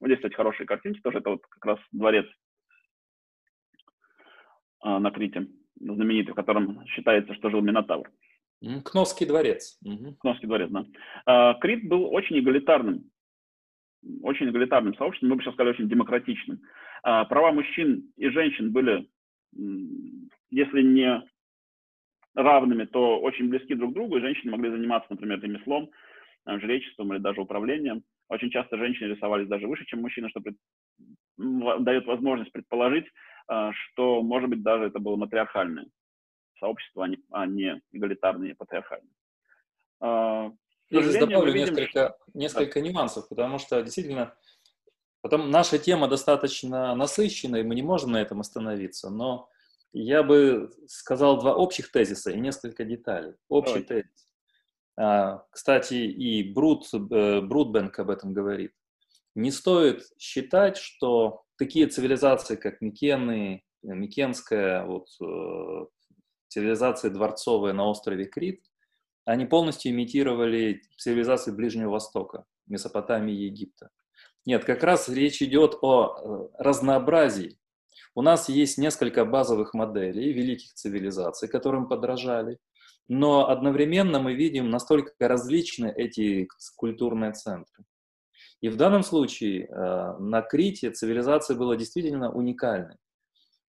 Вот 0.00 0.06
здесь, 0.06 0.18
кстати, 0.18 0.34
хорошие 0.34 0.66
картинки 0.66 1.00
тоже, 1.00 1.18
это 1.18 1.30
вот 1.30 1.46
как 1.46 1.64
раз 1.64 1.78
дворец 1.92 2.26
на 4.82 5.10
Крите, 5.12 5.46
знаменитый, 5.80 6.32
в 6.32 6.36
котором 6.36 6.84
считается, 6.88 7.32
что 7.34 7.48
жил 7.48 7.62
Минотавр. 7.62 8.10
Кновский 8.84 9.24
дворец. 9.24 9.78
Кновский 10.20 10.46
дворец, 10.46 10.68
да. 10.70 11.54
Крит 11.54 11.88
был 11.88 12.12
очень 12.12 12.38
эгалитарным, 12.38 13.10
очень 14.20 14.50
эгалитарным 14.50 14.94
сообществом, 14.96 15.30
мы 15.30 15.36
бы 15.36 15.42
сейчас 15.42 15.54
сказали, 15.54 15.72
очень 15.72 15.88
демократичным. 15.88 16.60
Права 17.02 17.52
мужчин 17.52 18.12
и 18.18 18.28
женщин 18.28 18.72
были 18.72 19.08
если 20.50 20.82
не 20.82 21.22
равными, 22.34 22.84
то 22.84 23.20
очень 23.20 23.48
близки 23.48 23.74
друг 23.74 23.92
к 23.92 23.94
другу, 23.94 24.16
и 24.16 24.20
женщины 24.20 24.52
могли 24.52 24.70
заниматься, 24.70 25.08
например, 25.10 25.40
ремеслом, 25.40 25.90
жречеством 26.46 27.12
или 27.12 27.20
даже 27.20 27.40
управлением. 27.40 28.02
Очень 28.28 28.50
часто 28.50 28.76
женщины 28.76 29.08
рисовались 29.08 29.48
даже 29.48 29.66
выше, 29.66 29.84
чем 29.86 30.00
мужчины, 30.00 30.28
что 30.30 30.40
пред... 30.40 30.56
дает 31.36 32.06
возможность 32.06 32.52
предположить, 32.52 33.06
э, 33.50 33.70
что, 33.72 34.22
может 34.22 34.48
быть, 34.48 34.62
даже 34.62 34.84
это 34.84 34.98
было 34.98 35.16
матриархальное 35.16 35.86
сообщество, 36.58 37.04
а 37.04 37.08
не, 37.08 37.18
а 37.30 37.46
не 37.46 37.80
эгалитарное 37.92 38.54
патриархальное. 38.54 39.12
Э, 40.00 40.50
Я 40.90 41.02
здесь 41.02 41.18
добавлю 41.18 41.52
видим, 41.52 41.74
несколько, 41.74 42.16
несколько 42.32 42.80
да. 42.80 42.86
нюансов, 42.86 43.28
потому 43.28 43.58
что 43.58 43.82
действительно 43.82 44.34
Потом 45.24 45.50
наша 45.50 45.78
тема 45.78 46.06
достаточно 46.06 46.94
насыщенная, 46.94 47.60
и 47.60 47.64
мы 47.64 47.74
не 47.74 47.80
можем 47.82 48.12
на 48.12 48.20
этом 48.20 48.40
остановиться, 48.40 49.08
но 49.08 49.48
я 50.00 50.22
бы 50.22 50.70
сказал 50.86 51.38
два 51.38 51.54
общих 51.54 51.90
тезиса 51.90 52.30
и 52.30 52.40
несколько 52.40 52.84
деталей. 52.84 53.34
Общий 53.48 53.84
Давай. 53.84 54.02
тезис. 54.02 54.28
А, 54.96 55.44
кстати, 55.50 55.94
и 55.94 56.52
Брут, 56.52 56.86
э, 56.92 57.40
Брутбенк 57.40 57.98
об 57.98 58.10
этом 58.10 58.32
говорит. 58.32 58.72
Не 59.34 59.50
стоит 59.50 60.04
считать, 60.18 60.76
что 60.76 61.44
такие 61.56 61.86
цивилизации, 61.86 62.56
как 62.56 62.80
Микены, 62.80 63.64
Микенская, 63.82 64.84
вот, 64.84 65.08
э, 65.20 65.86
цивилизации 66.48 67.08
дворцовые 67.08 67.72
на 67.72 67.86
острове 67.86 68.26
Крит, 68.26 68.64
они 69.24 69.46
полностью 69.46 69.90
имитировали 69.92 70.82
цивилизации 70.98 71.50
Ближнего 71.50 71.90
Востока, 71.90 72.44
Месопотамии 72.66 73.34
и 73.34 73.46
Египта. 73.46 73.90
Нет, 74.46 74.64
как 74.64 74.82
раз 74.82 75.08
речь 75.08 75.40
идет 75.42 75.76
о 75.80 76.50
э, 76.58 76.62
разнообразии. 76.62 77.58
У 78.14 78.22
нас 78.22 78.48
есть 78.48 78.78
несколько 78.78 79.24
базовых 79.24 79.74
моделей 79.74 80.32
великих 80.32 80.72
цивилизаций, 80.74 81.48
которым 81.48 81.88
подражали, 81.88 82.58
но 83.08 83.48
одновременно 83.48 84.20
мы 84.20 84.34
видим 84.34 84.70
настолько 84.70 85.12
различны 85.18 85.92
эти 85.94 86.48
культурные 86.76 87.32
центры. 87.32 87.84
И 88.60 88.68
в 88.68 88.76
данном 88.76 89.02
случае 89.02 89.66
э, 89.66 90.18
на 90.18 90.42
Крите 90.42 90.90
цивилизация 90.90 91.56
была 91.56 91.76
действительно 91.76 92.32
уникальной. 92.32 92.96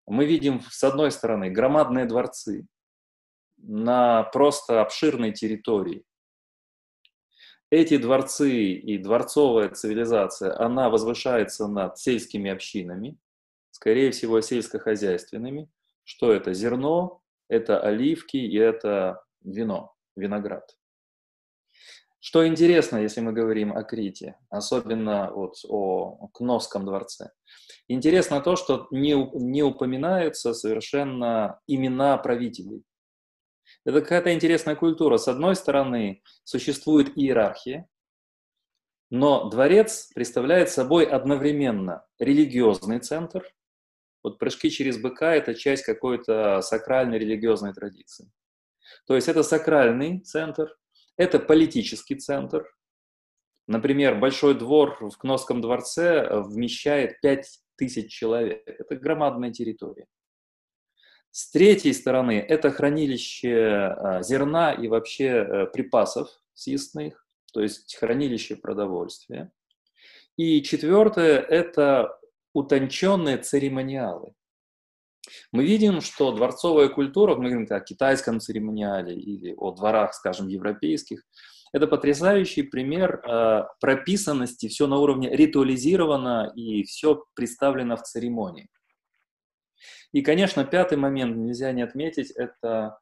Мы 0.07 0.25
видим, 0.25 0.61
с 0.69 0.83
одной 0.83 1.11
стороны, 1.11 1.49
громадные 1.49 2.05
дворцы 2.05 2.67
на 3.57 4.23
просто 4.23 4.81
обширной 4.81 5.31
территории, 5.33 6.05
эти 7.71 7.97
дворцы 7.97 8.73
и 8.73 8.97
дворцовая 8.99 9.69
цивилизация, 9.69 10.57
она 10.59 10.89
возвышается 10.89 11.67
над 11.67 11.97
сельскими 11.97 12.51
общинами, 12.51 13.17
скорее 13.75 14.11
всего, 14.11 14.39
сельскохозяйственными. 14.39 15.69
Что 16.05 16.31
это? 16.31 16.53
Зерно, 16.53 17.21
это 17.49 17.77
оливки 17.81 18.37
и 18.37 18.55
это 18.55 19.21
вино, 19.43 19.93
виноград. 20.15 20.77
Что 22.21 22.47
интересно, 22.47 22.97
если 22.97 23.19
мы 23.19 23.33
говорим 23.33 23.75
о 23.75 23.83
Крите, 23.83 24.37
особенно 24.49 25.29
вот 25.29 25.55
о 25.67 26.29
Кновском 26.33 26.85
дворце, 26.85 27.31
интересно 27.89 28.39
то, 28.39 28.55
что 28.55 28.87
не, 28.91 29.13
не 29.33 29.61
упоминаются 29.61 30.53
совершенно 30.53 31.59
имена 31.67 32.17
правителей. 32.17 32.81
Это 33.83 34.01
какая-то 34.01 34.33
интересная 34.33 34.75
культура. 34.75 35.17
С 35.17 35.27
одной 35.27 35.55
стороны, 35.57 36.23
существует 36.45 37.17
иерархия, 37.17 37.89
но 39.09 39.49
дворец 39.49 40.11
представляет 40.15 40.69
собой 40.69 41.05
одновременно 41.05 42.05
религиозный 42.19 42.99
центр. 42.99 43.54
Вот 44.25 44.39
прыжки 44.39 44.71
через 44.71 44.97
быка– 44.97 45.35
это 45.35 45.53
часть 45.53 45.83
какой-то 45.83 46.61
сакральной 46.61 47.19
религиозной 47.19 47.73
традиции. 47.73 48.31
То 49.05 49.13
есть 49.13 49.27
это 49.27 49.43
сакральный 49.43 50.21
центр, 50.21 50.75
это 51.15 51.37
политический 51.37 52.15
центр. 52.15 52.65
Например, 53.67 54.15
Большой 54.17 54.55
двор 54.55 54.97
в 54.99 55.15
Кносском 55.19 55.61
дворце 55.61 56.41
вмещает 56.41 57.21
5000 57.21 58.11
человек. 58.11 58.63
Это 58.65 58.95
громадная 58.95 59.51
территория. 59.51 60.07
С 61.29 61.51
третьей 61.51 61.93
стороны, 61.93 62.39
это 62.39 62.71
хранилище 62.71 63.67
а, 63.67 64.23
зерна 64.23 64.73
и 64.73 64.87
вообще 64.87 65.25
э, 65.25 65.65
припасов 65.67 66.29
съестных, 66.55 67.27
то 67.53 67.61
есть 67.61 67.95
хранилище 67.95 68.55
продовольствия. 68.55 69.51
И 70.35 70.63
четвертое– 70.63 71.37
это 71.49 72.19
утонченные 72.55 73.37
церемониалы. 73.37 74.33
Мы 75.51 75.65
видим, 75.65 76.01
что 76.01 76.31
дворцовая 76.31 76.87
культура, 76.87 77.35
мы 77.35 77.49
говорим 77.49 77.67
о 77.69 77.79
китайском 77.81 78.39
церемониале 78.39 79.13
или 79.13 79.53
о 79.57 79.71
дворах, 79.71 80.13
скажем, 80.13 80.47
европейских, 80.47 81.23
это 81.73 81.87
потрясающий 81.87 82.63
пример 82.63 83.21
э, 83.25 83.63
прописанности, 83.81 84.69
все 84.69 84.87
на 84.87 84.97
уровне 84.97 85.29
ритуализировано 85.35 86.53
и 86.55 86.83
все 86.83 87.25
представлено 87.33 87.97
в 87.97 88.03
церемонии. 88.03 88.69
И, 90.13 90.21
конечно, 90.21 90.63
пятый 90.63 90.97
момент 90.97 91.35
нельзя 91.35 91.73
не 91.73 91.81
отметить, 91.81 92.31
это 92.31 92.99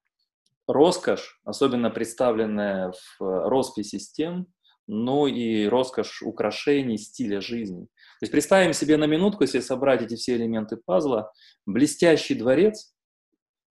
роскошь, 0.67 1.39
особенно 1.43 1.91
представленная 1.91 2.93
в 3.19 3.49
росписи 3.49 3.99
стен, 3.99 4.47
но 4.87 5.27
и 5.27 5.65
роскошь 5.65 6.21
украшений, 6.21 6.97
стиля 6.97 7.41
жизни. 7.41 7.85
То 7.85 8.25
есть 8.25 8.31
представим 8.31 8.73
себе 8.73 8.97
на 8.97 9.05
минутку, 9.05 9.43
если 9.43 9.59
собрать 9.59 10.01
эти 10.01 10.15
все 10.15 10.35
элементы 10.35 10.77
пазла, 10.77 11.31
блестящий 11.65 12.35
дворец, 12.35 12.93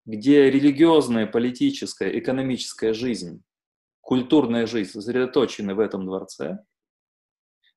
где 0.04 0.50
религиозная, 0.50 1.26
политическая, 1.26 2.18
экономическая 2.18 2.92
жизнь, 2.92 3.42
культурная 4.00 4.66
жизнь 4.66 4.90
сосредоточены 4.90 5.74
в 5.74 5.80
этом 5.80 6.06
дворце, 6.06 6.58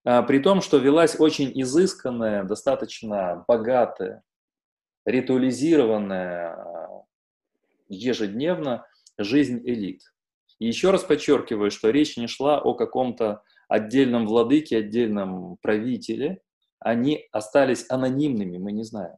а, 0.06 0.22
при 0.24 0.40
том, 0.40 0.62
что 0.62 0.78
велась 0.78 1.20
очень 1.20 1.52
изысканная, 1.62 2.44
достаточно 2.44 3.44
богатая, 3.48 4.24
ритуализированная 5.06 6.54
а, 6.54 7.04
ежедневно 7.90 8.86
жизнь 9.18 9.60
элит. 9.66 10.02
И 10.60 10.68
еще 10.68 10.92
раз 10.92 11.04
подчеркиваю, 11.04 11.72
что 11.72 11.90
речь 11.90 12.18
не 12.18 12.28
шла 12.28 12.60
о 12.60 12.74
каком-то 12.74 13.42
отдельном 13.68 14.28
владыке, 14.28 14.78
отдельном 14.78 15.58
правителе. 15.62 16.42
Они 16.80 17.28
остались 17.32 17.86
анонимными, 17.90 18.58
мы 18.58 18.72
не 18.72 18.84
знаем. 18.84 19.18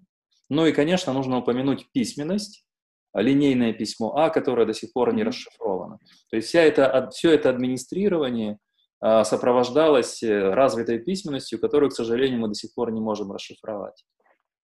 Ну 0.49 0.65
и, 0.65 0.71
конечно, 0.71 1.13
нужно 1.13 1.37
упомянуть 1.37 1.91
письменность, 1.91 2.65
линейное 3.13 3.73
письмо 3.73 4.15
А, 4.15 4.29
которое 4.29 4.65
до 4.65 4.73
сих 4.73 4.93
пор 4.93 5.13
не 5.13 5.23
расшифровано. 5.23 5.99
То 6.29 6.37
есть 6.37 6.47
вся 6.49 6.61
это, 6.61 7.09
все 7.11 7.31
это 7.31 7.49
администрирование 7.49 8.59
а, 8.99 9.23
сопровождалось 9.23 10.23
э, 10.23 10.53
развитой 10.53 10.99
письменностью, 10.99 11.59
которую, 11.59 11.89
к 11.89 11.95
сожалению, 11.95 12.39
мы 12.39 12.47
до 12.47 12.55
сих 12.55 12.73
пор 12.73 12.91
не 12.91 13.01
можем 13.01 13.31
расшифровать. 13.31 14.05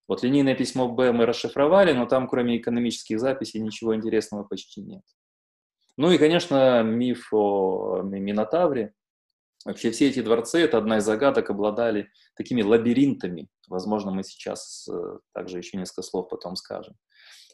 Вот 0.08 0.24
линейное 0.24 0.56
письмо 0.56 0.88
Б 0.88 1.12
мы 1.12 1.26
расшифровали, 1.26 1.94
но 1.94 2.06
там, 2.06 2.28
кроме 2.28 2.58
экономических 2.58 3.20
записей, 3.20 3.62
ничего 3.62 3.96
интересного 3.96 4.44
почти 4.44 4.82
нет. 4.82 5.04
Ну 5.98 6.12
и, 6.12 6.18
конечно, 6.18 6.82
миф 6.84 7.28
о 7.32 8.02
Минотавре. 8.02 8.94
Вообще 9.66 9.92
все 9.92 10.10
эти 10.10 10.22
дворцы, 10.22 10.60
это 10.62 10.78
одна 10.78 10.98
из 10.98 11.06
загадок, 11.06 11.50
обладали 11.50 12.10
такими 12.36 12.62
лабиринтами. 12.62 13.48
Возможно, 13.70 14.12
мы 14.12 14.24
сейчас 14.24 14.88
э, 14.92 15.20
также 15.34 15.60
еще 15.60 15.78
несколько 15.78 16.02
слов 16.02 16.28
потом 16.30 16.56
скажем. 16.58 16.96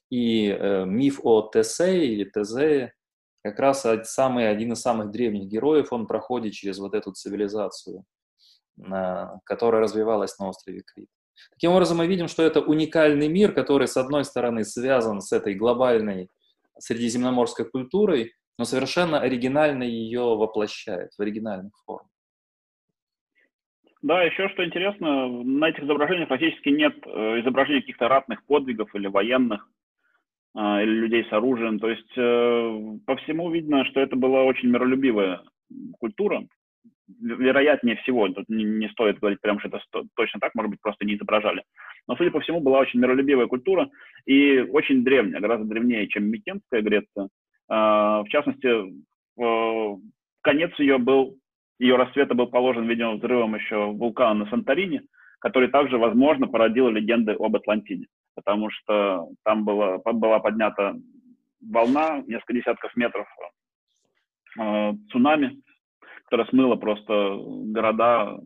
И 0.10 0.48
э, 0.48 0.86
миф 0.86 1.20
о 1.24 1.48
Тесее 1.54 2.08
или 2.08 2.24
Тезее, 2.24 2.94
как 3.44 3.60
раз 3.60 3.86
самый, 4.06 4.50
один 4.50 4.74
из 4.74 4.82
самых 4.82 5.12
древних 5.12 5.48
героев, 5.48 5.94
он 5.94 6.08
проходит 6.08 6.54
через 6.54 6.80
вот 6.80 6.94
эту 6.94 7.14
цивилизацию, 7.14 8.04
которая 9.46 9.82
развивалась 9.82 10.38
на 10.40 10.50
острове 10.50 10.82
Крит. 10.86 11.08
Таким 11.52 11.72
образом, 11.72 11.98
мы 11.98 12.08
видим, 12.08 12.28
что 12.28 12.44
это 12.44 12.60
уникальный 12.60 13.28
мир, 13.28 13.54
который, 13.54 13.88
с 13.88 13.96
одной 13.96 14.26
стороны, 14.26 14.66
связан 14.66 15.22
с 15.22 15.32
этой 15.32 15.56
глобальной 15.56 16.30
средиземноморской 16.80 17.70
культурой, 17.70 18.34
но 18.58 18.66
совершенно 18.66 19.20
оригинально 19.20 19.84
ее 19.84 20.36
воплощает 20.36 21.12
в 21.18 21.22
оригинальных 21.22 21.74
формах. 21.86 22.10
Да, 24.02 24.24
еще 24.24 24.48
что 24.50 24.66
интересно, 24.66 25.28
на 25.28 25.70
этих 25.70 25.84
изображениях 25.84 26.30
практически 26.30 26.70
нет 26.70 26.96
э, 27.06 27.42
изображений 27.42 27.82
каких-то 27.82 28.08
ратных 28.08 28.46
подвигов 28.46 28.96
или 28.96 29.08
военных, 29.08 29.68
э, 30.56 30.84
или 30.84 30.92
людей 30.92 31.26
с 31.30 31.34
оружием. 31.34 31.80
То 31.80 31.90
есть 31.90 32.12
э, 32.16 32.98
по 33.06 33.18
всему 33.18 33.52
видно, 33.52 33.84
что 33.86 34.00
это 34.00 34.16
была 34.16 34.44
очень 34.44 34.70
миролюбивая 34.70 35.42
культура, 36.00 36.48
вероятнее 37.20 37.96
всего, 37.98 38.28
тут 38.30 38.48
не, 38.50 38.64
не 38.64 38.90
стоит 38.90 39.20
говорить 39.20 39.42
прям, 39.42 39.60
что 39.60 39.70
это 39.70 39.82
точно 40.16 40.40
так, 40.40 40.54
может 40.56 40.72
быть, 40.72 40.82
просто 40.82 41.06
не 41.06 41.16
изображали. 41.16 41.64
Но, 42.08 42.16
судя 42.16 42.32
по 42.32 42.40
всему, 42.40 42.60
была 42.60 42.80
очень 42.80 43.00
миролюбивая 43.00 43.48
культура 43.48 43.90
и 44.26 44.60
очень 44.60 45.04
древняя, 45.04 45.42
гораздо 45.42 45.66
древнее, 45.66 46.08
чем 46.08 46.26
Микенская 46.26 46.82
Греция. 46.82 47.30
А, 47.68 48.24
в 48.24 48.30
частности, 48.30 48.70
конец 50.42 50.72
ее 50.80 50.98
был, 50.98 51.38
ее 51.80 51.96
расцвета 51.96 52.34
был 52.34 52.48
положен, 52.48 52.88
видимо, 52.88 53.16
взрывом 53.16 53.56
еще 53.56 53.92
вулкана 53.92 54.46
на 54.46 54.50
Санторини, 54.50 55.02
который 55.40 55.70
также, 55.70 55.98
возможно, 55.98 56.48
породил 56.48 56.90
легенды 56.90 57.34
об 57.34 57.56
Атлантиде, 57.56 58.08
потому 58.36 58.70
что 58.70 59.30
там 59.44 59.64
была, 59.64 59.98
была 59.98 60.40
поднята 60.40 60.96
волна, 61.62 62.24
несколько 62.28 62.54
десятков 62.54 62.96
метров 62.96 63.28
э, 64.60 64.94
цунами, 65.12 65.62
которая 66.30 66.48
смыла 66.50 66.76
просто 66.76 67.40
города, 67.42 68.40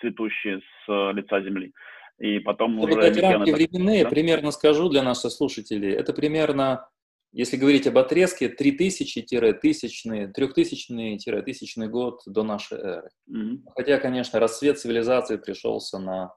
цветущие 0.00 0.60
с 0.60 1.12
лица 1.12 1.40
земли. 1.42 1.72
И 2.18 2.40
потом 2.40 2.82
это 2.82 3.10
уже... 3.10 3.20
рамки 3.20 3.50
временные, 3.50 4.02
да? 4.04 4.10
примерно 4.10 4.50
скажу 4.50 4.88
для 4.88 5.02
наших 5.02 5.30
слушателей, 5.32 5.92
это 5.92 6.12
примерно, 6.12 6.88
если 7.32 7.56
говорить 7.56 7.86
об 7.86 7.98
отрезке, 7.98 8.48
3000-1000, 8.48 10.32
3000-1000 10.36 11.86
год 11.86 12.20
до 12.26 12.42
нашей 12.42 12.78
эры. 12.78 13.08
Mm-hmm. 13.30 13.58
Хотя, 13.76 13.98
конечно, 13.98 14.40
рассвет 14.40 14.78
цивилизации 14.78 15.36
пришелся 15.36 15.98
на 15.98 16.34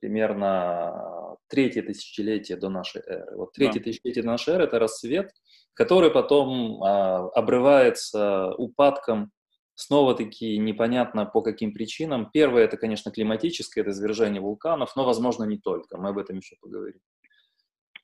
примерно 0.00 1.36
третье 1.48 1.82
тысячелетие 1.82 2.56
до 2.56 2.68
нашей 2.68 3.02
эры. 3.06 3.36
Вот 3.36 3.52
третье 3.52 3.80
да. 3.80 3.84
тысячелетие 3.84 4.22
до 4.22 4.30
нашей 4.30 4.54
эры– 4.54 4.64
это 4.66 4.78
рассвет, 4.78 5.30
который 5.74 6.10
потом 6.10 6.82
а, 6.82 7.28
обрывается 7.30 8.52
упадком 8.54 9.30
снова-таки 9.74 10.58
непонятно 10.58 11.26
по 11.26 11.42
каким 11.42 11.72
причинам. 11.72 12.30
Первое, 12.32 12.64
это, 12.64 12.76
конечно, 12.76 13.10
климатическое, 13.10 13.82
это 13.82 13.90
извержение 13.92 14.40
вулканов, 14.40 14.94
но, 14.96 15.04
возможно, 15.04 15.44
не 15.44 15.58
только. 15.58 15.98
Мы 15.98 16.10
об 16.10 16.18
этом 16.18 16.38
еще 16.38 16.56
поговорим. 16.60 17.00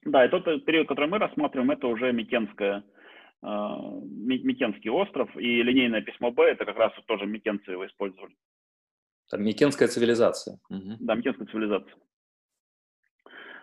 Да, 0.05 0.25
и 0.25 0.29
тот 0.29 0.45
период, 0.65 0.89
который 0.89 1.09
мы 1.09 1.19
рассматриваем, 1.19 1.71
это 1.71 1.87
уже 1.87 2.13
Микенская, 2.13 2.85
э, 3.43 3.47
Микенский 3.47 4.91
остров, 4.91 5.29
и 5.37 5.63
линейное 5.63 6.03
письмо 6.03 6.31
Б, 6.31 6.45
это 6.45 6.65
как 6.65 6.77
раз 6.77 6.93
тоже 7.07 7.27
микенцы 7.27 7.73
его 7.73 7.87
использовали. 7.87 8.35
Там 9.31 9.43
Микенская 9.45 9.89
цивилизация. 9.89 10.59
Угу. 10.71 10.97
Да, 11.01 11.15
Микенская 11.15 11.47
цивилизация. 11.49 11.95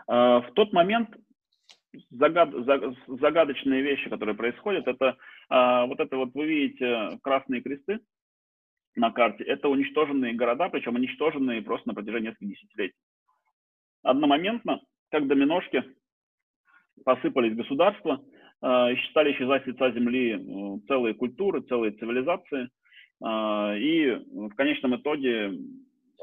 Э, 0.08 0.42
в 0.42 0.52
тот 0.56 0.74
момент 0.74 1.10
загад, 2.10 2.52
загадочные 3.08 3.82
вещи, 3.82 4.10
которые 4.10 4.36
происходят, 4.36 4.88
это 4.88 5.18
а, 5.50 5.86
вот 5.86 6.00
это 6.00 6.18
вот 6.18 6.34
вы 6.34 6.46
видите 6.46 7.20
красные 7.22 7.62
кресты 7.62 8.00
на 8.96 9.12
карте, 9.12 9.44
это 9.44 9.68
уничтоженные 9.68 10.34
города, 10.34 10.70
причем 10.70 10.96
уничтоженные 10.96 11.62
просто 11.62 11.90
на 11.90 11.94
протяжении 11.94 12.30
нескольких 12.30 12.50
десятилетий. 12.50 12.98
Одномоментно, 14.04 14.82
как 15.12 15.28
доминошки, 15.28 15.84
посыпались 17.04 17.56
государства, 17.56 18.22
а, 18.62 18.90
стали 19.10 19.34
исчезать 19.34 19.64
с 19.64 19.68
лица 19.68 19.92
земли 19.92 20.34
э, 20.34 20.88
целые 20.88 21.14
культуры, 21.14 21.62
целые 21.62 21.92
цивилизации, 21.92 22.70
а, 23.22 23.76
и 23.76 24.12
в 24.32 24.56
конечном 24.56 24.96
итоге 24.96 25.52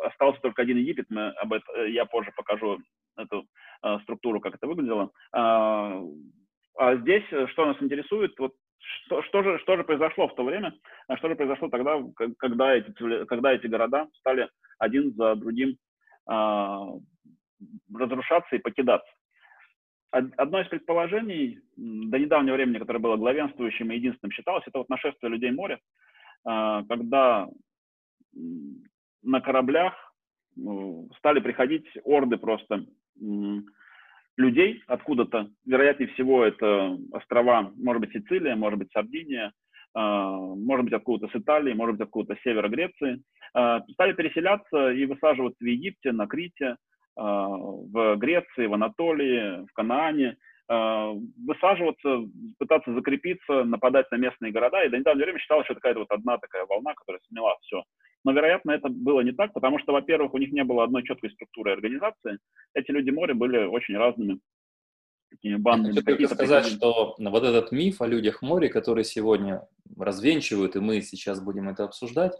остался 0.02 0.40
только 0.40 0.62
один 0.62 0.78
Египет, 0.78 1.06
мы 1.10 1.28
об 1.28 1.52
этом, 1.52 1.86
я 1.86 2.04
позже 2.04 2.32
покажу 2.36 2.78
эту 3.16 3.46
э, 3.82 3.98
структуру, 4.02 4.40
как 4.40 4.54
это 4.54 4.66
выглядело. 4.66 5.10
А, 5.32 6.00
а 6.76 6.96
здесь 6.96 7.24
э, 7.30 7.46
что 7.48 7.66
нас 7.66 7.76
интересует, 7.80 8.38
вот 8.38 8.54
что, 9.04 9.22
что, 9.22 9.42
же, 9.42 9.58
что 9.60 9.76
же 9.76 9.84
произошло 9.84 10.28
в 10.28 10.34
то 10.34 10.44
время, 10.44 10.74
а 11.08 11.16
что 11.16 11.28
же 11.28 11.36
произошло 11.36 11.68
тогда, 11.68 12.00
когда 12.38 12.74
эти, 12.74 13.24
когда 13.26 13.52
эти 13.52 13.66
города 13.66 14.08
стали 14.18 14.48
один 14.78 15.12
за 15.14 15.36
другим 15.36 15.76
а, 16.26 16.88
разрушаться 17.94 18.56
и 18.56 18.58
покидаться. 18.58 19.10
Одно 20.10 20.60
из 20.60 20.68
предположений 20.68 21.60
до 21.76 22.18
недавнего 22.18 22.56
времени, 22.56 22.78
которое 22.78 22.98
было 22.98 23.16
главенствующим 23.16 23.90
и 23.90 23.96
единственным 23.96 24.32
считалось, 24.32 24.64
это 24.66 24.80
вот 24.80 24.90
нашествие 24.90 25.30
людей 25.30 25.50
моря, 25.52 25.80
когда 26.44 27.48
на 29.22 29.40
кораблях 29.40 29.94
стали 31.18 31.40
приходить 31.40 31.86
орды 32.04 32.36
просто 32.36 32.84
людей 34.36 34.82
откуда-то. 34.86 35.50
Вероятнее 35.66 36.08
всего, 36.10 36.44
это 36.44 36.96
острова, 37.12 37.72
может 37.76 38.00
быть, 38.00 38.12
Сицилия, 38.12 38.56
может 38.56 38.78
быть, 38.78 38.90
Сардиния, 38.92 39.52
а, 39.94 40.30
может 40.36 40.84
быть, 40.84 40.94
откуда-то 40.94 41.32
с 41.32 41.40
Италии, 41.40 41.74
может 41.74 41.96
быть, 41.96 42.06
откуда-то 42.06 42.40
с 42.40 42.42
севера 42.42 42.68
Греции. 42.68 43.22
А, 43.54 43.80
стали 43.92 44.12
переселяться 44.14 44.90
и 44.90 45.04
высаживаться 45.04 45.62
в 45.62 45.66
Египте, 45.66 46.12
на 46.12 46.26
Крите, 46.26 46.76
а, 47.16 47.46
в 47.48 48.16
Греции, 48.16 48.66
в 48.66 48.74
Анатолии, 48.74 49.66
в 49.66 49.72
Канаане, 49.74 50.36
высаживаться, 50.68 52.22
пытаться 52.58 52.94
закрепиться, 52.94 53.64
нападать 53.64 54.10
на 54.10 54.16
местные 54.16 54.52
города. 54.52 54.82
И 54.82 54.88
до 54.88 54.96
недавнего 54.96 55.24
времени 55.24 55.40
считалось, 55.40 55.66
что 55.66 55.74
такая 55.74 55.92
вот 55.92 56.10
одна 56.10 56.38
такая 56.38 56.64
волна, 56.64 56.94
которая 56.94 57.20
смела 57.28 57.58
все 57.62 57.82
Но, 58.24 58.32
вероятно, 58.32 58.70
это 58.70 58.88
было 58.88 59.20
не 59.20 59.32
так, 59.32 59.52
потому 59.52 59.78
что, 59.78 59.92
во-первых, 59.92 60.34
у 60.34 60.38
них 60.38 60.52
не 60.52 60.64
было 60.64 60.84
одной 60.84 61.02
четкой 61.02 61.30
структуры 61.30 61.72
организации. 61.72 62.38
Эти 62.74 62.90
люди 62.90 63.10
моря 63.10 63.34
были 63.34 63.64
очень 63.64 63.96
разными. 63.96 64.38
Я 65.40 66.02
хочу 66.02 66.28
сказать, 66.28 66.64
приходили. 66.64 66.76
что 66.76 67.14
вот 67.18 67.42
этот 67.42 67.72
миф 67.72 68.02
о 68.02 68.06
людях 68.06 68.42
море, 68.42 68.68
который 68.68 69.04
сегодня 69.04 69.66
развенчивают, 69.98 70.76
и 70.76 70.80
мы 70.80 71.00
сейчас 71.00 71.42
будем 71.42 71.68
это 71.68 71.84
обсуждать, 71.84 72.34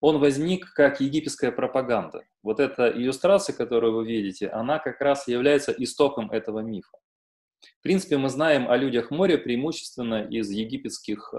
он 0.00 0.18
возник 0.18 0.72
как 0.72 1.00
египетская 1.00 1.50
пропаганда. 1.50 2.22
Вот 2.42 2.60
эта 2.60 2.88
иллюстрация, 2.90 3.56
которую 3.56 3.94
вы 3.94 4.06
видите, 4.06 4.48
она 4.48 4.78
как 4.78 5.00
раз 5.00 5.26
является 5.26 5.72
истоком 5.72 6.30
этого 6.30 6.60
мифа. 6.60 6.96
В 7.86 7.88
принципе, 7.88 8.16
мы 8.16 8.30
знаем 8.30 8.68
о 8.68 8.76
людях 8.76 9.12
моря 9.12 9.38
преимущественно 9.38 10.24
из 10.24 10.50
египетских 10.50 11.32
э, 11.32 11.36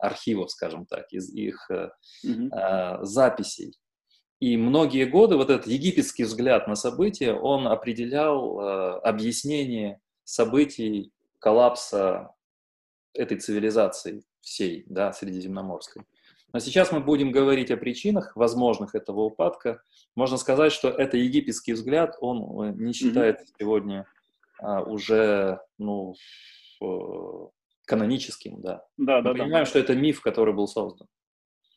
архивов, 0.00 0.50
скажем 0.50 0.86
так, 0.86 1.12
из 1.12 1.28
их 1.28 1.70
э, 1.70 1.90
э, 2.24 2.98
записей. 3.02 3.74
И 4.40 4.56
многие 4.56 5.04
годы 5.04 5.36
вот 5.36 5.50
этот 5.50 5.66
египетский 5.66 6.24
взгляд 6.24 6.68
на 6.68 6.74
события, 6.74 7.34
он 7.34 7.68
определял 7.68 8.58
э, 8.58 8.98
объяснение 9.00 10.00
событий 10.24 11.12
коллапса 11.38 12.30
этой 13.12 13.38
цивилизации 13.38 14.24
всей, 14.40 14.86
да, 14.88 15.12
средиземноморской. 15.12 16.04
Но 16.54 16.60
сейчас 16.60 16.92
мы 16.92 17.00
будем 17.00 17.30
говорить 17.30 17.70
о 17.70 17.76
причинах 17.76 18.34
возможных 18.36 18.94
этого 18.94 19.20
упадка. 19.20 19.82
Можно 20.16 20.38
сказать, 20.38 20.72
что 20.72 20.88
это 20.88 21.18
египетский 21.18 21.74
взгляд, 21.74 22.16
он 22.22 22.68
э, 22.68 22.72
не 22.74 22.94
считает 22.94 23.40
mm-hmm. 23.40 23.54
сегодня 23.58 24.06
уже 24.86 25.60
ну, 25.78 26.14
каноническим, 27.86 28.60
да. 28.60 28.82
Да, 28.96 29.18
Мы 29.18 29.22
да. 29.22 29.30
Понимаем, 29.32 29.64
да. 29.64 29.66
что 29.66 29.78
это 29.78 29.94
миф, 29.94 30.20
который 30.20 30.54
был 30.54 30.66
создан. 30.66 31.06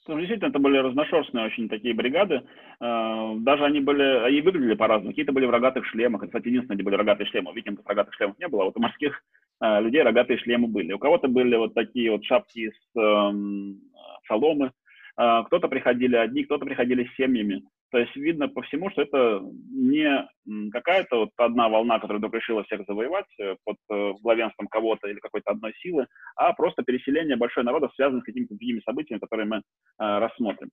Ну, 0.08 0.18
действительно, 0.20 0.50
это 0.50 0.60
были 0.60 0.78
разношерстные 0.78 1.46
очень 1.46 1.68
такие 1.68 1.94
бригады. 1.94 2.44
А, 2.80 3.36
даже 3.36 3.66
они 3.66 3.82
были, 3.82 4.04
они 4.26 4.42
выглядели 4.42 4.76
по-разному. 4.76 5.12
Какие-то 5.12 5.34
были 5.34 5.46
в 5.46 5.50
рогатых 5.50 5.86
шлемах. 5.86 6.22
Это, 6.22 6.30
кстати, 6.30 6.48
единственное, 6.48 6.76
где 6.76 6.86
были 6.86 6.96
рогатые 6.96 7.28
шлемы. 7.28 7.54
Викингов 7.54 7.86
рогатых 7.86 8.14
шлемов 8.14 8.40
не 8.40 8.48
было, 8.48 8.64
а 8.64 8.66
вот 8.66 8.78
у 8.78 8.80
морских 8.80 9.22
а, 9.60 9.82
людей 9.82 10.02
рогатые 10.02 10.40
шлемы 10.40 10.68
были. 10.68 10.94
У 10.94 11.00
кого-то 11.00 11.28
были 11.28 11.56
вот 11.58 11.74
такие 11.74 12.12
вот 12.12 12.24
шапки 12.24 12.60
из 12.60 12.74
эм, 12.96 13.82
соломы. 14.28 14.72
Кто-то 15.16 15.68
приходили 15.68 16.16
одни, 16.16 16.44
кто-то 16.44 16.64
приходили 16.64 17.06
с 17.06 17.16
семьями. 17.16 17.64
То 17.90 18.00
есть 18.00 18.16
видно 18.18 18.50
по 18.50 18.62
всему, 18.64 18.90
что 18.90 19.02
это 19.04 19.42
не 19.72 20.28
какая-то 20.72 21.20
вот 21.20 21.30
одна 21.38 21.70
волна, 21.70 22.00
которая 22.00 22.18
вдруг 22.18 22.34
решила 22.34 22.64
всех 22.64 22.82
завоевать 22.86 23.28
э, 23.40 23.56
под 23.64 23.78
э, 23.90 24.14
главенством 24.22 24.68
кого-то 24.68 25.08
или 25.08 25.20
какой-то 25.20 25.52
одной 25.52 25.74
силы, 25.76 26.08
а 26.36 26.52
просто 26.54 26.84
переселение 26.84 27.38
большой 27.38 27.64
народа, 27.64 27.90
связанное 27.96 28.22
с 28.22 28.26
какими-то 28.26 28.56
другими 28.56 28.82
событиями, 28.82 29.20
которые 29.20 29.48
мы 29.48 29.58
э, 29.58 29.62
рассмотрим. 30.00 30.70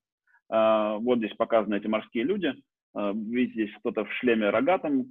Вот 0.51 1.19
здесь 1.19 1.35
показаны 1.37 1.77
эти 1.77 1.87
морские 1.87 2.25
люди. 2.25 2.53
Видите, 2.95 3.65
здесь 3.65 3.77
кто-то 3.79 4.05
в 4.05 4.13
шлеме 4.13 4.51
рогатом, 4.51 5.07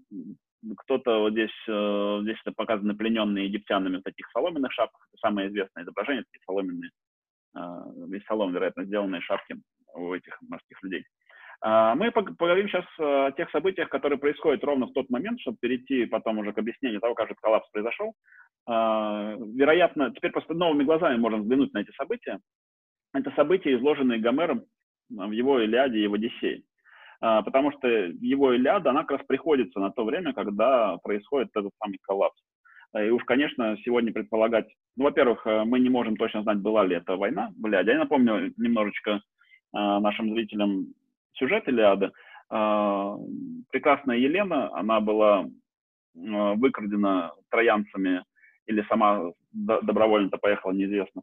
кто-то 0.77 1.21
вот 1.21 1.31
здесь, 1.31 1.49
здесь 1.65 2.37
это 2.45 2.53
показаны 2.55 2.95
плененные 2.95 3.47
египтянами 3.47 3.97
в 3.97 4.03
таких 4.03 4.29
соломенных 4.31 4.71
шапках. 4.71 5.07
Это 5.11 5.17
самое 5.27 5.49
известное 5.49 5.83
изображение, 5.83 6.23
такие 6.23 6.43
соломенные, 6.45 6.91
из 8.15 8.25
солом, 8.25 8.53
вероятно, 8.53 8.85
сделанные 8.85 9.21
шапки 9.21 9.55
у 9.95 10.13
этих 10.13 10.37
морских 10.47 10.81
людей. 10.83 11.03
А, 11.65 11.95
мы 11.95 12.11
поговорим 12.11 12.67
сейчас 12.67 12.85
о 12.99 13.31
тех 13.31 13.49
событиях, 13.51 13.87
которые 13.87 14.19
происходят 14.19 14.61
ровно 14.65 14.87
в 14.87 14.91
тот 14.91 15.09
момент, 15.09 15.39
чтобы 15.39 15.57
перейти 15.61 16.05
потом 16.05 16.39
уже 16.39 16.51
к 16.51 16.57
объяснению 16.57 16.99
того, 16.99 17.15
как 17.15 17.27
этот 17.27 17.39
коллапс 17.39 17.69
произошел. 17.71 18.13
А, 18.67 19.35
вероятно, 19.37 20.11
теперь 20.13 20.31
просто 20.31 20.53
новыми 20.53 20.83
глазами 20.83 21.17
можно 21.17 21.39
взглянуть 21.39 21.73
на 21.73 21.79
эти 21.79 21.91
события. 21.91 22.39
Это 23.13 23.31
события, 23.37 23.75
изложенные 23.75 24.19
Гомером 24.19 24.65
в 25.09 25.31
его 25.31 25.61
Илиаде 25.61 25.99
и 25.99 26.07
в 26.07 26.15
Одиссее. 26.15 26.63
А, 27.21 27.41
потому 27.43 27.71
что 27.71 27.87
его 27.87 28.51
Илиада, 28.51 28.89
она 28.89 29.03
как 29.03 29.19
раз 29.19 29.25
приходится 29.25 29.79
на 29.79 29.89
то 29.89 30.03
время, 30.03 30.33
когда 30.33 30.97
происходит 30.97 31.47
этот 31.55 31.71
самый 31.81 31.97
коллапс. 32.01 32.37
И 32.93 33.09
уж, 33.09 33.23
конечно, 33.23 33.77
сегодня 33.85 34.11
предполагать... 34.11 34.67
Ну, 34.97 35.05
во-первых, 35.05 35.45
мы 35.45 35.79
не 35.79 35.89
можем 35.89 36.17
точно 36.17 36.43
знать, 36.43 36.57
была 36.57 36.85
ли 36.85 36.97
это 36.97 37.15
война 37.15 37.51
в 37.57 37.65
Илиаде. 37.65 37.91
Я 37.91 37.99
напомню 37.99 38.53
немножечко 38.57 39.21
нашим 39.71 40.33
зрителям 40.33 40.93
сюжет 41.33 41.67
Илиады. 41.67 42.11
А, 42.49 43.15
прекрасная 43.71 44.17
Елена, 44.17 44.75
она 44.75 44.99
была 44.99 45.45
а, 46.15 46.53
выкрадена 46.53 47.31
троянцами 47.49 48.23
или 48.67 48.85
сама 48.87 49.31
добровольно-то 49.51 50.37
поехала, 50.37 50.71
неизвестно, 50.71 51.21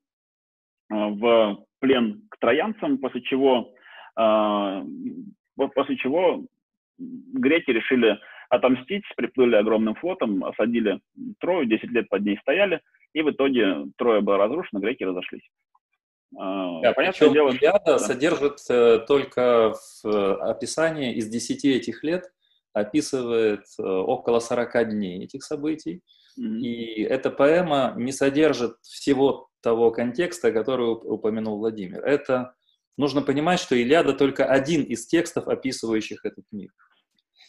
а, 0.91 1.09
в 1.09 1.65
плен 1.81 2.23
к 2.31 2.39
троянцам, 2.39 2.99
после 2.99 3.23
чего, 3.23 3.73
после 4.15 5.97
чего 5.97 6.45
греки 6.99 7.71
решили 7.71 8.19
отомстить, 8.51 9.05
приплыли 9.17 9.55
огромным 9.55 9.95
флотом, 9.95 10.45
осадили 10.45 11.01
Трою, 11.39 11.65
10 11.65 11.91
лет 11.91 12.09
под 12.11 12.23
ней 12.23 12.37
стояли, 12.43 12.81
и 13.15 13.23
в 13.23 13.31
итоге 13.31 13.87
Троя 13.97 14.21
была 14.21 14.37
разрушена, 14.37 14.81
греки 14.81 15.05
разошлись. 15.05 15.49
А, 16.37 16.81
да, 16.81 16.93
понятное 16.93 17.31
дело, 17.31 17.51
Илиада 17.51 17.81
да. 17.85 17.99
содержит 17.99 18.59
э, 18.69 19.01
только 19.07 19.75
в 19.75 20.07
э, 20.07 20.33
описании 20.51 21.15
из 21.15 21.29
10 21.29 21.65
этих 21.65 22.05
лет 22.05 22.31
описывает 22.73 23.65
э, 23.79 23.83
около 23.83 24.39
40 24.39 24.91
дней 24.91 25.25
этих 25.25 25.43
событий. 25.43 26.03
Mm-hmm. 26.39 26.59
И 26.61 27.03
эта 27.03 27.31
поэма 27.31 27.95
не 27.97 28.13
содержит 28.13 28.77
всего 28.83 29.49
того 29.61 29.91
контекста, 29.91 30.53
который 30.53 30.87
упомянул 30.87 31.59
Владимир. 31.59 32.05
Это 32.05 32.55
нужно 32.97 33.23
понимать, 33.23 33.61
что 33.61 33.75
Илиада 33.75 34.13
только 34.13 34.45
один 34.47 34.83
из 34.85 35.07
текстов, 35.07 35.49
описывающих 35.49 36.25
этот 36.25 36.45
мир. 36.53 36.71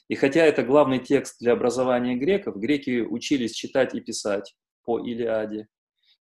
И 0.07 0.15
хотя 0.15 0.43
это 0.43 0.63
главный 0.63 0.99
текст 0.99 1.39
для 1.39 1.53
образования 1.53 2.15
греков, 2.15 2.57
греки 2.57 3.01
учились 3.01 3.53
читать 3.53 3.93
и 3.93 4.01
писать 4.01 4.55
по 4.83 4.99
Илиаде, 4.99 5.67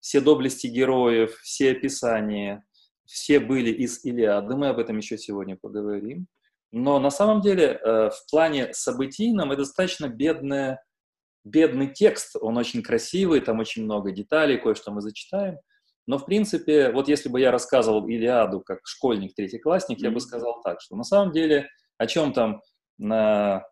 все 0.05 0.21
доблести 0.21 0.67
героев, 0.67 1.35
все 1.41 1.71
описания, 1.71 2.63
все 3.05 3.39
были 3.39 3.71
из 3.71 4.05
Илиады, 4.05 4.55
мы 4.55 4.67
об 4.67 4.77
этом 4.77 4.97
еще 4.97 5.17
сегодня 5.17 5.57
поговорим. 5.59 6.27
Но 6.71 6.99
на 6.99 7.09
самом 7.09 7.41
деле 7.41 7.79
э, 7.83 8.11
в 8.11 8.29
плане 8.29 8.71
событийном 8.71 9.51
это 9.51 9.63
достаточно 9.63 10.07
бедная, 10.07 10.79
бедный 11.43 11.91
текст, 11.91 12.35
он 12.39 12.55
очень 12.55 12.83
красивый, 12.83 13.41
там 13.41 13.59
очень 13.59 13.83
много 13.83 14.11
деталей, 14.11 14.59
кое-что 14.59 14.91
мы 14.91 15.01
зачитаем. 15.01 15.57
Но, 16.05 16.19
в 16.19 16.25
принципе, 16.27 16.91
вот 16.91 17.07
если 17.07 17.27
бы 17.27 17.39
я 17.39 17.49
рассказывал 17.49 18.07
Илиаду 18.07 18.61
как 18.61 18.81
школьник, 18.83 19.33
третьеклассник, 19.33 19.97
mm-hmm. 19.97 20.03
я 20.03 20.11
бы 20.11 20.19
сказал 20.19 20.61
так, 20.63 20.81
что 20.81 20.95
на 20.95 21.03
самом 21.03 21.31
деле 21.31 21.67
о 21.97 22.05
чем 22.05 22.31
там 22.31 22.61
на 22.99 23.65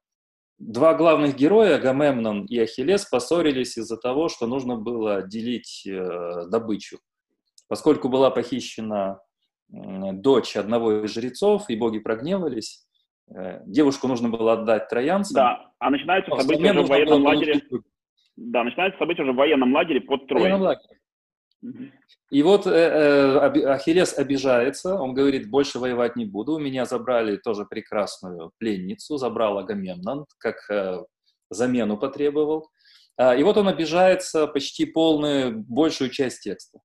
Два 0.65 0.93
главных 0.93 1.35
героя, 1.35 1.75
Агамемнон 1.75 2.45
и 2.45 2.57
Ахиллес, 2.57 3.05
поссорились 3.05 3.77
из-за 3.77 3.97
того, 3.97 4.29
что 4.29 4.47
нужно 4.47 4.77
было 4.77 5.21
делить 5.21 5.85
э, 5.85 6.45
добычу. 6.49 6.99
Поскольку 7.67 8.07
была 8.07 8.31
похищена 8.31 9.19
э, 9.71 10.13
дочь 10.13 10.55
одного 10.55 11.03
из 11.03 11.13
жрецов, 11.13 11.69
и 11.69 11.75
боги 11.75 11.99
прогневались, 11.99 12.87
э, 13.29 13.59
девушку 13.65 14.07
нужно 14.07 14.29
было 14.29 14.53
отдать 14.53 14.87
троянцам. 14.87 15.35
Да, 15.35 15.71
а 15.79 15.89
начинается 15.89 16.33
событие 16.33 16.71
уже 16.71 16.81
в 16.83 16.87
военном 16.87 17.23
лагере. 17.23 17.61
Да, 18.37 18.63
начинается 18.63 18.97
событие 18.99 19.23
уже 19.25 19.33
в 19.33 19.35
военном 19.35 19.73
лагере 19.73 19.99
под 19.99 20.27
Троей. 20.27 20.43
В 20.43 20.43
военном 20.43 20.61
лагере. 20.61 20.99
И 22.29 22.41
вот 22.41 22.65
э, 22.65 22.71
э, 22.71 23.65
Ахиллес 23.65 24.17
обижается, 24.17 24.95
он 24.95 25.13
говорит, 25.13 25.49
больше 25.49 25.79
воевать 25.79 26.15
не 26.15 26.25
буду, 26.25 26.53
у 26.53 26.59
меня 26.59 26.85
забрали 26.85 27.37
тоже 27.37 27.65
прекрасную 27.65 28.51
пленницу, 28.57 29.17
забрал 29.17 29.59
Агамемнон, 29.59 30.25
как 30.39 30.55
э, 30.69 31.03
замену 31.51 31.97
потребовал. 31.97 32.69
А, 33.17 33.35
и 33.35 33.43
вот 33.43 33.57
он 33.57 33.67
обижается 33.67 34.47
почти 34.47 34.85
полную, 34.85 35.59
большую 35.59 36.09
часть 36.09 36.41
текста. 36.41 36.79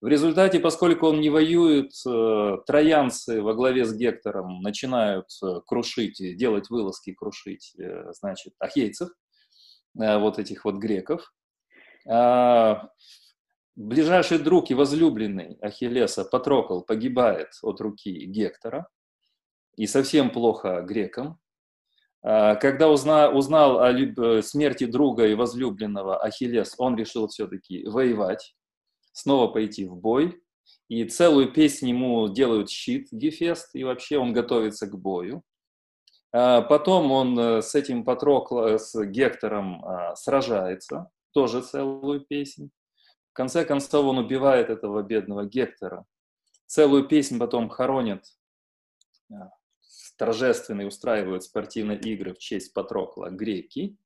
В 0.00 0.08
результате, 0.08 0.58
поскольку 0.58 1.06
он 1.06 1.20
не 1.20 1.30
воюет, 1.30 1.92
э, 2.04 2.56
троянцы 2.66 3.40
во 3.40 3.54
главе 3.54 3.84
с 3.84 3.94
Гектором 3.94 4.60
начинают 4.60 5.28
э, 5.44 5.60
крушить, 5.64 6.18
делать 6.36 6.68
вылазки, 6.68 7.14
крушить, 7.14 7.76
значит, 8.18 8.54
ахейцев, 8.58 9.10
вот 9.94 10.38
этих 10.40 10.64
вот 10.64 10.76
греков. 10.76 11.32
Ближайший 13.74 14.38
друг 14.38 14.70
и 14.70 14.74
возлюбленный 14.74 15.56
Ахиллеса 15.60 16.24
Патрокл 16.24 16.80
погибает 16.82 17.48
от 17.62 17.80
руки 17.80 18.26
Гектора, 18.26 18.86
и 19.76 19.86
совсем 19.86 20.30
плохо 20.30 20.82
грекам. 20.82 21.38
А, 22.22 22.54
когда 22.56 22.90
узнал, 22.90 23.36
узнал 23.36 23.80
о 23.80 23.92
э, 23.92 24.42
смерти 24.42 24.84
друга 24.84 25.26
и 25.26 25.34
возлюбленного 25.34 26.22
Ахиллес, 26.22 26.74
он 26.78 26.96
решил 26.96 27.28
все-таки 27.28 27.86
воевать, 27.86 28.54
снова 29.12 29.48
пойти 29.48 29.86
в 29.86 29.96
бой, 29.96 30.40
и 30.88 31.04
целую 31.04 31.52
песнь 31.52 31.88
ему 31.88 32.28
делают 32.28 32.70
щит 32.70 33.08
Гефест, 33.10 33.74
и 33.74 33.84
вообще 33.84 34.18
он 34.18 34.32
готовится 34.32 34.86
к 34.86 34.96
бою. 34.98 35.42
А, 36.32 36.62
потом 36.62 37.10
он 37.10 37.38
э, 37.38 37.62
с 37.62 37.74
этим 37.74 38.04
Патроклом, 38.04 38.66
э, 38.66 38.78
с 38.78 39.04
Гектором 39.04 39.84
а, 39.84 40.14
сражается, 40.14 41.10
тоже 41.32 41.62
целую 41.62 42.20
песнь. 42.20 42.70
В 43.32 43.34
конце 43.34 43.64
концов 43.64 44.04
он 44.04 44.18
убивает 44.18 44.68
этого 44.68 45.02
бедного 45.02 45.46
Гектора. 45.46 46.04
Целую 46.66 47.08
песнь 47.08 47.38
потом 47.38 47.68
хоронят 47.68 48.24
торжественные 50.18 50.86
устраивают 50.86 51.42
спортивные 51.42 51.98
игры 51.98 52.34
в 52.34 52.38
честь 52.38 52.72
Патрокла 52.74 53.30
греки, 53.30 53.96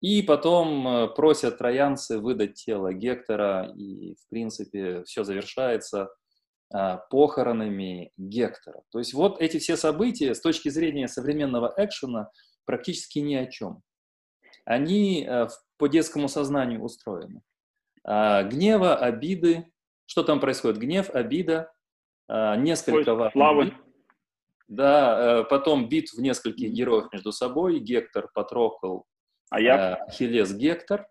и 0.00 0.22
потом 0.22 0.86
э, 0.86 1.08
просят 1.08 1.58
троянцы 1.58 2.18
выдать 2.18 2.54
тело 2.54 2.92
Гектора, 2.92 3.72
и, 3.74 4.14
в 4.16 4.28
принципе, 4.28 5.02
все 5.04 5.24
завершается 5.24 6.10
а, 6.70 6.96
похоронами 6.96 8.12
Гектора. 8.16 8.82
То 8.90 8.98
есть 8.98 9.14
вот 9.14 9.40
эти 9.40 9.58
все 9.58 9.76
события 9.76 10.34
с 10.34 10.40
точки 10.40 10.68
зрения 10.68 11.08
современного 11.08 11.72
экшена 11.76 12.30
практически 12.64 13.20
ни 13.20 13.34
о 13.36 13.46
чем. 13.46 13.82
Они 14.64 15.24
э, 15.24 15.46
по 15.78 15.86
детскому 15.86 16.28
сознанию 16.28 16.82
устроены. 16.82 17.40
А, 18.06 18.44
гнева, 18.44 18.94
обиды. 18.94 19.66
Что 20.06 20.22
там 20.22 20.38
происходит? 20.38 20.78
Гнев, 20.78 21.10
обида, 21.10 21.72
а, 22.28 22.56
несколько 22.56 23.30
Славы. 23.32 23.74
Да, 24.68 25.42
э, 25.42 25.44
потом 25.44 25.88
бит 25.88 26.10
в 26.10 26.20
нескольких 26.20 26.72
героев 26.72 27.12
между 27.12 27.30
собой. 27.30 27.78
Гектор, 27.78 28.28
Патрокл, 28.34 29.02
а 29.48 29.60
я? 29.60 29.94
Ахиллес, 29.94 30.52
Гектор. 30.54 31.06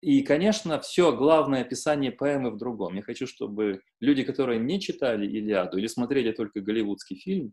И, 0.00 0.22
конечно, 0.22 0.80
все 0.80 1.14
главное 1.14 1.62
описание 1.62 2.12
поэмы 2.12 2.50
в 2.50 2.56
другом. 2.56 2.94
Я 2.94 3.02
хочу, 3.02 3.26
чтобы 3.26 3.82
люди, 4.00 4.22
которые 4.22 4.58
не 4.58 4.80
читали 4.80 5.26
Илиаду 5.26 5.76
или 5.76 5.86
смотрели 5.86 6.32
только 6.32 6.62
голливудский 6.62 7.16
фильм, 7.16 7.52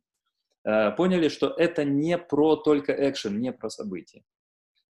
э, 0.64 0.92
поняли, 0.92 1.28
что 1.28 1.48
это 1.48 1.84
не 1.84 2.18
про 2.18 2.56
только 2.56 2.94
экшен, 3.10 3.38
не 3.40 3.52
про 3.52 3.70
события. 3.70 4.24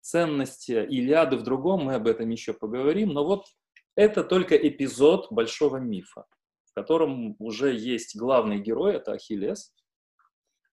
Ценность 0.01 0.71
Илиады 0.71 1.37
в 1.37 1.43
другом, 1.45 1.85
мы 1.85 1.95
об 1.95 2.09
этом 2.09 2.31
еще 2.31 2.53
поговорим, 2.53 3.11
но 3.11 3.25
вот 3.25 3.45
это 3.99 4.23
только 4.23 4.55
эпизод 4.57 5.27
большого 5.33 5.79
мифа, 5.79 6.25
в 6.71 6.75
котором 6.75 7.35
уже 7.41 7.75
есть 7.75 8.17
главный 8.17 8.61
герой, 8.61 8.95
это 8.95 9.13
Ахиллес. 9.13 9.75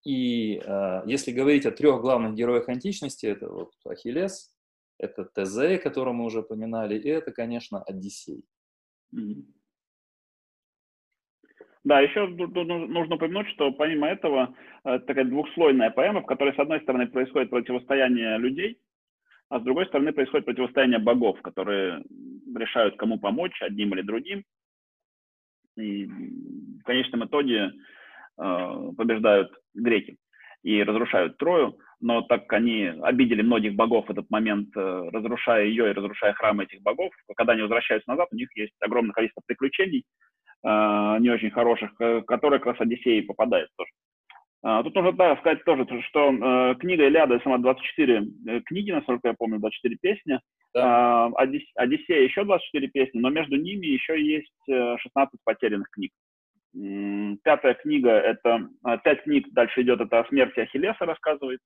И 0.06 0.62
э, 0.64 1.02
если 1.08 1.32
говорить 1.32 1.66
о 1.66 1.72
трех 1.72 2.02
главных 2.02 2.36
героях 2.36 2.70
античности, 2.70 3.26
это 3.26 3.50
вот 3.50 3.72
Ахиллес, 3.84 4.56
это 5.00 5.26
Тезей, 5.26 5.80
которого 5.80 6.14
мы 6.14 6.26
уже 6.26 6.42
упоминали, 6.42 7.00
и 7.00 7.10
это, 7.10 7.32
конечно, 7.32 7.82
Одиссей. 7.82 8.44
Да, 11.84 12.02
еще 12.02 12.28
нужно 12.28 13.16
упомянуть, 13.16 13.48
что 13.56 13.72
помимо 13.72 14.08
этого 14.08 14.56
это 14.84 15.04
такая 15.04 15.26
двухслойная 15.26 15.90
поэма, 15.90 16.22
в 16.22 16.28
которой, 16.28 16.54
с 16.54 16.60
одной 16.60 16.80
стороны, 16.82 17.08
происходит 17.08 17.50
противостояние 17.50 18.38
людей, 18.38 18.80
а 19.50 19.60
с 19.60 19.64
другой 19.64 19.88
стороны 19.88 20.14
происходит 20.14 20.46
противостояние 20.46 21.00
богов, 21.00 21.42
которые 21.42 22.04
решают, 22.58 22.98
кому 22.98 23.20
помочь, 23.20 23.62
одним 23.62 23.94
или 23.94 24.02
другим. 24.02 24.44
И 25.78 26.06
в 26.06 26.84
конечном 26.84 27.26
итоге 27.26 27.72
э, 28.38 28.92
побеждают 28.98 29.52
греки 29.74 30.18
и 30.64 30.82
разрушают 30.84 31.38
Трою 31.38 31.78
но 32.02 32.22
так 32.22 32.42
как 32.42 32.60
они 32.60 32.92
обидели 33.02 33.42
многих 33.42 33.76
богов 33.76 34.08
в 34.08 34.12
этот 34.12 34.30
момент, 34.30 34.70
э, 34.76 35.10
разрушая 35.12 35.66
ее 35.66 35.90
и 35.90 35.94
разрушая 35.94 36.34
храмы 36.34 36.64
этих 36.64 36.82
богов, 36.82 37.12
когда 37.36 37.54
они 37.54 37.62
возвращаются 37.62 38.10
назад, 38.10 38.28
у 38.32 38.36
них 38.36 38.56
есть 38.56 38.74
огромное 38.80 39.14
количество 39.14 39.42
приключений, 39.46 40.04
э, 40.64 41.18
не 41.20 41.30
очень 41.30 41.52
хороших, 41.52 41.92
э, 42.00 42.22
которые 42.22 42.60
как 42.60 42.74
раз 42.74 42.82
Одиссеи 42.82 43.22
попадают 43.22 43.70
тоже. 43.78 43.90
А, 44.64 44.84
тут 44.84 44.96
нужно 44.96 45.12
да, 45.14 45.38
сказать 45.38 45.64
тоже, 45.64 45.86
что 46.10 46.32
э, 46.32 46.76
книга 46.76 47.06
Илиада 47.08 47.40
сама 47.44 47.60
24 47.60 48.62
книги, 48.66 48.92
насколько 48.92 49.28
я 49.28 49.34
помню, 49.36 49.60
24 49.60 49.98
песни. 50.02 50.40
Да. 50.76 51.30
Э, 51.30 51.58
Одиссея 51.76 52.24
еще 52.24 52.44
24 52.44 52.88
песни, 52.90 53.20
но 53.20 53.30
между 53.30 53.56
ними 53.56 53.88
еще 53.88 54.22
есть 54.22 54.52
16 54.68 55.40
потерянных 55.44 55.90
книг. 55.90 56.12
Пятая 57.44 57.74
книга, 57.76 58.12
это 58.12 58.68
пять 59.04 59.24
книг, 59.24 59.48
дальше 59.54 59.82
идет 59.82 60.02
это 60.02 60.20
о 60.20 60.28
смерти 60.28 60.60
Ахиллеса 60.60 61.06
рассказывается. 61.06 61.66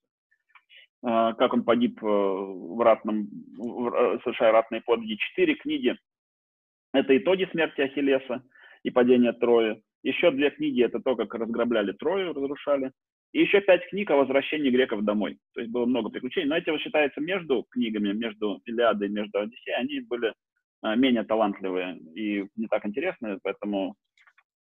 Э, 1.02 1.34
как 1.38 1.54
он 1.54 1.64
погиб 1.64 2.04
э, 2.04 2.06
в 2.06 2.82
ратном, 2.84 3.24
э, 3.24 4.20
совершая 4.24 4.52
ратные 4.52 4.82
подвиги. 4.82 5.16
Четыре 5.16 5.56
книги– 5.56 5.98
это 6.94 7.18
итоги 7.18 7.48
смерти 7.52 7.82
Ахиллеса 7.82 8.44
и 8.84 8.90
падения 8.90 9.34
Трои. 9.34 9.82
Еще 10.04 10.32
две 10.32 10.50
книги– 10.52 10.84
это 10.86 11.00
то, 11.00 11.16
как 11.16 11.34
разграбляли 11.34 11.94
Трою, 11.94 12.34
разрушали. 12.34 12.92
И 13.32 13.42
еще 13.42 13.62
пять 13.62 13.88
книг 13.90 14.10
о 14.12 14.18
возвращении 14.18 14.72
греков 14.72 15.04
домой. 15.04 15.38
То 15.54 15.62
есть 15.62 15.72
было 15.72 15.86
много 15.86 16.10
приключений. 16.10 16.48
Но 16.48 16.58
эти, 16.58 16.70
вот, 16.70 16.82
считается, 16.82 17.22
между 17.22 17.66
книгами, 17.70 18.12
между 18.12 18.62
Илиадой 18.66 19.08
и 19.08 19.12
между 19.12 19.40
Одиссеей, 19.40 19.78
они 19.78 20.00
были 20.02 20.34
менее 20.82 21.24
талантливые 21.24 21.98
и 22.16 22.48
не 22.56 22.68
так 22.68 22.86
интересные, 22.86 23.38
поэтому 23.44 23.96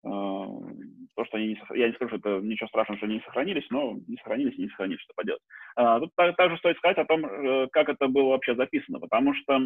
а, 0.05 0.45
то, 1.15 1.25
что 1.25 1.37
они 1.37 1.47
не 1.47 1.77
я 1.77 1.87
не 1.87 1.93
скажу, 1.93 2.17
что 2.17 2.17
это 2.17 2.45
ничего 2.45 2.67
страшного, 2.69 2.97
что 2.97 3.05
они 3.05 3.15
не 3.15 3.21
сохранились, 3.21 3.65
но 3.69 3.97
не 4.07 4.15
сохранились 4.17 4.57
и 4.57 4.61
не 4.61 4.69
сохранились, 4.69 5.01
что 5.01 5.13
поделать. 5.15 5.41
А, 5.75 5.99
тут 5.99 6.13
также 6.15 6.57
стоит 6.57 6.77
сказать 6.77 6.97
о 6.97 7.05
том, 7.05 7.25
э, 7.25 7.67
как 7.71 7.89
это 7.89 8.07
было 8.07 8.29
вообще 8.29 8.55
записано, 8.55 8.99
потому 8.99 9.33
что 9.33 9.59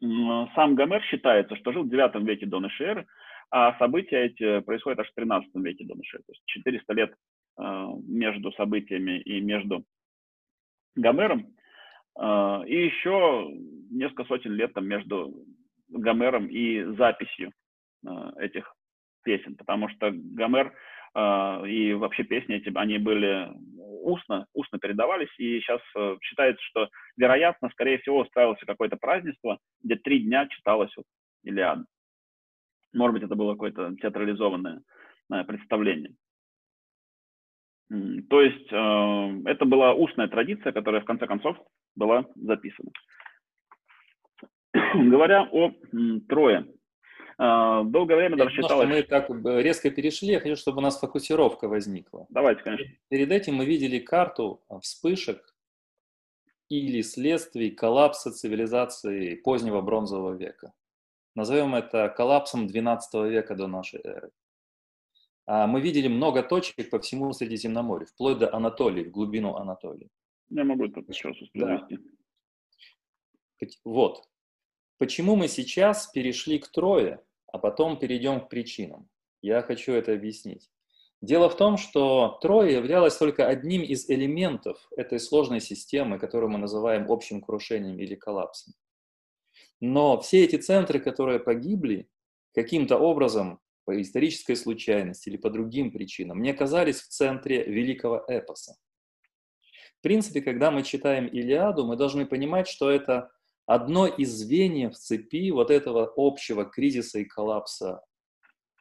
сам 0.00 0.74
Гомер 0.74 1.02
считается, 1.04 1.56
что 1.56 1.72
жил 1.72 1.84
в 1.84 1.88
9 1.88 2.26
веке 2.26 2.44
до 2.44 2.60
нашей 2.60 2.86
эры, 2.86 3.06
а 3.50 3.78
события 3.78 4.24
эти 4.24 4.60
происходят 4.60 4.98
аж 4.98 5.08
в 5.08 5.14
13 5.14 5.48
веке 5.54 5.84
до 5.84 5.94
нашей 5.94 6.16
эры. 6.16 6.24
То 6.26 6.32
есть 6.32 6.42
400 6.46 6.92
лет 6.92 7.14
между 7.56 8.52
событиями 8.52 9.20
и 9.20 9.40
между 9.40 9.84
Гомером, 10.96 11.54
и 12.18 12.84
еще 12.86 13.50
несколько 13.90 14.24
сотен 14.24 14.52
лет 14.52 14.72
там 14.74 14.86
между 14.86 15.34
Гомером 15.88 16.46
и 16.46 16.82
записью 16.96 17.52
этих 18.38 18.74
песен, 19.24 19.56
потому 19.56 19.88
что 19.88 20.12
Гомер 20.12 20.72
э, 21.14 21.68
и 21.68 21.94
вообще 21.94 22.22
песни 22.22 22.56
эти, 22.56 22.70
они 22.76 22.98
были 22.98 23.50
устно, 24.02 24.46
устно 24.52 24.78
передавались, 24.78 25.32
и 25.38 25.60
сейчас 25.60 25.80
э, 25.96 26.16
считается, 26.20 26.62
что, 26.62 26.88
вероятно, 27.16 27.70
скорее 27.70 27.98
всего, 27.98 28.20
устраивалось 28.20 28.60
какое-то 28.64 28.96
празднество, 28.96 29.58
где 29.82 29.96
три 29.96 30.20
дня 30.20 30.46
читалось 30.48 30.94
вот 30.96 31.06
Илиада. 31.42 31.84
Может 32.92 33.14
быть, 33.14 33.22
это 33.24 33.34
было 33.34 33.52
какое-то 33.52 33.96
театрализованное 34.00 34.82
э, 35.32 35.44
представление. 35.44 36.14
То 38.30 38.40
есть 38.40 38.72
э, 38.72 39.50
это 39.50 39.64
была 39.64 39.94
устная 39.94 40.28
традиция, 40.28 40.72
которая 40.72 41.00
в 41.00 41.04
конце 41.04 41.26
концов 41.26 41.56
была 41.94 42.26
записана. 42.34 42.90
Говоря 44.94 45.48
о 45.50 45.72
Трое, 46.28 46.66
а, 47.36 47.82
долгое 47.82 48.16
время 48.16 48.36
даже 48.36 48.54
считалось... 48.54 48.88
Мы 48.88 49.02
так 49.02 49.28
резко 49.30 49.90
перешли, 49.90 50.28
я 50.28 50.40
хочу, 50.40 50.56
чтобы 50.56 50.78
у 50.78 50.82
нас 50.82 50.98
фокусировка 51.00 51.68
возникла. 51.68 52.26
Давайте, 52.30 52.62
конечно. 52.62 52.86
Перед 53.08 53.30
этим 53.32 53.54
мы 53.54 53.66
видели 53.66 53.98
карту 53.98 54.62
вспышек 54.80 55.54
или 56.68 57.02
следствий 57.02 57.70
коллапса 57.70 58.32
цивилизации 58.32 59.34
позднего 59.34 59.80
бронзового 59.80 60.34
века. 60.34 60.72
Назовем 61.34 61.74
это 61.74 62.08
коллапсом 62.08 62.66
12 62.66 63.14
века 63.30 63.54
до 63.56 63.66
нашей 63.66 64.00
эры. 64.04 64.30
А 65.46 65.66
мы 65.66 65.80
видели 65.80 66.08
много 66.08 66.42
точек 66.42 66.90
по 66.90 66.98
всему 66.98 67.32
Средиземноморью, 67.32 68.06
вплоть 68.06 68.38
до 68.38 68.54
Анатолии, 68.54 69.04
в 69.04 69.10
глубину 69.10 69.56
Анатолии. 69.56 70.10
Я 70.50 70.64
могу 70.64 70.86
это 70.86 71.00
раз 71.00 71.06
привести. 71.06 71.98
Да. 73.60 73.66
Вот. 73.84 74.22
Почему 74.98 75.36
мы 75.36 75.48
сейчас 75.48 76.06
перешли 76.06 76.58
к 76.58 76.68
трое, 76.68 77.22
а 77.46 77.58
потом 77.58 77.98
перейдем 77.98 78.40
к 78.40 78.48
причинам? 78.48 79.08
Я 79.42 79.62
хочу 79.62 79.92
это 79.92 80.12
объяснить. 80.12 80.70
Дело 81.20 81.48
в 81.48 81.56
том, 81.56 81.78
что 81.78 82.38
трое 82.42 82.74
являлось 82.74 83.16
только 83.16 83.46
одним 83.48 83.82
из 83.82 84.08
элементов 84.10 84.86
этой 84.96 85.18
сложной 85.18 85.60
системы, 85.60 86.18
которую 86.18 86.50
мы 86.50 86.58
называем 86.58 87.10
общим 87.10 87.40
крушением 87.40 87.98
или 87.98 88.14
коллапсом. 88.14 88.74
Но 89.80 90.20
все 90.20 90.44
эти 90.44 90.56
центры, 90.56 91.00
которые 91.00 91.40
погибли, 91.40 92.08
каким-то 92.54 92.98
образом, 92.98 93.60
по 93.84 94.00
исторической 94.00 94.54
случайности 94.54 95.28
или 95.28 95.36
по 95.36 95.50
другим 95.50 95.90
причинам, 95.92 96.42
не 96.42 96.50
оказались 96.50 97.00
в 97.00 97.08
центре 97.08 97.64
великого 97.64 98.24
эпоса. 98.28 98.76
В 99.98 100.02
принципе, 100.02 100.42
когда 100.42 100.70
мы 100.70 100.82
читаем 100.82 101.26
Илиаду, 101.26 101.86
мы 101.86 101.96
должны 101.96 102.26
понимать, 102.26 102.68
что 102.68 102.90
это 102.90 103.30
одно 103.66 104.06
из 104.06 104.30
звеньев 104.30 104.94
цепи 104.94 105.50
вот 105.50 105.70
этого 105.70 106.12
общего 106.16 106.64
кризиса 106.64 107.20
и 107.20 107.24
коллапса 107.24 108.04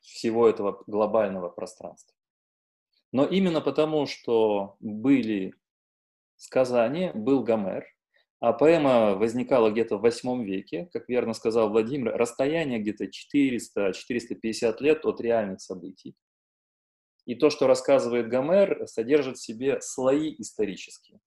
всего 0.02 0.48
этого 0.48 0.84
глобального 0.88 1.50
пространства. 1.50 2.14
Но 3.12 3.26
именно 3.26 3.62
потому, 3.62 4.06
что 4.06 4.76
были 4.80 5.54
сказания, 6.36 7.14
был 7.14 7.44
Гомер, 7.44 7.86
а 8.44 8.52
поэма 8.52 9.16
возникала 9.16 9.72
где-то 9.72 9.98
в 9.98 10.02
8 10.02 10.44
веке, 10.44 10.90
как 10.92 11.08
верно 11.08 11.34
сказал 11.34 11.70
Владимир, 11.70 12.14
расстояние 12.18 12.80
где-то 12.80 13.06
400-450 13.06 14.76
лет 14.82 15.06
от 15.06 15.22
реальных 15.22 15.62
событий. 15.62 16.14
И 17.26 17.36
то, 17.36 17.50
что 17.50 17.68
рассказывает 17.68 18.28
Гомер, 18.28 18.86
содержит 18.88 19.38
в 19.38 19.44
себе 19.44 19.80
слои 19.80 20.36
исторические 20.38 21.22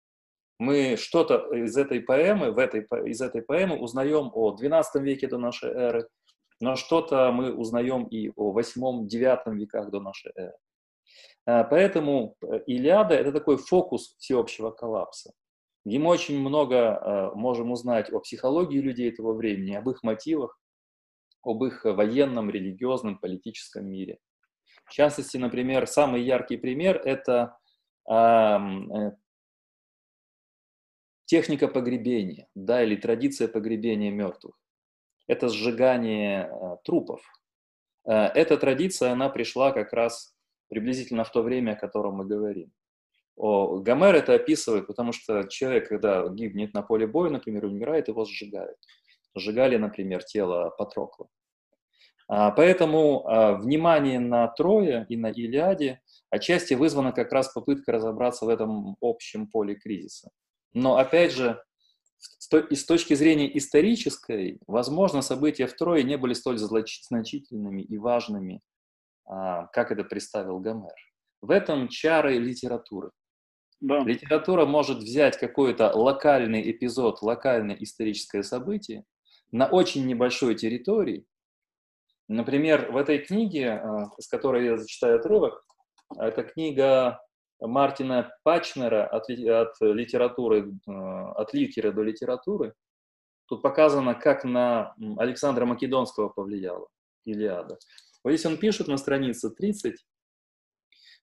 мы 0.58 0.96
что-то 0.96 1.54
из 1.54 1.76
этой 1.76 2.00
поэмы, 2.00 2.50
в 2.52 2.58
этой, 2.58 2.86
из 3.08 3.20
этой 3.20 3.42
поэмы 3.42 3.78
узнаем 3.78 4.30
о 4.34 4.52
12 4.52 5.02
веке 5.02 5.26
до 5.26 5.38
нашей 5.38 5.70
эры, 5.70 6.08
но 6.60 6.76
что-то 6.76 7.30
мы 7.32 7.54
узнаем 7.54 8.04
и 8.04 8.30
о 8.36 8.58
8-9 8.58 9.54
веках 9.54 9.90
до 9.90 10.00
нашей 10.00 10.32
эры. 10.34 10.56
А, 11.46 11.64
поэтому 11.64 12.36
э, 12.42 12.60
Илиада– 12.66 13.14
это 13.16 13.32
такой 13.32 13.58
фокус 13.58 14.16
всеобщего 14.18 14.70
коллапса. 14.70 15.32
Где 15.86 16.00
мы 16.00 16.10
очень 16.10 16.40
много 16.40 16.98
а, 16.98 17.34
можем 17.36 17.70
узнать 17.70 18.12
о 18.12 18.18
психологии 18.18 18.80
людей 18.80 19.08
этого 19.08 19.34
времени, 19.34 19.76
об 19.76 19.88
их 19.88 20.02
мотивах, 20.02 20.58
об 21.44 21.62
их 21.62 21.84
военном, 21.84 22.50
религиозном, 22.50 23.18
политическом 23.18 23.86
мире. 23.86 24.18
В 24.84 24.92
частности, 24.92 25.36
например, 25.36 25.86
самый 25.86 26.22
яркий 26.24 26.56
пример– 26.56 27.00
это 27.04 27.56
э, 28.10 29.12
техника 31.24 31.68
погребения, 31.68 32.48
да, 32.56 32.82
или 32.82 32.96
традиция 32.96 33.46
погребения 33.46 34.10
мертвых. 34.10 34.56
Это 35.28 35.48
сжигание 35.48 36.50
э, 36.50 36.76
трупов. 36.82 37.22
Э, 38.04 38.26
эта 38.34 38.56
традиция, 38.56 39.12
она 39.12 39.28
пришла 39.28 39.70
как 39.70 39.92
раз 39.92 40.34
приблизительно 40.68 41.22
в 41.22 41.30
то 41.30 41.42
время, 41.42 41.72
о 41.72 41.76
котором 41.76 42.14
мы 42.14 42.26
говорим. 42.26 42.72
О, 43.36 43.78
Гомер 43.80 44.14
это 44.14 44.34
описывает, 44.34 44.86
потому 44.86 45.12
что 45.12 45.44
человек, 45.44 45.88
когда 45.88 46.26
гибнет 46.28 46.72
на 46.72 46.82
поле 46.82 47.06
боя, 47.06 47.30
например, 47.30 47.66
умирает, 47.66 48.08
его 48.08 48.24
сжигают. 48.24 48.78
Сжигали, 49.34 49.76
например, 49.76 50.24
тело 50.24 50.70
Патрокла. 50.70 51.28
А, 52.28 52.50
поэтому 52.50 53.26
а, 53.26 53.54
внимание 53.54 54.18
на 54.18 54.48
Трое 54.48 55.06
и 55.08 55.16
на 55.16 55.30
Илиаде 55.30 56.00
отчасти 56.30 56.74
вызвано 56.74 57.12
как 57.12 57.30
раз 57.32 57.52
попытка 57.52 57.92
разобраться 57.92 58.46
в 58.46 58.48
этом 58.48 58.96
общем 59.00 59.46
поле 59.46 59.74
кризиса. 59.74 60.30
Но 60.72 60.96
опять 60.96 61.32
же, 61.32 61.62
и 62.70 62.74
с 62.74 62.84
точки 62.84 63.14
зрения 63.14 63.56
исторической, 63.56 64.58
возможно, 64.66 65.22
события 65.22 65.66
в 65.66 65.74
Трое 65.74 66.02
не 66.02 66.16
были 66.16 66.32
столь 66.32 66.58
значительными 66.58 67.82
и 67.82 67.98
важными, 67.98 68.60
а, 69.26 69.66
как 69.66 69.92
это 69.92 70.02
представил 70.02 70.58
Гомер. 70.58 70.94
В 71.42 71.50
этом 71.50 71.88
чары 71.88 72.38
литературы. 72.38 73.10
Да. 73.80 74.00
Литература 74.00 74.64
может 74.64 74.98
взять 74.98 75.38
какой-то 75.38 75.90
локальный 75.94 76.70
эпизод, 76.70 77.22
локальное 77.22 77.76
историческое 77.76 78.42
событие 78.42 79.04
на 79.52 79.66
очень 79.66 80.06
небольшой 80.06 80.54
территории. 80.54 81.26
Например, 82.28 82.90
в 82.90 82.96
этой 82.96 83.18
книге, 83.18 83.82
с 84.18 84.26
которой 84.28 84.64
я 84.64 84.78
зачитаю 84.78 85.18
отрывок, 85.20 85.62
это 86.18 86.42
книга 86.42 87.20
Мартина 87.60 88.32
Пачнера 88.42 89.06
от, 89.06 89.28
от 89.30 89.80
литературы, 89.80 90.72
а, 90.86 91.32
от 91.32 91.54
литера 91.54 91.92
до 91.92 92.02
литературы. 92.02 92.74
Тут 93.46 93.62
показано, 93.62 94.14
как 94.14 94.44
на 94.44 94.94
Александра 95.16 95.64
Македонского 95.64 96.28
повлияла 96.28 96.88
Илиада. 97.24 97.78
Вот 98.24 98.30
здесь 98.30 98.46
он 98.46 98.56
пишет 98.56 98.88
на 98.88 98.96
странице 98.96 99.50
30, 99.50 100.04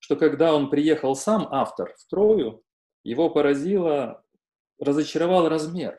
что 0.04 0.18
когда 0.18 0.54
он 0.54 0.70
приехал 0.70 1.16
сам, 1.16 1.48
автор, 1.50 1.96
в 1.98 2.06
Трою, 2.10 2.62
его 3.06 3.30
поразило, 3.30 4.22
разочаровал 4.78 5.48
размер. 5.48 5.98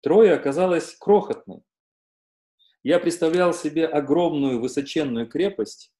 Троя 0.00 0.36
оказалась 0.36 0.94
крохотной. 0.94 1.60
Я 2.82 2.98
представлял 2.98 3.52
себе 3.52 3.84
огромную 3.86 4.62
высоченную 4.62 5.28
крепость 5.28 5.92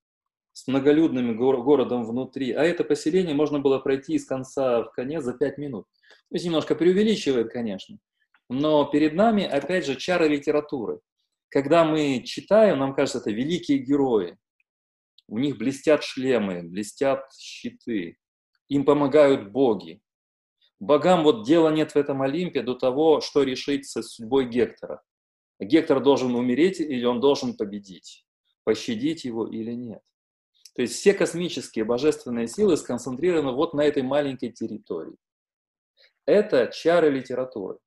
с 0.55 0.67
многолюдным 0.69 1.37
городом 1.37 2.07
внутри, 2.07 2.53
а 2.53 2.65
это 2.65 2.83
поселение 2.83 3.35
можно 3.35 3.59
было 3.59 3.79
пройти 3.79 4.15
из 4.15 4.25
конца 4.25 4.85
в 4.85 4.93
конец 4.93 5.23
за 5.23 5.35
пять 5.35 5.59
минут. 5.59 5.85
То 6.31 6.37
есть 6.37 6.47
немножко 6.47 6.75
преувеличивает, 6.75 7.53
конечно. 7.53 7.99
Но 8.49 8.87
перед 8.87 9.13
нами, 9.13 9.45
опять 9.45 9.85
же, 9.85 9.97
чары 9.97 10.29
литературы. 10.29 11.01
Когда 11.51 11.85
мы 11.85 12.23
читаем, 12.25 12.79
нам 12.79 12.95
кажется, 12.95 13.19
это 13.19 13.31
великие 13.31 13.77
герои. 13.77 14.39
У 15.31 15.39
них 15.39 15.59
блестят 15.59 16.03
шлемы, 16.03 16.63
блестят 16.65 17.23
щиты. 17.39 18.19
Им 18.69 18.85
помогают 18.85 19.53
боги. 19.53 20.03
Богам 20.81 21.23
вот 21.23 21.47
дела 21.47 21.71
нет 21.71 21.93
в 21.93 21.97
этом 21.97 22.23
Олимпе 22.23 22.63
до 22.63 22.75
того, 22.75 23.21
что 23.21 23.45
решить 23.45 23.87
со 23.87 24.03
судьбой 24.03 24.49
Гектора. 24.49 25.03
Гектор 25.61 26.03
должен 26.03 26.35
умереть 26.35 26.81
или 26.81 27.05
он 27.05 27.21
должен 27.21 27.57
победить? 27.57 28.27
Пощадить 28.65 29.25
его 29.25 29.47
или 29.47 29.73
нет? 29.73 30.03
То 30.75 30.83
есть 30.83 30.97
все 30.97 31.15
космические 31.15 31.85
божественные 31.85 32.49
силы 32.49 32.77
сконцентрированы 32.77 33.53
вот 33.53 33.73
на 33.73 33.83
этой 33.83 34.03
маленькой 34.03 34.51
территории. 34.51 35.17
Это 36.27 36.73
чары 36.75 37.11
литературы. 37.11 37.79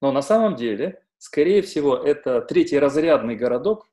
Но 0.00 0.10
на 0.10 0.22
самом 0.22 0.56
деле 0.56 1.02
Скорее 1.24 1.62
всего, 1.62 1.94
это 1.96 2.40
третий 2.40 2.80
разрядный 2.80 3.36
городок, 3.36 3.88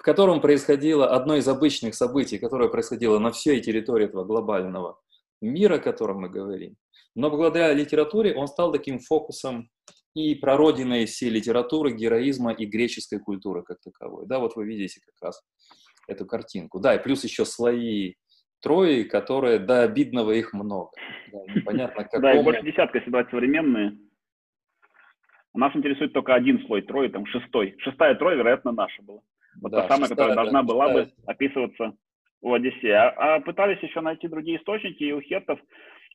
в 0.00 0.02
котором 0.02 0.40
происходило 0.40 1.14
одно 1.14 1.36
из 1.36 1.46
обычных 1.46 1.94
событий, 1.94 2.38
которое 2.38 2.70
происходило 2.70 3.18
на 3.18 3.32
всей 3.32 3.60
территории 3.60 4.06
этого 4.06 4.24
глобального 4.24 4.98
мира, 5.42 5.74
о 5.74 5.78
котором 5.78 6.22
мы 6.22 6.30
говорим. 6.30 6.76
Но 7.14 7.28
благодаря 7.28 7.74
литературе 7.74 8.34
он 8.34 8.48
стал 8.48 8.72
таким 8.72 8.98
фокусом 8.98 9.68
и 10.14 10.34
прародиной 10.34 11.04
всей 11.04 11.28
литературы, 11.28 11.92
героизма 11.92 12.50
и 12.50 12.64
греческой 12.64 13.18
культуры 13.18 13.62
как 13.62 13.78
таковой. 13.82 14.24
Да, 14.26 14.38
вот 14.38 14.56
вы 14.56 14.64
видите 14.64 15.00
как 15.04 15.26
раз 15.26 15.42
эту 16.08 16.24
картинку. 16.24 16.80
Да, 16.80 16.94
и 16.94 17.02
плюс 17.02 17.22
еще 17.22 17.44
слои 17.44 18.14
Трои, 18.62 19.02
которые 19.02 19.58
до 19.58 19.82
обидного 19.82 20.32
их 20.32 20.54
много. 20.54 20.92
Да, 21.30 21.40
непонятно, 21.54 22.04
какому... 22.04 22.22
Да, 22.22 22.40
и 22.40 22.42
больше 22.42 22.62
десятка, 22.62 22.98
если 22.98 23.10
брать 23.10 23.28
современные. 23.28 23.98
Нас 25.52 25.76
интересует 25.76 26.14
только 26.14 26.34
один 26.34 26.64
слой 26.64 26.80
трои, 26.80 27.08
там 27.08 27.26
шестой. 27.26 27.74
Шестая 27.80 28.14
трой, 28.14 28.36
вероятно, 28.36 28.72
наша 28.72 29.02
была. 29.02 29.20
Вот 29.60 29.72
да, 29.72 29.82
та 29.82 29.88
самая, 29.88 30.08
шестая, 30.08 30.16
которая 30.16 30.36
да, 30.36 30.42
должна 30.42 30.62
была 30.62 30.88
бы 30.92 31.12
описываться 31.26 31.92
у 32.40 32.52
Одиссея. 32.52 33.10
А, 33.10 33.36
а 33.36 33.40
пытались 33.40 33.82
еще 33.82 34.00
найти 34.00 34.28
другие 34.28 34.58
источники, 34.58 35.02
и 35.02 35.12
у 35.12 35.20
хеттов 35.20 35.58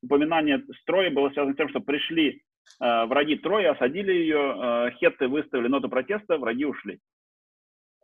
упоминание 0.01 0.63
строя 0.81 1.09
было 1.11 1.29
связано 1.29 1.53
с 1.53 1.57
тем, 1.57 1.69
что 1.69 1.79
пришли 1.79 2.41
э, 2.81 3.05
враги 3.05 3.35
Трои, 3.35 3.65
осадили 3.65 4.11
ее, 4.11 4.87
э, 4.87 4.91
хетты 4.97 5.27
выставили 5.27 5.67
ноту 5.67 5.89
протеста, 5.89 6.37
враги 6.37 6.65
ушли. 6.65 6.99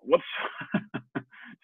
Вот 0.04 0.22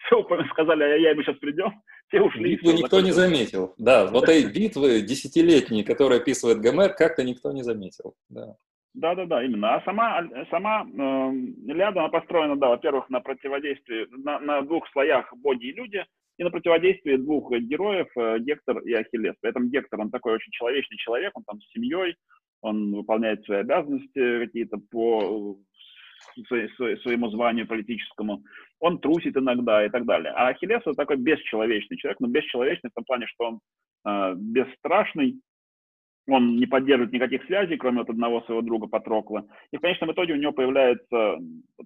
все 0.06 0.22
сказали, 0.52 0.82
а 0.84 0.96
я 0.96 1.14
мы 1.14 1.22
сейчас 1.22 1.36
придем, 1.38 1.82
все 2.08 2.20
ушли. 2.20 2.56
Битву 2.56 2.72
никто 2.72 3.00
не 3.00 3.12
заметил. 3.12 3.74
Да, 3.78 4.06
вот 4.06 4.28
эти 4.28 4.46
битвы 4.46 5.02
десятилетние, 5.02 5.84
которые 5.84 6.20
описывает 6.20 6.60
Гомер, 6.60 6.94
как-то 6.94 7.22
никто 7.24 7.52
не 7.52 7.62
заметил. 7.62 8.14
Да. 8.28 8.56
Да, 8.98 9.14
да, 9.14 9.26
да, 9.26 9.44
именно. 9.44 9.76
А 9.76 9.82
сама, 9.82 10.28
сама 10.50 10.82
э, 10.82 11.32
Илиада, 11.70 12.00
она 12.00 12.08
построена, 12.08 12.56
да, 12.56 12.68
во-первых, 12.70 13.08
на 13.10 13.20
противодействии, 13.20 14.08
на, 14.10 14.40
на 14.40 14.62
двух 14.62 14.88
слоях 14.90 15.32
боги 15.36 15.66
и 15.66 15.72
люди, 15.72 16.04
и 16.36 16.42
на 16.42 16.50
противодействии 16.50 17.14
двух 17.14 17.52
героев, 17.52 18.08
э, 18.16 18.40
Гектор 18.40 18.78
и 18.80 18.92
Ахиллес. 18.92 19.36
При 19.40 19.50
этом 19.50 19.70
Гектор, 19.70 20.00
он 20.00 20.10
такой 20.10 20.34
очень 20.34 20.50
человечный 20.50 20.96
человек, 20.96 21.30
он 21.36 21.44
там 21.44 21.60
с 21.60 21.70
семьей, 21.70 22.16
он 22.60 22.92
выполняет 22.92 23.44
свои 23.44 23.58
обязанности 23.58 24.46
какие-то 24.46 24.78
по 24.90 25.56
своему 26.48 27.30
званию 27.30 27.68
политическому, 27.68 28.42
он 28.80 28.98
трусит 28.98 29.36
иногда 29.36 29.86
и 29.86 29.90
так 29.90 30.06
далее. 30.06 30.32
А 30.34 30.48
Ахиллес 30.48 30.80
это 30.80 30.94
такой 30.94 31.18
бесчеловечный 31.18 31.98
человек, 31.98 32.18
но 32.18 32.26
бесчеловечный 32.26 32.90
в 32.90 32.94
том 32.94 33.04
плане, 33.04 33.26
что 33.28 33.44
он 33.44 33.60
э, 34.06 34.34
бесстрашный, 34.36 35.40
он 36.28 36.56
не 36.56 36.66
поддерживает 36.66 37.12
никаких 37.12 37.44
связей, 37.44 37.76
кроме 37.76 37.98
вот 37.98 38.10
одного 38.10 38.42
своего 38.42 38.62
друга 38.62 38.86
Патрокла. 38.86 39.46
И 39.72 39.76
в 39.76 39.80
конечном 39.80 40.12
итоге 40.12 40.34
у 40.34 40.36
него 40.36 40.52
появляется, 40.52 41.38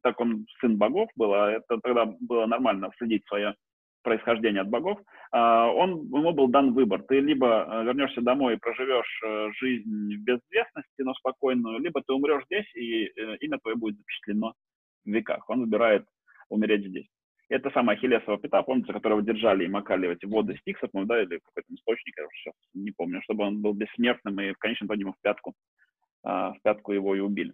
так 0.02 0.20
он 0.20 0.46
сын 0.60 0.76
богов 0.76 1.08
был, 1.16 1.32
а 1.34 1.52
это 1.52 1.78
тогда 1.82 2.06
было 2.20 2.46
нормально 2.46 2.90
следить 2.98 3.24
свое 3.26 3.54
происхождение 4.02 4.62
от 4.62 4.68
богов, 4.68 4.98
а, 5.30 5.70
он, 5.70 6.06
ему 6.06 6.32
был 6.32 6.48
дан 6.48 6.72
выбор. 6.72 7.02
Ты 7.02 7.20
либо 7.20 7.46
э, 7.46 7.84
вернешься 7.84 8.20
домой 8.20 8.54
и 8.54 8.58
проживешь 8.58 9.22
э, 9.24 9.50
жизнь 9.60 10.16
в 10.16 10.24
безвестности, 10.24 11.02
но 11.02 11.14
спокойную, 11.14 11.78
либо 11.78 12.02
ты 12.02 12.12
умрешь 12.12 12.44
здесь, 12.46 12.66
и 12.74 13.04
э, 13.04 13.36
имя 13.40 13.58
твое 13.58 13.76
будет 13.76 13.96
запечатлено 13.96 14.54
в 15.04 15.08
веках. 15.08 15.48
Он 15.48 15.60
выбирает 15.60 16.04
умереть 16.48 16.86
здесь. 16.86 17.06
Это 17.52 17.70
самая 17.70 17.98
Ахиллесова 17.98 18.38
пята, 18.38 18.62
помните, 18.62 18.94
которого 18.94 19.20
держали 19.20 19.66
и 19.66 19.68
макали 19.68 20.10
эти 20.10 20.24
воды 20.24 20.56
стикса, 20.56 20.88
по 20.88 21.04
да, 21.04 21.22
или 21.22 21.38
какой-то 21.38 21.74
источник, 21.74 22.16
я 22.16 22.26
сейчас 22.32 22.54
не 22.72 22.92
помню, 22.92 23.20
чтобы 23.24 23.44
он 23.44 23.60
был 23.60 23.74
бессмертным, 23.74 24.40
и 24.40 24.52
в 24.52 24.58
конечном 24.58 24.86
итоге 24.86 25.02
ему 25.02 25.12
в 25.12 25.20
пятку, 25.20 25.52
а, 26.24 26.54
в 26.54 26.62
пятку 26.62 26.92
его 26.92 27.14
и 27.14 27.20
убили. 27.20 27.52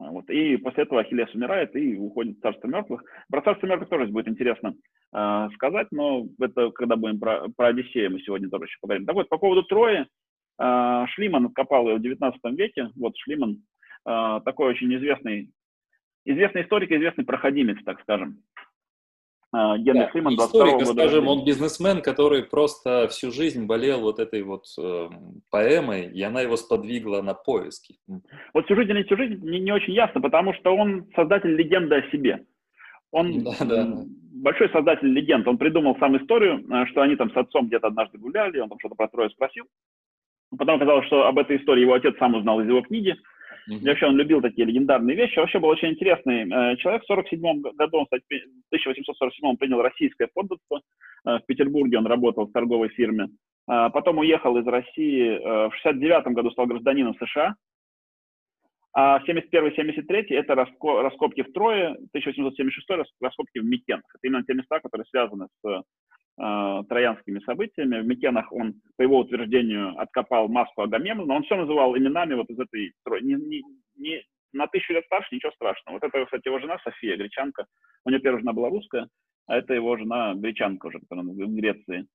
А, 0.00 0.10
вот. 0.10 0.28
И 0.30 0.56
после 0.56 0.82
этого 0.82 1.00
Ахиллес 1.00 1.32
умирает 1.32 1.76
и 1.76 1.96
уходит 1.96 2.38
в 2.38 2.40
царство 2.40 2.66
мертвых. 2.66 3.04
Про 3.30 3.42
царство 3.42 3.68
мертвых 3.68 3.88
тоже 3.88 4.06
будет 4.06 4.26
интересно 4.26 4.74
э, 5.14 5.48
сказать, 5.54 5.86
но 5.92 6.26
это 6.40 6.72
когда 6.72 6.96
будем 6.96 7.20
про, 7.20 7.48
про 7.56 7.68
Одиссея 7.68 8.10
мы 8.10 8.18
сегодня 8.18 8.50
тоже 8.50 8.64
еще 8.64 8.78
поговорим. 8.80 9.06
Так 9.06 9.14
вот, 9.14 9.28
по 9.28 9.38
поводу 9.38 9.62
Трои, 9.62 10.06
э, 10.58 11.06
Шлиман 11.10 11.46
откопал 11.46 11.88
ее 11.88 11.98
в 11.98 12.02
19 12.02 12.40
веке. 12.58 12.90
Вот 12.96 13.16
Шлиман, 13.16 13.62
э, 14.08 14.40
такой 14.44 14.70
очень 14.70 14.92
известный, 14.96 15.52
известный 16.24 16.62
историк, 16.62 16.90
известный 16.90 17.24
проходимец, 17.24 17.78
так 17.84 18.00
скажем. 18.00 18.42
А, 19.54 19.76
Генри 19.76 20.00
да, 20.00 20.08
Фриман 20.08 20.34
22 20.34 20.46
историк, 20.46 20.86
года. 20.86 21.00
скажем, 21.02 21.28
он 21.28 21.44
бизнесмен, 21.44 22.00
который 22.00 22.42
просто 22.42 23.08
всю 23.08 23.30
жизнь 23.30 23.66
болел 23.66 24.00
вот 24.00 24.18
этой 24.18 24.42
вот 24.42 24.64
э, 24.80 25.08
поэмой, 25.50 26.06
и 26.06 26.22
она 26.22 26.40
его 26.40 26.56
сподвигла 26.56 27.20
на 27.20 27.34
поиски. 27.34 27.96
Вот 28.54 28.64
всю 28.64 28.76
жизнь 28.76 28.90
или 28.92 29.02
всю 29.02 29.16
жизнь 29.18 29.44
не, 29.46 29.60
не 29.60 29.70
очень 29.70 29.92
ясно, 29.92 30.22
потому 30.22 30.54
что 30.54 30.74
он 30.74 31.06
создатель 31.14 31.54
легенды 31.54 31.96
о 31.96 32.10
себе. 32.10 32.46
Он 33.10 33.44
да, 33.44 33.52
да. 33.60 33.94
большой 34.32 34.70
создатель 34.70 35.08
легенд. 35.08 35.46
Он 35.46 35.58
придумал 35.58 35.98
сам 36.00 36.16
историю, 36.16 36.64
э, 36.70 36.86
что 36.86 37.02
они 37.02 37.16
там 37.16 37.30
с 37.30 37.36
отцом 37.36 37.66
где-то 37.66 37.88
однажды 37.88 38.16
гуляли, 38.16 38.58
он 38.58 38.70
там 38.70 38.78
что-то 38.78 38.94
про 38.94 39.08
Трою 39.08 39.28
спросил. 39.30 39.66
Потом 40.56 40.76
оказалось, 40.76 41.06
что 41.06 41.26
об 41.26 41.38
этой 41.38 41.58
истории 41.58 41.82
его 41.82 41.92
отец 41.92 42.14
сам 42.18 42.34
узнал 42.34 42.60
из 42.60 42.68
его 42.68 42.80
книги. 42.80 43.16
Mm-hmm. 43.68 43.80
И 43.80 43.88
вообще 43.88 44.06
он 44.06 44.16
любил 44.16 44.40
такие 44.40 44.66
легендарные 44.66 45.16
вещи. 45.16 45.38
Вообще 45.38 45.58
был 45.58 45.68
очень 45.68 45.90
интересный 45.90 46.42
э, 46.42 46.76
человек. 46.76 47.02
В 47.02 47.06
47 47.06 47.60
году, 47.60 47.98
он, 47.98 48.04
кстати, 48.04 48.24
в 48.28 48.66
1847 48.68 49.48
он 49.48 49.56
принял 49.56 49.80
российское 49.80 50.28
подданство. 50.32 50.80
Э, 51.24 51.38
в 51.38 51.46
Петербурге 51.46 51.98
он 51.98 52.06
работал 52.06 52.46
в 52.46 52.52
торговой 52.52 52.88
фирме. 52.88 53.28
Э, 53.70 53.90
потом 53.92 54.18
уехал 54.18 54.56
из 54.56 54.66
России. 54.66 55.38
Э, 55.38 55.68
в 55.68 55.74
69 55.74 56.34
году 56.34 56.50
стал 56.50 56.66
гражданином 56.66 57.14
США. 57.14 57.54
А 58.94 59.20
71-73 59.26 60.26
это 60.30 60.54
раскопки 60.54 61.42
в 61.42 61.52
Трое, 61.52 61.92
1876 62.12 62.86
раскопки 63.22 63.58
в 63.58 63.64
Микенах. 63.64 64.04
Это 64.14 64.26
именно 64.26 64.44
те 64.44 64.52
места, 64.52 64.80
которые 64.80 65.06
связаны 65.06 65.46
с 65.64 65.82
троянскими 66.36 67.40
событиями. 67.40 68.00
В 68.00 68.06
Микенах 68.06 68.50
он, 68.52 68.74
по 68.96 69.02
его 69.02 69.18
утверждению, 69.18 69.98
откопал 69.98 70.48
маску 70.48 70.82
Агамемнона. 70.82 71.34
Он 71.34 71.42
все 71.42 71.56
называл 71.56 71.96
именами 71.96 72.34
вот 72.34 72.48
из 72.48 72.58
этой. 72.58 72.94
Не, 73.20 73.34
не, 73.34 73.62
не, 73.96 74.22
на 74.52 74.66
тысячу 74.66 74.92
лет 74.92 75.04
старше, 75.06 75.34
ничего 75.34 75.52
страшного. 75.52 75.96
Вот 75.96 76.04
это, 76.04 76.24
кстати, 76.24 76.48
его 76.48 76.58
жена 76.58 76.78
София, 76.82 77.16
гречанка. 77.16 77.66
У 78.04 78.10
нее 78.10 78.20
первая 78.20 78.40
жена 78.40 78.52
была 78.52 78.70
русская, 78.70 79.08
а 79.46 79.56
это 79.56 79.74
его 79.74 79.96
жена 79.96 80.34
гречанка 80.34 80.86
уже, 80.86 81.00
которую 81.00 81.30
он 81.30 81.36
в 81.36 81.54
Греции 81.54 82.06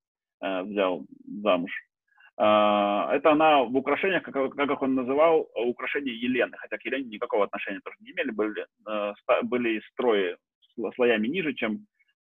э, 0.41 0.64
взял 0.64 1.06
замуж. 1.26 1.72
А, 2.39 3.15
это 3.15 3.31
она 3.31 3.64
в 3.64 3.76
украшениях, 3.76 4.23
как, 4.23 4.53
как 4.53 4.81
он 4.81 4.94
называл, 4.94 5.49
украшения 5.56 6.14
Елены, 6.14 6.56
хотя 6.57 6.77
к 6.77 6.85
Елене 6.85 7.10
никакого 7.10 7.45
отношения 7.45 7.80
тоже 7.84 7.98
не 8.02 8.11
имели, 8.11 8.30
были, 8.31 8.65
э, 8.88 9.14
были 9.44 9.81
строи 9.91 10.38
слоями 10.95 11.27
ниже, 11.27 11.53
чем 11.56 11.73
э, 11.73 11.77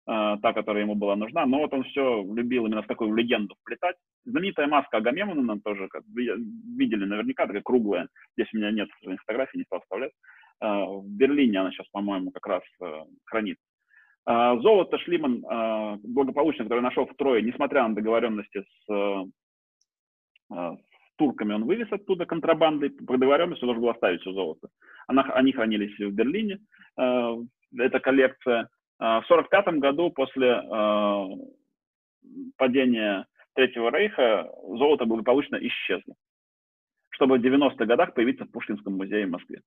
та, 0.06 0.54
которая 0.54 0.84
ему 0.84 0.96
была 0.96 1.16
нужна, 1.16 1.46
но 1.46 1.60
вот 1.60 1.74
он 1.74 1.84
все 1.84 2.24
любил 2.24 2.66
именно 2.66 2.84
в 2.84 2.88
такую 2.88 3.14
легенду 3.16 3.56
вплетать. 3.62 3.96
Знаменитая 4.26 4.68
маска 4.68 4.98
Агамемнона 4.98 5.60
тоже, 5.62 5.88
как 5.88 6.04
видели 6.14 7.06
наверняка, 7.06 7.48
такая 7.48 7.64
круглая, 7.64 8.08
здесь 8.38 8.48
у 8.54 8.58
меня 8.58 8.72
нет 8.72 8.90
фотографий, 9.26 9.58
не 9.58 9.64
стал 9.64 9.82
вставлять. 9.82 10.12
Э, 10.62 10.68
в 10.68 11.08
Берлине 11.08 11.60
она 11.60 11.72
сейчас, 11.72 11.88
по-моему, 11.90 12.32
как 12.32 12.46
раз 12.48 12.64
хранит. 13.26 13.58
Золото 14.28 14.98
Шлиман 14.98 15.44
благополучно, 16.02 16.64
который 16.64 16.82
нашел 16.82 17.06
в 17.06 17.14
Трое, 17.14 17.44
несмотря 17.44 17.88
на 17.88 17.94
договоренности 17.94 18.64
с 18.88 19.26
с 21.16 21.18
турками 21.18 21.54
он 21.54 21.66
вывез 21.66 21.88
оттуда 21.92 22.26
контрабандой, 22.26 22.90
по 22.90 23.18
договоренности 23.18 23.64
должен 23.64 23.82
был 23.82 23.90
оставить 23.90 24.22
все 24.22 24.34
золото. 24.34 24.68
Она, 25.08 25.24
они 25.34 25.54
хранились 25.54 25.98
в 25.98 26.12
Берлине, 26.12 26.60
э, 26.98 27.36
эта 27.78 28.00
коллекция. 28.00 28.70
Э, 29.00 29.22
в 29.22 29.32
1945 29.32 29.80
году 29.80 30.10
после 30.12 30.48
э, 30.48 31.26
падения 32.58 33.26
Третьего 33.54 33.90
Рейха 33.90 34.50
золото 34.64 35.06
благополучно 35.06 35.58
исчезло, 35.58 36.16
чтобы 37.10 37.38
в 37.38 37.42
90-х 37.42 37.86
годах 37.86 38.14
появиться 38.14 38.46
в 38.46 38.52
Пушкинском 38.52 38.94
музее 38.98 39.28
в 39.28 39.32
Москве. 39.32 39.62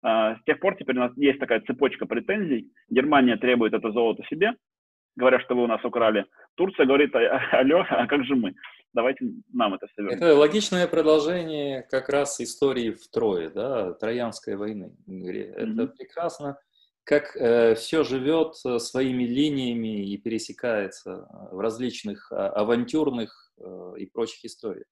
С 0.00 0.38
тех 0.46 0.60
пор 0.60 0.76
теперь 0.76 0.96
у 0.96 1.00
нас 1.00 1.12
есть 1.16 1.40
такая 1.40 1.60
цепочка 1.60 2.06
претензий. 2.06 2.70
Германия 2.88 3.36
требует 3.36 3.74
это 3.74 3.90
золото 3.90 4.22
себе, 4.30 4.54
говоря, 5.16 5.40
что 5.40 5.56
вы 5.56 5.64
у 5.64 5.66
нас 5.66 5.84
украли. 5.84 6.24
Турция 6.54 6.86
говорит, 6.86 7.14
алло, 7.52 7.84
а 7.88 8.06
как 8.06 8.24
же 8.24 8.36
мы? 8.36 8.54
давайте 8.92 9.26
нам 9.52 9.74
это 9.74 9.86
все 9.88 10.02
вернем. 10.02 10.16
Это 10.16 10.34
логичное 10.34 10.86
продолжение 10.86 11.82
как 11.82 12.08
раз 12.08 12.40
истории 12.40 12.90
в 12.90 13.08
Трое, 13.08 13.50
да, 13.50 13.92
Троянской 13.94 14.56
войны. 14.56 14.96
Это 15.06 15.64
mm-hmm. 15.64 15.86
прекрасно, 15.96 16.58
как 17.08 17.34
э, 17.36 17.74
все 17.74 18.04
живет 18.04 18.52
э, 18.66 18.78
своими 18.78 19.24
линиями 19.24 20.12
и 20.12 20.18
пересекается 20.18 21.10
э, 21.10 21.56
в 21.56 21.58
различных 21.58 22.30
а, 22.30 22.50
авантюрных 22.50 23.50
э, 23.56 23.94
и 23.96 24.04
прочих 24.04 24.44
историях. 24.44 24.84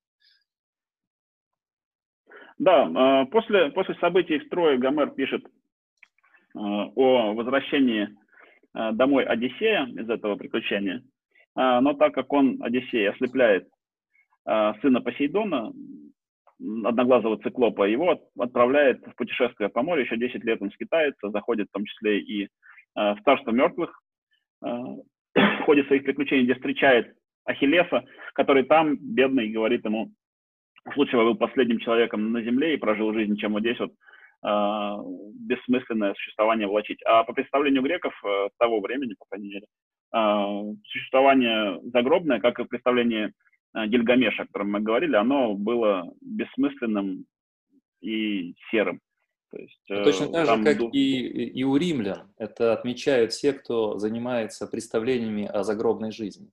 Да, 2.59 2.87
э, 2.89 3.27
после, 3.27 3.71
после 3.71 3.97
событий 3.97 4.39
в 4.39 4.49
Трое 4.49 4.79
Гомер 4.79 5.11
пишет 5.11 5.45
э, 5.45 5.49
о 6.55 7.35
возвращении 7.35 8.09
домой 8.73 9.25
Одиссея 9.25 9.87
из 9.87 10.09
этого 10.11 10.37
приключения, 10.37 11.03
но 11.55 11.95
так 11.95 12.13
как 12.13 12.31
он, 12.31 12.59
Одиссей, 12.63 13.09
ослепляет 13.09 13.67
а, 14.45 14.75
сына 14.81 15.01
Посейдона, 15.01 15.73
одноглазого 16.59 17.39
циклопа, 17.39 17.85
его 17.85 18.21
отправляет 18.39 19.07
в 19.07 19.15
путешествие 19.17 19.69
по 19.69 19.83
морю, 19.83 20.03
еще 20.03 20.17
10 20.17 20.43
лет 20.45 20.63
он 20.63 20.71
скитается, 20.71 21.31
заходит 21.31 21.69
в 21.69 21.73
том 21.73 21.85
числе 21.85 22.21
и 22.21 22.49
а, 22.95 23.15
в 23.15 23.23
царство 23.23 23.51
мертвых, 23.51 24.01
а, 24.63 24.69
в 25.35 25.63
ходе 25.65 25.85
своих 25.85 26.05
приключений, 26.05 26.45
где 26.45 26.55
встречает 26.55 27.15
Ахиллеса, 27.45 28.05
который 28.35 28.65
там, 28.65 28.97
бедный, 28.97 29.49
говорит 29.49 29.85
ему, 29.85 30.13
в 30.85 30.95
случае 30.95 31.23
был 31.23 31.37
последним 31.37 31.79
человеком 31.79 32.33
на 32.33 32.43
земле 32.43 32.75
и 32.75 32.79
прожил 32.79 33.13
жизнь, 33.13 33.37
чем 33.37 33.53
вот 33.53 33.61
здесь 33.61 33.79
вот 33.79 33.93
бессмысленное 34.43 36.15
существование 36.15 36.69
влачить. 36.69 37.03
А 37.05 37.25
по 37.25 37.33
представлению 37.33 37.83
греков 37.83 38.15
того 38.59 38.81
времени, 38.81 39.15
по 39.19 39.25
крайней 39.29 39.49
мере, 39.49 39.67
существование 40.85 41.81
загробное, 41.91 42.39
как 42.39 42.61
и 42.61 42.65
представление 42.65 43.33
Э, 43.33 43.46
Гильгамеша, 43.87 44.43
о 44.43 44.47
котором 44.47 44.73
мы 44.73 44.81
говорили, 44.81 45.17
оно 45.17 45.55
было 45.55 46.13
бессмысленным 46.21 47.27
и 48.01 48.55
серым. 48.71 49.01
То 49.51 49.59
есть, 49.59 49.81
ну, 49.89 50.05
Точно 50.05 50.25
э, 50.25 50.33
так 50.33 50.47
же, 50.47 50.65
как 50.65 50.95
и, 50.95 51.47
и 51.47 51.63
у 51.65 51.77
римлян. 51.77 52.33
Это 52.37 52.73
отмечают 52.73 53.33
все, 53.33 53.53
кто 53.53 53.99
занимается 53.99 54.67
представлениями 54.67 55.45
о 55.45 55.63
загробной 55.63 56.11
жизни. 56.11 56.51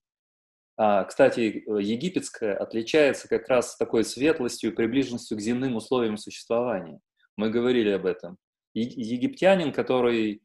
А, 0.75 1.03
кстати, 1.03 1.63
египетская 1.67 2.55
отличается 2.55 3.27
как 3.27 3.47
раз 3.47 3.77
такой 3.77 4.03
светлостью 4.03 4.71
и 4.71 4.75
приближенностью 4.75 5.37
к 5.37 5.41
земным 5.41 5.75
условиям 5.75 6.17
существования. 6.17 6.99
Мы 7.37 7.49
говорили 7.49 7.89
об 7.89 8.05
этом. 8.05 8.37
Египтянин, 8.73 9.71
который 9.71 10.41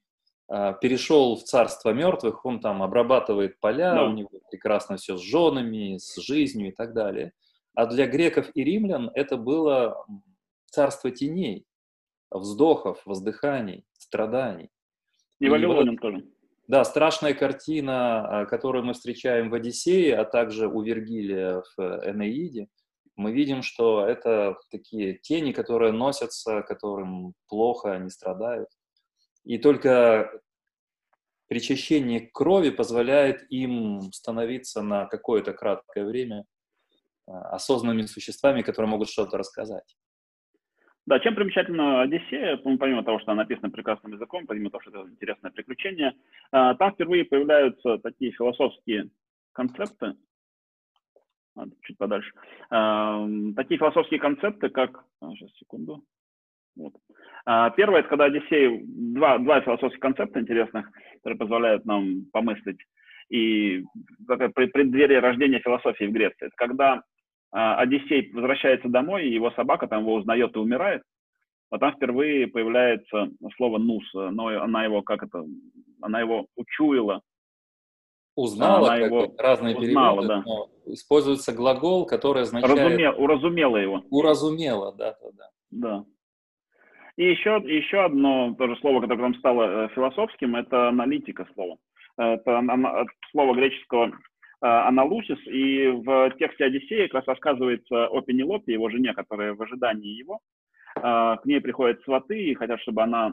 перешел 0.48 1.36
в 1.36 1.42
царство 1.42 1.90
мертвых, 1.90 2.44
он 2.46 2.60
там 2.60 2.82
обрабатывает 2.82 3.60
поля, 3.60 3.94
да. 3.94 4.04
у 4.04 4.12
него 4.12 4.30
прекрасно 4.50 4.96
все 4.96 5.16
с 5.16 5.20
женами, 5.20 5.98
с 5.98 6.16
жизнью 6.16 6.68
и 6.68 6.72
так 6.72 6.94
далее. 6.94 7.32
А 7.74 7.86
для 7.86 8.06
греков 8.06 8.50
и 8.54 8.64
римлян 8.64 9.10
это 9.14 9.36
было 9.36 10.06
царство 10.70 11.10
теней, 11.10 11.66
вздохов, 12.30 13.02
воздыханий, 13.04 13.84
страданий. 13.98 14.70
И, 15.38 15.48
Вавилоном 15.48 15.94
вот, 15.94 16.00
тоже. 16.00 16.24
Да, 16.66 16.84
страшная 16.84 17.34
картина, 17.34 18.40
а, 18.40 18.46
которую 18.46 18.84
мы 18.84 18.92
встречаем 18.92 19.48
в 19.48 19.54
Одиссее, 19.54 20.16
а 20.16 20.24
также 20.24 20.68
у 20.68 20.82
Вергилия 20.82 21.62
в 21.76 21.80
Энеиде, 22.04 22.68
мы 23.16 23.32
видим, 23.32 23.62
что 23.62 24.06
это 24.06 24.56
такие 24.70 25.18
тени, 25.18 25.52
которые 25.52 25.92
носятся, 25.92 26.62
которым 26.62 27.34
плохо, 27.48 27.92
они 27.92 28.10
страдают. 28.10 28.68
И 29.48 29.56
только 29.56 30.30
причащение 31.48 32.20
крови 32.20 32.68
позволяет 32.68 33.50
им 33.50 34.02
становиться 34.12 34.82
на 34.82 35.06
какое-то 35.06 35.54
краткое 35.54 36.04
время 36.04 36.44
а, 37.26 37.54
осознанными 37.56 38.02
существами, 38.02 38.60
которые 38.60 38.90
могут 38.90 39.08
что-то 39.08 39.38
рассказать. 39.38 39.96
Да, 41.06 41.18
чем 41.20 41.34
примечательна 41.34 42.02
Одиссея, 42.02 42.60
ну, 42.62 42.76
помимо 42.76 43.02
того, 43.02 43.20
что 43.20 43.32
она 43.32 43.44
написана 43.44 43.70
прекрасным 43.70 44.12
языком, 44.12 44.46
помимо 44.46 44.68
того, 44.68 44.82
что 44.82 44.90
это 44.90 45.10
интересное 45.10 45.50
приключение, 45.50 46.12
а, 46.52 46.74
там 46.74 46.92
впервые 46.92 47.24
появляются 47.24 47.96
такие 47.96 48.32
философские 48.32 49.08
концепты, 49.52 50.14
чуть 51.84 51.96
подальше, 51.96 52.30
а, 52.68 53.26
такие 53.56 53.78
философские 53.78 54.20
концепты, 54.20 54.68
как, 54.68 55.06
сейчас, 55.22 55.50
секунду, 55.56 56.04
вот. 56.78 56.94
А, 57.44 57.70
первое, 57.70 58.00
это 58.00 58.08
когда 58.08 58.26
Одиссей, 58.26 58.82
два, 58.84 59.38
два 59.38 59.60
философских 59.60 60.00
концепта 60.00 60.40
интересных, 60.40 60.86
которые 61.16 61.38
позволяют 61.38 61.84
нам 61.84 62.26
помыслить, 62.32 62.78
и 63.30 63.84
при 64.54 64.66
преддверии 64.66 65.16
рождения 65.16 65.58
философии 65.58 66.04
в 66.04 66.12
Греции. 66.12 66.46
Это 66.46 66.54
когда 66.56 67.02
а, 67.50 67.76
Одиссей 67.80 68.30
возвращается 68.32 68.88
домой, 68.88 69.26
и 69.26 69.34
его 69.34 69.50
собака 69.50 69.88
там 69.88 70.02
его 70.02 70.14
узнает 70.14 70.54
и 70.54 70.58
умирает, 70.58 71.02
а 71.70 71.78
там 71.78 71.92
впервые 71.92 72.46
появляется 72.46 73.28
слово 73.56 73.78
«нус», 73.78 74.04
но 74.14 74.48
она 74.48 74.84
его, 74.84 75.02
как 75.02 75.22
это, 75.22 75.44
она 76.00 76.20
его 76.20 76.46
учуяла. 76.56 77.20
Узнала, 78.36 78.92
она 78.94 79.04
его 79.04 79.34
разные 79.36 79.76
узнала, 79.76 80.20
переводы, 80.22 80.44
да. 80.46 80.92
используется 80.92 81.52
глагол, 81.52 82.06
который 82.06 82.42
означает... 82.42 82.78
Разуме, 82.78 83.10
уразумела 83.10 83.76
его. 83.78 84.04
Уразумела, 84.10 84.94
да, 84.94 85.16
да, 85.20 85.30
да. 85.32 85.48
Да. 85.70 86.04
И 87.18 87.30
еще, 87.30 87.60
еще 87.66 88.04
одно 88.04 88.54
тоже 88.56 88.76
слово, 88.76 89.00
которое 89.00 89.22
нам 89.22 89.34
стало 89.34 89.64
э, 89.64 89.88
философским, 89.88 90.54
это 90.54 90.90
аналитика 90.90 91.48
слово. 91.52 91.76
Это 92.16 92.62
слово 93.32 93.56
греческого 93.56 94.06
э, 94.06 94.12
аналусис, 94.60 95.38
и 95.48 95.88
в 95.88 96.30
тексте 96.38 96.66
Одиссея 96.66 97.08
как 97.08 97.14
раз 97.14 97.26
рассказывается 97.26 98.06
о 98.06 98.20
Пенелопе, 98.20 98.72
его 98.72 98.88
жене, 98.88 99.14
которая 99.14 99.54
в 99.54 99.60
ожидании 99.60 100.16
его. 100.16 100.38
Э, 100.94 101.34
к 101.42 101.44
ней 101.44 101.60
приходят 101.60 102.00
сваты 102.04 102.38
и 102.40 102.54
хотят, 102.54 102.80
чтобы 102.82 103.02
она 103.02 103.32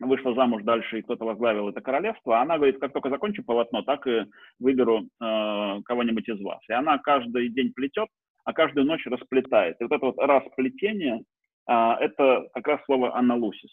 вышла 0.00 0.34
замуж 0.34 0.62
дальше, 0.62 0.98
и 0.98 1.02
кто-то 1.02 1.26
возглавил 1.26 1.68
это 1.68 1.82
королевство, 1.82 2.40
она 2.40 2.56
говорит, 2.56 2.80
как 2.80 2.94
только 2.94 3.10
закончу 3.10 3.44
полотно, 3.44 3.82
так 3.82 4.06
и 4.06 4.24
выберу 4.58 5.02
э, 5.02 5.82
кого-нибудь 5.84 6.30
из 6.30 6.40
вас. 6.40 6.60
И 6.66 6.72
она 6.72 6.96
каждый 6.96 7.50
день 7.50 7.74
плетет, 7.74 8.08
а 8.44 8.54
каждую 8.54 8.86
ночь 8.86 9.04
расплетает. 9.04 9.76
И 9.80 9.84
вот 9.84 9.92
это 9.92 10.06
вот 10.06 10.16
расплетение, 10.18 11.24
э, 11.68 11.72
это 12.00 12.48
как 12.54 12.66
раз 12.66 12.80
слово 12.84 13.16
аналусис. 13.16 13.70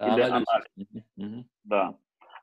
Или 0.00 0.20
анализ. 0.20 0.46
анализ. 0.48 1.46
Да. 1.64 1.94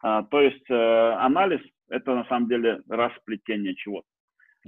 А, 0.01 0.23
то 0.23 0.41
есть 0.41 0.69
э, 0.69 1.13
анализ– 1.13 1.61
это 1.89 2.13
на 2.13 2.25
самом 2.25 2.49
деле 2.49 2.81
расплетение 2.89 3.73
чего-то. 3.75 4.07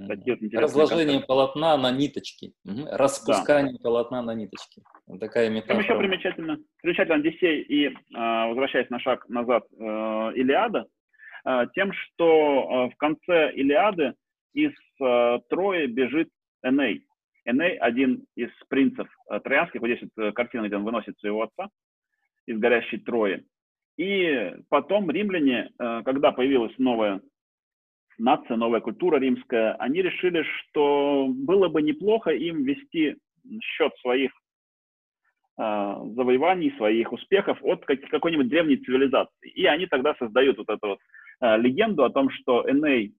Такие 0.08 0.36
вот 0.38 0.60
Разложение 0.60 1.06
концепты. 1.06 1.26
полотна 1.26 1.76
на 1.78 1.90
ниточки. 1.90 2.52
Угу. 2.64 2.86
Распускание 2.92 3.74
да. 3.74 3.82
полотна 3.82 4.22
на 4.22 4.34
ниточки. 4.34 4.82
Вот 5.06 5.20
такая 5.20 5.48
метафора. 5.48 5.82
Чем 5.82 5.84
еще 5.84 5.98
примечательно, 5.98 6.58
примечательно 6.82 7.16
Одиссей 7.16 7.62
и, 7.62 7.96
а, 8.14 8.46
возвращаясь 8.48 8.90
на 8.90 9.00
шаг 9.00 9.26
назад, 9.28 9.64
э, 9.72 10.32
Илиада, 10.34 10.86
э, 11.46 11.66
тем, 11.74 11.92
что 11.92 12.90
в 12.92 12.96
конце 12.98 13.52
Илиады 13.54 14.14
из 14.52 14.72
Трои 15.48 15.86
бежит 15.86 16.30
Эней. 16.62 17.05
Эней– 17.46 17.76
один 17.78 18.24
из 18.34 18.50
принцев 18.68 19.08
троянских, 19.44 19.80
вот 19.80 19.88
здесь 19.88 20.08
вот 20.16 20.34
картина, 20.34 20.66
где 20.66 20.76
он 20.76 20.84
выносит 20.84 21.18
своего 21.18 21.42
отца 21.42 21.68
из 22.46 22.58
горящей 22.58 22.98
Трои. 22.98 23.44
И 23.96 24.54
потом 24.68 25.10
римляне, 25.10 25.70
э, 25.78 26.02
когда 26.04 26.32
появилась 26.32 26.74
новая 26.78 27.20
нация, 28.18 28.56
новая 28.56 28.80
культура 28.80 29.18
римская, 29.18 29.74
они 29.74 30.02
решили, 30.02 30.42
что 30.42 31.28
было 31.28 31.68
бы 31.68 31.82
неплохо 31.82 32.30
им 32.30 32.64
вести 32.64 33.16
счет 33.62 33.92
своих 34.00 34.32
э, 35.58 35.62
завоеваний, 36.14 36.74
своих 36.76 37.12
успехов 37.12 37.58
от 37.62 37.84
какой-нибудь 37.86 38.48
древней 38.48 38.76
цивилизации. 38.76 39.50
И 39.50 39.64
они 39.66 39.86
тогда 39.86 40.14
создают 40.18 40.58
вот 40.58 40.68
эту 40.68 40.88
вот 40.88 40.98
э, 41.40 41.56
легенду 41.58 42.04
о 42.04 42.10
том, 42.10 42.28
что 42.30 42.68
Эней 42.70 43.14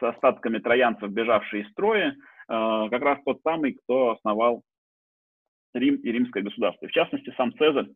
с 0.00 0.02
остатками 0.02 0.58
троянцев, 0.58 1.10
бежавший 1.10 1.60
из 1.60 1.70
строя, 1.70 2.16
как 2.46 3.02
раз 3.02 3.18
тот 3.24 3.40
самый, 3.42 3.74
кто 3.74 4.10
основал 4.10 4.62
Рим 5.74 5.96
и 5.96 6.12
римское 6.12 6.42
государство. 6.42 6.86
В 6.86 6.92
частности, 6.92 7.32
сам 7.36 7.52
Цезарь 7.56 7.88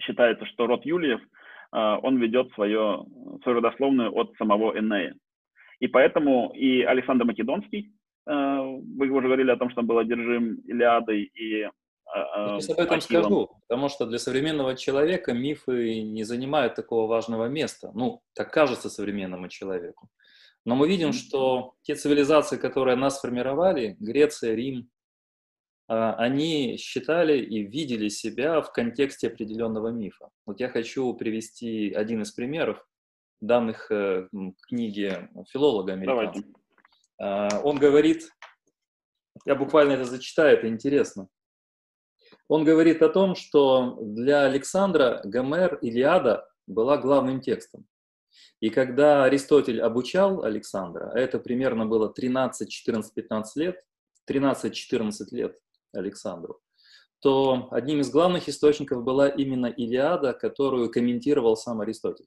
считается, 0.00 0.44
что 0.46 0.66
род 0.66 0.84
Юлиев, 0.84 1.20
а, 1.72 1.98
он 1.98 2.18
ведет 2.18 2.52
свое, 2.52 3.04
свою 3.42 3.58
родословную 3.58 4.14
от 4.14 4.34
самого 4.36 4.78
Энея. 4.78 5.14
И 5.78 5.88
поэтому 5.88 6.52
и 6.54 6.82
Александр 6.82 7.24
Македонский, 7.24 7.92
а, 8.26 8.62
вы 8.62 9.08
уже 9.08 9.26
говорили 9.26 9.50
о 9.50 9.56
том, 9.56 9.70
что 9.70 9.80
он 9.80 9.86
был 9.86 9.98
одержим 9.98 10.56
Илиадой 10.66 11.30
и 11.34 11.60
я 11.60 11.70
об 12.08 12.60
этом 12.60 12.98
Ахиллом. 12.98 13.00
скажу, 13.00 13.50
потому 13.68 13.88
что 13.88 14.06
для 14.06 14.18
современного 14.18 14.76
человека 14.76 15.32
мифы 15.34 16.02
не 16.02 16.22
занимают 16.22 16.76
такого 16.76 17.08
важного 17.08 17.48
места. 17.48 17.90
Ну, 17.94 18.22
так 18.32 18.52
кажется 18.52 18.88
современному 18.88 19.48
человеку. 19.48 20.08
Но 20.66 20.74
мы 20.74 20.88
видим, 20.88 21.12
что 21.12 21.74
те 21.82 21.94
цивилизации, 21.94 22.56
которые 22.56 22.96
нас 22.96 23.20
формировали, 23.20 23.96
Греция, 24.00 24.54
Рим, 24.54 24.90
а, 25.86 26.14
они 26.14 26.76
считали 26.76 27.38
и 27.38 27.62
видели 27.62 28.08
себя 28.08 28.60
в 28.60 28.72
контексте 28.72 29.28
определенного 29.28 29.88
мифа. 29.88 30.28
Вот 30.44 30.58
я 30.58 30.68
хочу 30.68 31.14
привести 31.14 31.92
один 31.94 32.22
из 32.22 32.32
примеров, 32.32 32.84
данных 33.40 33.90
э, 33.92 34.28
книги 34.66 35.28
филолога 35.52 35.92
американского. 35.92 36.52
Давайте. 37.18 37.62
Он 37.62 37.78
говорит, 37.78 38.28
я 39.44 39.54
буквально 39.54 39.92
это 39.92 40.04
зачитаю, 40.04 40.58
это 40.58 40.68
интересно. 40.68 41.28
Он 42.48 42.64
говорит 42.64 43.02
о 43.02 43.08
том, 43.08 43.36
что 43.36 43.98
для 44.00 44.44
Александра 44.44 45.20
Гомер 45.22 45.76
Илиада 45.76 46.48
была 46.66 46.96
главным 46.96 47.40
текстом. 47.40 47.86
И 48.60 48.70
когда 48.70 49.24
Аристотель 49.24 49.80
обучал 49.80 50.42
Александра, 50.42 51.10
а 51.12 51.18
это 51.18 51.38
примерно 51.38 51.86
было 51.86 52.08
13, 52.08 52.68
14, 52.68 53.12
15 53.12 53.56
лет, 53.56 53.84
13-14 54.28 55.12
лет, 55.32 55.58
Александру, 55.92 56.60
то 57.20 57.68
одним 57.70 58.00
из 58.00 58.10
главных 58.10 58.48
источников 58.48 59.02
была 59.02 59.28
именно 59.28 59.66
Илиада, 59.66 60.32
которую 60.32 60.90
комментировал 60.90 61.56
сам 61.56 61.80
Аристотель. 61.80 62.26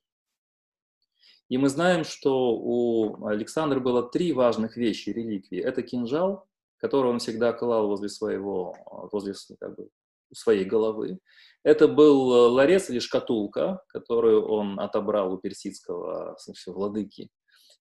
И 1.50 1.58
мы 1.58 1.70
знаем, 1.70 2.04
что 2.04 2.52
у 2.56 3.26
Александра 3.26 3.80
было 3.80 4.04
три 4.04 4.34
важных 4.34 4.78
вещи, 4.78 5.10
реликвии. 5.10 5.60
Это 5.60 5.82
кинжал, 5.82 6.48
который 6.78 7.12
он 7.12 7.20
всегда 7.20 7.54
клал 7.54 7.88
возле 7.88 8.08
своего, 8.08 8.76
возле 9.12 9.34
как 9.60 9.76
бы, 9.76 9.90
своей 10.34 10.66
головы. 10.66 11.20
Это 11.64 11.88
был 11.88 12.28
ларец 12.54 12.90
или 12.90 13.00
шкатулка, 13.00 13.82
которую 13.88 14.48
он 14.48 14.80
отобрал 14.80 15.34
у 15.34 15.38
персидского 15.38 16.36
смысле, 16.38 16.74
владыки. 16.74 17.30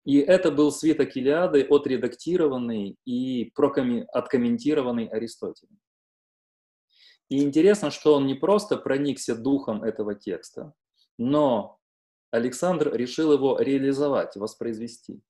И 0.04 0.18
это 0.18 0.50
был 0.50 0.72
свиток 0.72 1.16
Илиады, 1.16 1.62
отредактированный 1.62 2.96
и 3.04 3.52
откомментированный 4.12 5.06
Аристотелем. 5.08 5.78
И 7.28 7.42
интересно, 7.42 7.90
что 7.90 8.14
он 8.14 8.26
не 8.26 8.34
просто 8.34 8.78
проникся 8.78 9.36
духом 9.36 9.84
этого 9.84 10.14
текста, 10.14 10.72
но 11.18 11.78
Александр 12.30 12.94
решил 12.94 13.32
его 13.32 13.58
реализовать, 13.58 14.36
воспроизвести. 14.36 15.20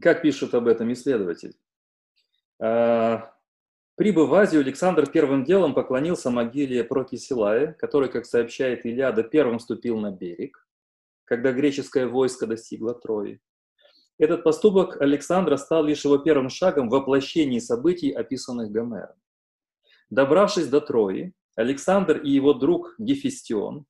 Как 0.00 0.22
пишет 0.22 0.54
об 0.54 0.66
этом 0.66 0.92
исследователь? 0.92 1.56
Прибыв 3.96 4.28
в 4.28 4.34
Азию, 4.34 4.62
Александр 4.62 5.08
первым 5.08 5.44
делом 5.44 5.74
поклонился 5.74 6.30
могиле 6.30 6.82
Прокисилая, 6.82 7.74
который, 7.74 8.08
как 8.08 8.26
сообщает 8.26 8.84
Илиада, 8.84 9.22
первым 9.22 9.60
ступил 9.60 9.98
на 9.98 10.10
берег 10.10 10.64
когда 11.24 11.52
греческое 11.52 12.06
войско 12.06 12.46
достигло 12.46 12.94
Трои. 12.94 13.40
Этот 14.18 14.44
поступок 14.44 15.00
Александра 15.00 15.56
стал 15.56 15.84
лишь 15.84 16.04
его 16.04 16.18
первым 16.18 16.48
шагом 16.48 16.88
в 16.88 16.92
воплощении 16.92 17.58
событий, 17.58 18.12
описанных 18.12 18.70
Гомером. 18.70 19.16
Добравшись 20.10 20.68
до 20.68 20.80
Трои, 20.80 21.32
Александр 21.56 22.18
и 22.18 22.30
его 22.30 22.52
друг 22.52 22.94
Гефестион 22.98 23.86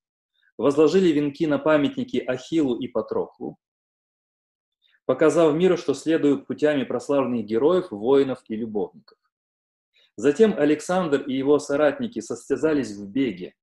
возложили 0.57 1.09
венки 1.09 1.47
на 1.47 1.59
памятники 1.59 2.19
Ахиллу 2.19 2.79
и 2.79 2.89
Патроклу, 2.89 3.59
показав 5.05 5.55
миру, 5.55 5.77
что 5.77 5.93
следуют 5.93 6.47
путями 6.47 6.85
прославленных 6.85 7.45
героев, 7.45 7.91
воинов 7.91 8.43
и 8.49 8.57
любовников. 8.57 9.19
Затем 10.17 10.55
Александр 10.57 11.23
и 11.23 11.35
его 11.35 11.59
соратники 11.59 12.21
состязались 12.21 12.93
в 12.93 13.09
беге, 13.09 13.55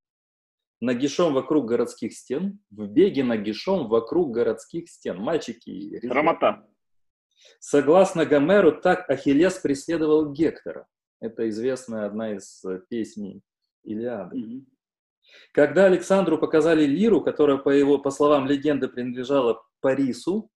нагишом 0.82 1.34
вокруг 1.34 1.66
городских 1.66 2.14
стен, 2.14 2.60
в 2.70 2.88
беге 2.88 3.24
нагишом 3.24 3.88
вокруг 3.88 4.32
городских 4.32 4.90
стен. 4.90 5.18
Мальчики. 5.18 6.00
Рамота. 6.08 6.68
Согласно 7.60 8.26
Гомеру, 8.26 8.82
так 8.82 9.10
Ахиллес 9.10 9.60
преследовал 9.60 10.32
Гектора. 10.32 10.88
Это 11.20 11.48
известная 11.50 12.06
одна 12.06 12.36
из 12.36 12.64
э, 12.66 12.82
песней 12.90 13.42
Илиады. 13.84 14.38
Mm-hmm. 14.38 14.66
Когда 15.54 15.86
Александру 15.86 16.38
показали 16.38 16.86
лиру, 16.86 17.22
которая, 17.22 17.58
по 17.58 17.70
его, 17.70 18.00
по 18.00 18.10
словам 18.10 18.48
легенды, 18.48 18.88
принадлежала 18.88 19.62
Парису, 19.80 20.50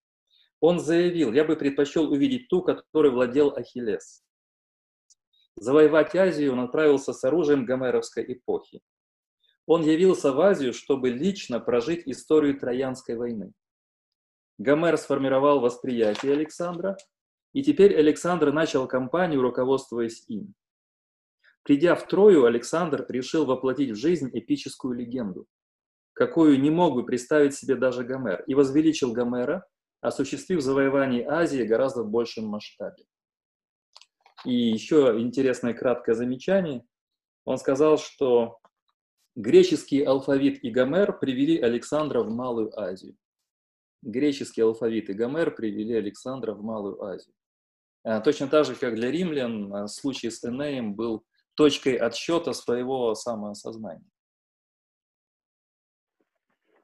он 0.60 0.80
заявил, 0.80 1.34
я 1.34 1.44
бы 1.44 1.56
предпочел 1.56 2.12
увидеть 2.12 2.48
ту, 2.48 2.64
которой 2.64 3.12
владел 3.12 3.54
Ахиллес. 3.56 4.24
Завоевать 5.58 6.16
Азию 6.16 6.54
он 6.54 6.60
отправился 6.60 7.14
с 7.14 7.24
оружием 7.24 7.66
гомеровской 7.66 8.26
эпохи. 8.34 8.82
Он 9.66 9.84
явился 9.84 10.32
в 10.32 10.40
Азию, 10.42 10.74
чтобы 10.74 11.10
лично 11.10 11.60
прожить 11.60 12.04
историю 12.06 12.60
Троянской 12.60 13.16
войны. 13.16 13.54
Гомер 14.58 14.98
сформировал 14.98 15.60
восприятие 15.60 16.34
Александра, 16.34 16.98
и 17.54 17.64
теперь 17.64 17.96
Александр 17.96 18.52
начал 18.52 18.88
кампанию, 18.88 19.42
руководствуясь 19.42 20.26
им. 20.28 20.54
Придя 21.64 21.96
в 21.96 22.08
Трою, 22.08 22.46
Александр 22.46 23.06
решил 23.10 23.46
воплотить 23.46 23.92
в 23.92 23.96
жизнь 23.96 24.30
эпическую 24.32 24.94
легенду, 24.94 25.48
какую 26.14 26.60
не 26.60 26.70
мог 26.70 26.94
бы 26.94 27.06
представить 27.06 27.56
себе 27.56 27.76
даже 27.76 28.04
Гомер, 28.04 28.44
и 28.46 28.54
возвеличил 28.54 29.14
Гомера, 29.14 29.66
осуществив 30.00 30.62
завоевание 30.62 31.28
Азии 31.28 31.64
гораздо 31.64 32.04
в 32.04 32.10
большем 32.10 32.46
масштабе. 32.46 33.06
И 34.46 34.54
еще 34.54 35.16
интересное 35.18 35.74
краткое 35.74 36.14
замечание. 36.14 36.86
Он 37.46 37.58
сказал, 37.58 37.98
что 37.98 38.60
Греческий 39.36 40.04
алфавит 40.04 40.64
и 40.64 40.70
Гомер 40.70 41.18
привели 41.20 41.60
Александра 41.60 42.22
в 42.22 42.30
Малую 42.30 42.78
Азию. 42.80 43.16
Греческий 44.02 44.62
алфавит 44.62 45.10
и 45.10 45.14
Гомер 45.14 45.52
привели 45.56 45.96
Александра 45.96 46.54
в 46.54 46.62
Малую 46.62 47.04
Азию. 47.04 47.34
А, 48.04 48.22
точно 48.22 48.48
так 48.48 48.66
же, 48.66 48.76
как 48.76 48.96
для 48.96 49.12
римлян, 49.12 49.74
а, 49.74 49.88
случай 49.88 50.30
с 50.30 50.44
Энеем 50.46 50.94
был 50.94 51.26
точкой 51.56 51.96
отсчета 51.96 52.54
своего 52.54 53.16
самоосознания. 53.16 54.06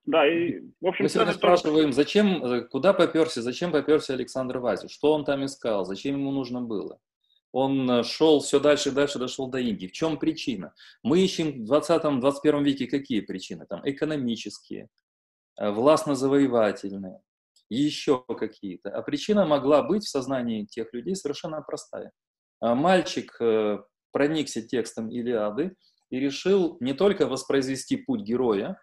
Да, 0.05 0.27
и, 0.27 0.61
в 0.81 0.87
общем... 0.87 1.05
Мы 1.05 1.09
сегодня 1.09 1.33
спрашиваем, 1.33 1.93
зачем, 1.93 2.43
э, 2.43 2.61
куда 2.61 2.91
поперся, 2.91 3.41
зачем 3.41 3.71
поперся 3.71 4.13
Александр 4.15 4.57
в 4.57 4.65
Азию, 4.65 4.89
что 4.89 5.13
он 5.13 5.23
там 5.23 5.45
искал, 5.45 5.85
зачем 5.85 6.15
ему 6.15 6.31
нужно 6.31 6.59
было. 6.59 6.99
Он 7.51 8.03
шел 8.03 8.39
все 8.39 8.59
дальше 8.59 8.89
и 8.89 8.91
дальше, 8.93 9.19
дошел 9.19 9.47
до 9.47 9.59
Индии. 9.59 9.87
В 9.87 9.91
чем 9.91 10.17
причина? 10.17 10.73
Мы 11.03 11.19
ищем 11.21 11.65
в 11.65 11.71
20-21 11.71 12.63
веке 12.63 12.87
какие 12.87 13.21
причины? 13.21 13.65
Там 13.65 13.81
экономические, 13.83 14.89
э, 15.59 15.69
властно-завоевательные, 15.69 17.21
еще 17.69 18.23
какие-то. 18.27 18.89
А 18.91 19.01
причина 19.01 19.45
могла 19.45 19.83
быть 19.83 20.03
в 20.03 20.09
сознании 20.09 20.65
тех 20.65 20.93
людей 20.93 21.15
совершенно 21.15 21.61
простая. 21.61 22.11
А 22.59 22.75
мальчик 22.75 23.35
э, 23.41 23.79
проникся 24.11 24.61
текстом 24.61 25.09
Илиады 25.09 25.75
и 26.09 26.19
решил 26.19 26.77
не 26.79 26.93
только 26.93 27.27
воспроизвести 27.27 27.97
путь 27.97 28.21
героя, 28.21 28.81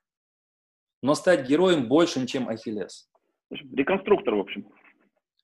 но 1.03 1.15
стать 1.15 1.49
героем 1.49 1.89
большим, 1.89 2.27
чем 2.27 2.49
Ахиллес. 2.49 3.09
Реконструктор, 3.51 4.35
в 4.35 4.41
общем. 4.41 4.69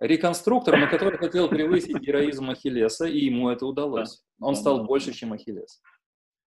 Реконструктор, 0.00 0.78
но 0.78 0.88
который 0.88 1.18
хотел 1.18 1.48
превысить 1.50 2.00
героизм 2.00 2.50
Ахиллеса, 2.50 3.06
и 3.06 3.18
ему 3.18 3.48
это 3.48 3.66
удалось. 3.66 4.24
Он 4.40 4.54
стал 4.54 4.84
больше, 4.84 5.12
чем 5.12 5.32
Ахиллес. 5.32 5.80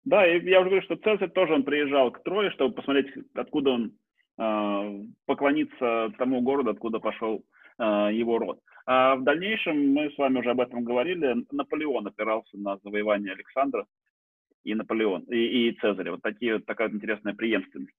Да, 0.04 0.26
и 0.26 0.40
я 0.48 0.62
уже 0.62 0.70
говорю, 0.70 0.86
что 0.86 0.96
Цезарь 0.98 1.32
тоже 1.32 1.54
он 1.54 1.64
приезжал 1.64 2.12
к 2.12 2.22
Трое, 2.24 2.52
чтобы 2.52 2.76
посмотреть, 2.76 3.12
откуда 3.34 3.72
он 3.72 3.98
э, 4.38 5.04
поклониться 5.26 6.14
тому 6.18 6.42
городу, 6.42 6.70
откуда 6.70 7.00
пошел 7.00 7.44
э, 7.80 7.84
его 8.14 8.38
род. 8.38 8.60
А 8.86 9.16
в 9.16 9.24
дальнейшем, 9.24 9.94
мы 9.94 10.12
с 10.12 10.18
вами 10.18 10.40
уже 10.40 10.52
об 10.52 10.62
этом 10.62 10.84
говорили, 10.84 11.44
Наполеон 11.52 12.06
опирался 12.06 12.56
на 12.56 12.78
завоевание 12.84 13.34
Александра 13.34 13.88
и 14.64 14.76
Наполеон, 14.76 15.24
и, 15.24 15.70
и 15.70 15.72
Цезаря. 15.80 16.12
Вот 16.12 16.22
такие, 16.22 16.60
такая 16.60 16.90
вот 16.90 16.96
интересная 16.96 17.34
преемственность. 17.34 17.96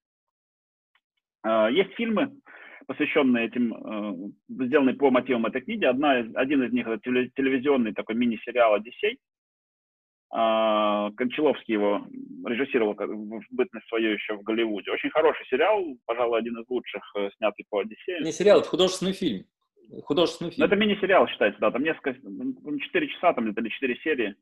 Э, 1.44 1.68
есть 1.72 1.92
фильмы, 1.94 2.36
посвященные 2.86 3.46
этим, 3.46 3.74
э, 3.74 4.64
сделанные 4.64 4.94
по 4.94 5.10
мотивам 5.10 5.46
этой 5.46 5.60
книги. 5.60 5.84
Одна 5.84 6.20
из, 6.20 6.34
один 6.34 6.62
из 6.62 6.72
них 6.72 6.86
это 6.86 7.00
телевизионный 7.00 7.92
такой 7.92 8.14
мини-сериал 8.14 8.74
«Одиссей». 8.74 9.18
А, 10.28 11.10
Кончаловский 11.12 11.74
его 11.74 12.04
режиссировал 12.44 12.94
в 12.94 13.44
бытность 13.50 13.86
свою 13.88 14.10
еще 14.10 14.36
в 14.36 14.42
Голливуде. 14.42 14.90
Очень 14.90 15.10
хороший 15.10 15.46
сериал, 15.46 15.84
пожалуй, 16.04 16.38
один 16.38 16.58
из 16.58 16.68
лучших, 16.68 17.02
э, 17.16 17.30
снятый 17.36 17.64
по 17.70 17.80
Одиссею. 17.80 18.24
Не 18.24 18.32
сериал, 18.32 18.60
это 18.60 18.68
художественный 18.68 19.12
фильм. 19.12 19.44
Художественный 20.02 20.50
фильм. 20.50 20.60
Но 20.60 20.66
это 20.66 20.76
мини-сериал 20.76 21.28
считается, 21.28 21.60
да, 21.60 21.70
там 21.70 21.82
несколько, 21.84 22.14
4 22.14 23.08
часа 23.08 23.34
там 23.34 23.48
или 23.48 23.68
4 23.68 23.96
серии. 24.02 24.34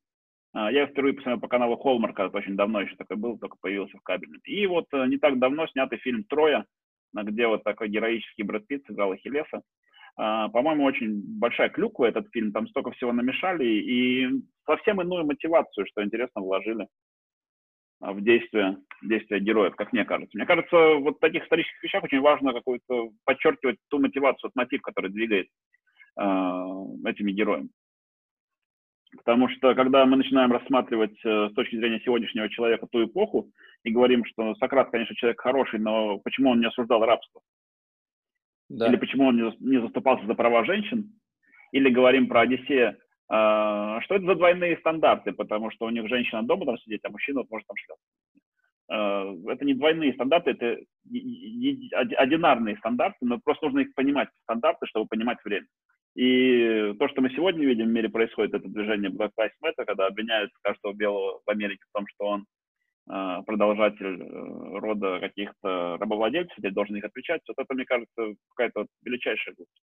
А, 0.54 0.72
я 0.72 0.86
впервые 0.86 1.14
посмотрел 1.14 1.40
по 1.40 1.48
каналу 1.48 1.76
Холмар, 1.76 2.14
когда 2.14 2.38
очень 2.38 2.56
давно 2.56 2.80
еще 2.80 2.96
такой 2.96 3.16
был, 3.16 3.38
только 3.38 3.56
появился 3.60 3.98
в 3.98 4.02
кабельном. 4.02 4.40
И 4.44 4.66
вот 4.66 4.86
э, 4.92 5.06
не 5.06 5.18
так 5.18 5.38
давно 5.38 5.66
снятый 5.66 5.98
фильм 5.98 6.24
«Троя», 6.24 6.64
где 7.22 7.46
вот 7.46 7.62
такой 7.64 7.88
героический 7.88 8.42
Брэд 8.42 8.66
Питт 8.66 8.86
сыграл 8.86 9.12
Ахиллеса. 9.12 9.62
А, 10.16 10.48
по-моему, 10.48 10.84
очень 10.84 11.22
большая 11.38 11.68
клюква 11.68 12.06
этот 12.06 12.28
фильм, 12.32 12.52
там 12.52 12.68
столько 12.68 12.92
всего 12.92 13.12
намешали, 13.12 13.64
и 13.64 14.28
совсем 14.64 15.00
иную 15.00 15.24
мотивацию, 15.24 15.86
что 15.86 16.04
интересно, 16.04 16.40
вложили 16.40 16.86
а, 18.00 18.12
в 18.12 18.22
действие, 18.22 18.78
действие 19.02 19.40
героев, 19.40 19.74
как 19.76 19.92
мне 19.92 20.04
кажется. 20.04 20.36
Мне 20.36 20.46
кажется, 20.46 20.76
вот 20.76 21.16
в 21.16 21.20
таких 21.20 21.44
исторических 21.44 21.82
вещах 21.82 22.04
очень 22.04 22.20
важно 22.20 22.52
какую-то 22.52 23.10
подчеркивать 23.24 23.78
ту 23.88 23.98
мотивацию, 23.98 24.50
тот 24.50 24.56
мотив, 24.56 24.82
который 24.82 25.10
двигает 25.10 25.48
э, 26.18 26.22
этими 27.06 27.32
героями. 27.32 27.70
Потому 29.16 29.48
что 29.48 29.74
когда 29.74 30.04
мы 30.06 30.16
начинаем 30.16 30.52
рассматривать 30.52 31.16
э, 31.24 31.48
с 31.50 31.54
точки 31.54 31.76
зрения 31.76 32.00
сегодняшнего 32.00 32.48
человека 32.48 32.86
ту 32.90 33.04
эпоху 33.04 33.50
и 33.82 33.90
говорим, 33.90 34.24
что 34.24 34.54
Сократ, 34.56 34.90
конечно, 34.90 35.14
человек 35.16 35.40
хороший, 35.40 35.78
но 35.78 36.18
почему 36.18 36.50
он 36.50 36.60
не 36.60 36.66
осуждал 36.66 37.04
рабство? 37.04 37.40
Да. 38.68 38.88
Или 38.88 38.96
почему 38.96 39.26
он 39.26 39.36
не, 39.36 39.56
не 39.60 39.80
заступался 39.80 40.26
за 40.26 40.34
права 40.34 40.64
женщин? 40.64 41.12
Или 41.72 41.90
говорим 41.90 42.28
про 42.28 42.42
Одиссея, 42.42 42.92
э, 42.92 42.96
что 43.28 44.14
это 44.14 44.24
за 44.24 44.34
двойные 44.34 44.78
стандарты, 44.78 45.32
потому 45.32 45.70
что 45.70 45.86
у 45.86 45.90
них 45.90 46.08
женщина 46.08 46.42
дома 46.42 46.66
там 46.66 46.78
сидеть, 46.78 47.00
а 47.04 47.10
мужчина 47.10 47.40
вот 47.40 47.50
может 47.50 47.66
там 47.66 47.76
шляться. 47.76 48.04
Э, 48.90 49.52
это 49.52 49.64
не 49.64 49.74
двойные 49.74 50.12
стандарты, 50.14 50.50
это 50.50 50.78
одинарные 52.16 52.76
стандарты, 52.78 53.18
но 53.22 53.38
просто 53.38 53.66
нужно 53.66 53.80
их 53.80 53.94
понимать, 53.94 54.28
стандарты, 54.42 54.86
чтобы 54.86 55.06
понимать 55.06 55.38
время. 55.44 55.66
И 56.14 56.94
то, 56.98 57.08
что 57.08 57.22
мы 57.22 57.30
сегодня 57.30 57.66
видим 57.66 57.86
в 57.86 57.92
мире 57.92 58.08
происходит, 58.08 58.54
это 58.54 58.68
движение 58.68 59.10
Black 59.10 59.32
Lives 59.38 59.58
Matter, 59.64 59.84
когда 59.84 60.06
обвиняют 60.06 60.50
каждого 60.62 60.92
белого 60.92 61.40
в 61.44 61.50
Америке 61.50 61.82
в 61.88 61.92
том, 61.92 62.06
что 62.06 62.26
он 62.26 62.46
э, 63.10 63.42
продолжатель 63.44 64.22
э, 64.22 64.78
рода 64.78 65.18
каких-то 65.18 65.96
рабовладельцев, 65.98 66.56
или 66.58 66.70
должен 66.70 66.96
их 66.96 67.04
отвечать. 67.04 67.40
Вот 67.48 67.58
это, 67.58 67.74
мне 67.74 67.84
кажется, 67.84 68.34
какая-то 68.50 68.86
величайшая 69.02 69.54
глупость. 69.56 69.82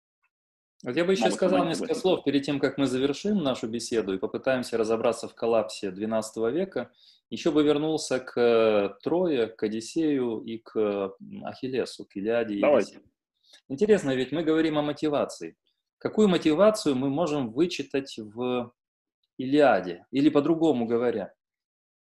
Вот 0.84 0.96
я 0.96 1.04
бы 1.04 1.12
еще 1.12 1.24
Могут 1.24 1.36
сказал 1.36 1.66
несколько 1.66 1.96
слов 1.96 2.24
перед 2.24 2.44
тем, 2.44 2.60
как 2.60 2.78
мы 2.78 2.86
завершим 2.86 3.44
нашу 3.44 3.68
беседу 3.68 4.14
и 4.14 4.20
попытаемся 4.20 4.78
разобраться 4.78 5.28
в 5.28 5.36
коллапсе 5.36 5.90
XII 5.90 6.52
века. 6.52 6.92
Еще 7.32 7.52
бы 7.52 7.64
вернулся 7.64 8.20
к 8.20 8.40
э, 8.40 8.90
Трое, 9.04 9.48
к 9.48 9.64
Одиссею 9.64 10.42
и 10.42 10.60
к 10.60 11.16
Ахиллесу, 11.44 12.06
к 12.06 12.16
Илиаде 12.16 12.56
и 12.56 12.62
Давайте. 12.62 13.02
Интересно, 13.68 14.16
ведь 14.16 14.32
мы 14.32 14.44
говорим 14.44 14.78
о 14.78 14.84
мотивации. 14.84 15.58
Какую 16.00 16.30
мотивацию 16.30 16.96
мы 16.96 17.10
можем 17.10 17.52
вычитать 17.52 18.18
в 18.18 18.74
Илиаде? 19.38 20.06
Или 20.12 20.30
по-другому 20.30 20.86
говоря, 20.86 21.34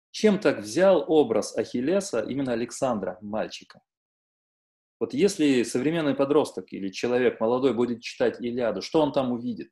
чем 0.09 0.39
так 0.39 0.59
взял 0.59 1.05
образ 1.07 1.55
Ахиллеса 1.55 2.21
именно 2.21 2.53
Александра, 2.53 3.19
мальчика? 3.21 3.81
Вот 4.99 5.13
если 5.13 5.61
современный 5.61 6.15
подросток 6.15 6.73
или 6.73 6.89
человек 6.89 7.39
молодой 7.39 7.75
будет 7.75 8.01
читать 8.01 8.41
Илиаду, 8.41 8.81
что 8.81 9.01
он 9.01 9.11
там 9.11 9.31
увидит? 9.31 9.71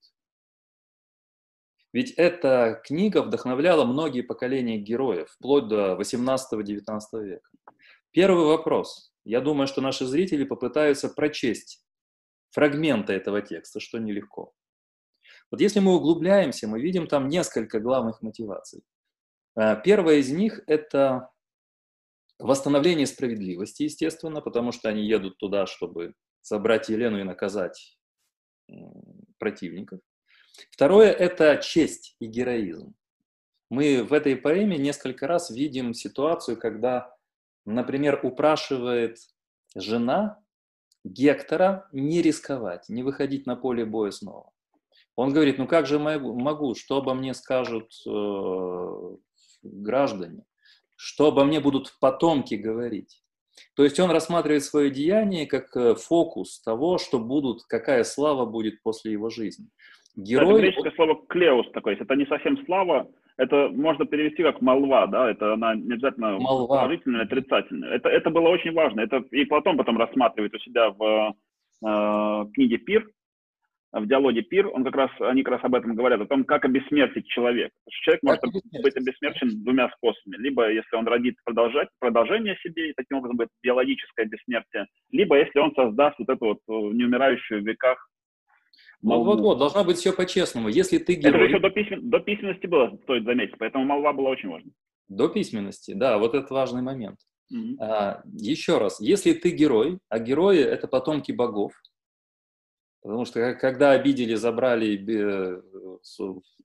Ведь 1.92 2.12
эта 2.12 2.82
книга 2.84 3.24
вдохновляла 3.24 3.84
многие 3.86 4.22
поколения 4.22 4.78
героев, 4.78 5.30
вплоть 5.32 5.68
до 5.68 5.96
18-19 6.00 7.00
века. 7.14 7.50
Первый 8.12 8.46
вопрос. 8.46 9.12
Я 9.24 9.42
думаю, 9.42 9.68
что 9.68 9.82
наши 9.82 10.06
зрители 10.06 10.44
попытаются 10.44 11.10
прочесть 11.10 11.83
фрагменты 12.54 13.14
этого 13.14 13.42
текста, 13.42 13.80
что 13.80 13.98
нелегко. 13.98 14.54
Вот 15.52 15.60
если 15.60 15.80
мы 15.80 15.96
углубляемся, 15.96 16.68
мы 16.68 16.80
видим 16.80 17.08
там 17.08 17.28
несколько 17.28 17.80
главных 17.80 18.22
мотиваций. 18.22 18.84
Э, 19.60 19.76
первая 19.84 20.18
из 20.18 20.32
них– 20.32 20.62
это 20.68 21.30
восстановление 22.40 23.08
справедливости, 23.08 23.84
естественно, 23.84 24.42
потому 24.42 24.72
что 24.72 24.90
они 24.90 25.06
едут 25.06 25.38
туда, 25.38 25.66
чтобы 25.66 26.14
собрать 26.42 26.90
Елену 26.90 27.20
и 27.20 27.24
наказать 27.24 27.98
противников. 29.38 30.00
Второе– 30.72 31.12
это 31.12 31.58
честь 31.58 32.16
и 32.20 32.28
героизм. 32.28 32.96
Мы 33.70 34.04
в 34.04 34.14
этой 34.14 34.36
поэме 34.36 34.78
несколько 34.78 35.26
раз 35.28 35.50
видим 35.50 35.94
ситуацию, 35.94 36.58
когда, 36.58 37.16
например, 37.66 38.20
упрашивает 38.24 39.18
жена 39.76 40.43
Гектора 41.04 41.88
не 41.92 42.22
рисковать, 42.22 42.90
не 42.90 43.04
выходить 43.04 43.46
на 43.46 43.56
поле 43.56 43.86
боя 43.86 44.12
снова. 44.12 44.52
Он 45.16 45.32
говорит, 45.32 45.58
ну 45.58 45.68
как 45.68 45.86
же 45.86 46.00
могу, 46.00 46.76
что 46.76 46.98
обо 46.98 47.14
мне 47.14 47.34
скажут 47.34 47.92
э, 48.08 49.16
граждане, 49.64 50.44
что 50.96 51.28
обо 51.28 51.44
мне 51.44 51.60
будут 51.60 51.98
потомки 52.00 52.56
говорить. 52.56 53.22
То 53.76 53.84
есть 53.84 54.00
он 54.00 54.10
рассматривает 54.10 54.64
свое 54.64 54.90
деяние 54.90 55.46
как 55.46 55.76
э, 55.76 55.96
фокус 55.96 56.62
того, 56.62 56.98
что 56.98 57.20
будут, 57.20 57.64
какая 57.64 58.04
слава 58.04 58.46
будет 58.46 58.82
после 58.82 59.12
его 59.12 59.30
жизни. 59.30 59.68
Герой... 60.16 60.54
Это 60.54 60.62
греческое 60.62 60.92
слово 60.96 61.26
«клеус» 61.28 61.72
такое, 61.74 61.96
это 61.96 62.16
не 62.16 62.26
совсем 62.26 62.64
слава, 62.66 63.08
это 63.38 63.70
можно 63.70 64.06
перевести 64.06 64.44
как 64.44 64.62
молва, 64.62 65.08
да, 65.08 65.30
это 65.30 65.54
она 65.54 65.76
не 65.76 65.94
обязательно 65.94 66.38
молва. 66.40 66.82
положительная, 66.82 67.24
отрицательная. 67.24 67.90
Это, 67.90 68.10
это 68.10 68.30
было 68.30 68.50
очень 68.50 68.74
важно. 68.74 69.02
Это 69.02 69.24
и 69.32 69.46
Платон 69.46 69.78
потом 69.78 69.98
рассматривает 69.98 70.54
у 70.54 70.60
себя 70.60 70.92
в 70.92 71.36
э, 71.86 72.46
книге 72.54 72.78
«Пир», 72.78 73.08
в 73.94 74.08
диалоге 74.08 74.42
«Пир», 74.42 74.68
он 74.68 74.84
как 74.84 74.96
раз, 74.96 75.12
они 75.20 75.44
как 75.44 75.54
раз 75.54 75.64
об 75.64 75.76
этом 75.76 75.94
говорят, 75.94 76.20
о 76.20 76.26
том, 76.26 76.44
как 76.46 76.66
обесмертить 76.66 77.28
человека. 77.28 77.74
Человек 77.90 78.24
может 78.24 78.42
быть 78.44 78.98
обесмерчен 78.98 79.64
двумя 79.64 79.90
способами. 79.90 80.42
Либо 80.42 80.72
если 80.72 80.96
он 80.96 81.08
родит 81.08 81.36
продолжать, 81.46 81.90
продолжение 82.00 82.58
себе, 82.64 82.90
и 82.90 82.94
таким 82.94 83.18
образом 83.18 83.38
будет 83.38 83.50
биологическое 83.62 84.26
бессмертие, 84.26 84.88
либо 85.12 85.38
если 85.38 85.60
он 85.60 85.74
создаст 85.76 86.18
вот 86.18 86.30
эту 86.30 86.46
вот 86.46 86.58
э, 86.68 86.96
неумирающую 86.96 87.62
в 87.62 87.66
веках 87.68 88.10
вот, 89.04 89.42
вот, 89.42 89.58
должно 89.60 89.84
быть 89.84 89.98
все 89.98 90.14
по-честному. 90.14 90.70
Если 90.70 90.98
ты 90.98 91.16
герой... 91.16 91.50
Это 91.50 91.50
еще 91.50 91.60
до, 91.60 91.70
письмен... 91.70 92.10
до 92.10 92.20
письменности 92.20 92.68
было, 92.68 92.98
стоит 93.04 93.26
заметить, 93.26 93.56
поэтому 93.60 93.86
молва 93.86 94.14
была 94.14 94.30
очень 94.30 94.50
важна. 94.50 94.72
До 95.10 95.28
письменности, 95.28 95.94
да, 95.94 96.18
вот 96.18 96.34
это 96.34 96.54
важный 96.54 96.82
момент. 96.82 97.20
Mm-hmm. 97.54 97.76
А, 97.80 98.22
еще 98.40 98.78
раз, 98.78 99.02
если 99.02 99.34
ты 99.34 99.52
герой, 99.52 100.00
а 100.10 100.20
герои– 100.20 100.60
это 100.60 100.88
потомки 100.88 101.34
богов, 101.34 101.74
потому 103.02 103.26
что 103.26 103.54
когда 103.56 103.92
обидели, 103.92 104.36
забрали 104.36 104.96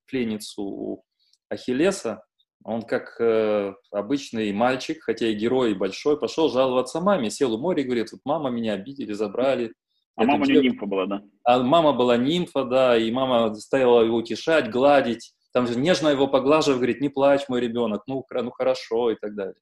пленницу 0.06 0.62
у 0.62 1.04
Ахиллеса, 1.48 2.22
он 2.64 2.82
как 2.82 3.20
э, 3.20 3.74
обычный 3.90 4.52
мальчик, 4.52 5.02
хотя 5.02 5.26
и 5.26 5.34
герой 5.34 5.74
большой, 5.74 6.18
пошел 6.18 6.48
жаловаться 6.50 7.00
маме, 7.00 7.30
сел 7.30 7.54
у 7.54 7.58
моря 7.58 7.82
и 7.82 7.84
говорит, 7.84 8.12
вот 8.12 8.20
мама 8.24 8.50
меня 8.50 8.74
обидели, 8.74 9.12
забрали, 9.12 9.72
а 10.18 10.24
мама 10.24 10.42
у 10.42 10.46
нее 10.46 10.62
нимфа 10.62 10.86
была, 10.86 11.06
да? 11.06 11.22
А 11.44 11.62
мама 11.62 11.92
была 11.92 12.16
нимфа, 12.16 12.64
да, 12.64 12.98
и 12.98 13.08
мама 13.12 13.54
заставила 13.54 14.02
его 14.02 14.16
утешать, 14.16 14.68
гладить. 14.68 15.32
Там 15.52 15.68
же 15.68 15.78
нежно 15.78 16.08
его 16.08 16.26
поглаживая, 16.26 16.78
говорит, 16.78 17.00
не 17.00 17.08
плачь, 17.08 17.48
мой 17.48 17.60
ребенок, 17.60 18.02
ну, 18.08 18.26
ну 18.28 18.50
хорошо 18.50 19.12
и 19.12 19.16
так 19.16 19.36
далее. 19.36 19.54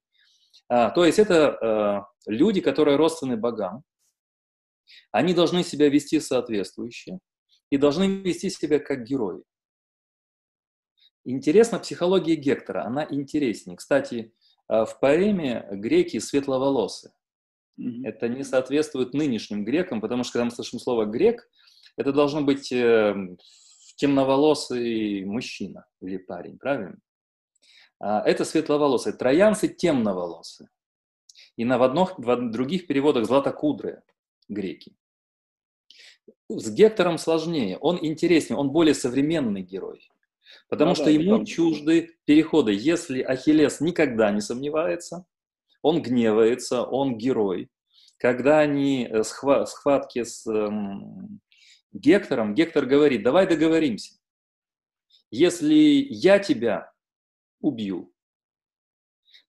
А, 0.67 0.89
то 0.89 1.05
есть 1.05 1.19
это 1.19 2.05
э, 2.25 2.31
люди, 2.31 2.61
которые 2.61 2.97
родственны 2.97 3.37
богам. 3.37 3.83
Они 5.11 5.35
должны 5.35 5.63
себя 5.63 5.89
вести 5.89 6.19
соответствующе 6.19 7.19
и 7.69 7.77
должны 7.77 8.07
вести 8.07 8.49
себя 8.49 8.79
как 8.79 9.03
герои. 9.03 9.43
Интересна 11.23 11.77
психология 11.77 12.35
Гектора, 12.35 12.83
она 12.83 13.05
интереснее. 13.07 13.77
Кстати, 13.77 14.33
э, 14.69 14.85
в 14.85 14.99
поэме 14.99 15.67
греки 15.71 16.17
светловолосы. 16.17 17.11
Это 17.77 18.27
не 18.27 18.43
соответствует 18.43 19.13
нынешним 19.13 19.63
грекам, 19.63 20.01
потому 20.01 20.23
что 20.23 20.33
когда 20.33 20.45
мы 20.45 20.51
слышим 20.51 20.79
слово 20.79 21.05
грек, 21.05 21.47
это 21.95 22.11
должно 22.11 22.41
быть 22.41 22.71
э, 22.71 23.15
темноволосый 23.97 25.25
мужчина 25.25 25.85
или 26.01 26.17
парень, 26.17 26.57
правильно? 26.57 26.97
А, 27.99 28.21
это 28.21 28.45
светловолосые. 28.45 29.13
Троянцы 29.13 29.67
темноволосые. 29.67 30.69
И 31.55 31.65
на 31.65 31.77
в, 31.77 31.83
одних, 31.83 32.17
в 32.17 32.51
других 32.51 32.87
переводах 32.87 33.25
златокудрые 33.25 34.03
греки. 34.47 34.95
С 36.49 36.71
Гектором 36.71 37.17
сложнее, 37.17 37.77
он 37.77 37.99
интереснее, 38.01 38.57
он 38.57 38.69
более 38.69 38.93
современный 38.93 39.61
герой. 39.61 40.09
Потому 40.69 40.89
ну, 40.89 40.95
что 40.95 41.05
да, 41.05 41.11
ему 41.11 41.37
там... 41.37 41.45
чужды 41.45 42.17
переходы. 42.25 42.73
Если 42.73 43.21
Ахиллес 43.21 43.81
никогда 43.81 44.31
не 44.31 44.41
сомневается, 44.41 45.25
он 45.87 46.01
гневается, 46.01 46.83
он 46.83 47.17
герой. 47.17 47.69
Когда 48.17 48.59
они 48.59 49.05
э, 49.05 49.21
схва- 49.21 49.65
схватки 49.65 50.23
с 50.23 50.45
эм, 50.45 51.39
Гектором, 51.93 52.53
Гектор 52.53 52.85
говорит, 52.85 53.23
давай 53.23 53.47
договоримся. 53.47 54.15
Если 55.31 56.05
я 56.09 56.39
тебя 56.39 56.91
убью, 57.61 58.13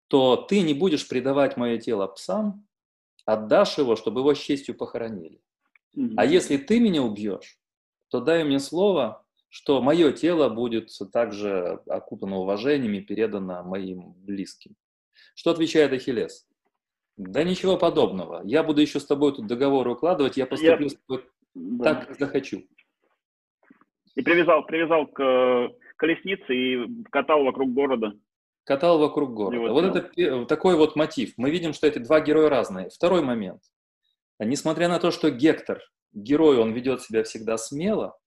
то 0.06 0.36
ты 0.36 0.60
не 0.60 0.74
будешь 0.74 1.08
предавать 1.08 1.56
мое 1.56 1.78
тело 1.78 2.06
псам, 2.06 2.68
отдашь 3.24 3.78
его, 3.78 3.96
чтобы 3.96 4.20
его 4.20 4.32
с 4.32 4.38
честью 4.38 4.76
похоронили. 4.76 5.40
Mm-hmm. 5.96 6.14
А 6.16 6.24
если 6.24 6.56
ты 6.56 6.78
меня 6.78 7.02
убьешь, 7.02 7.58
то 8.10 8.20
дай 8.20 8.44
мне 8.44 8.60
слово, 8.60 9.26
что 9.48 9.82
мое 9.82 10.12
тело 10.12 10.48
будет 10.48 10.90
также 11.12 11.80
окутано 11.86 12.36
уважением 12.36 12.94
и 12.94 13.00
передано 13.00 13.64
моим 13.64 14.12
близким. 14.18 14.76
Что 15.38 15.52
отвечает 15.52 15.92
Ахиллес? 15.92 16.48
Да 17.16 17.44
ничего 17.44 17.76
подобного. 17.76 18.42
Я 18.42 18.64
буду 18.64 18.80
еще 18.80 18.98
с 18.98 19.06
тобой 19.06 19.32
тут 19.32 19.46
договор 19.46 19.86
укладывать, 19.86 20.36
я 20.36 20.46
поступлю 20.46 20.86
я... 20.86 20.88
с 20.88 20.94
тобой 20.96 21.24
да. 21.54 21.84
так, 21.84 22.08
как 22.08 22.18
захочу. 22.18 22.64
И 24.16 24.22
привязал, 24.22 24.66
привязал 24.66 25.06
к 25.06 25.68
колеснице 25.94 26.56
и 26.56 27.04
катал 27.12 27.44
вокруг 27.44 27.72
города. 27.72 28.14
Катал 28.64 28.98
вокруг 28.98 29.32
города. 29.32 29.72
Вот 29.72 29.84
это 29.84 30.44
такой 30.46 30.76
вот 30.76 30.96
мотив. 30.96 31.34
Мы 31.36 31.50
видим, 31.50 31.72
что 31.72 31.86
эти 31.86 32.00
два 32.00 32.20
героя 32.20 32.48
разные. 32.48 32.90
Второй 32.90 33.22
момент. 33.22 33.62
Несмотря 34.40 34.88
на 34.88 34.98
то, 34.98 35.12
что 35.12 35.30
Гектор, 35.30 35.80
герой, 36.12 36.58
он 36.58 36.72
ведет 36.72 37.02
себя 37.02 37.22
всегда 37.22 37.58
смело, 37.58 38.18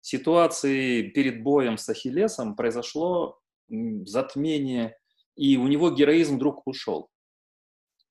ситуации 0.00 1.08
перед 1.08 1.42
боем 1.42 1.76
с 1.76 1.88
Ахиллесом 1.88 2.54
произошло 2.54 3.40
затмение, 3.68 4.96
и 5.36 5.56
у 5.56 5.66
него 5.66 5.90
героизм 5.90 6.36
вдруг 6.36 6.66
ушел. 6.66 7.08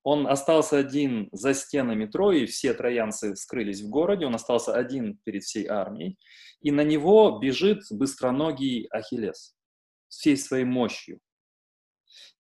Он 0.03 0.27
остался 0.27 0.77
один 0.77 1.29
за 1.31 1.53
стенами 1.53 2.05
Трои, 2.05 2.45
все 2.45 2.73
троянцы 2.73 3.35
скрылись 3.35 3.81
в 3.81 3.89
городе, 3.89 4.25
он 4.25 4.35
остался 4.35 4.73
один 4.73 5.19
перед 5.25 5.43
всей 5.43 5.67
армией, 5.67 6.17
и 6.61 6.71
на 6.71 6.83
него 6.83 7.39
бежит 7.39 7.83
быстроногий 7.91 8.87
Ахиллес 8.91 9.55
всей 10.07 10.37
своей 10.37 10.65
мощью. 10.65 11.19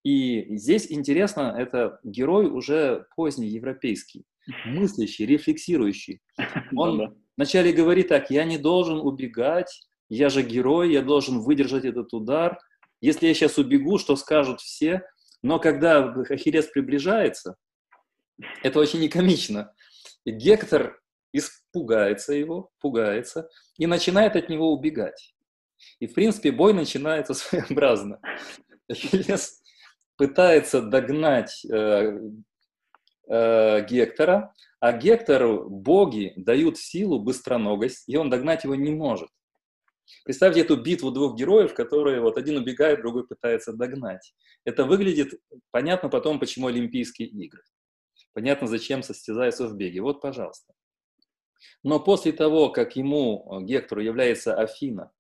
И 0.03 0.55
здесь 0.57 0.91
интересно, 0.91 1.55
это 1.57 1.99
герой 2.03 2.49
уже 2.49 3.05
поздний 3.15 3.49
европейский, 3.49 4.23
мыслящий, 4.65 5.25
рефлексирующий. 5.25 6.21
Он 6.75 7.17
вначале 7.35 7.73
говорит 7.73 8.07
так, 8.07 8.31
я 8.31 8.45
не 8.45 8.57
должен 8.57 8.99
убегать, 8.99 9.87
я 10.09 10.29
же 10.29 10.41
герой, 10.41 10.93
я 10.93 11.01
должен 11.01 11.41
выдержать 11.41 11.85
этот 11.85 12.13
удар. 12.13 12.57
Если 13.01 13.27
я 13.27 13.33
сейчас 13.33 13.57
убегу, 13.57 13.97
что 13.97 14.15
скажут 14.15 14.61
все? 14.61 15.03
Но 15.41 15.59
когда 15.59 16.03
Ахиллес 16.29 16.67
приближается, 16.67 17.55
это 18.63 18.79
очень 18.79 18.99
некомично. 18.99 19.73
Гектор 20.25 21.01
испугается 21.31 22.33
его, 22.33 22.71
пугается 22.79 23.49
и 23.77 23.87
начинает 23.87 24.35
от 24.35 24.49
него 24.49 24.73
убегать. 24.73 25.33
И, 25.99 26.07
в 26.07 26.13
принципе, 26.13 26.51
бой 26.51 26.73
начинается 26.73 27.33
своеобразно. 27.35 28.19
Ахиллес 28.89 29.61
пытается 30.17 30.81
догнать 30.81 31.63
э, 31.65 32.19
э, 33.29 33.85
Гектора, 33.85 34.53
а 34.81 34.91
Гектору 34.93 35.69
боги 35.69 36.33
дают 36.35 36.77
силу, 36.77 37.19
быстроногость, 37.19 38.03
и 38.07 38.17
он 38.17 38.29
догнать 38.29 38.63
его 38.63 38.75
не 38.75 38.91
может. 38.91 39.29
Представьте 40.25 40.61
эту 40.61 40.77
битву 40.77 41.11
двух 41.11 41.35
героев, 41.35 41.73
которые 41.73 42.21
вот 42.21 42.37
один 42.37 42.57
убегает, 42.57 43.01
другой 43.01 43.27
пытается 43.27 43.73
догнать. 43.73 44.33
Это 44.65 44.85
выглядит, 44.85 45.39
понятно 45.71 46.09
потом, 46.09 46.39
почему 46.39 46.67
Олимпийские 46.67 47.27
игры. 47.29 47.63
Понятно, 48.33 48.67
зачем 48.67 49.03
состязаются 49.03 49.67
в 49.67 49.75
беге. 49.75 50.01
Вот, 50.01 50.21
пожалуйста. 50.21 50.73
Но 51.83 51.99
после 51.99 52.31
того, 52.31 52.69
как 52.69 52.95
ему, 52.95 53.59
Гектору, 53.61 54.01
является 54.01 54.55
Афина 54.55 55.11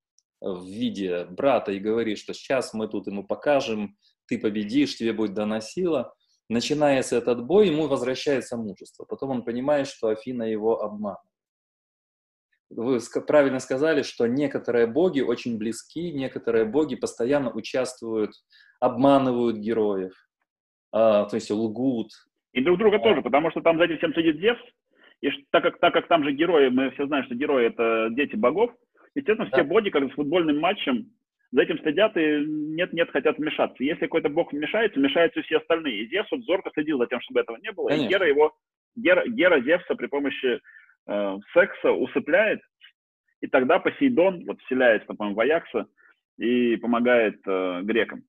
в 0.41 0.65
виде 0.65 1.25
брата 1.25 1.71
и 1.71 1.79
говорит, 1.79 2.17
что 2.17 2.33
сейчас 2.33 2.73
мы 2.73 2.87
тут 2.87 3.07
ему 3.07 3.25
покажем, 3.25 3.97
ты 4.25 4.37
победишь, 4.37 4.95
тебе 4.95 5.11
будет 5.11 5.33
дана 5.33 5.59
сила, 5.59 6.13
начинается 6.49 7.17
этот 7.17 7.45
бой, 7.45 7.67
ему 7.67 7.87
возвращается 7.87 8.57
мужество. 8.57 9.05
Потом 9.05 9.31
он 9.31 9.43
понимает, 9.43 9.87
что 9.87 10.07
Афина 10.09 10.43
его 10.43 10.81
обманывает. 10.81 11.28
Вы 12.69 12.99
правильно 13.27 13.59
сказали, 13.59 14.03
что 14.03 14.27
некоторые 14.27 14.85
боги 14.85 15.21
очень 15.21 15.57
близки, 15.57 16.11
некоторые 16.11 16.65
боги 16.65 16.95
постоянно 16.95 17.51
участвуют, 17.51 18.31
обманывают 18.79 19.57
героев, 19.57 20.13
а, 20.91 21.25
то 21.25 21.35
есть 21.35 21.49
лгут. 21.49 22.09
И 22.53 22.61
друг 22.61 22.77
друга 22.77 22.97
а. 22.97 22.99
тоже, 22.99 23.21
потому 23.21 23.49
что 23.51 23.61
там 23.61 23.77
за 23.77 23.85
этим 23.85 23.97
всем 23.97 24.13
сидит 24.13 24.39
Зевс, 24.39 24.59
и 25.21 25.29
так 25.51 25.63
как, 25.63 25.79
так 25.79 25.93
как 25.93 26.07
там 26.07 26.23
же 26.23 26.31
герои, 26.31 26.69
мы 26.69 26.91
все 26.91 27.07
знаем, 27.07 27.25
что 27.25 27.35
герои 27.35 27.67
это 27.67 28.09
дети 28.11 28.35
богов, 28.35 28.71
естественно, 29.15 29.49
да. 29.49 29.57
все 29.57 29.63
боги, 29.67 29.89
как 29.89 30.03
с 30.03 30.15
футбольным 30.15 30.59
матчем, 30.59 31.11
за 31.51 31.63
этим 31.63 31.79
следят 31.79 32.15
и 32.15 32.45
нет-нет 32.45 33.09
хотят 33.09 33.37
вмешаться. 33.37 33.83
Если 33.83 34.01
какой-то 34.01 34.29
бог 34.29 34.53
вмешается, 34.53 34.99
вмешаются 34.99 35.41
все 35.41 35.57
остальные. 35.57 36.03
И 36.03 36.09
Зевс 36.09 36.29
вот 36.31 36.41
зорко 36.41 36.69
следил 36.73 36.99
за 36.99 37.07
тем, 37.07 37.19
чтобы 37.21 37.39
этого 37.39 37.57
не 37.57 37.71
было. 37.71 37.87
Конечно. 37.87 38.05
И 38.05 38.09
Гера 38.09 38.27
его, 38.27 38.53
Гера, 38.95 39.27
Гера 39.27 39.59
Зевса 39.61 39.95
при 39.95 40.05
помощи 40.05 40.59
э, 41.07 41.37
секса 41.53 41.91
усыпляет, 41.91 42.61
и 43.41 43.47
тогда 43.47 43.79
Посейдон 43.79 44.45
вот 44.45 44.59
вселяется, 44.61 45.13
по-моему, 45.13 45.35
в 45.35 45.39
Аякса 45.39 45.87
и 46.37 46.75
помогает 46.77 47.39
э, 47.47 47.81
грекам. 47.83 48.23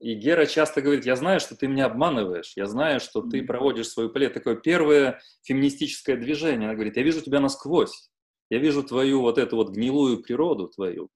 И 0.00 0.14
Гера 0.14 0.44
часто 0.44 0.82
говорит, 0.82 1.06
я 1.06 1.16
знаю, 1.16 1.40
что 1.40 1.56
ты 1.56 1.66
меня 1.68 1.86
обманываешь, 1.86 2.52
я 2.56 2.66
знаю, 2.66 3.00
что 3.00 3.22
ты 3.22 3.42
проводишь 3.44 3.88
свою 3.88 4.10
плет. 4.10 4.34
Такое 4.34 4.56
первое 4.56 5.20
феминистическое 5.44 6.16
движение. 6.16 6.68
Она 6.68 6.74
говорит, 6.74 6.96
я 6.96 7.02
вижу 7.02 7.22
тебя 7.22 7.40
насквозь, 7.40 8.10
я 8.50 8.58
вижу 8.58 8.82
твою 8.82 9.20
вот 9.20 9.38
эту 9.38 9.56
вот 9.56 9.70
гнилую 9.70 10.22
природу 10.22 10.68
твою. 10.68 11.08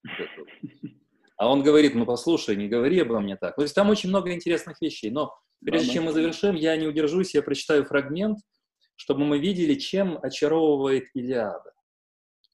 А 1.36 1.50
он 1.50 1.62
говорит, 1.62 1.94
ну 1.94 2.04
послушай, 2.04 2.56
не 2.56 2.68
говори 2.68 3.00
обо 3.00 3.20
мне 3.20 3.36
так. 3.36 3.56
То 3.56 3.62
есть 3.62 3.74
там 3.74 3.90
очень 3.90 4.08
много 4.08 4.32
интересных 4.32 4.80
вещей. 4.80 5.10
Но 5.10 5.36
прежде 5.64 5.92
чем 5.92 6.04
мы 6.04 6.12
завершим, 6.12 6.56
я 6.56 6.76
не 6.76 6.86
удержусь, 6.86 7.34
я 7.34 7.42
прочитаю 7.42 7.84
фрагмент, 7.84 8.38
чтобы 8.98 9.24
мы 9.24 9.38
видели, 9.38 9.74
чем 9.76 10.18
очаровывает 10.20 11.04
Илиада. 11.14 11.72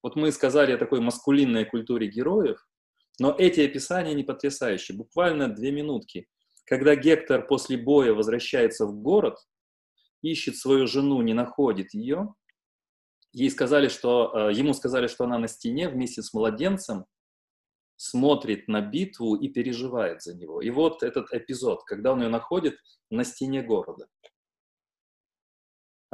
Вот 0.03 0.15
мы 0.15 0.31
сказали 0.31 0.73
о 0.73 0.79
такой 0.79 1.01
маскулинной 1.01 1.65
культуре 1.65 2.07
героев, 2.09 2.59
но 3.19 3.35
эти 3.37 3.61
описания 3.61 4.13
не 4.13 4.25
потрясающие. 4.25 4.97
Буквально 4.97 5.49
две 5.49 5.73
минутки. 5.73 6.29
Когда 6.67 6.97
Гектор 6.97 7.47
после 7.47 7.79
боя 7.79 8.13
возвращается 8.13 8.85
в 8.85 8.95
город, 8.95 9.39
ищет 10.21 10.59
свою 10.59 10.87
жену, 10.87 11.23
не 11.23 11.33
находит 11.33 11.95
ее, 11.95 12.35
ей 13.33 13.51
сказали, 13.51 13.89
что, 13.89 14.51
э, 14.51 14.53
ему 14.53 14.75
сказали, 14.75 15.07
что 15.07 15.25
она 15.25 15.39
на 15.39 15.49
стене 15.49 15.89
вместе 15.89 16.23
с 16.23 16.35
младенцем, 16.35 17.07
смотрит 17.97 18.69
на 18.69 18.83
битву 18.83 19.35
и 19.35 19.49
переживает 19.49 20.21
за 20.21 20.35
него. 20.35 20.61
И 20.61 20.69
вот 20.69 21.03
этот 21.03 21.33
эпизод, 21.33 21.85
когда 21.85 22.13
он 22.13 22.23
ее 22.23 22.29
находит 22.29 22.77
на 23.09 23.25
стене 23.25 23.63
города. 23.63 24.09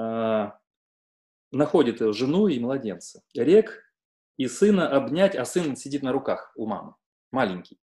А, 0.01 0.59
находит 1.53 2.01
жену 2.15 2.49
и 2.49 2.59
младенца. 2.59 3.23
Рек 3.35 3.83
и 4.39 4.49
сына 4.49 4.89
обнять, 4.89 5.37
а 5.37 5.45
сын 5.45 5.77
сидит 5.77 6.03
на 6.03 6.13
руках 6.13 6.53
у 6.57 6.67
мамы, 6.67 6.95
маленький. 7.31 7.79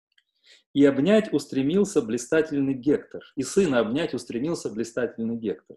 И 0.74 0.84
обнять 0.84 1.32
устремился 1.32 2.02
блистательный 2.02 2.74
Гектор, 2.74 3.22
и 3.36 3.43
сына 3.43 3.78
обнять 3.78 4.12
устремился 4.12 4.68
блистательный 4.70 5.36
Гектор. 5.36 5.76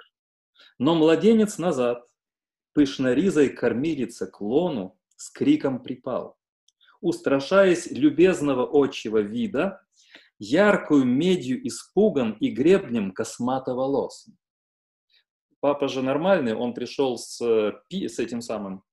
Но 0.78 0.96
младенец 0.96 1.58
назад, 1.58 2.06
пышно 2.74 3.14
ризой 3.14 3.50
кормилица 3.50 4.28
к 4.28 4.42
лону, 4.42 5.00
с 5.16 5.30
криком 5.30 5.82
припал. 5.82 6.38
устрашаясь 7.00 7.92
любезного 7.92 8.66
отчего 8.66 9.20
вида, 9.20 9.86
яркую 10.40 11.06
медью 11.06 11.66
испуган 11.68 12.32
и 12.42 12.50
гребнем 12.50 13.12
космато-волосым. 13.12 14.38
Папа 15.66 15.88
же 15.88 16.04
нормальный, 16.04 16.54
он 16.54 16.76
пришел 16.76 17.18
с, 17.18 17.42
с 17.42 18.20
этим 18.20 18.42
самым, 18.42 18.84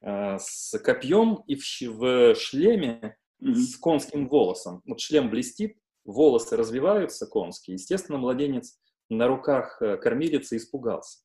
э, 0.00 0.36
с 0.40 0.76
копьем 0.80 1.44
и 1.46 1.54
в, 1.54 2.00
в 2.00 2.34
шлеме 2.34 3.16
с 3.38 3.76
конским 3.76 4.28
волосом. 4.28 4.82
Вот 4.84 4.98
шлем 4.98 5.30
блестит, 5.30 5.78
волосы 6.04 6.56
развиваются 6.56 7.28
конские. 7.28 7.74
Естественно, 7.74 8.18
младенец 8.18 8.80
на 9.08 9.28
руках 9.28 9.80
э, 9.80 9.96
кормилицы 9.96 10.56
испугался. 10.56 11.20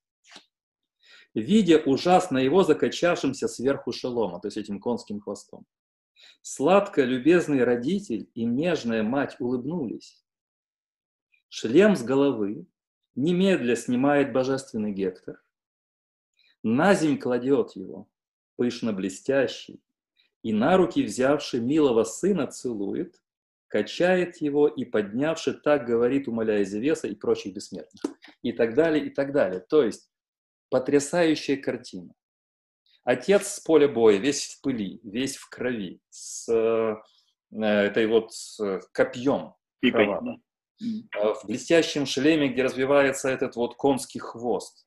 Видя 1.33 1.79
ужасно 1.79 2.37
его 2.37 2.61
закачавшимся 2.61 3.47
сверху 3.47 3.91
шелома, 3.93 4.39
то 4.41 4.47
есть 4.47 4.57
этим 4.57 4.79
конским 4.79 5.21
хвостом. 5.21 5.65
Сладко 6.43 7.03
любезный 7.03 7.63
родитель 7.63 8.29
и 8.35 8.45
нежная 8.45 9.01
мать 9.01 9.37
улыбнулись. 9.39 10.23
Шлем 11.49 11.95
с 11.95 12.03
головы 12.03 12.67
немедля 13.15 13.75
снимает 13.75 14.33
божественный 14.33 14.91
Гектор, 14.91 15.41
на 16.63 16.93
земь 16.93 17.17
кладет 17.17 17.75
его, 17.75 18.07
пышно 18.55 18.93
блестящий, 18.93 19.81
и 20.43 20.53
на 20.53 20.77
руки 20.77 21.03
взявший 21.03 21.59
милого 21.59 22.03
сына 22.03 22.47
целует, 22.47 23.21
качает 23.67 24.37
его 24.37 24.67
и, 24.67 24.85
поднявши, 24.85 25.53
так 25.53 25.85
говорит, 25.85 26.27
умоляя 26.27 26.63
Зевеса 26.63 27.07
и 27.07 27.15
прочих 27.15 27.53
бессмертных. 27.53 28.03
И 28.41 28.51
так 28.51 28.75
далее, 28.75 29.05
и 29.05 29.09
так 29.09 29.31
далее. 29.31 29.61
То 29.61 29.83
есть 29.83 30.11
потрясающая 30.69 31.57
картина. 31.57 32.13
Отец 33.03 33.47
с 33.47 33.59
поля 33.59 33.87
боя, 33.87 34.17
весь 34.17 34.45
в 34.45 34.61
пыли, 34.61 34.99
весь 35.03 35.37
в 35.37 35.49
крови, 35.49 35.99
с 36.09 36.47
э, 36.49 36.95
этой 37.59 38.07
вот 38.07 38.31
с 38.31 38.79
копьем 38.93 39.55
кровавым, 39.81 40.35
э, 40.35 40.39
в 40.79 41.45
блестящем 41.45 42.05
шлеме, 42.05 42.49
где 42.49 42.63
развивается 42.63 43.29
этот 43.29 43.55
вот 43.55 43.75
конский 43.75 44.19
хвост, 44.19 44.85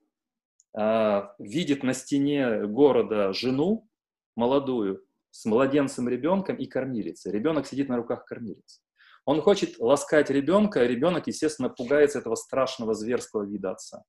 э, 0.77 1.23
видит 1.39 1.83
на 1.83 1.95
стене 1.95 2.67
города 2.67 3.33
жену 3.33 3.89
молодую 4.35 5.05
с 5.31 5.45
младенцем 5.45 6.09
ребенком 6.09 6.57
и 6.57 6.67
кормилицей. 6.67 7.33
Ребенок 7.33 7.67
сидит 7.67 7.89
на 7.89 7.97
руках 7.97 8.25
кормилицы. 8.25 8.81
Он 9.25 9.41
хочет 9.43 9.79
ласкать 9.79 10.31
ребенка, 10.31 10.81
а 10.81 10.87
ребенок, 10.87 11.27
естественно, 11.27 11.69
пугается 11.69 12.21
этого 12.21 12.37
страшного 12.37 12.95
зверского 12.95 13.45
вида 13.45 13.73
отца. 13.73 14.05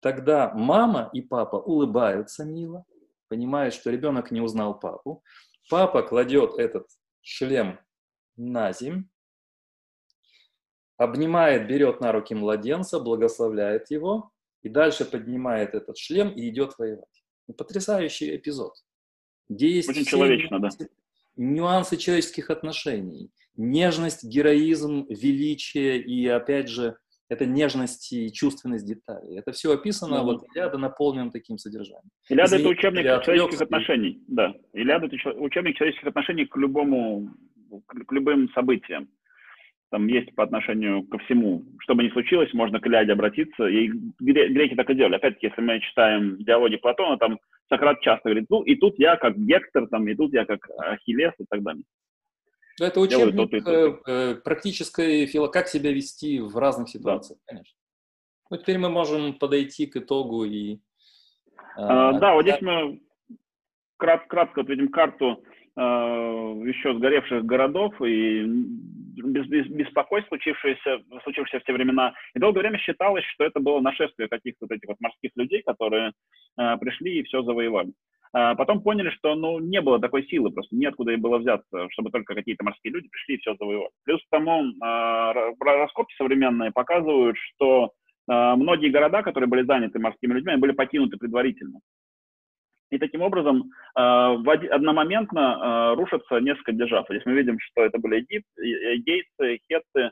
Тогда 0.00 0.52
мама 0.54 1.10
и 1.12 1.20
папа 1.20 1.56
улыбаются 1.56 2.44
мило, 2.44 2.84
понимает, 3.28 3.74
что 3.74 3.90
ребенок 3.90 4.30
не 4.30 4.40
узнал 4.40 4.78
папу. 4.78 5.22
Папа 5.70 6.02
кладет 6.02 6.54
этот 6.58 6.88
шлем 7.20 7.78
на 8.36 8.72
земь, 8.72 9.08
обнимает, 10.96 11.66
берет 11.66 12.00
на 12.00 12.12
руки 12.12 12.34
младенца, 12.34 13.00
благословляет 13.00 13.90
его, 13.90 14.30
и 14.62 14.68
дальше 14.68 15.04
поднимает 15.04 15.74
этот 15.74 15.98
шлем 15.98 16.30
и 16.30 16.48
идет 16.48 16.74
воевать. 16.78 17.24
Ну, 17.46 17.54
потрясающий 17.54 18.36
эпизод. 18.36 18.72
Где 19.48 19.70
есть 19.70 19.88
Очень 19.88 20.04
человечно, 20.04 20.56
нюансы, 20.56 20.78
да. 20.78 20.86
нюансы 21.36 21.96
человеческих 21.98 22.48
отношений, 22.48 23.30
нежность, 23.56 24.24
героизм, 24.24 25.06
величие 25.10 26.00
и, 26.00 26.26
опять 26.26 26.68
же, 26.68 26.96
это 27.28 27.44
нежность 27.44 28.12
и 28.12 28.32
чувственность 28.32 28.86
деталей. 28.86 29.38
Это 29.38 29.52
все 29.52 29.72
описано, 29.72 30.16
mm-hmm. 30.16 30.24
вот 30.24 30.44
Илиада 30.54 30.78
наполнен 30.78 31.30
таким 31.30 31.58
содержанием. 31.58 32.10
Илиада– 32.28 32.56
это 32.58 32.68
учебник 32.68 33.02
человеческих 33.24 33.60
отношений, 33.62 34.22
да. 34.28 34.54
Илиада– 34.72 35.06
это 35.12 35.16
учебник 35.38 35.76
человеческих 35.76 36.08
отношений 36.08 36.46
к 36.46 36.56
любому, 36.56 37.34
к 37.86 38.12
любым 38.12 38.50
событиям. 38.54 39.08
Там 39.94 40.08
есть 40.08 40.34
по 40.34 40.42
отношению 40.42 41.04
ко 41.04 41.18
всему. 41.18 41.62
Что 41.78 41.94
бы 41.94 42.02
ни 42.02 42.08
случилось, 42.08 42.52
можно 42.52 42.80
к 42.80 42.86
Илиаде 42.88 43.12
обратиться. 43.12 43.68
И 43.68 43.86
греки 44.18 44.74
так 44.74 44.90
и 44.90 44.94
делали. 44.96 45.14
Опять-таки, 45.14 45.46
если 45.46 45.60
мы 45.60 45.78
читаем 45.78 46.36
диалоги 46.38 46.78
Платона, 46.78 47.16
там 47.16 47.38
Сократ 47.68 48.00
часто 48.00 48.30
говорит, 48.30 48.46
ну, 48.50 48.62
и 48.62 48.74
тут 48.74 48.98
я 48.98 49.14
как 49.14 49.38
Гектор, 49.38 49.86
там, 49.86 50.08
и 50.08 50.16
тут 50.16 50.32
я 50.32 50.46
как 50.46 50.68
Ахиллес 50.78 51.32
и 51.38 51.44
так 51.48 51.62
далее. 51.62 51.84
Это 52.80 52.98
учебник 52.98 53.36
тот, 53.36 53.50
тот. 53.52 54.00
Э, 54.08 54.34
практической 54.34 55.26
фило, 55.26 55.46
как 55.46 55.68
себя 55.68 55.92
вести 55.92 56.40
в 56.40 56.56
разных 56.56 56.88
ситуациях, 56.88 57.38
да. 57.46 57.52
конечно. 57.52 57.78
Ну, 58.50 58.56
теперь 58.56 58.78
мы 58.78 58.88
можем 58.88 59.34
подойти 59.34 59.86
к 59.86 59.94
итогу 59.94 60.44
и... 60.44 60.80
А, 61.76 62.08
а, 62.08 62.18
да, 62.18 62.34
вот 62.34 62.42
здесь 62.42 62.60
мы 62.62 63.00
крат, 63.96 64.26
кратко 64.26 64.62
отведем 64.62 64.88
карту 64.88 65.44
еще 65.76 66.94
сгоревших 66.94 67.44
городов 67.44 68.00
и 68.00 68.44
беспокойств, 69.16 70.28
случившееся, 70.28 71.02
случившееся 71.22 71.60
в 71.60 71.66
те 71.66 71.72
времена. 71.72 72.14
И 72.34 72.38
долгое 72.38 72.60
время 72.60 72.78
считалось, 72.78 73.24
что 73.34 73.44
это 73.44 73.60
было 73.60 73.80
нашествие 73.80 74.28
каких-то 74.28 74.66
вот 74.66 74.72
этих 74.72 74.88
вот 74.88 75.00
морских 75.00 75.30
людей, 75.36 75.62
которые 75.62 76.12
а, 76.56 76.76
пришли 76.76 77.18
и 77.18 77.22
все 77.24 77.42
завоевали. 77.42 77.92
А 78.32 78.56
потом 78.56 78.82
поняли, 78.82 79.10
что 79.10 79.36
ну, 79.36 79.60
не 79.60 79.80
было 79.80 80.00
такой 80.00 80.26
силы, 80.26 80.50
просто 80.50 80.74
неоткуда 80.74 81.12
и 81.12 81.16
было 81.16 81.38
взяться, 81.38 81.88
чтобы 81.90 82.10
только 82.10 82.34
какие-то 82.34 82.64
морские 82.64 82.92
люди 82.92 83.08
пришли 83.08 83.36
и 83.36 83.38
все 83.38 83.54
завоевали. 83.54 83.90
Плюс 84.04 84.20
к 84.22 84.30
тому, 84.30 84.64
а, 84.82 85.32
раскопки 85.32 86.14
современные 86.16 86.72
показывают, 86.72 87.36
что 87.36 87.92
а, 88.28 88.56
многие 88.56 88.90
города, 88.90 89.22
которые 89.22 89.48
были 89.48 89.62
заняты 89.62 90.00
морскими 90.00 90.34
людьми, 90.34 90.56
были 90.56 90.72
покинуты 90.72 91.16
предварительно. 91.16 91.78
И 92.90 92.98
таким 92.98 93.22
образом 93.22 93.70
одномоментно 93.94 95.94
рушатся 95.96 96.38
несколько 96.38 96.72
держав. 96.72 97.06
Здесь 97.08 97.24
мы 97.24 97.32
видим, 97.32 97.58
что 97.58 97.82
это 97.82 97.98
были 97.98 98.16
Египт, 98.16 98.46
егейцы, 98.58 99.58
хетты, 99.66 100.10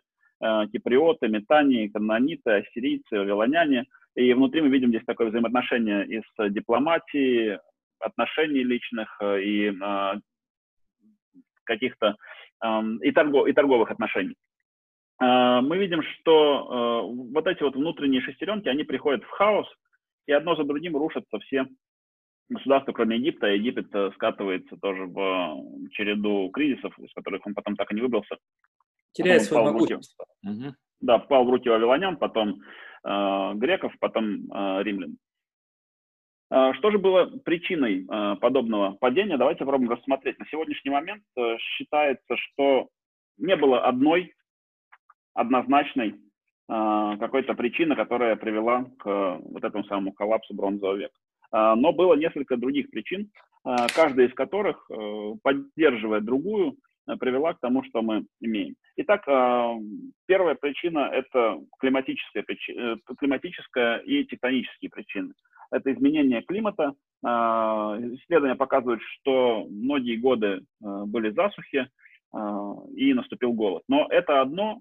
киприоты, 0.72 1.28
метании, 1.28 1.88
канониты, 1.88 2.50
ассирийцы, 2.50 3.18
вавилоняне. 3.18 3.84
И 4.16 4.32
внутри 4.34 4.62
мы 4.62 4.68
видим 4.68 4.88
здесь 4.88 5.04
такое 5.06 5.28
взаимоотношение 5.28 6.06
из 6.06 6.24
дипломатии, 6.52 7.58
отношений 8.02 8.64
личных 8.64 9.16
э, 9.20 9.42
и 9.42 9.78
каких-то 11.64 12.16
и, 13.00 13.12
торгов, 13.12 13.48
и 13.48 13.52
торговых 13.52 13.90
отношений. 13.90 14.36
Мы 15.20 15.78
видим, 15.78 16.02
что 16.02 17.08
э, 17.08 17.32
вот 17.32 17.46
эти 17.46 17.62
вот 17.62 17.76
внутренние 17.76 18.20
шестеренки, 18.22 18.68
они 18.68 18.82
приходят 18.82 19.22
в 19.22 19.30
хаос, 19.30 19.68
и 20.26 20.32
одно 20.32 20.56
за 20.56 20.64
другим 20.64 20.96
рушатся 20.96 21.38
все 21.40 21.66
государства, 22.48 22.92
кроме 22.92 23.16
Египта. 23.16 23.48
Египет 23.48 23.94
э, 23.94 24.10
скатывается 24.14 24.76
тоже 24.76 25.06
в 25.06 25.88
череду 25.90 26.50
кризисов, 26.50 26.98
из 26.98 27.12
которых 27.12 27.46
он 27.46 27.54
потом 27.54 27.76
так 27.76 27.90
и 27.92 27.94
не 27.94 28.00
выбрался. 28.00 28.36
Теряет 29.12 29.42
свое 29.42 29.64
могущество. 29.64 30.26
Угу. 30.44 30.74
Да, 31.02 31.18
впал 31.18 31.44
в 31.44 31.50
руки 31.50 31.68
вавилонян, 31.68 32.16
потом 32.16 32.60
э, 33.04 33.52
греков, 33.54 33.92
потом 33.98 34.50
э, 34.52 34.82
римлян. 34.82 35.18
А, 36.50 36.74
что 36.74 36.90
же 36.90 36.98
было 36.98 37.26
причиной 37.44 38.06
подобного 38.36 38.92
падения? 38.92 39.36
Давайте 39.36 39.60
попробуем 39.60 39.90
рассмотреть. 39.90 40.38
На 40.38 40.46
сегодняшний 40.46 40.90
момент 40.90 41.24
э, 41.36 41.56
считается, 41.58 42.36
что 42.36 42.88
не 43.38 43.56
было 43.56 43.84
одной 43.84 44.34
однозначной 45.34 46.14
какой-то 46.68 47.54
причины, 47.54 47.96
которая 47.96 48.36
привела 48.36 48.84
к 48.98 49.38
вот 49.42 49.64
этому 49.64 49.84
самому 49.84 50.12
коллапсу 50.12 50.54
бронзового 50.54 50.96
века. 50.96 51.14
Но 51.52 51.92
было 51.92 52.14
несколько 52.14 52.56
других 52.56 52.90
причин, 52.90 53.30
каждая 53.94 54.26
из 54.26 54.34
которых, 54.34 54.90
э, 54.90 55.32
поддерживая 55.42 56.20
другую, 56.20 56.76
э, 57.06 57.16
привела 57.16 57.52
к 57.52 57.60
тому, 57.60 57.84
что 57.84 58.00
мы 58.00 58.24
имеем. 58.40 58.74
Итак, 58.96 59.24
первая 60.26 60.54
причина– 60.54 61.10
это 61.12 61.60
климатическая, 61.78 62.44
климатическая 63.18 63.98
и 63.98 64.24
тектонические 64.24 64.90
причины 64.90 65.32
это 65.72 65.92
изменение 65.92 66.42
климата. 66.42 66.92
А, 67.24 67.98
исследования 67.98 68.54
показывают, 68.54 69.00
что 69.02 69.66
многие 69.68 70.16
годы 70.16 70.60
а, 70.82 71.06
были 71.06 71.30
засухи 71.30 71.88
а, 72.32 72.74
и 72.94 73.14
наступил 73.14 73.52
голод. 73.52 73.82
Но 73.88 74.06
это 74.10 74.40
одно 74.40 74.80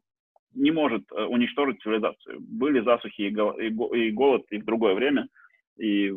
не 0.53 0.71
может 0.71 1.03
э, 1.11 1.23
уничтожить 1.23 1.81
цивилизацию. 1.81 2.41
Были 2.41 2.81
засухи 2.81 3.21
и 3.21 4.11
голод 4.11 4.43
и 4.49 4.57
в 4.57 4.65
другое 4.65 4.95
время, 4.95 5.29
и 5.77 6.13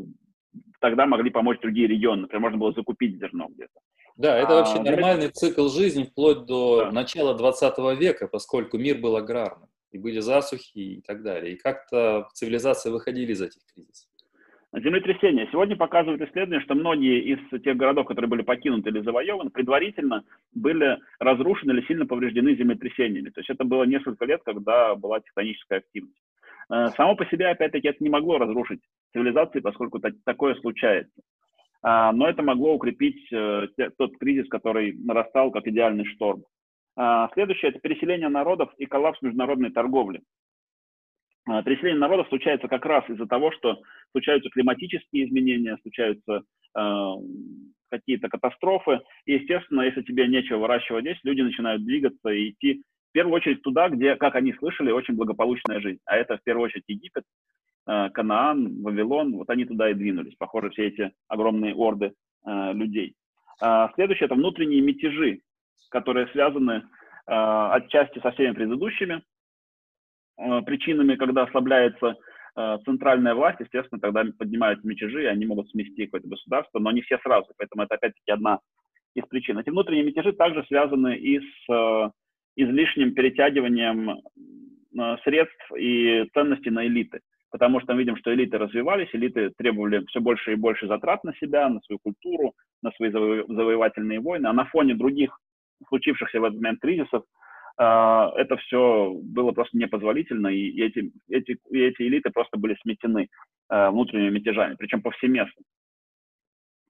тогда 0.80 1.06
могли 1.06 1.30
помочь 1.30 1.60
другие 1.60 1.86
регионы. 1.86 2.22
Например, 2.22 2.42
можно 2.42 2.58
было 2.58 2.72
закупить 2.72 3.18
зерно 3.18 3.48
где-то. 3.48 3.80
Да, 4.16 4.38
это 4.38 4.54
вообще 4.54 4.78
а, 4.78 4.82
нормальный 4.82 5.28
цикл 5.28 5.68
жизни 5.68 6.04
вплоть 6.04 6.46
до 6.46 6.84
да. 6.84 6.92
начала 6.92 7.34
20 7.34 7.98
века, 7.98 8.28
поскольку 8.28 8.78
мир 8.78 8.98
был 8.98 9.16
аграрным, 9.16 9.68
и 9.90 9.98
были 9.98 10.20
засухи 10.20 10.78
и 10.78 11.00
так 11.00 11.22
далее. 11.22 11.54
И 11.54 11.56
как-то 11.56 12.28
цивилизации 12.34 12.90
выходили 12.90 13.32
из 13.32 13.42
этих 13.42 13.60
кризисов. 13.74 14.08
Землетрясения. 14.76 15.48
Сегодня 15.52 15.76
показывают 15.76 16.20
исследования, 16.20 16.64
что 16.64 16.74
многие 16.74 17.20
из 17.20 17.62
тех 17.62 17.76
городов, 17.76 18.06
которые 18.06 18.28
были 18.28 18.42
покинуты 18.42 18.90
или 18.90 19.02
завоеваны, 19.02 19.50
предварительно 19.50 20.24
были 20.52 20.98
разрушены 21.20 21.72
или 21.72 21.86
сильно 21.86 22.06
повреждены 22.06 22.56
землетрясениями. 22.56 23.30
То 23.30 23.40
есть 23.40 23.50
это 23.50 23.62
было 23.62 23.84
несколько 23.84 24.24
лет, 24.24 24.40
когда 24.44 24.96
была 24.96 25.20
тектоническая 25.20 25.78
активность. 25.78 26.20
Э, 26.72 26.88
само 26.96 27.16
по 27.16 27.26
себе, 27.26 27.48
опять-таки, 27.48 27.88
это 27.88 28.02
не 28.02 28.10
могло 28.10 28.38
разрушить 28.38 28.80
цивилизации, 29.12 29.60
поскольку 29.60 30.00
такое 30.24 30.54
случается. 30.56 31.20
но 31.82 32.26
это 32.26 32.42
могло 32.42 32.74
укрепить 32.74 33.28
тот 33.30 34.18
кризис, 34.18 34.48
который 34.48 34.94
нарастал 34.94 35.50
как 35.50 35.66
идеальный 35.66 36.06
шторм. 36.06 36.42
Следующее– 37.34 37.70
это 37.70 37.78
переселение 37.78 38.28
народов 38.28 38.72
и 38.78 38.86
коллапс 38.86 39.20
международной 39.20 39.70
торговли. 39.70 40.22
Переселение 41.46 42.00
народов 42.00 42.28
случается 42.28 42.68
как 42.68 42.86
раз 42.86 43.08
из-за 43.10 43.26
того, 43.26 43.52
что 43.52 43.82
случаются 44.12 44.48
климатические 44.48 45.26
изменения, 45.26 45.76
случаются 45.82 46.42
какие-то 47.90 48.28
катастрофы. 48.28 49.00
И, 49.26 49.34
естественно, 49.34 49.82
если 49.82 50.02
тебе 50.02 50.26
нечего 50.26 50.58
выращивать 50.58 51.04
здесь, 51.04 51.18
люди 51.22 51.42
начинают 51.42 51.84
двигаться 51.84 52.30
и 52.30 52.50
идти 52.50 52.82
в 53.14 53.16
первую 53.16 53.36
очередь 53.36 53.62
туда, 53.62 53.88
где, 53.90 54.16
как 54.16 54.34
они 54.34 54.52
слышали, 54.54 54.90
очень 54.90 55.14
благополучная 55.14 55.78
жизнь. 55.78 56.00
А 56.04 56.16
это 56.16 56.36
в 56.36 56.42
первую 56.42 56.64
очередь 56.64 56.82
Египет, 56.88 57.22
э, 57.86 58.10
Канаан, 58.10 58.82
Вавилон. 58.82 59.34
Вот 59.34 59.48
они 59.50 59.64
туда 59.66 59.88
и 59.88 59.94
двинулись. 59.94 60.34
Похоже, 60.36 60.70
все 60.70 60.88
эти 60.88 61.12
огромные 61.28 61.76
орды 61.76 62.12
э, 62.44 62.72
людей. 62.72 63.14
А 63.62 63.92
следующее– 63.94 64.26
это 64.26 64.34
внутренние 64.34 64.80
мятежи, 64.80 65.42
которые 65.90 66.26
связаны 66.32 66.72
э, 66.72 66.82
отчасти 67.26 68.18
со 68.18 68.32
всеми 68.32 68.52
предыдущими 68.52 69.22
причинами, 70.66 71.14
когда 71.14 71.44
ослабляется 71.44 72.16
центральная 72.84 73.36
власть, 73.36 73.60
естественно, 73.60 74.00
тогда 74.00 74.24
поднимают 74.36 74.82
мятежи, 74.82 75.22
и 75.22 75.26
они 75.26 75.46
могут 75.46 75.70
смести 75.70 76.06
какое-то 76.06 76.26
государство, 76.26 76.80
но 76.80 76.90
не 76.90 77.02
все 77.02 77.18
сразу, 77.18 77.46
поэтому 77.56 77.84
это 77.84 77.94
опять-таки 77.94 78.32
одна 78.32 78.58
из 79.14 79.24
причин. 79.26 79.60
Эти 79.60 79.70
внутренние 79.70 80.06
мятежи 80.06 80.32
также 80.32 80.64
связаны 80.64 81.16
и 81.16 81.38
с 81.38 82.12
излишним 82.56 83.14
перетягиванием 83.14 84.10
э, 84.10 85.16
средств 85.24 85.72
и 85.76 86.28
ценностей 86.34 86.70
на 86.70 86.86
элиты, 86.86 87.20
потому 87.50 87.80
что 87.80 87.92
мы 87.92 88.00
видим, 88.00 88.16
что 88.16 88.32
элиты 88.34 88.58
развивались, 88.58 89.08
элиты 89.12 89.50
требовали 89.56 90.04
все 90.06 90.20
больше 90.20 90.52
и 90.52 90.56
больше 90.56 90.86
затрат 90.86 91.24
на 91.24 91.34
себя, 91.34 91.68
на 91.68 91.80
свою 91.80 91.98
культуру, 91.98 92.54
на 92.82 92.90
свои 92.92 93.10
завоевательные 93.10 94.20
войны, 94.20 94.46
а 94.46 94.52
на 94.52 94.64
фоне 94.66 94.94
других 94.94 95.38
случившихся 95.88 96.40
в 96.40 96.44
этот 96.44 96.60
момент 96.60 96.80
кризисов 96.80 97.24
а, 97.76 98.30
это 98.36 98.56
все 98.58 99.12
было 99.22 99.52
просто 99.52 99.76
непозволительно, 99.76 100.48
и 100.48 100.80
эти, 100.80 101.12
эти, 101.28 101.58
и 101.70 101.78
эти 101.78 102.02
элиты 102.02 102.30
просто 102.30 102.56
были 102.56 102.76
сметены 102.82 103.28
а, 103.68 103.90
внутренними 103.90 104.30
мятежами, 104.30 104.76
причем 104.76 105.02
повсеместно. 105.02 105.62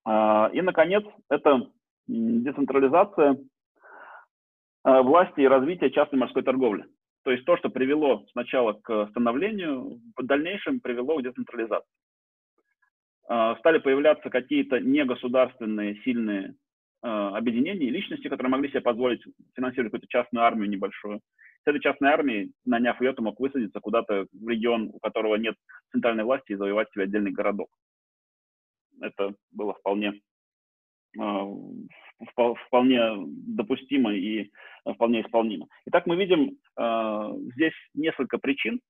А, 0.04 0.50
и, 0.52 0.60
наконец, 0.60 1.04
это 1.30 1.70
децентрализация 2.06 3.38
власти 4.84 5.40
и 5.40 5.48
развитие 5.48 5.90
частной 5.90 6.18
морской 6.18 6.42
торговли. 6.42 6.84
То 7.24 7.30
есть 7.30 7.44
то, 7.44 7.56
что 7.56 7.70
привело 7.70 8.26
сначала 8.32 8.74
к 8.74 9.06
становлению, 9.08 10.00
в 10.16 10.22
дальнейшем 10.22 10.80
привело 10.80 11.16
к 11.16 11.22
децентрализации. 11.22 11.88
Стали 13.24 13.78
появляться 13.78 14.28
какие-то 14.28 14.80
негосударственные 14.80 15.96
сильные 16.04 16.54
Э, 17.04 17.36
объединений, 17.36 17.90
личности, 17.90 18.28
которые 18.28 18.50
могли 18.50 18.70
себе 18.70 18.80
позволить 18.80 19.22
финансировать 19.54 19.92
какую-то 19.92 20.06
частную 20.08 20.42
армию 20.42 20.70
небольшую. 20.70 21.20
С 21.62 21.66
этой 21.66 21.78
частной 21.78 22.08
армией, 22.08 22.52
наняв 22.64 22.98
ее, 22.98 23.12
ты 23.12 23.20
мог 23.20 23.38
высадиться 23.38 23.78
куда-то 23.78 24.26
в 24.32 24.48
регион, 24.48 24.88
у 24.90 24.98
которого 25.00 25.34
нет 25.34 25.54
центральной 25.92 26.24
власти, 26.24 26.52
и 26.52 26.54
завоевать 26.54 26.90
себе 26.92 27.04
отдельный 27.04 27.30
городок. 27.30 27.68
Это 29.02 29.34
было 29.50 29.74
вполне, 29.74 30.14
э, 30.14 30.20
вполне 32.66 33.00
допустимо 33.26 34.14
и 34.14 34.50
вполне 34.94 35.22
исполнимо. 35.22 35.66
Итак, 35.86 36.06
мы 36.06 36.16
видим 36.16 36.56
э, 36.76 37.32
здесь 37.54 37.74
несколько 37.94 38.38
причин, 38.38 38.80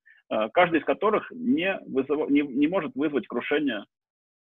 каждый 0.53 0.81
из 0.81 0.85
которых 0.85 1.31
не, 1.33 1.79
вызыв... 1.87 2.31
не, 2.31 2.41
не 2.41 2.67
может 2.67 2.95
вызвать 2.95 3.27
крушение 3.27 3.85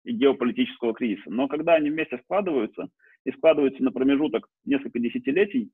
геополитического 0.04 0.94
кризиса. 0.94 1.30
Но 1.30 1.48
когда 1.48 1.74
они 1.74 1.90
вместе 1.90 2.18
складываются, 2.18 2.88
и 3.24 3.32
складывается 3.32 3.82
на 3.82 3.92
промежуток 3.92 4.48
несколько 4.64 4.98
десятилетий, 4.98 5.70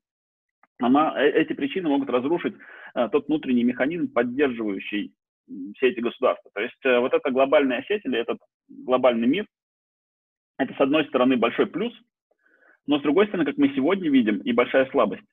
она, 0.79 1.13
э, 1.21 1.29
эти 1.31 1.53
причины 1.53 1.89
могут 1.89 2.09
разрушить 2.09 2.55
а, 2.93 3.09
тот 3.09 3.27
внутренний 3.27 3.63
механизм, 3.63 4.11
поддерживающий 4.11 5.13
все 5.75 5.89
эти 5.89 5.99
государства. 5.99 6.51
То 6.53 6.61
есть 6.61 6.85
а, 6.85 6.99
вот 6.99 7.13
эта 7.13 7.31
глобальная 7.31 7.83
сеть 7.87 8.05
или 8.05 8.17
этот 8.17 8.39
глобальный 8.67 9.27
мир, 9.27 9.45
это 10.59 10.73
с 10.75 10.79
одной 10.79 11.05
стороны 11.05 11.37
большой 11.37 11.65
плюс, 11.65 11.91
но 12.85 12.99
с 12.99 13.01
другой 13.01 13.27
стороны, 13.27 13.45
как 13.45 13.57
мы 13.57 13.69
сегодня 13.69 14.09
видим, 14.11 14.37
и 14.37 14.51
большая 14.51 14.85
слабость. 14.91 15.25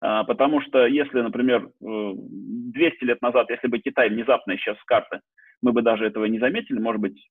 А, 0.00 0.22
потому 0.22 0.60
что 0.60 0.86
если, 0.86 1.20
например, 1.20 1.70
200 1.80 3.04
лет 3.04 3.20
назад, 3.20 3.50
если 3.50 3.66
бы 3.66 3.80
Китай 3.80 4.08
внезапно 4.08 4.54
исчез 4.54 4.78
с 4.78 4.84
карты, 4.84 5.20
мы 5.60 5.72
бы 5.72 5.82
даже 5.82 6.06
этого 6.06 6.26
не 6.26 6.38
заметили, 6.38 6.78
может 6.78 7.00
быть, 7.00 7.28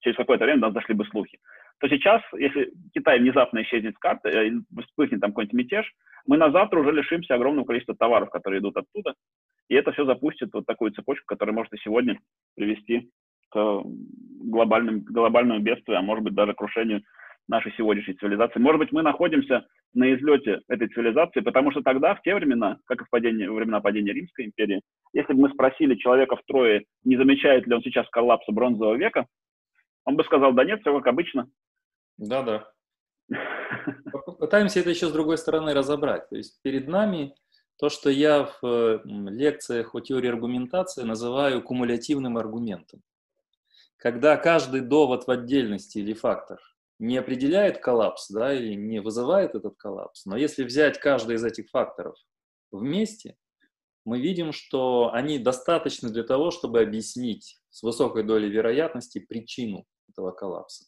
через 0.00 0.16
какое-то 0.16 0.44
время 0.44 0.60
нас 0.60 0.72
зашли 0.72 0.94
бы 0.94 1.04
слухи 1.04 1.38
то 1.80 1.88
сейчас, 1.88 2.22
если 2.36 2.72
Китай 2.94 3.18
внезапно 3.18 3.62
исчезнет 3.62 3.94
с 3.94 3.98
карты, 3.98 4.28
э, 4.28 4.50
вспыхнет 4.82 5.20
там 5.20 5.30
какой-нибудь 5.30 5.58
мятеж, 5.58 5.90
мы 6.26 6.36
на 6.36 6.50
завтра 6.50 6.78
уже 6.78 6.92
лишимся 6.92 7.34
огромного 7.34 7.64
количества 7.64 7.96
товаров, 7.96 8.28
которые 8.28 8.60
идут 8.60 8.76
оттуда, 8.76 9.14
и 9.68 9.74
это 9.74 9.90
все 9.92 10.04
запустит 10.04 10.50
вот 10.52 10.66
такую 10.66 10.92
цепочку, 10.92 11.24
которая 11.26 11.54
может 11.54 11.72
и 11.72 11.78
сегодня 11.78 12.20
привести 12.54 13.10
к 13.50 13.82
глобальным, 13.84 15.00
глобальному 15.00 15.60
бедствию, 15.60 15.98
а 15.98 16.02
может 16.02 16.24
быть 16.24 16.34
даже 16.34 16.54
крушению 16.54 17.02
нашей 17.48 17.72
сегодняшней 17.76 18.14
цивилизации. 18.14 18.60
Может 18.60 18.78
быть, 18.78 18.92
мы 18.92 19.02
находимся 19.02 19.66
на 19.92 20.14
излете 20.14 20.60
этой 20.68 20.88
цивилизации, 20.88 21.40
потому 21.40 21.72
что 21.72 21.82
тогда, 21.82 22.14
в 22.14 22.22
те 22.22 22.34
времена, 22.34 22.78
как 22.86 23.02
и 23.02 23.04
в 23.04 23.10
падении, 23.10 23.46
во 23.46 23.56
времена 23.56 23.80
падения 23.80 24.12
Римской 24.12 24.46
империи, 24.46 24.82
если 25.12 25.32
бы 25.32 25.42
мы 25.42 25.50
спросили 25.50 25.96
человека 25.96 26.36
в 26.36 26.42
трое, 26.46 26.84
не 27.04 27.16
замечает 27.16 27.66
ли 27.66 27.74
он 27.74 27.82
сейчас 27.82 28.08
коллапса 28.10 28.52
бронзового 28.52 28.94
века, 28.94 29.26
он 30.04 30.16
бы 30.16 30.24
сказал, 30.24 30.52
да 30.52 30.64
нет, 30.64 30.80
все 30.80 30.96
как 30.96 31.08
обычно, 31.08 31.48
да-да. 32.20 32.70
Попытаемся 34.12 34.80
это 34.80 34.90
еще 34.90 35.06
с 35.06 35.12
другой 35.12 35.38
стороны 35.38 35.72
разобрать. 35.72 36.28
То 36.28 36.36
есть 36.36 36.60
перед 36.62 36.86
нами 36.86 37.34
то, 37.78 37.88
что 37.88 38.10
я 38.10 38.50
в 38.60 39.02
лекциях 39.04 39.94
о 39.94 40.00
теории 40.00 40.28
аргументации 40.28 41.02
называю 41.02 41.62
кумулятивным 41.62 42.36
аргументом. 42.36 43.00
Когда 44.00 44.38
каждый 44.38 44.80
довод 44.80 45.26
в 45.26 45.30
отдельности 45.30 45.98
или 45.98 46.14
фактор 46.14 46.58
не 46.98 47.18
определяет 47.18 47.82
коллапс, 47.82 48.30
да, 48.30 48.54
или 48.54 48.74
не 48.74 48.98
вызывает 49.00 49.54
этот 49.54 49.76
коллапс, 49.76 50.24
но 50.24 50.38
если 50.38 50.64
взять 50.64 50.98
каждый 50.98 51.36
из 51.36 51.44
этих 51.44 51.68
факторов 51.68 52.16
вместе, 52.70 53.36
мы 54.06 54.18
видим, 54.18 54.52
что 54.52 55.12
они 55.12 55.38
достаточны 55.38 56.08
для 56.08 56.22
того, 56.22 56.50
чтобы 56.50 56.80
объяснить 56.80 57.60
с 57.68 57.82
высокой 57.82 58.22
долей 58.22 58.48
вероятности 58.48 59.18
причину 59.18 59.86
этого 60.08 60.30
коллапса. 60.30 60.86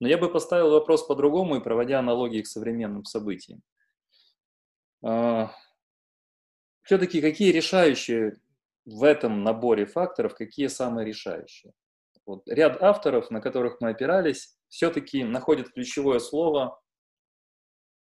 Но 0.00 0.08
я 0.08 0.18
бы 0.18 0.28
поставил 0.28 0.72
вопрос 0.72 1.06
по-другому 1.06 1.56
и 1.56 1.62
проводя 1.62 2.00
аналогии 2.00 2.42
к 2.42 2.48
современным 2.48 3.04
событиям. 3.04 3.62
А, 5.04 5.52
Все-таки 6.82 7.20
какие 7.20 7.52
решающие 7.52 8.34
в 8.84 9.04
этом 9.04 9.44
наборе 9.44 9.86
факторов, 9.86 10.34
какие 10.34 10.66
самые 10.66 11.06
решающие? 11.06 11.72
Вот 12.26 12.42
ряд 12.46 12.82
авторов, 12.82 13.30
на 13.30 13.40
которых 13.40 13.80
мы 13.80 13.90
опирались, 13.90 14.58
все-таки 14.68 15.24
находят 15.24 15.70
ключевое 15.70 16.18
слово 16.18 16.80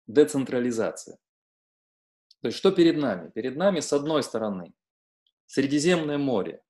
децентрализация. 0.07 1.17
То 2.41 2.47
есть 2.47 2.57
что 2.57 2.71
перед 2.71 2.97
нами? 2.97 3.31
Перед 3.31 3.55
нами, 3.55 3.79
с 3.79 3.91
одной 3.91 4.23
стороны, 4.23 4.73
Средиземное 5.45 6.17
море 6.17 6.61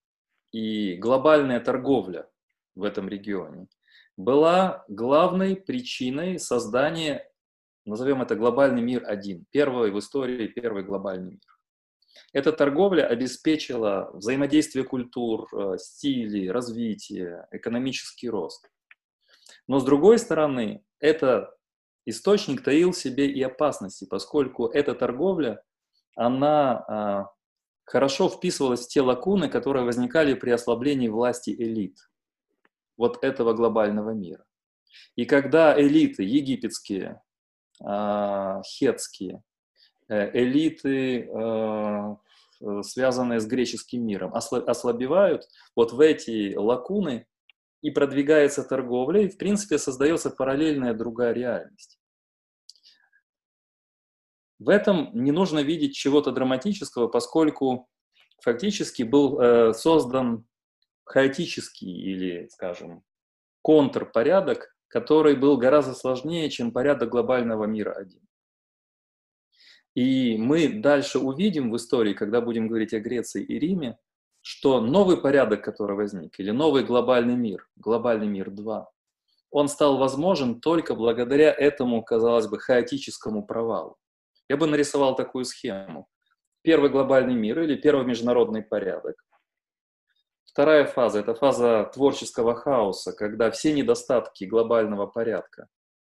и 0.51 0.95
глобальная 0.95 1.59
торговля 1.59 2.29
в 2.75 2.83
этом 2.83 3.07
регионе– 3.07 3.67
была 4.17 4.85
главной 4.87 5.55
причиной 5.55 6.39
создания, 6.39 7.27
назовем 7.85 8.21
это 8.21 8.35
глобальный 8.35 8.81
мир 8.81 9.03
один, 9.05 9.45
первый 9.51 9.91
в 9.91 9.99
истории, 9.99 10.47
первый 10.47 10.83
глобальный 10.83 11.31
мир. 11.31 11.52
Эта 12.31 12.51
торговля 12.51 13.07
обеспечила 13.07 14.11
взаимодействие 14.13 14.85
культур, 14.85 15.47
э, 15.53 15.77
стилей, 15.77 16.51
развитие, 16.51 17.47
экономический 17.51 18.29
рост. 18.29 18.69
Но 19.67 19.79
с 19.79 19.83
другой 19.83 20.19
стороны, 20.19 20.83
этот 20.99 21.49
источник 22.05 22.63
таил 22.63 22.91
в 22.91 22.97
себе 22.97 23.27
и 23.27 23.41
опасности, 23.41 24.05
поскольку 24.05 24.67
эта 24.67 24.93
торговля, 24.93 25.63
она 26.15 26.83
а, 26.87 27.29
хорошо 27.85 28.29
вписывалась 28.29 28.85
в 28.85 28.89
те 28.89 29.01
лакуны, 29.01 29.49
которые 29.49 29.85
возникали 29.85 30.33
при 30.33 30.51
ослаблении 30.51 31.07
власти 31.07 31.51
элит 31.51 31.97
вот 32.97 33.23
этого 33.23 33.53
глобального 33.53 34.11
мира. 34.11 34.45
И 35.15 35.25
когда 35.25 35.79
элиты 35.79 36.23
египетские, 36.23 37.21
а, 37.81 38.61
хетские, 38.63 39.41
элиты, 40.09 41.29
э, 41.29 42.15
связанные 42.81 43.39
с 43.39 43.45
греческим 43.45 44.05
миром, 44.05 44.33
ослабевают, 44.33 45.47
вот 45.75 45.91
в 45.91 45.99
эти 45.99 46.55
лакуны 46.55 47.27
и 47.81 47.91
продвигается 47.91 48.63
торговля, 48.63 49.21
и 49.21 49.27
в 49.27 49.37
принципе 49.37 49.77
создается 49.77 50.29
параллельная 50.29 50.93
другая 50.93 51.33
реальность. 51.33 51.99
В 54.59 54.69
этом 54.69 55.09
не 55.13 55.31
нужно 55.31 55.59
видеть 55.59 55.95
чего-то 55.95 56.31
драматического, 56.31 57.07
поскольку 57.07 57.89
фактически 58.41 59.03
был 59.03 59.39
э, 59.41 59.73
создан 59.73 60.45
хаотический 61.03 61.91
или, 61.91 62.47
скажем, 62.47 63.03
контрпорядок, 63.61 64.73
который 64.87 65.35
был 65.35 65.57
гораздо 65.57 65.93
сложнее, 65.93 66.49
чем 66.49 66.71
порядок 66.71 67.09
глобального 67.09 67.65
мира 67.65 67.91
один. 67.91 68.21
И 69.95 70.37
мы 70.37 70.69
дальше 70.69 71.19
увидим 71.19 71.71
в 71.71 71.75
истории, 71.75 72.13
когда 72.13 72.41
будем 72.41 72.67
говорить 72.67 72.93
о 72.93 72.99
Греции 72.99 73.43
и 73.43 73.59
Риме, 73.59 73.97
что 74.41 74.81
новый 74.81 75.17
порядок, 75.17 75.63
который 75.63 75.95
возник, 75.95 76.39
или 76.39 76.51
новый 76.51 76.83
глобальный 76.83 77.35
мир, 77.35 77.67
глобальный 77.75 78.27
мир 78.27 78.49
2, 78.49 78.89
он 79.51 79.67
стал 79.67 79.97
возможен 79.97 80.59
только 80.59 80.95
благодаря 80.95 81.53
этому, 81.53 82.03
казалось 82.03 82.47
бы, 82.47 82.59
хаотическому 82.59 83.45
провалу. 83.45 83.97
Я 84.49 84.57
бы 84.57 84.65
нарисовал 84.65 85.15
такую 85.15 85.45
схему. 85.45 86.07
Первый 86.63 86.89
глобальный 86.89 87.35
мир 87.35 87.61
или 87.61 87.75
первый 87.75 88.05
международный 88.05 88.63
порядок. 88.63 89.15
Вторая 90.43 90.85
фаза– 90.85 91.19
это 91.21 91.35
фаза 91.35 91.89
творческого 91.93 92.55
хаоса, 92.55 93.13
когда 93.13 93.51
все 93.51 93.73
недостатки 93.73 94.45
глобального 94.45 95.05
порядка 95.05 95.67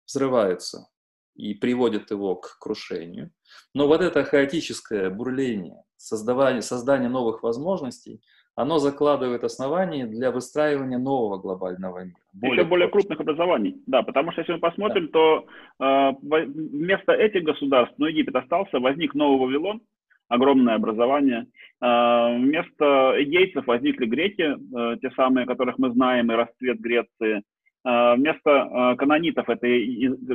взрываются 0.07 0.89
и 1.35 1.55
приводят 1.55 2.11
его 2.11 2.37
к 2.37 2.59
крушению. 2.61 3.31
Но 3.75 3.87
вот 3.87 4.01
это 4.01 4.25
хаотическое 4.25 5.11
бурление, 5.11 5.83
создавание, 5.97 6.63
создание 6.63 7.09
новых 7.09 7.43
возможностей– 7.43 8.23
оно 8.61 8.79
закладывает 8.79 9.45
основания 9.45 10.07
для 10.07 10.31
выстраивания 10.31 10.99
нового 10.99 11.39
глобального 11.39 12.05
мира. 12.05 12.17
Более 12.33 12.61
Еще 12.61 12.69
более 12.69 12.89
крупных 12.89 13.21
образований, 13.21 13.77
да, 13.87 14.03
потому 14.03 14.33
что 14.33 14.43
если 14.43 14.53
мы 14.53 14.59
посмотрим, 14.59 15.07
да. 15.07 15.13
то 15.13 15.47
э, 15.81 16.13
вместо 16.23 17.13
этих 17.13 17.43
государств, 17.43 17.95
ну, 17.99 18.07
Египет 18.07 18.37
остался, 18.37 18.79
возник 18.79 19.15
новый 19.15 19.39
Вавилон, 19.47 19.81
огромное 20.29 20.75
образование. 20.75 21.47
Э, 21.81 22.37
вместо 22.37 23.15
егейцев 23.19 23.67
возникли 23.67 24.07
греки, 24.07 24.43
э, 24.43 24.99
те 25.01 25.11
самые, 25.13 25.47
которых 25.47 25.79
мы 25.79 25.93
знаем, 25.93 26.31
и 26.31 26.35
расцвет 26.35 26.81
Греции. 26.81 27.43
Э, 27.85 28.15
вместо 28.17 28.51
э, 28.51 28.97
канонитов 28.97 29.49
это 29.49 29.67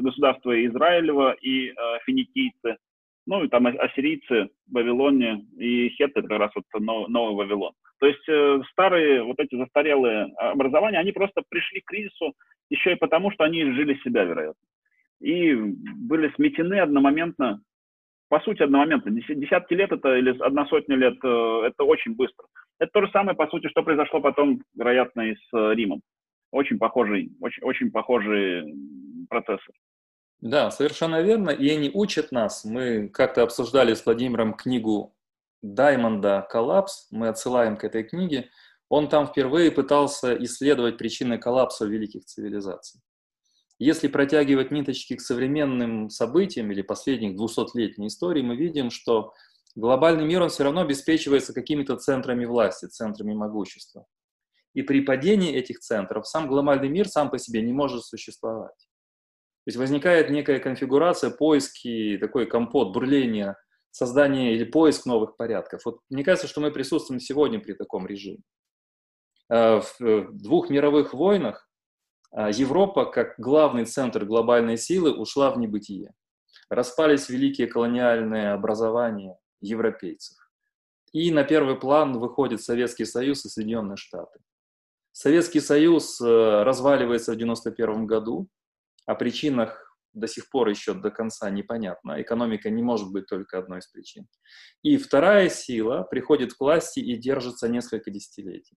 государство 0.01 0.65
Израилева 0.65 1.33
и 1.41 1.69
э, 1.69 1.73
финикийцы. 2.05 2.77
Ну 3.27 3.43
и 3.43 3.47
там 3.47 3.65
ассирийцы, 3.65 4.49
Вавилоне 4.71 5.45
и 5.57 5.89
хетты, 5.89 6.21
как 6.21 6.39
раз 6.39 6.51
вот 6.55 6.65
новый 6.81 7.35
Вавилон. 7.35 7.73
То 7.99 8.07
есть 8.07 8.27
э, 8.29 8.61
старые, 8.71 9.23
вот 9.23 9.39
эти 9.39 9.55
застарелые 9.55 10.25
образования, 10.37 10.99
они 10.99 11.11
просто 11.11 11.41
пришли 11.49 11.81
к 11.81 11.85
кризису 11.85 12.33
еще 12.69 12.93
и 12.93 12.97
потому, 12.97 13.31
что 13.31 13.43
они 13.43 13.63
жили 13.63 13.99
себя, 14.03 14.23
вероятно. 14.23 14.61
И 15.21 15.53
были 15.55 16.31
сметены 16.35 16.79
одномоментно, 16.79 17.61
по 18.29 18.39
сути, 18.41 18.63
одномоментно. 18.63 19.11
Десятки 19.11 19.73
лет 19.73 19.91
это 19.91 20.17
или 20.17 20.37
одна 20.39 20.65
сотня 20.65 20.95
лет, 20.95 21.17
э, 21.23 21.61
это 21.67 21.83
очень 21.83 22.15
быстро. 22.15 22.45
Это 22.79 22.91
то 22.91 23.05
же 23.05 23.11
самое, 23.11 23.35
по 23.35 23.47
сути, 23.47 23.67
что 23.69 23.83
произошло 23.83 24.19
потом, 24.19 24.61
вероятно, 24.75 25.21
и 25.21 25.35
с 25.35 25.53
э, 25.53 25.73
Римом. 25.73 26.01
Очень 26.55 26.79
похожий, 26.79 27.35
очень, 27.41 27.63
очень 27.63 27.91
похожие 27.91 28.73
процессы. 29.27 29.73
Да, 30.39 30.71
совершенно 30.71 31.21
верно. 31.21 31.49
И 31.49 31.69
они 31.69 31.91
учат 31.93 32.31
нас. 32.31 32.63
Мы 32.63 33.09
как-то 33.09 33.43
обсуждали 33.43 33.93
с 33.93 34.05
Владимиром 34.05 34.53
книгу 34.53 35.13
Даймонда 35.61 36.47
«Коллапс», 36.49 37.07
мы 37.11 37.27
отсылаем 37.27 37.75
к 37.75 37.83
этой 37.83 38.03
книге, 38.03 38.49
он 38.87 39.09
там 39.09 39.27
впервые 39.27 39.69
пытался 39.69 40.33
исследовать 40.45 40.97
причины 40.97 41.37
коллапса 41.37 41.85
великих 41.85 42.23
цивилизаций. 42.23 43.01
Если 43.77 44.07
протягивать 44.07 44.71
ниточки 44.71 45.17
к 45.17 45.21
современным 45.21 46.09
событиям 46.09 46.71
или 46.71 46.83
последних 46.83 47.37
200-летней 47.37 48.07
истории, 48.07 48.41
мы 48.41 48.55
видим, 48.55 48.91
что 48.91 49.33
глобальный 49.75 50.25
мир, 50.25 50.41
он 50.43 50.47
все 50.47 50.63
равно 50.63 50.81
обеспечивается 50.81 51.53
какими-то 51.53 51.97
центрами 51.97 52.45
власти, 52.45 52.85
центрами 52.85 53.33
могущества. 53.33 54.05
И 54.75 54.83
при 54.83 55.01
падении 55.01 55.55
этих 55.55 55.79
центров 55.79 56.27
сам 56.27 56.47
глобальный 56.47 56.89
мир 56.89 57.07
сам 57.07 57.31
по 57.31 57.39
себе 57.39 57.61
не 57.63 57.73
может 57.73 58.03
существовать. 58.03 58.77
То 59.65 59.69
есть 59.69 59.77
возникает 59.77 60.29
некая 60.29 60.59
конфигурация, 60.59 61.31
поиски, 61.31 62.19
такой 62.21 62.45
компот, 62.45 62.93
бурление 62.93 63.55
создание 63.89 64.53
или 64.53 64.65
поиск 64.65 65.05
новых 65.05 65.37
порядков. 65.37 65.81
Вот 65.85 66.01
мне 66.09 66.23
кажется, 66.23 66.49
что 66.49 66.59
мы 66.59 66.71
присутствуем 66.71 67.21
сегодня 67.21 67.59
при 67.59 67.73
таком 67.73 68.05
режиме. 68.05 68.43
Э, 69.49 69.79
в 69.79 70.33
двух 70.33 70.69
мировых 70.69 71.13
войнах 71.13 71.69
э, 72.35 72.49
Европа, 72.53 73.05
как 73.05 73.35
главный 73.39 73.85
центр 73.85 74.25
глобальной 74.25 74.77
силы, 74.77 75.13
ушла 75.13 75.49
в 75.51 75.57
небытие. 75.57 76.13
Распались 76.69 77.29
великие 77.29 77.67
колониальные 77.67 78.51
образования 78.51 79.37
европейцев. 79.61 80.37
И 81.13 81.31
на 81.31 81.45
первый 81.45 81.79
план 81.79 82.19
выходит 82.19 82.61
Советский 82.61 83.05
Союз 83.05 83.45
и 83.45 83.49
Соединенные 83.49 83.95
Штаты. 83.95 84.39
Советский 85.17 85.61
Союз 85.61 86.19
э, 86.19 86.25
разваливается 86.25 87.31
в 87.31 87.35
1991 87.35 88.05
году. 88.05 88.49
О 89.05 89.15
причинах 89.15 89.97
до 90.11 90.27
сих 90.27 90.49
пор 90.49 90.67
еще 90.67 90.93
до 90.93 91.09
конца 91.09 91.49
непонятно. 91.49 92.21
Экономика 92.21 92.69
не 92.69 92.83
может 92.83 93.13
быть 93.13 93.25
только 93.25 93.57
одной 93.57 93.79
из 93.79 93.87
причин. 93.87 94.27
И 94.83 94.97
вторая 94.97 95.47
сила 95.47 96.03
приходит 96.03 96.53
к 96.53 96.59
власти 96.59 96.99
и 96.99 97.15
держится 97.15 97.69
несколько 97.69 98.11
десятилетий. 98.11 98.75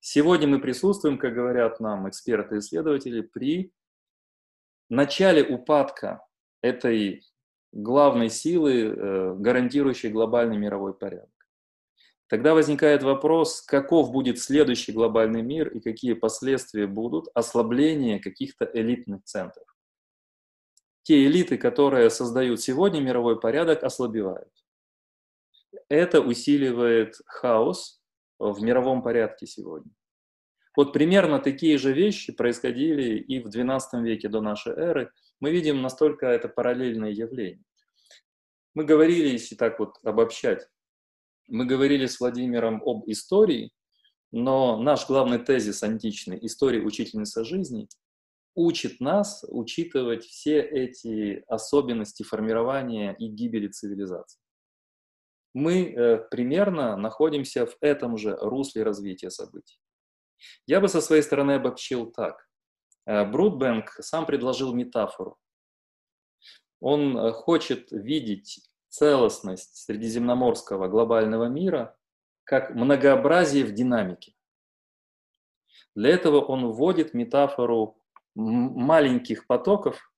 Сегодня 0.00 0.48
мы 0.48 0.58
присутствуем, 0.58 1.18
как 1.18 1.34
говорят 1.34 1.80
нам 1.80 2.08
эксперты 2.08 2.54
и 2.54 2.58
исследователи, 2.60 3.20
при 3.20 3.70
начале 4.88 5.44
упадка 5.44 6.22
этой 6.62 7.22
главной 7.72 8.30
силы, 8.30 8.84
э, 8.84 9.34
гарантирующей 9.34 10.08
глобальный 10.08 10.56
мировой 10.56 10.94
порядок. 10.94 11.28
Тогда 12.34 12.52
возникает 12.52 13.04
вопрос, 13.04 13.62
каков 13.62 14.10
будет 14.10 14.40
следующий 14.40 14.90
глобальный 14.90 15.40
мир 15.40 15.68
и 15.68 15.78
какие 15.78 16.14
последствия 16.14 16.88
будут 16.88 17.28
ослабления 17.32 18.18
каких-то 18.18 18.68
элитных 18.74 19.22
центров 19.22 19.64
те 21.04 21.26
элиты, 21.26 21.56
которые 21.58 22.10
создают 22.10 22.60
сегодня 22.60 23.00
мировой 23.00 23.38
порядок, 23.38 23.84
ослабевают. 23.84 24.50
Это 25.88 26.20
усиливает 26.20 27.14
хаос 27.26 28.02
в 28.40 28.60
мировом 28.62 29.00
порядке 29.02 29.46
сегодня. 29.46 29.92
Вот 30.76 30.92
примерно 30.92 31.38
такие 31.38 31.78
же 31.78 31.92
вещи 31.92 32.32
происходили 32.32 33.16
и 33.16 33.38
в 33.38 33.46
XII 33.46 34.02
веке 34.02 34.28
до 34.28 34.40
нашей 34.40 34.72
эры. 34.72 35.12
Мы 35.38 35.52
видим 35.52 35.82
настолько 35.82 36.26
это 36.26 36.48
параллельное 36.48 37.12
явление. 37.12 37.62
Мы 38.74 38.84
говорили, 38.84 39.28
если 39.28 39.54
так 39.54 39.78
вот 39.78 39.98
обобщать, 40.02 40.68
мы 41.48 41.66
говорили 41.66 42.06
с 42.06 42.20
Владимиром 42.20 42.82
об 42.84 43.04
истории, 43.06 43.70
но 44.32 44.80
наш 44.80 45.06
главный 45.06 45.38
тезис 45.38 45.82
античный 45.82 46.38
«История 46.42 46.80
учительница 46.80 47.44
жизни» 47.44 47.88
учит 48.54 49.00
нас 49.00 49.44
учитывать 49.48 50.24
все 50.24 50.60
эти 50.60 51.44
особенности 51.48 52.22
формирования 52.22 53.14
и 53.18 53.28
гибели 53.28 53.68
цивилизации. 53.68 54.40
Мы 55.54 55.92
э, 55.92 56.18
примерно 56.30 56.96
находимся 56.96 57.66
в 57.66 57.76
этом 57.80 58.16
же 58.16 58.36
русле 58.40 58.82
развития 58.82 59.30
событий. 59.30 59.78
Я 60.66 60.80
бы 60.80 60.88
со 60.88 61.00
своей 61.00 61.22
стороны 61.22 61.52
обобщил 61.52 62.10
так. 62.10 62.48
Э, 63.06 63.24
Брудбенк 63.24 63.90
сам 64.00 64.26
предложил 64.26 64.74
метафору. 64.74 65.38
Он 66.80 67.16
э, 67.16 67.32
хочет 67.32 67.90
видеть 67.92 68.68
целостность 68.94 69.76
средиземноморского 69.76 70.86
глобального 70.86 71.46
мира 71.46 71.96
как 72.44 72.70
многообразие 72.74 73.64
в 73.64 73.72
динамике. 73.72 74.34
Для 75.96 76.10
этого 76.10 76.40
он 76.40 76.70
вводит 76.70 77.12
метафору 77.12 77.98
маленьких 78.36 79.48
потоков, 79.48 80.12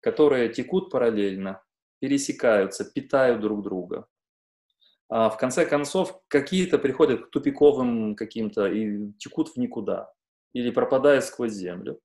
которые 0.00 0.48
текут 0.48 0.90
параллельно, 0.90 1.62
пересекаются, 1.98 2.90
питают 2.90 3.40
друг 3.40 3.62
друга. 3.62 4.06
А 5.10 5.28
в 5.28 5.36
конце 5.36 5.66
концов, 5.66 6.18
какие-то 6.28 6.78
приходят 6.78 7.26
к 7.26 7.30
тупиковым 7.30 8.16
каким-то 8.16 8.66
и 8.66 9.12
текут 9.18 9.50
в 9.50 9.58
никуда, 9.58 10.10
или 10.54 10.70
пропадают 10.70 11.24
сквозь 11.24 11.52
землю. 11.52 12.00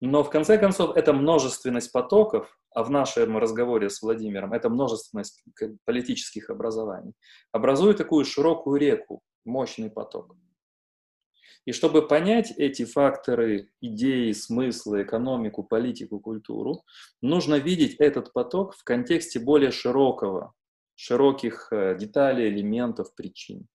Но 0.00 0.24
в 0.24 0.30
конце 0.30 0.58
концов, 0.58 0.96
это 0.96 1.12
множественность 1.12 1.92
потоков, 1.92 2.58
в 2.74 2.90
нашем 2.90 3.36
разговоре 3.38 3.90
с 3.90 4.02
Владимиром 4.02 4.52
это 4.52 4.68
множественность 4.68 5.42
политических 5.84 6.50
образований, 6.50 7.14
образует 7.52 7.96
такую 7.98 8.24
широкую 8.24 8.80
реку, 8.80 9.22
мощный 9.44 9.90
поток. 9.90 10.36
И 11.66 11.72
чтобы 11.72 12.06
понять 12.08 12.52
эти 12.56 12.84
факторы, 12.84 13.70
идеи, 13.80 14.32
смыслы, 14.32 15.02
экономику, 15.02 15.62
политику, 15.62 16.18
культуру, 16.18 16.84
нужно 17.20 17.56
видеть 17.56 17.96
этот 17.98 18.32
поток 18.32 18.74
в 18.74 18.82
контексте 18.82 19.38
более 19.38 19.70
широкого, 19.70 20.54
широких 20.94 21.68
э, 21.70 21.96
деталей, 21.98 22.48
элементов, 22.48 23.14
причин. 23.14 23.66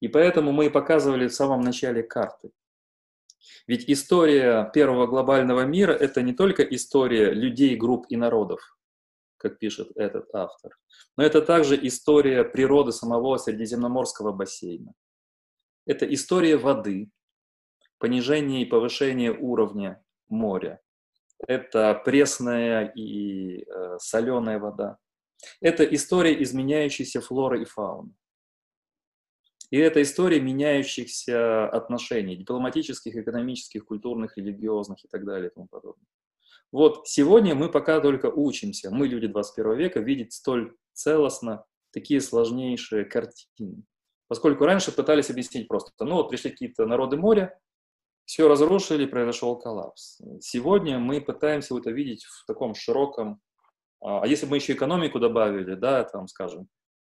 И 0.00 0.08
поэтому 0.08 0.52
мы 0.52 0.66
и 0.66 0.70
показывали 0.70 1.26
в 1.26 1.34
самом 1.34 1.60
начале 1.60 2.02
карты. 2.02 2.50
Ведь 3.66 3.88
история 3.88 4.70
первого 4.72 5.06
глобального 5.06 5.64
мира– 5.64 5.92
это 6.00 6.22
не 6.22 6.32
только 6.32 6.62
история 6.62 7.32
людей, 7.32 7.76
групп 7.76 8.06
и 8.08 8.16
народов, 8.16 8.78
как 9.36 9.58
пишет 9.58 9.90
этот 9.96 10.34
автор, 10.34 10.76
но 11.16 11.22
это 11.24 11.42
также 11.42 11.78
история 11.86 12.44
природы 12.44 12.92
самого 12.92 13.36
Средиземноморского 13.36 14.32
бассейна, 14.32 14.92
это 15.86 16.12
история 16.12 16.56
воды, 16.56 17.10
понижение 17.98 18.62
и 18.62 18.66
повышение 18.66 19.32
уровня 19.32 20.02
моря. 20.28 20.80
Это 21.46 21.94
пресная 22.04 22.92
и 22.94 23.62
э, 23.62 23.98
соленая 24.00 24.58
вода. 24.58 24.98
Это 25.60 25.84
история 25.84 26.42
изменяющейся 26.42 27.20
флоры 27.20 27.62
и 27.62 27.64
фауны. 27.64 28.12
И 29.70 29.76
это 29.76 30.00
история 30.00 30.40
меняющихся 30.40 31.68
отношений, 31.68 32.36
дипломатических, 32.36 33.16
экономических, 33.16 33.84
культурных, 33.84 34.36
религиозных 34.38 35.04
и 35.04 35.08
так 35.08 35.24
далее 35.24 35.50
и 35.50 35.54
тому 35.54 35.68
подобное. 35.68 36.06
Вот 36.72 37.06
сегодня 37.06 37.54
мы 37.54 37.70
пока 37.70 38.00
только 38.00 38.26
учимся, 38.26 38.90
мы, 38.90 39.06
люди 39.06 39.26
21 39.26 39.76
века, 39.76 40.00
видеть 40.00 40.32
столь 40.32 40.74
целостно 40.92 41.64
такие 41.92 42.20
сложнейшие 42.20 43.04
картины. 43.04 43.84
Поскольку 44.26 44.64
раньше 44.64 44.92
пытались 44.92 45.30
объяснить 45.30 45.68
просто, 45.68 45.92
ну 46.04 46.16
вот 46.16 46.28
пришли 46.28 46.50
какие-то 46.50 46.86
народы 46.86 47.16
моря, 47.16 47.58
все 48.26 48.46
разрушили, 48.46 49.06
произошел 49.06 49.58
коллапс. 49.58 50.20
Сегодня 50.40 50.98
мы 50.98 51.22
пытаемся 51.22 51.76
это 51.78 51.90
видеть 51.90 52.24
в 52.24 52.44
таком 52.46 52.74
широком, 52.74 53.40
а, 54.02 54.22
а 54.22 54.26
если 54.26 54.44
бы 54.44 54.50
мы 54.50 54.56
еще 54.58 54.74
экономику 54.74 55.18
добавили, 55.18 55.74
да, 55.74 56.04
там, 56.04 56.28
скажем, 56.28 56.68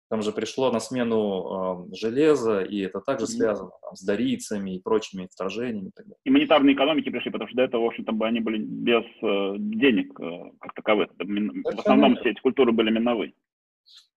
там 0.09 0.23
же 0.23 0.31
пришло 0.31 0.71
на 0.71 0.79
смену 0.79 1.87
э, 1.91 1.95
железо, 1.95 2.61
и 2.61 2.79
это 2.79 2.99
также 2.99 3.25
mm-hmm. 3.25 3.37
связано 3.37 3.71
там, 3.81 3.95
с 3.95 4.01
дарийцами 4.03 4.75
и 4.75 4.81
прочими 4.81 5.29
вторжениями. 5.31 5.89
И, 5.89 5.91
так 5.91 6.05
далее. 6.05 6.19
и 6.23 6.29
монетарные 6.31 6.75
экономики 6.75 7.09
пришли, 7.09 7.31
потому 7.31 7.47
что 7.47 7.57
до 7.57 7.63
этого, 7.63 7.83
в 7.83 7.87
общем-то, 7.87 8.13
они 8.25 8.39
были 8.39 8.57
без 8.57 9.03
э, 9.21 9.55
денег 9.59 10.19
э, 10.19 10.51
как 10.59 10.73
таковых. 10.73 11.09
Это, 11.17 11.25
в 11.25 11.79
основном 11.79 12.15
все 12.17 12.31
эти 12.31 12.41
культуры 12.41 12.71
были 12.71 12.89
миновые. 12.89 13.33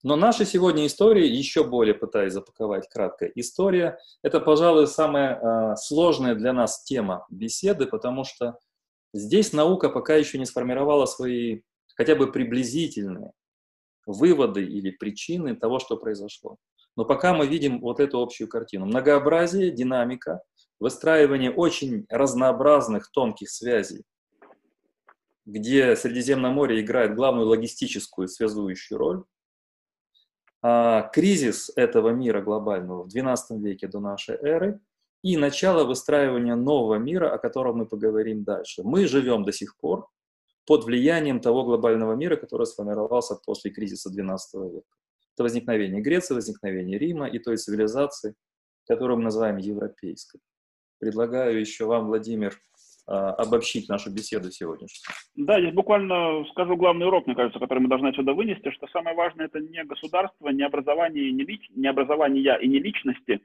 Но 0.03 0.17
наша 0.17 0.45
сегодня 0.47 0.87
история, 0.87 1.27
еще 1.27 1.63
более 1.63 1.95
пытаясь 1.95 2.33
запаковать 2.33 2.89
кратко, 2.89 3.27
история– 3.27 3.99
это, 4.23 4.41
пожалуй, 4.41 4.87
самая 4.87 5.39
э, 5.39 5.77
сложная 5.77 6.35
для 6.35 6.55
нас 6.55 6.83
тема 6.85 7.27
беседы, 7.31 7.87
потому 7.87 8.25
что 8.25 8.59
здесь 9.13 9.53
наука 9.53 9.91
пока 9.91 10.17
еще 10.17 10.39
не 10.39 10.47
сформировала 10.47 11.05
свои 11.05 11.61
хотя 11.95 12.17
бы 12.17 12.33
приблизительные 12.33 13.33
выводы 14.07 14.65
или 14.65 14.91
причины 14.91 15.55
того, 15.57 15.79
что 15.79 15.97
произошло. 15.97 16.57
Но 16.97 17.05
пока 17.05 17.35
мы 17.35 17.47
видим 17.47 17.81
вот 17.81 18.01
эту 18.01 18.21
общую 18.21 18.49
картину. 18.49 18.87
Многообразие, 18.87 19.71
динамика, 19.71 20.43
выстраивание 20.79 21.51
очень 21.51 22.07
разнообразных 22.11 23.11
тонких 23.11 23.51
связей, 23.51 24.03
где 25.47 25.97
Средиземное 25.97 26.51
море 26.51 26.81
играет 26.81 27.15
главную 27.15 27.47
логистическую 27.49 28.29
связующую 28.29 28.99
роль. 28.99 29.25
А, 30.61 31.03
кризис 31.13 31.73
этого 31.75 32.11
мира 32.11 32.41
глобального 32.43 33.05
в 33.05 33.09
XII 33.09 33.59
веке 33.59 33.89
до 33.89 34.01
нашей 34.01 34.37
эры 34.37 34.81
и 35.23 35.37
начало 35.37 35.85
выстраивания 35.85 36.55
нового 36.55 36.97
мира, 36.97 37.33
о 37.33 37.39
котором 37.39 37.79
мы 37.79 37.87
поговорим 37.87 38.45
дальше. 38.45 38.83
Мы 38.85 39.07
живем 39.07 39.45
до 39.45 39.53
сих 39.53 39.77
пор 39.77 40.09
под 40.67 40.85
влиянием 40.85 41.41
того 41.41 41.65
глобального 41.65 42.15
мира, 42.15 42.37
который 42.37 42.67
сформировался 42.67 43.37
после 43.45 43.71
кризиса 43.71 44.11
XII 44.11 44.73
века. 44.73 44.87
Это 45.35 45.43
возникновение 45.45 46.03
Греции, 46.03 46.35
возникновение 46.35 46.99
Рима 46.99 47.27
и 47.27 47.39
той 47.39 47.57
цивилизации, 47.57 48.35
которую 48.87 49.19
мы 49.19 49.25
называем 49.25 49.57
европейской. 49.57 50.41
Предлагаю 50.99 51.59
еще 51.59 51.87
вам, 51.87 52.07
Владимир, 52.07 52.55
а, 53.07 53.31
обобщить 53.33 53.89
нашу 53.89 54.13
беседу 54.13 54.51
сегодняшнюю. 54.51 55.15
Да, 55.35 55.61
здесь 55.61 55.75
буквально 55.75 56.45
скажу 56.51 56.77
главный 56.77 57.07
урок, 57.07 57.27
мне 57.27 57.35
кажется, 57.35 57.59
который 57.59 57.81
мы 57.81 57.89
должны 57.89 58.09
отсюда 58.09 58.33
вынести, 58.33 58.71
что 58.71 58.87
самое 58.89 59.17
важное 59.17 59.47
это 59.47 59.59
не 59.59 59.83
государство, 59.85 60.49
не 60.51 60.63
образование, 60.63 61.33
не, 61.33 61.45
лич, 61.45 61.69
не 61.75 61.89
образование 61.89 62.57
и 62.63 62.69
не 62.69 62.79
личности, 62.79 63.41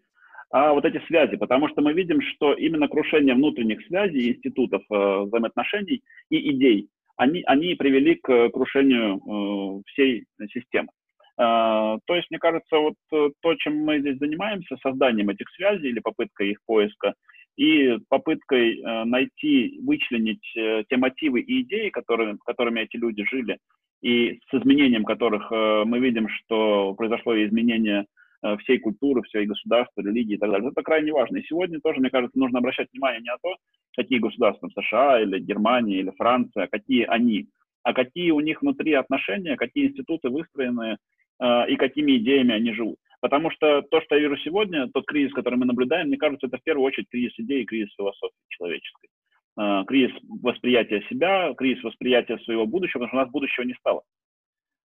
а 0.49 0.73
вот 0.73 0.85
эти 0.85 1.03
связи, 1.07 1.35
потому 1.37 1.67
что 1.69 1.81
мы 1.81 1.93
видим, 1.93 2.21
что 2.21 2.53
именно 2.53 2.87
крушение 2.87 3.33
внутренних 3.33 3.85
связей, 3.87 4.29
институтов 4.33 4.83
э, 4.89 5.19
взаимоотношений 5.25 6.03
и 6.29 6.51
идей 6.51 6.89
они, 7.17 7.43
они 7.45 7.75
привели 7.75 8.15
к 8.15 8.49
крушению 8.49 9.17
э, 9.17 9.81
всей 9.87 10.25
системы. 10.53 10.89
Э, 11.37 11.97
то 12.05 12.15
есть, 12.15 12.29
мне 12.29 12.39
кажется, 12.39 12.77
вот 12.77 12.95
э, 13.11 13.29
то, 13.41 13.55
чем 13.55 13.77
мы 13.83 13.99
здесь 13.99 14.17
занимаемся, 14.17 14.77
созданием 14.77 15.29
этих 15.29 15.49
связей 15.55 15.89
или 15.89 15.99
попыткой 15.99 16.51
их 16.51 16.59
поиска, 16.65 17.13
и 17.57 17.97
попыткой 18.09 18.79
э, 18.79 19.03
найти, 19.05 19.79
вычленить 19.83 20.55
э, 20.55 20.83
те 20.89 20.97
мотивы 20.97 21.41
и 21.41 21.61
идеи, 21.63 21.89
которые, 21.89 22.37
которыми 22.45 22.81
эти 22.81 22.97
люди 22.97 23.25
жили, 23.29 23.57
и 24.01 24.39
с 24.49 24.53
изменением 24.53 25.03
которых 25.03 25.51
э, 25.51 25.83
мы 25.85 25.99
видим, 25.99 26.29
что 26.29 26.93
произошло 26.95 27.35
изменение 27.35 28.01
Э, 28.01 28.05
всей 28.59 28.79
культуры, 28.79 29.21
всей 29.23 29.45
государства, 29.45 30.01
религии 30.01 30.35
и 30.35 30.37
так 30.37 30.51
далее. 30.51 30.69
Это 30.69 30.81
крайне 30.83 31.11
важно. 31.11 31.37
И 31.37 31.43
сегодня 31.43 31.79
тоже, 31.79 31.99
мне 31.99 32.09
кажется, 32.09 32.37
нужно 32.37 32.59
обращать 32.59 32.87
внимание 32.91 33.21
не 33.21 33.29
на 33.29 33.37
то, 33.41 33.55
какие 33.95 34.19
государства, 34.19 34.69
США 34.69 35.21
или 35.21 35.39
Германия 35.39 35.99
или 35.99 36.11
Франция, 36.11 36.65
а 36.65 36.67
какие 36.67 37.03
они, 37.05 37.47
а 37.83 37.93
какие 37.93 38.31
у 38.31 38.39
них 38.39 38.61
внутри 38.61 38.93
отношения, 38.93 39.57
какие 39.57 39.87
институты 39.87 40.29
выстроены 40.29 40.97
э, 41.39 41.69
и 41.69 41.75
какими 41.77 42.17
идеями 42.17 42.53
они 42.53 42.73
живут. 42.73 42.97
Потому 43.21 43.49
что 43.49 43.81
то, 43.81 43.99
что 44.01 44.15
я 44.15 44.21
вижу 44.21 44.37
сегодня, 44.37 44.87
тот 44.93 45.05
кризис, 45.05 45.33
который 45.33 45.55
мы 45.55 45.65
наблюдаем, 45.65 46.07
мне 46.07 46.17
кажется, 46.17 46.47
это 46.47 46.57
в 46.57 46.63
первую 46.63 46.85
очередь 46.85 47.09
кризис 47.09 47.33
идей 47.37 47.63
и 47.63 47.65
кризис 47.65 47.93
философии 47.95 48.35
человеческой. 48.49 49.09
Э, 49.59 49.83
кризис 49.87 50.15
восприятия 50.41 51.01
себя, 51.09 51.53
кризис 51.55 51.83
восприятия 51.83 52.37
своего 52.39 52.67
будущего, 52.67 52.99
потому 52.99 53.09
что 53.09 53.17
у 53.17 53.21
нас 53.21 53.31
будущего 53.31 53.63
не 53.63 53.73
стало. 53.73 54.03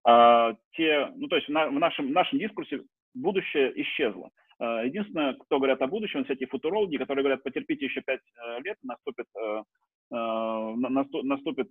А, 0.05 0.55
те, 0.73 1.11
ну, 1.17 1.29
то 1.29 1.37
есть 1.37 1.49
в, 1.49 1.53
на, 1.53 1.69
в, 1.69 1.79
нашем, 1.79 2.09
в 2.09 2.13
нашем 2.13 2.39
дискурсе 2.39 2.83
будущее 3.15 3.73
исчезло. 3.83 4.31
Э, 4.63 4.87
единственное, 4.87 5.35
кто 5.35 5.59
говорят 5.59 5.83
о 5.83 5.89
будущем, 5.89 6.25
все 6.25 6.35
эти 6.35 6.45
футурологи, 6.45 6.97
которые 6.97 7.25
говорят, 7.25 7.43
потерпите 7.43 7.87
еще 7.87 8.01
пять 8.01 8.21
э, 8.21 8.63
лет, 8.63 8.77
наступит, 8.83 9.27
э, 9.35 9.63
наступит 10.11 11.71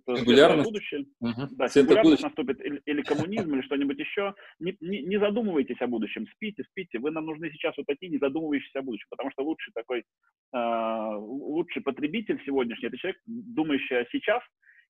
будущее. 0.64 1.06
Угу. 1.20 1.48
Да, 1.52 1.68
сингулярность 1.68 2.22
наступит 2.22 2.60
или, 2.60 2.82
или 2.84 3.02
коммунизм, 3.02 3.54
или 3.54 3.62
что-нибудь 3.62 3.98
еще. 3.98 4.34
Не, 4.58 4.76
не, 4.80 5.02
не 5.02 5.18
задумывайтесь 5.18 5.80
о 5.80 5.86
будущем, 5.86 6.26
спите, 6.34 6.64
спите. 6.64 6.98
Вы 6.98 7.12
нам 7.12 7.24
нужны 7.24 7.50
сейчас 7.52 7.76
вот 7.76 7.86
такие, 7.86 8.10
не 8.10 8.18
задумывающиеся 8.18 8.80
о 8.80 8.82
будущем, 8.82 9.06
потому 9.10 9.30
что 9.30 9.44
лучший 9.44 9.72
такой, 9.72 10.04
лучший 10.52 11.82
потребитель 11.82 12.42
сегодняшний, 12.44 12.88
это 12.88 12.98
человек, 12.98 13.20
думающий 13.26 14.00
о 14.00 14.06
сейчас, 14.10 14.42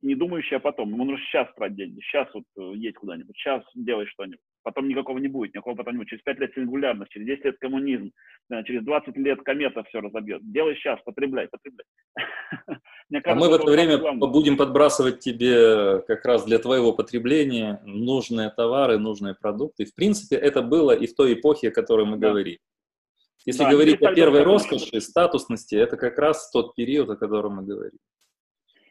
не 0.02 0.14
думающий 0.14 0.56
о 0.56 0.60
потом. 0.60 0.90
Ему 0.90 1.04
нужно 1.04 1.24
сейчас 1.26 1.48
тратить 1.54 1.76
деньги, 1.76 2.00
сейчас 2.00 2.28
вот 2.34 2.76
есть 2.76 2.96
куда-нибудь, 2.96 3.36
сейчас 3.36 3.62
делать 3.74 4.08
что-нибудь 4.08 4.40
потом 4.62 4.88
никакого 4.88 5.18
не 5.18 5.28
будет, 5.28 5.54
никакого 5.54 5.76
потом 5.76 5.94
не 5.94 5.98
будет. 5.98 6.08
Через 6.08 6.22
5 6.22 6.38
лет 6.38 6.52
сингулярность, 6.54 7.10
через 7.10 7.26
10 7.26 7.44
лет 7.44 7.56
коммунизм, 7.60 8.12
через 8.64 8.84
20 8.84 9.16
лет 9.18 9.42
комета 9.42 9.82
все 9.84 10.00
разобьет. 10.00 10.40
Делай 10.42 10.74
сейчас, 10.76 11.00
потребляй, 11.04 11.48
потребляй. 11.48 11.84
а 13.24 13.34
мы 13.34 13.48
в 13.48 13.52
это 13.52 13.70
время 13.70 13.98
будем 14.14 14.56
подбрасывать 14.56 15.20
тебе 15.20 16.00
как 16.02 16.24
раз 16.24 16.44
для 16.44 16.58
твоего 16.58 16.92
потребления 16.92 17.80
нужные 17.84 18.50
товары, 18.50 18.98
нужные 18.98 19.34
продукты. 19.34 19.84
В 19.84 19.94
принципе, 19.94 20.36
это 20.36 20.62
было 20.62 20.92
и 20.92 21.06
в 21.06 21.14
той 21.14 21.34
эпохе, 21.34 21.68
о 21.68 21.72
которой 21.72 22.06
мы 22.06 22.16
да. 22.16 22.28
говорили. 22.28 22.58
Если 23.44 23.64
да, 23.64 23.70
говорить 23.70 24.00
о 24.00 24.14
первой 24.14 24.44
роскоши, 24.44 25.00
статусности, 25.00 25.74
это 25.74 25.96
как 25.96 26.16
раз 26.16 26.48
тот 26.50 26.76
период, 26.76 27.10
о 27.10 27.16
котором 27.16 27.56
мы 27.56 27.64
говорим. 27.64 27.98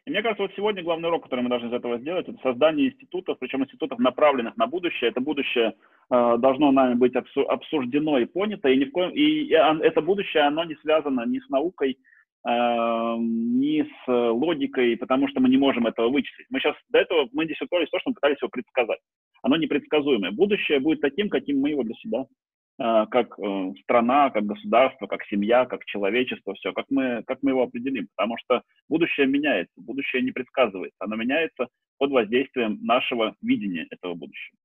И 0.04 0.10
мне 0.10 0.20
кажется, 0.20 0.42
вот 0.42 0.52
сегодня 0.56 0.82
главный 0.82 1.08
урок, 1.08 1.24
который 1.24 1.42
мы 1.42 1.48
должны 1.48 1.68
из 1.68 1.72
этого 1.72 1.98
сделать, 1.98 2.28
это 2.28 2.38
создание 2.42 2.88
институтов, 2.88 3.38
причем 3.38 3.62
институтов, 3.62 4.00
направленных 4.00 4.56
на 4.56 4.66
будущее. 4.66 5.10
Это 5.10 5.20
будущее 5.20 5.74
э, 6.10 6.36
должно 6.38 6.72
нами 6.72 6.94
быть 6.94 7.14
обсуждено 7.14 8.18
и 8.18 8.24
понято, 8.24 8.68
и, 8.68 8.76
ни 8.78 8.84
в 8.84 8.90
коем, 8.90 9.10
и, 9.10 9.48
это 9.50 10.00
будущее, 10.00 10.42
оно 10.42 10.64
не 10.64 10.74
связано 10.76 11.24
ни 11.24 11.38
с 11.38 11.48
наукой, 11.48 11.98
э, 12.44 12.50
ни 12.50 13.82
с 13.82 14.08
логикой, 14.08 14.96
потому 14.96 15.28
что 15.28 15.40
мы 15.40 15.48
не 15.48 15.56
можем 15.56 15.86
этого 15.86 16.08
вычислить. 16.08 16.46
Мы 16.50 16.58
сейчас 16.58 16.74
до 16.88 16.98
этого, 16.98 17.28
мы 17.32 17.44
здесь 17.44 17.60
уперлись 17.60 17.90
то, 17.90 18.00
что 18.00 18.10
мы 18.10 18.14
пытались 18.14 18.42
его 18.42 18.48
предсказать. 18.48 19.00
Оно 19.42 19.56
непредсказуемое. 19.56 20.32
Будущее 20.32 20.80
будет 20.80 21.00
таким, 21.00 21.28
каким 21.28 21.60
мы 21.60 21.70
его 21.70 21.84
для 21.84 21.94
себя 21.94 22.26
как 22.78 23.38
э, 23.38 23.72
страна, 23.82 24.30
как 24.30 24.44
государство, 24.44 25.06
как 25.06 25.24
семья, 25.26 25.66
как 25.66 25.84
человечество, 25.84 26.54
все, 26.54 26.72
как 26.72 26.86
мы, 26.90 27.22
как 27.26 27.38
мы 27.42 27.50
его 27.50 27.62
определим. 27.62 28.08
Потому 28.16 28.36
что 28.38 28.62
будущее 28.88 29.26
меняется, 29.26 29.72
будущее 29.76 30.22
не 30.22 30.32
предсказывается, 30.32 30.96
оно 31.00 31.16
меняется 31.16 31.68
под 31.98 32.10
воздействием 32.10 32.78
нашего 32.82 33.34
видения 33.42 33.86
этого 33.90 34.14
будущего. 34.14 34.56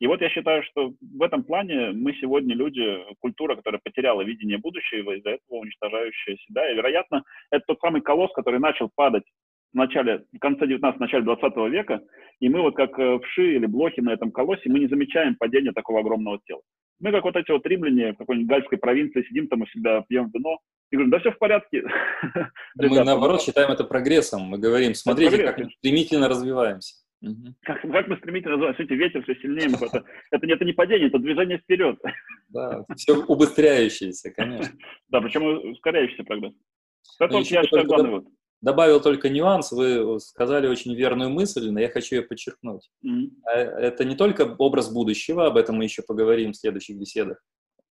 И 0.00 0.06
вот 0.06 0.20
я 0.20 0.28
считаю, 0.28 0.62
что 0.64 0.92
в 1.00 1.22
этом 1.22 1.44
плане 1.44 1.92
мы 1.92 2.12
сегодня 2.14 2.54
люди, 2.54 2.98
культура, 3.20 3.54
которая 3.56 3.80
потеряла 3.82 4.22
видение 4.22 4.58
будущего, 4.58 5.12
из-за 5.12 5.30
этого 5.30 5.60
уничтожающая 5.60 6.36
себя. 6.36 6.70
И, 6.70 6.74
вероятно, 6.74 7.22
это 7.50 7.64
тот 7.68 7.80
самый 7.80 8.02
колосс, 8.02 8.32
который 8.32 8.60
начал 8.60 8.90
падать 8.94 9.24
в 9.72 9.76
начале, 9.76 10.24
в 10.32 10.38
конце 10.38 10.66
19 10.66 11.00
начале 11.00 11.24
20 11.24 11.56
века, 11.70 12.00
и 12.40 12.48
мы 12.48 12.62
вот 12.62 12.76
как 12.76 12.98
э, 12.98 13.18
вши 13.20 13.56
или 13.56 13.66
блохи 13.66 14.00
на 14.00 14.12
этом 14.12 14.30
колосе, 14.30 14.68
мы 14.70 14.80
не 14.80 14.88
замечаем 14.88 15.36
падения 15.36 15.72
такого 15.72 16.00
огромного 16.00 16.38
тела. 16.44 16.60
Мы 17.00 17.12
как 17.12 17.24
вот 17.24 17.36
эти 17.36 17.50
вот 17.50 17.66
римляне 17.66 18.12
в 18.12 18.18
какой-нибудь 18.18 18.48
гальской 18.48 18.78
провинции 18.78 19.24
сидим 19.28 19.48
там 19.48 19.62
у 19.62 19.66
себя, 19.66 20.04
пьем 20.08 20.30
вино, 20.32 20.58
и 20.90 20.96
говорим, 20.96 21.10
да 21.10 21.18
все 21.18 21.32
в 21.32 21.38
порядке. 21.38 21.82
Мы 22.76 23.04
наоборот 23.04 23.42
считаем 23.42 23.70
это 23.70 23.84
прогрессом. 23.84 24.42
Мы 24.42 24.58
говорим, 24.58 24.94
смотрите, 24.94 25.42
как 25.42 25.58
мы 25.58 25.70
стремительно 25.78 26.28
развиваемся. 26.28 26.94
Как, 27.62 27.80
как 27.80 28.08
мы 28.08 28.16
стремительно 28.18 28.52
развиваемся, 28.52 28.82
смотрите, 28.82 29.02
ветер 29.02 29.22
все 29.24 29.34
сильнее. 29.40 29.68
Это, 29.74 30.04
это, 30.30 30.46
это 30.46 30.64
не 30.64 30.72
падение, 30.72 31.08
это 31.08 31.18
движение 31.18 31.58
вперед. 31.58 31.98
Да, 32.50 32.84
все 32.96 33.14
убыстряющееся, 33.24 34.30
конечно. 34.30 34.72
Да, 35.08 35.20
причем 35.20 35.72
ускоряющийся 35.72 36.22
прогресс. 36.24 36.54
Это 37.18 37.36
я 37.36 37.44
считаю 37.64 37.86
главный 37.86 38.10
вот. 38.10 38.24
Добавил 38.64 38.98
только 39.00 39.28
нюанс, 39.28 39.72
вы 39.72 40.18
сказали 40.20 40.66
очень 40.66 40.94
верную 40.94 41.28
мысль, 41.28 41.70
но 41.70 41.80
я 41.80 41.90
хочу 41.90 42.16
ее 42.16 42.22
подчеркнуть. 42.22 42.90
Mm-hmm. 43.04 43.30
Это 43.46 44.04
не 44.06 44.16
только 44.16 44.54
образ 44.58 44.90
будущего, 44.90 45.46
об 45.46 45.58
этом 45.58 45.76
мы 45.76 45.84
еще 45.84 46.02
поговорим 46.02 46.52
в 46.52 46.56
следующих 46.56 46.96
беседах, 46.96 47.44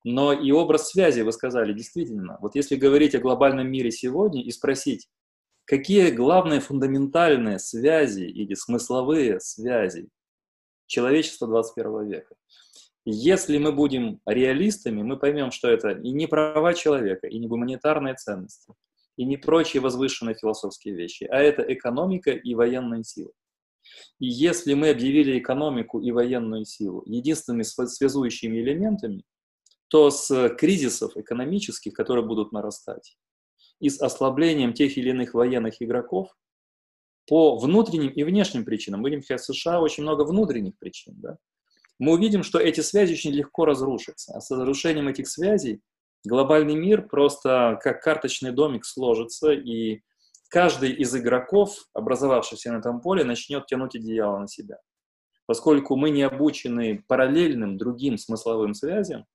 но 0.04 0.34
и 0.34 0.52
образ 0.52 0.90
связи, 0.90 1.22
вы 1.22 1.32
сказали, 1.32 1.74
действительно. 1.74 2.40
Вот 2.42 2.56
если 2.56 2.76
говорить 2.76 3.14
о 3.14 3.20
глобальном 3.20 3.70
мире 3.70 3.92
сегодня 3.92 4.44
и 4.44 4.50
спросить, 4.50 5.08
какие 5.66 6.10
главные 6.10 6.60
фундаментальные 6.60 7.60
связи 7.60 8.24
или 8.24 8.56
смысловые 8.56 9.40
связи 9.40 10.10
человечества 10.88 11.48
21 11.48 12.08
века, 12.08 12.36
если 13.06 13.60
мы 13.60 13.74
будем 13.74 14.22
реалистами, 14.26 15.04
мы 15.04 15.18
поймем, 15.18 15.52
что 15.52 15.70
это 15.70 15.92
и 15.92 16.12
не 16.12 16.26
права 16.26 16.74
человека, 16.74 17.28
и 17.28 17.38
не 17.38 17.48
гуманитарные 17.48 18.16
ценности, 18.16 18.74
и 19.18 19.26
не 19.26 19.38
прочие 19.38 19.82
возвышенные 19.82 20.36
философские 20.36 20.96
вещи, 20.96 21.26
а 21.26 21.40
это 21.40 21.62
экономика 21.62 22.32
и 22.32 22.56
военная 22.56 23.04
сила. 23.04 23.32
И 24.20 24.28
если 24.28 24.74
мы 24.74 24.90
объявили 24.90 25.38
экономику 25.38 26.00
и 26.00 26.12
военную 26.12 26.66
силу 26.66 27.04
единственными 27.06 27.64
связующими 27.64 28.58
элементами, 28.58 29.24
то 29.90 30.10
с 30.10 30.50
кризисов 30.58 31.16
экономических, 31.18 31.94
которые 31.94 32.26
будут 32.26 32.52
нарастать, 32.52 33.18
и 33.80 33.90
с 33.90 34.02
ослаблением 34.02 34.74
тех 34.74 34.98
или 34.98 35.10
иных 35.10 35.34
военных 35.34 35.82
игроков, 35.82 36.30
по 37.28 37.58
внутренним 37.58 38.10
и 38.10 38.24
внешним 38.24 38.66
причинам, 38.66 39.02
будем 39.02 39.22
в 39.22 39.38
США 39.38 39.82
очень 39.82 40.04
много 40.04 40.24
внутренних 40.24 40.78
причин, 40.78 41.16
да, 41.18 41.38
мы 42.00 42.14
увидим, 42.14 42.44
что 42.44 42.60
эти 42.60 42.82
связи 42.82 43.14
очень 43.14 43.32
легко 43.32 43.66
разрушатся. 43.66 44.34
А 44.34 44.42
с 44.42 44.52
разрушением 44.52 45.08
этих 45.08 45.28
связей 45.28 45.82
глобальный 46.26 46.76
мир 46.76 47.08
просто 47.08 47.80
как 47.82 48.02
карточный 48.02 48.52
домик 48.52 48.86
сложится, 48.86 49.52
и 49.52 50.02
каждый 50.50 50.92
из 50.92 51.16
игроков, 51.16 51.76
образовавшихся 51.94 52.72
на 52.72 52.78
этом 52.78 53.02
поле, 53.02 53.24
начнет 53.24 53.66
тянуть 53.66 53.96
одеяло 53.96 54.40
на 54.40 54.48
себя. 54.48 54.78
Поскольку 55.46 55.96
мы 55.96 56.10
не 56.10 56.24
обучены 56.24 57.04
параллельным 57.08 57.78
другим 57.78 58.18
смысловым 58.18 58.74
связям, 58.74 59.26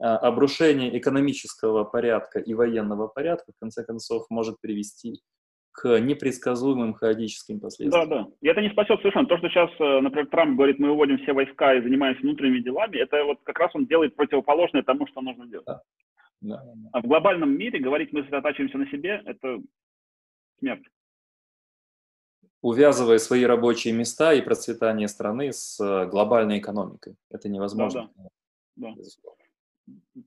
а 0.00 0.16
обрушение 0.16 0.96
экономического 0.98 1.84
порядка 1.84 2.38
и 2.38 2.54
военного 2.54 3.08
порядка, 3.08 3.52
в 3.52 3.60
конце 3.60 3.84
концов, 3.84 4.26
может 4.30 4.60
привести 4.60 5.20
к 5.72 6.00
непредсказуемым 6.00 6.94
хаотическим 6.94 7.60
последствиям. 7.60 8.08
Да, 8.08 8.24
да. 8.24 8.28
И 8.40 8.48
это 8.48 8.60
не 8.60 8.70
спасет 8.70 8.98
совершенно. 9.00 9.26
То, 9.26 9.38
что 9.38 9.48
сейчас, 9.48 9.70
э, 9.78 10.00
например, 10.00 10.26
Трамп 10.28 10.56
говорит, 10.56 10.78
мы 10.78 10.90
уводим 10.90 11.18
все 11.18 11.32
войска 11.32 11.74
и 11.74 11.82
занимаемся 11.82 12.22
внутренними 12.22 12.60
делами, 12.60 12.96
это 12.96 13.24
вот 13.24 13.38
как 13.44 13.58
раз 13.58 13.70
он 13.74 13.86
делает 13.86 14.16
противоположное 14.16 14.82
тому, 14.82 15.06
что 15.06 15.20
нужно 15.20 15.46
делать. 15.46 15.66
Да. 15.66 15.82
Да. 16.40 16.64
А 16.92 17.00
в 17.00 17.06
глобальном 17.06 17.56
мире 17.56 17.78
говорить, 17.78 18.12
мы 18.12 18.22
сосредотачиваемся 18.22 18.78
на 18.78 18.86
себе, 18.90 19.22
это 19.26 19.60
смерть. 20.58 20.84
Увязывая 22.62 23.18
свои 23.18 23.44
рабочие 23.44 23.94
места 23.94 24.32
и 24.32 24.42
процветание 24.42 25.08
страны 25.08 25.52
с 25.52 25.80
э, 25.80 26.06
глобальной 26.08 26.58
экономикой. 26.58 27.16
Это 27.30 27.48
невозможно. 27.48 28.10
Да, 28.16 28.30
да. 28.76 28.94
да. 28.96 30.22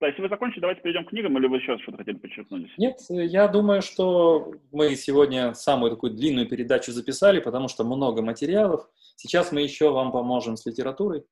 Да, 0.00 0.06
если 0.06 0.22
вы 0.22 0.30
закончили, 0.30 0.60
давайте 0.60 0.80
перейдем 0.80 1.04
к 1.04 1.10
книгам, 1.10 1.36
или 1.36 1.46
вы 1.46 1.58
еще 1.58 1.76
что-то 1.78 1.98
хотели 1.98 2.16
подчеркнуть? 2.16 2.70
Нет, 2.78 2.96
я 3.10 3.46
думаю, 3.48 3.82
что 3.82 4.54
мы 4.72 4.96
сегодня 4.96 5.52
самую 5.52 5.90
такую 5.90 6.14
длинную 6.14 6.48
передачу 6.48 6.90
записали, 6.90 7.38
потому 7.38 7.68
что 7.68 7.84
много 7.84 8.22
материалов. 8.22 8.88
Сейчас 9.16 9.52
мы 9.52 9.60
еще 9.60 9.90
вам 9.90 10.10
поможем 10.10 10.56
с 10.56 10.64
литературой, 10.64 11.26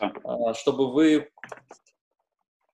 а. 0.00 0.54
чтобы 0.54 0.92
вы 0.92 1.30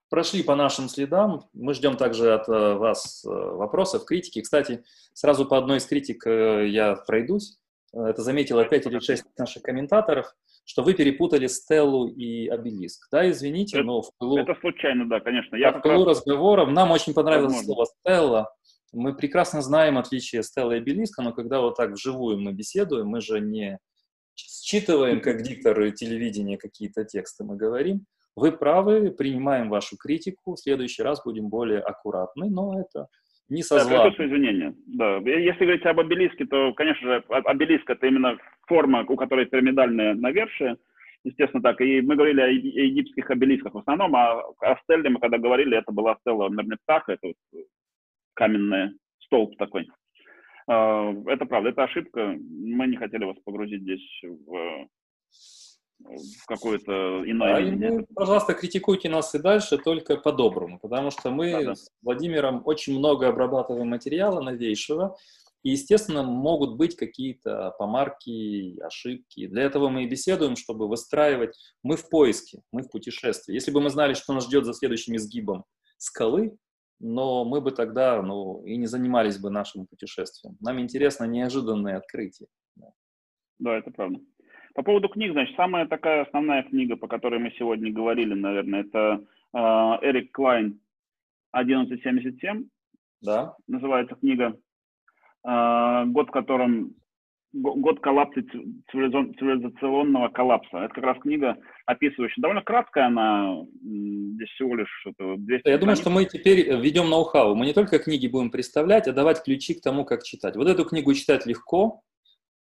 прошли 0.09 0.43
по 0.43 0.55
нашим 0.55 0.89
следам. 0.89 1.45
Мы 1.53 1.73
ждем 1.73 1.97
также 1.97 2.33
от 2.33 2.47
э, 2.49 2.73
вас 2.73 3.23
э, 3.25 3.29
вопросов, 3.29 4.05
критики. 4.05 4.41
Кстати, 4.41 4.83
сразу 5.13 5.45
по 5.45 5.57
одной 5.57 5.77
из 5.77 5.85
критик 5.85 6.25
э, 6.25 6.67
я 6.67 6.95
пройдусь. 6.95 7.57
Это 7.93 8.21
заметил 8.21 8.59
опять 8.59 8.85
или 8.85 8.99
шесть 8.99 9.25
наших 9.37 9.63
комментаторов 9.63 10.33
что 10.67 10.83
вы 10.83 10.93
перепутали 10.93 11.47
Стеллу 11.47 12.07
и 12.07 12.47
Обелиск. 12.49 13.07
Да, 13.09 13.27
извините, 13.29 13.77
это, 13.77 13.85
но 13.85 14.01
в 14.01 14.11
пылу... 14.17 14.37
Это 14.37 14.53
случайно, 14.59 15.07
да, 15.07 15.21
конечно. 15.21 15.55
Я 15.55 15.71
в 15.71 15.81
пылу 15.81 16.03
раз... 16.03 16.17
разговоров 16.17 16.69
нам 16.69 16.91
очень 16.91 17.13
понравилось 17.13 17.53
Возможно. 17.53 17.73
слово 17.73 17.85
«Стелла». 17.85 18.53
Мы 18.91 19.15
прекрасно 19.15 19.61
знаем 19.61 19.97
отличие 19.97 20.43
Стелла 20.43 20.73
и 20.73 20.77
Обелиска, 20.77 21.21
но 21.21 21.31
когда 21.31 21.61
вот 21.61 21.77
так 21.77 21.91
вживую 21.91 22.39
мы 22.39 22.51
беседуем, 22.51 23.07
мы 23.07 23.21
же 23.21 23.39
не 23.39 23.79
считываем, 24.35 25.21
как 25.21 25.41
дикторы 25.41 25.91
телевидения, 25.91 26.57
какие-то 26.57 27.05
тексты 27.05 27.45
мы 27.45 27.55
говорим. 27.55 28.05
Вы 28.37 28.51
правы, 28.51 29.09
принимаем 29.09 29.67
вашу 29.67 29.97
критику, 29.97 30.53
в 30.53 30.59
следующий 30.59 31.01
раз 31.01 31.23
будем 31.25 31.49
более 31.49 31.79
аккуратны, 31.79 32.51
но 32.51 32.79
это 32.79 33.07
не 33.49 33.63
со 33.63 33.79
зла. 33.79 34.11
Да, 34.11 34.25
извинения. 34.25 34.75
Да. 34.85 35.17
Если 35.17 35.65
говорить 35.65 35.85
об 35.87 35.99
обелиске, 35.99 36.45
то, 36.45 36.71
конечно 36.73 37.07
же, 37.07 37.23
обелиск— 37.29 37.89
это 37.89 38.05
именно 38.05 38.37
форма, 38.67 39.03
у 39.09 39.15
которой 39.15 39.47
пирамидальное 39.47 40.13
навершие, 40.13 40.77
естественно, 41.23 41.63
так. 41.63 41.81
И 41.81 41.99
мы 42.01 42.15
говорили 42.15 42.41
о 42.41 42.47
египетских 42.47 43.31
обелисках 43.31 43.73
в 43.73 43.79
основном, 43.79 44.15
а 44.15 44.43
о 44.61 44.77
стелле 44.83 45.09
мы 45.09 45.19
когда 45.19 45.39
говорили, 45.39 45.75
это 45.75 45.91
была 45.91 46.15
стелла 46.21 46.47
Мернептаха, 46.49 47.13
это 47.13 47.29
вот 47.29 47.65
каменный 48.35 48.99
столб 49.17 49.57
такой. 49.57 49.89
А, 50.67 51.11
это 51.25 51.47
правда, 51.47 51.69
это 51.69 51.85
ошибка. 51.85 52.37
Мы 52.39 52.85
не 52.85 52.97
хотели 52.97 53.25
вас 53.25 53.37
погрузить 53.43 53.81
здесь 53.81 54.21
в 54.23 54.87
в 55.99 56.45
какое-то 56.45 57.23
иное 57.25 57.55
а 57.55 57.91
Вы, 57.91 58.05
пожалуйста, 58.15 58.53
критикуйте 58.53 59.09
нас 59.09 59.33
и 59.35 59.39
дальше, 59.39 59.77
только 59.77 60.17
по-доброму, 60.17 60.79
потому 60.79 61.11
что 61.11 61.31
мы 61.31 61.51
да, 61.51 61.63
да. 61.63 61.75
с 61.75 61.89
Владимиром 62.01 62.61
очень 62.65 62.97
много 62.97 63.27
обрабатываем 63.27 63.89
материала 63.89 64.41
новейшего, 64.41 65.17
и, 65.63 65.71
естественно, 65.71 66.23
могут 66.23 66.77
быть 66.77 66.95
какие-то 66.95 67.73
помарки, 67.77 68.79
ошибки. 68.79 69.47
Для 69.47 69.63
этого 69.63 69.89
мы 69.89 70.03
и 70.03 70.07
беседуем, 70.07 70.55
чтобы 70.55 70.87
выстраивать. 70.87 71.57
Мы 71.83 71.97
в 71.97 72.09
поиске, 72.09 72.61
мы 72.71 72.83
в 72.83 72.89
путешествии. 72.89 73.53
Если 73.53 73.71
бы 73.71 73.81
мы 73.81 73.89
знали, 73.89 74.13
что 74.13 74.33
нас 74.33 74.45
ждет 74.45 74.65
за 74.65 74.73
следующим 74.73 75.15
изгибом 75.15 75.65
скалы, 75.97 76.55
но 76.99 77.43
мы 77.43 77.59
бы 77.59 77.71
тогда 77.71 78.21
ну, 78.21 78.63
и 78.65 78.77
не 78.77 78.87
занимались 78.87 79.39
бы 79.39 79.49
нашим 79.49 79.87
путешествием. 79.87 80.57
Нам 80.61 80.79
интересно 80.79 81.25
неожиданные 81.25 81.97
открытия. 81.97 82.47
Да, 83.59 83.77
это 83.77 83.91
правда. 83.91 84.19
По 84.77 84.83
поводу 84.83 85.09
книг, 85.09 85.31
значит, 85.31 85.55
самая 85.55 85.87
такая 85.87 86.21
основная 86.21 86.61
книга, 86.61 86.95
по 86.97 87.07
которой 87.07 87.39
мы 87.39 87.51
сегодня 87.57 87.91
говорили, 87.91 88.35
наверное, 88.35 88.81
это 88.81 89.23
э, 89.51 89.57
Эрик 89.57 90.31
Клайн 90.31 90.79
«1177». 91.55 92.67
Да. 93.23 93.55
Называется 93.67 94.13
книга. 94.13 94.55
Э, 95.43 96.03
год, 96.05 96.27
в 96.27 96.31
котором 96.31 96.93
год 97.53 98.01
коллапса 98.01 98.43
цивилизационного 98.91 100.27
коллапса. 100.27 100.77
Это 100.77 100.93
как 100.93 101.03
раз 101.05 101.17
книга, 101.23 101.57
описывающая. 101.87 102.39
Довольно 102.39 102.61
краткая 102.61 103.07
она, 103.07 103.63
здесь 103.81 104.49
всего 104.49 104.75
лишь 104.75 105.07
200 105.17 105.67
Я 105.67 105.79
думаю, 105.79 105.95
что 105.95 106.11
мы 106.11 106.25
теперь 106.25 106.71
ведем 106.79 107.09
ноу-хау. 107.09 107.55
Мы 107.55 107.65
не 107.65 107.73
только 107.73 107.97
книги 107.97 108.27
будем 108.27 108.51
представлять, 108.51 109.07
а 109.07 109.11
давать 109.11 109.43
ключи 109.43 109.73
к 109.73 109.81
тому, 109.81 110.05
как 110.05 110.21
читать. 110.21 110.55
Вот 110.55 110.67
эту 110.67 110.85
книгу 110.85 111.15
читать 111.15 111.47
легко, 111.47 112.03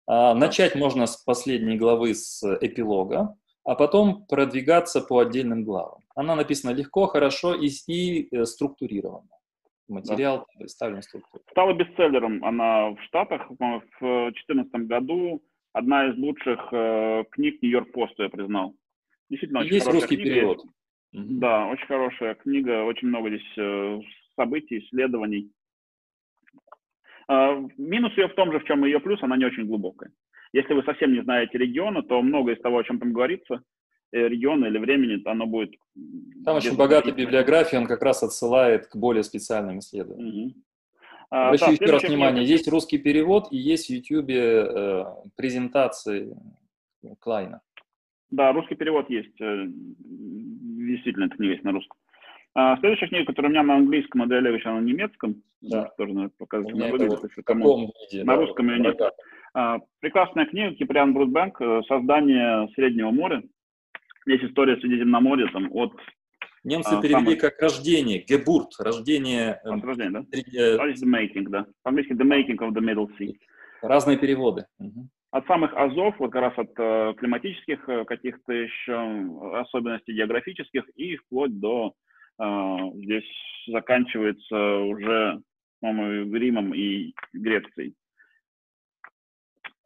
начать 0.08 0.76
можно 0.76 1.06
с 1.06 1.18
последней 1.18 1.78
главы, 1.78 2.14
с 2.14 2.44
эпилога, 2.62 3.36
а 3.66 3.76
потом 3.76 4.26
продвигаться 4.28 5.02
по 5.02 5.20
отдельным 5.20 5.64
главам. 5.64 6.00
Она 6.16 6.36
написана 6.36 6.72
легко, 6.72 7.08
хорошо 7.08 7.56
и, 7.56 7.70
и 7.88 8.28
э, 8.34 8.46
структурированно. 8.46 9.28
Материал 9.88 10.38
да. 10.38 10.60
представлен 10.60 11.02
структурой. 11.02 11.44
Стала 11.52 11.74
бестселлером 11.74 12.44
она 12.46 12.92
в 12.92 13.02
Штатах 13.04 13.50
в 13.50 13.56
2014 14.00 14.74
году. 14.88 15.44
Одна 15.74 16.10
из 16.10 16.18
лучших 16.18 16.70
э, 16.72 17.24
книг 17.32 17.62
Нью-Йорк 17.62 17.92
Поста, 17.92 18.24
я 18.24 18.30
признал. 18.30 18.76
Действительно, 19.30 19.62
очень 19.62 19.74
Есть 19.74 19.88
русский 19.88 20.16
книга. 20.16 20.34
перевод. 20.34 20.64
Да, 21.12 21.68
очень 21.68 21.86
хорошая 21.88 22.36
книга, 22.36 22.84
очень 22.84 23.08
много 23.08 23.30
здесь 23.30 23.58
э, 23.58 24.00
событий, 24.36 24.80
исследований. 24.80 25.52
А, 27.28 27.60
минус 27.78 28.16
ее 28.18 28.28
в 28.28 28.36
том 28.36 28.52
же, 28.52 28.60
в 28.60 28.66
чем 28.66 28.86
ее 28.86 29.00
плюс, 29.00 29.22
она 29.24 29.38
не 29.38 29.46
очень 29.46 29.66
глубокая. 29.66 30.12
Если 30.54 30.74
вы 30.74 30.84
совсем 30.84 31.14
не 31.14 31.22
знаете 31.22 31.58
региона, 31.58 32.02
то 32.04 32.22
многое 32.22 32.56
из 32.56 32.62
того, 32.62 32.78
о 32.78 32.84
чем 32.84 33.00
там 33.00 33.14
говорится, 33.14 33.62
э, 34.12 34.28
региона 34.28 34.66
или 34.66 34.78
времени, 34.78 35.22
оно 35.26 35.46
будет... 35.48 35.74
Там 36.46 36.58
очень 36.58 36.78
богатая 36.78 37.12
библиография, 37.12 37.80
он 37.80 37.88
как 37.88 38.02
раз 38.04 38.24
отсылает 38.24 38.88
к 38.88 38.96
более 38.96 39.24
специальным 39.24 39.80
исследованиям. 39.80 40.48
Угу. 40.48 40.56
Обращу 41.30 41.66
а, 41.66 41.72
еще 41.72 41.86
раз 41.86 42.04
внимание, 42.04 42.44
книга. 42.44 42.52
есть 42.52 42.68
русский 42.68 43.00
перевод 43.00 43.48
и 43.52 43.58
есть 43.58 43.88
в 43.88 43.90
YouTube 43.90 44.30
э, 44.30 45.06
презентации 45.36 46.38
Клайна. 47.20 47.62
Да, 48.30 48.54
русский 48.54 48.76
перевод 48.76 49.10
есть. 49.10 49.40
Э, 49.42 49.66
действительно, 49.68 51.26
эта 51.26 51.36
книга 51.36 51.54
есть 51.54 51.64
на 51.64 51.72
русском. 51.72 51.98
А, 52.58 52.78
следующая 52.78 53.08
книга, 53.08 53.26
которая 53.26 53.50
у 53.50 53.54
меня 53.54 53.64
на 53.64 53.76
английском, 53.76 54.22
а 54.22 54.28
Делевич, 54.28 54.66
она 54.66 54.80
на 54.80 54.86
немецком. 54.86 55.44
Да. 55.62 55.92
Тоже 55.98 56.14
надо 56.14 56.32
показать, 56.38 56.74
она 56.74 56.88
выглядит, 56.88 57.20
если 57.24 57.42
кому 57.42 57.92
виде, 58.12 58.24
на 58.24 58.36
да, 58.36 58.42
русском 58.42 58.70
ее 58.70 58.80
нет. 58.80 58.98
А, 59.54 59.80
прекрасная 60.00 60.46
книга 60.46 60.74
Киприан 60.76 61.14
Брудбанк 61.14 61.60
«Создание 61.88 62.70
Среднего 62.76 63.12
моря». 63.12 63.44
Есть 64.26 64.46
история 64.46 64.78
Средиземноморья 64.78 65.48
там, 65.52 65.70
от 65.72 65.94
Немцы 66.64 66.96
а, 66.96 67.02
перевели 67.02 67.26
самый... 67.26 67.36
как 67.36 67.62
рождение, 67.62 68.24
Гебурт, 68.28 68.72
рождение. 68.80 69.60
А, 69.64 69.80
рождение, 69.80 70.12
да? 70.12 70.26
Э, 70.32 70.94
the 70.94 71.06
making, 71.06 71.50
да. 71.50 71.68
По-английски 71.84 72.14
the 72.14 72.26
making 72.26 72.58
of 72.58 72.74
the 72.74 72.82
Middle 72.82 73.08
Sea. 73.20 73.36
Разные 73.84 74.18
переводы. 74.18 74.66
Угу. 74.80 75.08
От 75.32 75.46
самых 75.46 75.76
азов, 75.76 76.16
вот 76.18 76.32
как 76.32 76.42
раз 76.42 76.54
от 76.58 76.72
э, 76.80 77.14
климатических 77.18 77.88
э, 77.88 78.06
каких-то 78.06 78.52
еще 78.52 78.98
особенностей 79.60 80.14
географических 80.14 80.90
и 80.96 81.18
вплоть 81.18 81.60
до 81.60 81.94
э, 81.94 82.05
здесь 82.38 83.30
заканчивается 83.68 84.78
уже, 84.80 85.42
по-моему, 85.82 86.36
Римом 86.36 86.74
и 86.74 87.14
Грецией. 87.34 87.96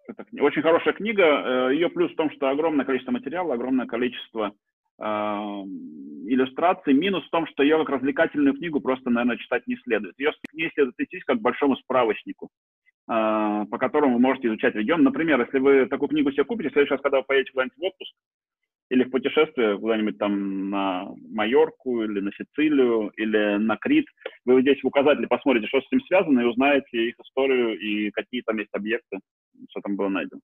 Это 0.09 0.25
очень 0.41 0.61
хорошая 0.61 0.93
книга. 0.93 1.23
Э, 1.23 1.73
Ее 1.73 1.89
плюс 1.89 2.11
в 2.11 2.15
том, 2.15 2.31
что 2.31 2.49
огромное 2.49 2.85
количество 2.85 3.11
материала, 3.11 3.53
огромное 3.53 3.85
количество 3.85 4.53
э, 4.99 5.03
иллюстраций. 5.03 6.93
Минус 6.93 7.25
в 7.25 7.29
том, 7.29 7.45
что 7.47 7.61
ее 7.61 7.77
как 7.77 7.89
развлекательную 7.89 8.55
книгу 8.55 8.81
просто, 8.81 9.09
наверное, 9.09 9.37
читать 9.37 9.67
не 9.67 9.75
следует. 9.77 10.17
Ее 10.17 10.31
не 10.53 10.69
следует 10.69 10.99
идти 10.99 11.19
как 11.19 11.37
к 11.37 11.41
большому 11.41 11.75
справочнику, 11.77 12.49
э, 13.07 13.65
по 13.69 13.77
которому 13.77 14.15
вы 14.15 14.19
можете 14.19 14.47
изучать 14.47 14.73
регион. 14.75 15.03
Например, 15.03 15.39
если 15.41 15.59
вы 15.59 15.85
такую 15.85 16.09
книгу 16.09 16.31
себе 16.31 16.43
купите, 16.43 16.69
в 16.69 16.73
следующий 16.73 16.93
раз, 16.93 17.01
когда 17.01 17.19
вы 17.19 17.23
поедете 17.25 17.51
куда-нибудь 17.51 17.77
в 17.77 17.83
отпуск, 17.83 18.15
или 18.89 19.03
в 19.03 19.11
путешествие 19.11 19.77
куда-нибудь 19.77 20.17
там 20.17 20.69
на 20.69 21.07
Майорку 21.29 22.03
или 22.03 22.19
на 22.19 22.31
Сицилию 22.31 23.11
или 23.17 23.57
на 23.57 23.77
Крит, 23.77 24.05
вы 24.45 24.61
здесь 24.61 24.81
в 24.81 24.87
указателе 24.87 25.27
посмотрите, 25.27 25.67
что 25.67 25.81
с 25.81 25.87
этим 25.87 26.01
связано, 26.05 26.41
и 26.41 26.45
узнаете 26.45 27.09
их 27.09 27.15
историю 27.19 27.79
и 27.79 28.11
какие 28.11 28.41
там 28.41 28.57
есть 28.57 28.73
объекты, 28.73 29.19
что 29.69 29.81
там 29.81 29.95
было 29.95 30.09
найдено. 30.09 30.41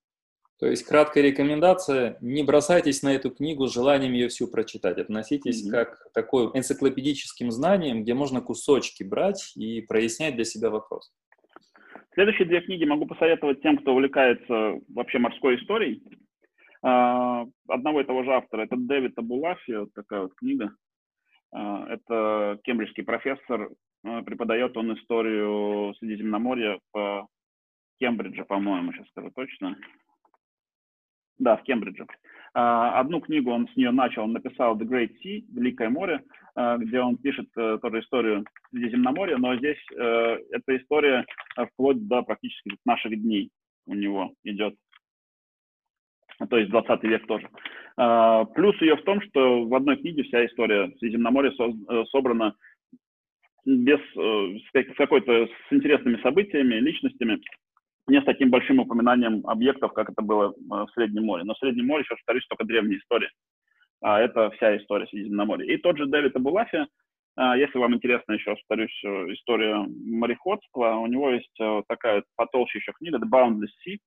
То 0.57 0.67
есть 0.67 0.87
краткая 0.87 1.25
рекомендация, 1.25 2.17
не 2.21 2.41
бросайтесь 2.43 3.03
на 3.03 3.13
эту 3.13 3.29
книгу 3.29 3.67
с 3.67 3.73
желанием 3.73 4.13
ее 4.13 4.29
всю 4.29 4.47
прочитать. 4.47 4.97
Относитесь 4.97 5.67
mm-hmm. 5.67 5.71
как 5.71 5.99
к 5.99 6.13
такой 6.13 6.45
энциклопедическим 6.53 7.51
знаниям, 7.51 8.03
где 8.03 8.13
можно 8.13 8.39
кусочки 8.39 9.03
брать 9.03 9.51
и 9.57 9.81
прояснять 9.81 10.35
для 10.35 10.45
себя 10.45 10.69
вопрос. 10.69 11.11
Следующие 12.13 12.47
две 12.47 12.61
книги 12.61 12.85
могу 12.85 13.05
посоветовать 13.05 13.61
тем, 13.61 13.77
кто 13.77 13.91
увлекается 13.91 14.79
вообще 14.87 15.17
морской 15.17 15.57
историей. 15.57 16.01
А, 16.87 17.47
одного 17.67 18.01
и 18.01 18.03
того 18.03 18.23
же 18.23 18.31
автора. 18.31 18.61
Это 18.61 18.75
Дэвид 18.77 19.17
Абулафи, 19.17 19.87
такая 19.95 20.21
вот 20.21 20.35
книга. 20.35 20.71
А, 21.51 21.87
это 21.89 22.59
кембриджский 22.63 23.03
профессор, 23.03 23.71
а, 24.03 24.21
преподает 24.21 24.77
он 24.77 24.93
историю 24.93 25.95
Средиземноморья 25.95 26.79
по 26.91 27.27
Кембридже, 27.99 28.45
по-моему, 28.45 28.93
сейчас 28.93 29.07
скажу 29.07 29.31
точно. 29.31 29.75
Да, 31.39 31.57
в 31.57 31.63
Кембридже. 31.63 32.05
Одну 32.53 33.19
книгу 33.19 33.51
он 33.51 33.67
с 33.67 33.75
нее 33.75 33.91
начал, 33.91 34.23
он 34.23 34.33
написал 34.33 34.77
The 34.77 34.85
Great 34.85 35.15
Sea, 35.21 35.43
Великое 35.53 35.89
море, 35.89 36.23
где 36.55 37.01
он 37.01 37.17
пишет 37.17 37.49
э, 37.57 37.79
тоже 37.81 37.99
историю 37.99 38.45
Средиземноморья, 38.69 39.35
но 39.35 39.57
здесь 39.57 39.77
э, 39.91 40.37
эта 40.51 40.77
история 40.77 41.25
вплоть 41.73 42.07
до 42.07 42.21
практически 42.21 42.77
наших 42.85 43.21
дней 43.21 43.51
у 43.87 43.93
него 43.93 44.33
идет 44.43 44.75
то 46.49 46.57
есть 46.57 46.69
20 46.69 47.03
век 47.03 47.27
тоже. 47.27 47.49
А, 47.97 48.45
плюс 48.45 48.79
ее 48.81 48.97
в 48.97 49.03
том, 49.03 49.21
что 49.21 49.65
в 49.65 49.73
одной 49.73 49.97
книге 49.97 50.23
вся 50.23 50.45
история 50.45 50.91
Средиземноморья 50.99 51.51
э, 51.51 52.03
собрана 52.11 52.55
без, 53.65 53.99
э, 54.17 54.59
с 54.73 54.95
какой-то, 54.97 55.47
с 55.47 55.73
интересными 55.73 56.21
событиями, 56.21 56.75
личностями, 56.75 57.41
не 58.07 58.21
с 58.21 58.25
таким 58.25 58.49
большим 58.49 58.79
упоминанием 58.79 59.47
объектов, 59.47 59.93
как 59.93 60.09
это 60.09 60.21
было 60.21 60.51
э, 60.51 60.53
в 60.67 60.87
Среднем 60.93 61.25
море. 61.25 61.43
Но 61.45 61.53
в 61.53 61.57
Среднем 61.59 61.87
море, 61.87 62.03
еще 62.03 62.15
повторюсь, 62.15 62.45
только 62.47 62.65
древняя 62.65 62.99
история. 62.99 63.29
А 64.01 64.19
это 64.19 64.51
вся 64.51 64.75
история 64.77 65.07
Средиземноморья. 65.07 65.73
И 65.73 65.77
тот 65.77 65.97
же 65.97 66.05
Дэвид 66.05 66.35
Абулафи, 66.35 66.85
а, 67.37 67.57
если 67.57 67.79
вам 67.79 67.95
интересна 67.95 68.33
еще, 68.33 68.55
повторюсь, 68.55 69.03
история 69.03 69.77
мореходства, 70.05 70.95
у 70.95 71.07
него 71.07 71.31
есть 71.31 71.57
такая 71.87 72.23
потолще 72.35 72.79
еще 72.79 72.91
книга 72.93 73.17
The 73.17 73.29
Boundless 73.29 73.71
Sea, 73.87 73.97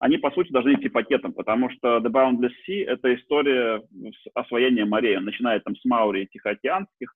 они, 0.00 0.16
по 0.18 0.30
сути, 0.30 0.52
должны 0.52 0.74
идти 0.74 0.88
пакетом, 0.88 1.32
потому 1.32 1.70
что 1.70 1.98
The 1.98 2.08
Boundless 2.10 2.52
Sea— 2.68 2.84
это 2.86 3.14
история 3.14 3.82
освоения 4.34 4.84
морей. 4.84 5.16
Он 5.16 5.24
начинает 5.24 5.64
там 5.64 5.74
с 5.74 5.84
Маури 5.84 6.28
Тихоокеанских, 6.32 7.14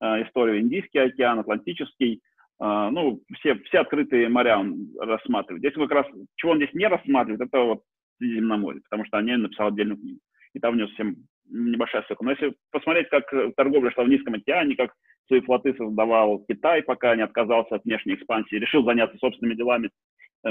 э, 0.00 0.22
историю 0.24 0.60
Индийский 0.60 0.98
океан, 0.98 1.40
Атлантический, 1.40 2.22
э, 2.60 2.88
ну, 2.90 3.20
все, 3.38 3.56
все 3.64 3.80
открытые 3.80 4.30
моря 4.30 4.58
он 4.58 4.88
рассматривает. 4.98 5.60
Здесь 5.60 5.74
как 5.74 5.90
раз, 5.90 6.06
чего 6.36 6.52
он 6.52 6.58
здесь 6.58 6.72
не 6.72 6.86
рассматривает, 6.86 7.42
это 7.42 7.60
вот 7.60 7.82
Средиземноморье, 8.18 8.82
потому 8.88 9.04
что 9.04 9.18
о 9.18 9.22
ней 9.22 9.36
написал 9.36 9.68
отдельную 9.68 9.98
книгу. 9.98 10.20
И 10.54 10.58
там 10.58 10.74
у 10.74 10.78
него 10.78 10.88
совсем 10.88 11.16
небольшая 11.50 12.02
ссылка. 12.04 12.24
Но 12.24 12.30
если 12.30 12.54
посмотреть, 12.70 13.08
как 13.10 13.30
торговля 13.56 13.90
шла 13.90 14.04
в 14.04 14.08
Низком 14.08 14.34
океане, 14.34 14.76
как 14.76 14.92
свои 15.26 15.40
флоты 15.40 15.74
создавал 15.76 16.44
Китай, 16.48 16.82
пока 16.82 17.14
не 17.14 17.22
отказался 17.22 17.76
от 17.76 17.84
внешней 17.84 18.14
экспансии, 18.14 18.56
решил 18.56 18.84
заняться 18.84 19.18
собственными 19.18 19.56
делами, 19.56 19.90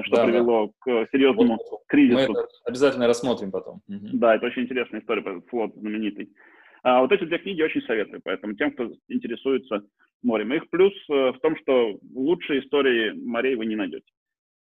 что 0.03 0.15
да, 0.15 0.25
привело 0.25 0.67
да. 0.67 0.71
к 0.79 1.09
серьезному 1.11 1.57
вот, 1.69 1.81
кризису. 1.87 2.17
Мы 2.17 2.39
это 2.39 2.47
обязательно 2.65 3.07
рассмотрим 3.07 3.51
потом. 3.51 3.81
Да, 3.87 4.35
это 4.35 4.45
очень 4.45 4.63
интересная 4.63 5.01
история, 5.01 5.41
флот 5.49 5.73
знаменитый. 5.75 6.29
А 6.83 7.01
вот 7.01 7.11
эти 7.11 7.25
две 7.25 7.37
книги 7.37 7.61
очень 7.61 7.81
советую, 7.81 8.21
поэтому 8.23 8.55
тем, 8.55 8.71
кто 8.71 8.89
интересуется 9.07 9.83
морем. 10.23 10.53
Их 10.53 10.69
плюс 10.69 10.93
э, 11.09 11.31
в 11.31 11.39
том, 11.39 11.55
что 11.57 11.99
лучшей 12.13 12.59
истории 12.59 13.11
морей 13.11 13.55
вы 13.55 13.65
не 13.67 13.75
найдете. 13.75 14.05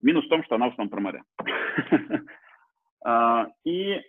Минус 0.01 0.25
в 0.25 0.29
том, 0.29 0.43
что 0.45 0.55
она 0.55 0.69
в 0.69 0.73
основном 0.73 0.91
про 0.91 1.01
моря. 1.01 1.23
А, 3.09 3.47
и 3.65 4.01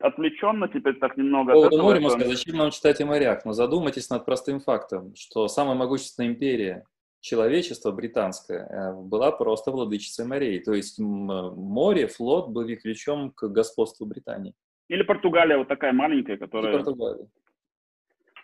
отвлеченно 0.00 0.66
теперь 0.66 0.94
так 0.94 1.16
немного... 1.16 1.52
По 1.52 1.60
поводу 1.60 1.82
моря, 1.82 2.00
можно 2.00 2.18
сказать, 2.18 2.36
зачем 2.36 2.56
нам 2.56 2.72
читать 2.72 3.00
о 3.00 3.06
морях? 3.06 3.44
Но 3.44 3.52
задумайтесь 3.52 4.10
над 4.10 4.24
простым 4.24 4.58
фактом, 4.58 5.14
что 5.14 5.46
самая 5.46 5.76
могущественная 5.76 6.30
империя 6.30 6.84
человечество 7.22 7.92
британское 7.92 8.66
э, 8.66 8.92
была 8.94 9.30
просто 9.30 9.70
владычицей 9.70 10.26
морей. 10.26 10.60
То 10.60 10.74
есть 10.74 10.98
море, 10.98 12.08
флот 12.08 12.50
были 12.50 12.74
ключом 12.74 13.30
к 13.30 13.48
господству 13.48 14.04
Британии. 14.04 14.54
Или 14.88 15.04
Португалия 15.04 15.56
вот 15.56 15.68
такая 15.68 15.92
маленькая, 15.92 16.36
которая... 16.36 16.72
Или 16.72 16.82
Португалия. 16.82 17.28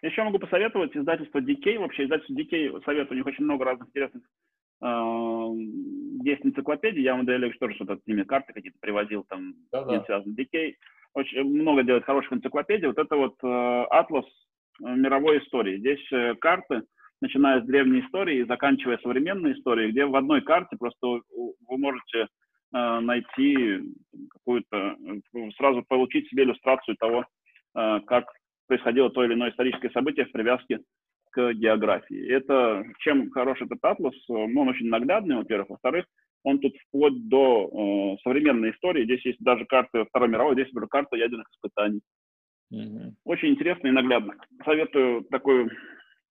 Еще 0.00 0.22
могу 0.22 0.38
посоветовать 0.38 0.96
издательство 0.96 1.40
DK. 1.40 1.78
Вообще 1.78 2.04
издательство 2.04 2.34
DK 2.34 2.84
советую, 2.84 3.16
у 3.16 3.18
них 3.18 3.26
очень 3.26 3.44
много 3.44 3.64
разных 3.64 3.88
интересных 3.88 4.22
э, 4.80 5.52
есть 6.22 6.46
энциклопедии. 6.46 7.00
Я 7.00 7.12
вам, 7.12 7.20
Андрея 7.20 7.52
тоже 7.58 7.74
что-то 7.74 7.96
с 7.96 8.06
ними 8.06 8.22
карты 8.22 8.52
какие-то 8.52 8.78
привозил, 8.80 9.24
там, 9.28 9.54
да 9.72 9.82
-да. 9.82 10.24
DK 10.24 10.74
очень 11.14 11.42
много 11.42 11.82
делает 11.82 12.04
хороших 12.04 12.32
энциклопедий. 12.32 12.86
Вот 12.86 12.98
это 12.98 13.16
вот 13.16 13.34
э, 13.42 13.84
атлас 13.90 14.26
мировой 14.78 15.38
истории. 15.38 15.78
Здесь 15.78 16.12
э, 16.12 16.36
карты, 16.36 16.82
начиная 17.20 17.60
с 17.60 17.66
древней 17.66 18.00
истории 18.00 18.38
и 18.38 18.44
заканчивая 18.46 18.98
современной 18.98 19.52
историей, 19.52 19.90
где 19.90 20.06
в 20.06 20.14
одной 20.16 20.42
карте 20.42 20.76
просто 20.78 21.06
вы 21.06 21.78
можете 21.78 22.28
э, 22.72 23.00
найти 23.00 23.80
какую-то, 24.30 24.96
э, 24.96 25.50
сразу 25.56 25.84
получить 25.88 26.28
себе 26.28 26.44
иллюстрацию 26.44 26.96
того, 26.96 27.24
э, 27.74 28.00
как 28.06 28.26
происходило 28.66 29.10
то 29.10 29.24
или 29.24 29.34
иное 29.34 29.50
историческое 29.50 29.90
событие 29.90 30.26
в 30.26 30.32
привязке 30.32 30.80
к 31.30 31.52
географии. 31.54 32.30
Это 32.30 32.84
чем 33.00 33.30
хорош 33.30 33.60
этот 33.60 33.78
атлас? 33.82 34.14
Ну, 34.28 34.60
он 34.60 34.68
очень 34.68 34.88
наглядный, 34.88 35.36
во-первых. 35.36 35.70
Во-вторых, 35.70 36.06
он 36.44 36.58
тут 36.60 36.74
вплоть 36.86 37.28
до 37.28 38.16
э, 38.16 38.22
современной 38.22 38.70
истории. 38.70 39.04
Здесь 39.04 39.24
есть 39.24 39.40
даже 39.40 39.64
карты 39.66 40.04
Второй 40.04 40.28
мировой, 40.28 40.54
здесь 40.54 40.72
уже 40.72 40.86
карта 40.86 41.16
ядерных 41.16 41.46
испытаний. 41.50 42.00
Mm-hmm. 42.72 43.12
Очень 43.24 43.50
интересно 43.50 43.88
и 43.88 43.92
наглядно. 43.92 44.34
Советую 44.64 45.24
такую 45.24 45.70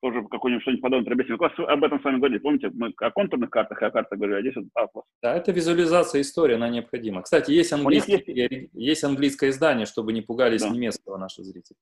тоже 0.01 0.23
какой-нибудь 0.29 0.61
что-нибудь 0.61 0.81
подобное 0.81 1.05
приобрести. 1.05 1.33
Мы 1.33 1.65
об 1.65 1.83
этом 1.83 1.99
с 1.99 2.03
вами 2.03 2.17
говорили, 2.17 2.39
помните, 2.39 2.71
мы 2.73 2.93
о 2.97 3.11
контурных 3.11 3.49
картах 3.49 3.81
и 3.81 3.85
о 3.85 3.91
картах 3.91 4.17
говорили, 4.17 4.37
а 4.37 4.41
здесь 4.41 4.55
вот 4.55 4.65
атлас. 4.73 5.05
Да, 5.21 5.35
это 5.35 5.51
визуализация 5.51 6.21
истории, 6.21 6.55
она 6.55 6.69
необходима. 6.69 7.21
Кстати, 7.23 7.51
есть, 7.51 7.73
английский, 7.73 8.23
есть... 8.27 8.69
есть 8.73 9.03
английское 9.03 9.49
издание, 9.49 9.85
чтобы 9.85 10.13
не 10.13 10.21
пугались 10.21 10.61
да. 10.61 10.69
немецкого 10.69 11.17
наши 11.17 11.43
зрители. 11.43 11.77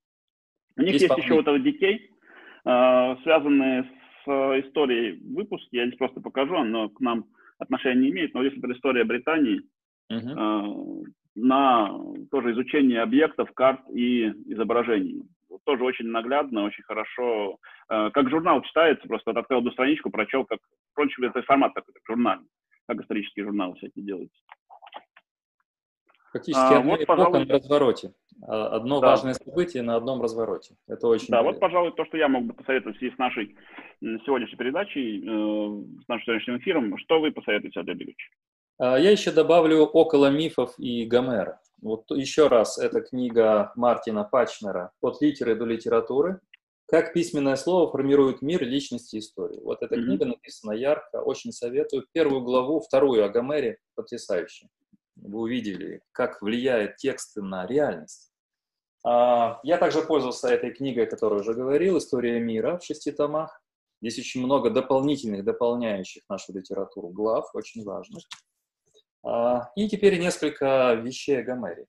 У 0.78 0.82
них 0.82 0.94
есть, 0.94 1.04
есть 1.04 1.18
еще 1.18 1.42
вот 1.42 1.64
детей, 1.64 2.12
э, 2.66 3.16
связанные 3.24 3.84
с 3.84 4.28
э, 4.28 4.62
историей 4.62 5.22
выпуска, 5.34 5.68
я 5.72 5.86
здесь 5.86 5.98
просто 5.98 6.22
покажу, 6.22 6.64
но 6.64 6.90
к 6.90 7.00
нам 7.00 7.26
отношения 7.58 8.02
не 8.02 8.10
имеет, 8.12 8.34
но 8.34 8.46
здесь 8.46 8.58
это 8.58 8.72
история 8.74 9.06
Британии, 9.06 9.62
uh-huh. 10.12 11.06
на 11.36 12.00
тоже 12.32 12.52
изучение 12.52 13.02
объектов, 13.02 13.52
карт 13.54 13.80
и 13.94 14.28
изображений 14.48 15.24
тоже 15.64 15.84
очень 15.84 16.08
наглядно, 16.08 16.64
очень 16.64 16.84
хорошо. 16.84 17.58
Э, 17.90 18.10
как 18.12 18.30
журнал 18.30 18.62
читается, 18.62 19.08
просто 19.08 19.32
вот 19.32 19.40
открыл 19.40 19.60
одну 19.60 19.72
страничку, 19.72 20.10
прочел, 20.10 20.46
как, 20.46 20.60
впрочем, 20.92 21.24
это 21.24 21.42
формат 21.44 21.74
такой, 21.74 21.94
как 21.94 22.04
журнальный, 22.08 22.48
как 22.88 23.02
исторические 23.02 23.46
журналы 23.46 23.76
всякие 23.76 24.06
делаются. 24.06 24.42
Фактически 26.34 26.74
а, 26.74 26.82
вот, 26.82 27.06
пожалуй, 27.06 27.46
на 27.46 27.54
развороте. 27.54 28.14
А, 28.46 28.76
одно 28.76 29.00
да. 29.00 29.08
важное 29.08 29.34
событие 29.34 29.84
на 29.84 29.96
одном 29.96 30.22
развороте. 30.22 30.76
Это 30.88 31.08
очень 31.08 31.28
Да, 31.30 31.42
вот, 31.42 31.62
пожалуй, 31.62 31.94
то, 31.94 32.04
что 32.06 32.18
я 32.18 32.28
мог 32.28 32.44
бы 32.44 32.54
посоветовать 32.54 32.98
в 32.98 33.00
связи 33.00 33.16
с 33.16 33.18
нашей 33.18 33.56
сегодняшней 34.02 34.58
передачей, 34.58 35.20
э, 35.20 36.02
с 36.04 36.08
нашим 36.10 36.26
сегодняшним 36.26 36.58
эфиром. 36.58 36.98
Что 36.98 37.22
вы 37.22 37.32
посоветуете, 37.32 37.80
Андрей 37.80 37.96
Ильич? 37.96 38.32
А, 38.78 38.98
я 38.98 39.12
еще 39.12 39.32
добавлю 39.32 39.86
«Около 39.86 40.30
мифов 40.30 40.74
и 40.78 41.06
Гомера». 41.06 41.62
Вот 41.82 42.10
еще 42.12 42.48
раз, 42.48 42.78
это 42.78 43.02
книга 43.02 43.72
Мартина 43.76 44.24
Пачнера 44.24 44.92
«От 45.02 45.22
литеры 45.22 45.56
до 45.56 45.66
литературы». 45.66 46.42
Как 46.88 47.14
письменное 47.14 47.56
слово 47.56 47.90
формирует 47.90 48.42
мир, 48.42 48.64
личности, 48.64 49.18
истории. 49.18 49.60
Вот 49.62 49.82
эта 49.82 49.96
mm-hmm. 49.96 50.04
книга 50.04 50.26
написана 50.26 50.74
ярко, 50.74 51.22
очень 51.22 51.52
советую. 51.52 52.06
Первую 52.12 52.42
главу, 52.42 52.80
вторую 52.80 53.26
о 53.26 53.30
Гомере, 53.30 53.80
потрясающе. 53.96 54.68
Вы 55.16 55.40
увидели, 55.40 56.02
как 56.12 56.42
влияет 56.42 56.98
тексты 56.98 57.42
на 57.42 57.66
реальность. 57.66 58.32
А, 59.04 59.60
я 59.64 59.78
также 59.78 60.02
пользовался 60.02 60.50
этой 60.50 60.72
книгой, 60.72 61.06
о 61.06 61.10
которой 61.10 61.42
уже 61.42 61.54
говорил, 61.54 61.98
«История 61.98 62.40
мира» 62.40 62.78
в 62.78 62.84
шести 62.84 63.12
томах. 63.12 63.62
Здесь 64.02 64.20
очень 64.20 64.44
много 64.44 64.70
дополнительных, 64.70 65.46
дополняющих 65.46 66.24
нашу 66.30 66.54
литературу 66.54 67.08
глав, 67.08 67.50
очень 67.54 67.84
важных. 67.84 68.24
А, 69.26 69.72
и 69.76 69.90
теперь 69.90 70.20
несколько 70.20 70.94
вещей 70.94 71.40
о 71.40 71.44
Гомере. 71.44 71.88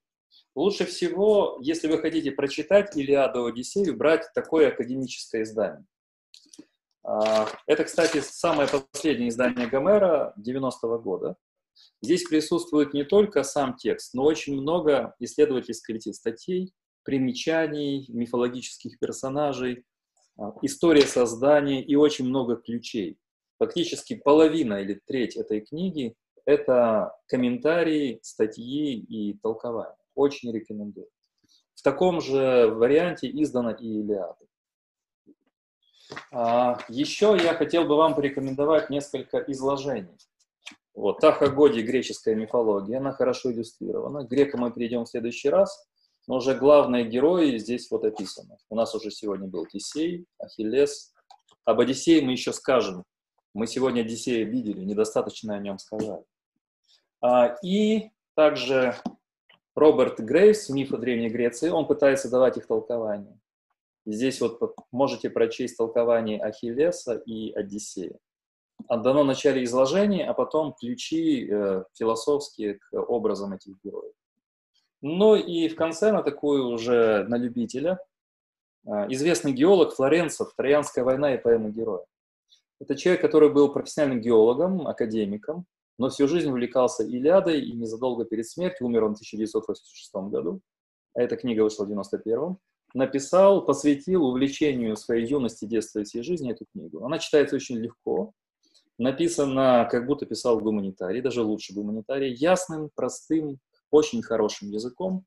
Лучше 0.55 0.87
всего, 0.87 1.59
если 1.61 1.87
вы 1.87 1.99
хотите 1.99 2.31
прочитать 2.33 2.97
Илиаду 2.97 3.45
Одиссею, 3.45 3.95
брать 3.95 4.27
такое 4.35 4.69
академическое 4.69 5.43
издание. 5.43 5.85
А, 7.05 7.47
это, 7.67 7.85
кстати, 7.85 8.21
самое 8.21 8.69
последнее 8.69 9.29
издание 9.29 9.67
Гомера 9.67 10.35
90-го 10.39 10.99
года. 10.99 11.37
Здесь 12.01 12.25
присутствует 12.25 12.95
не 12.95 13.05
только 13.05 13.43
сам 13.43 13.77
текст, 13.77 14.15
но 14.15 14.25
очень 14.25 14.59
много 14.59 15.15
исследовательских 15.19 16.15
статей, 16.15 16.73
примечаний, 17.03 18.07
мифологических 18.09 18.99
персонажей, 18.99 19.85
а, 20.39 20.55
история 20.63 21.03
создания 21.03 21.85
и 21.85 21.97
очень 21.97 22.25
много 22.25 22.57
ключей. 22.57 23.19
Фактически 23.59 24.15
половина 24.15 24.81
или 24.81 25.03
треть 25.07 25.37
этой 25.37 25.61
книги– 25.61 26.15
это 26.47 27.15
комментарии, 27.27 28.21
статьи 28.23 28.95
и 28.95 29.35
толкования. 29.39 29.97
Очень 30.15 30.53
рекомендую. 30.53 31.09
В 31.75 31.83
таком 31.83 32.23
же 32.23 32.69
варианте 32.69 33.29
издана 33.31 33.73
и 33.73 33.85
Илиада. 33.85 34.39
А, 36.33 36.79
еще 36.89 37.37
я 37.39 37.55
хотел 37.55 37.85
бы 37.85 37.97
вам 37.97 38.15
порекомендовать 38.15 38.91
несколько 38.91 39.39
изложений. 39.39 40.17
Вот, 40.95 41.19
Тахагоди, 41.19 41.81
греческая 41.81 42.35
мифология, 42.35 42.99
она 42.99 43.13
хорошо 43.13 43.53
иллюстрирована. 43.53 44.25
К 44.25 44.31
грекам 44.31 44.61
мы 44.61 44.73
перейдем 44.73 45.05
в 45.05 45.09
следующий 45.09 45.51
раз, 45.51 45.87
но 46.27 46.37
уже 46.37 46.55
главные 46.55 47.05
герои 47.05 47.59
здесь 47.59 47.91
вот 47.91 48.05
описаны. 48.05 48.57
У 48.71 48.77
нас 48.77 48.95
уже 48.95 49.11
сегодня 49.11 49.47
был 49.47 49.67
Тисей, 49.67 50.27
Ахиллес. 50.39 51.13
Об 51.65 51.81
Одиссее 51.81 52.23
мы 52.23 52.33
еще 52.33 52.53
скажем. 52.53 53.05
Мы 53.53 53.67
сегодня 53.67 54.01
Одиссея 54.01 54.45
видели, 54.47 54.81
недостаточно 54.81 55.55
о 55.55 55.59
нем 55.59 55.79
сказали. 55.79 56.25
А, 57.21 57.57
и 57.63 58.11
также 58.35 58.95
Роберт 59.75 60.21
Грейвс, 60.21 60.69
миф 60.71 60.93
о 60.93 60.99
Древней 60.99 61.29
Греции, 61.29 61.69
он 61.69 61.87
пытается 61.87 62.31
давать 62.31 62.57
их 62.57 62.67
толкование. 62.67 63.39
Здесь 64.07 64.41
вот 64.41 64.61
можете 64.93 65.31
прочесть 65.31 65.77
толкование 65.77 66.41
Ахиллеса 66.41 67.15
и 67.15 67.53
Одиссея. 67.53 68.19
Отдано 68.89 69.25
начале 69.25 69.65
изложения, 69.65 70.29
а 70.29 70.35
потом 70.35 70.75
ключи 70.75 71.49
э, 71.51 71.85
философские 71.95 72.75
к 72.75 72.93
образам 72.95 73.53
этих 73.53 73.75
героев. 73.83 74.15
Ну 75.03 75.35
и 75.35 75.69
в 75.69 75.77
конце 75.77 76.13
на 76.13 76.23
такую 76.23 76.69
уже 76.69 77.25
на 77.29 77.37
любителя 77.37 77.99
э, 78.87 78.91
известный 79.11 79.53
геолог 79.53 79.95
Флоренцев 79.95 80.55
«Троянская 80.57 81.05
война 81.05 81.35
и 81.35 81.39
поэма 81.39 81.71
героя». 81.71 82.05
Это 82.81 82.95
человек, 82.95 83.23
который 83.23 83.51
был 83.51 83.73
профессиональным 83.73 84.21
геологом, 84.21 84.87
академиком, 84.87 85.67
но 85.99 86.09
всю 86.09 86.29
жизнь 86.29 86.49
увлекался 86.49 87.05
Илиадой 87.05 87.61
и 87.61 87.73
незадолго 87.73 88.25
перед 88.25 88.47
смертью, 88.47 88.87
умер 88.87 89.05
он 89.05 89.15
в 89.15 89.19
1986 89.19 90.15
году, 90.31 90.61
а 91.15 91.23
эта 91.23 91.37
книга 91.37 91.63
вышла 91.63 91.85
в 91.85 91.91
1991 91.91 92.59
написал, 92.97 93.65
посвятил 93.65 94.25
увлечению 94.25 94.97
своей 94.97 95.27
юности, 95.27 95.65
детства 95.67 96.01
и 96.01 96.05
всей 96.05 96.23
жизни 96.23 96.53
эту 96.53 96.65
книгу. 96.73 97.05
Она 97.05 97.19
читается 97.19 97.57
очень 97.57 97.77
легко, 97.77 98.33
написана, 98.99 99.87
как 99.91 100.07
будто 100.07 100.27
писал 100.27 100.59
гуманитарий, 100.61 101.21
даже 101.21 101.43
лучше 101.43 101.75
гуманитарий, 101.75 102.33
ясным, 102.33 102.91
простым, 102.95 103.59
очень 103.91 104.23
хорошим 104.23 104.71
языком. 104.71 105.25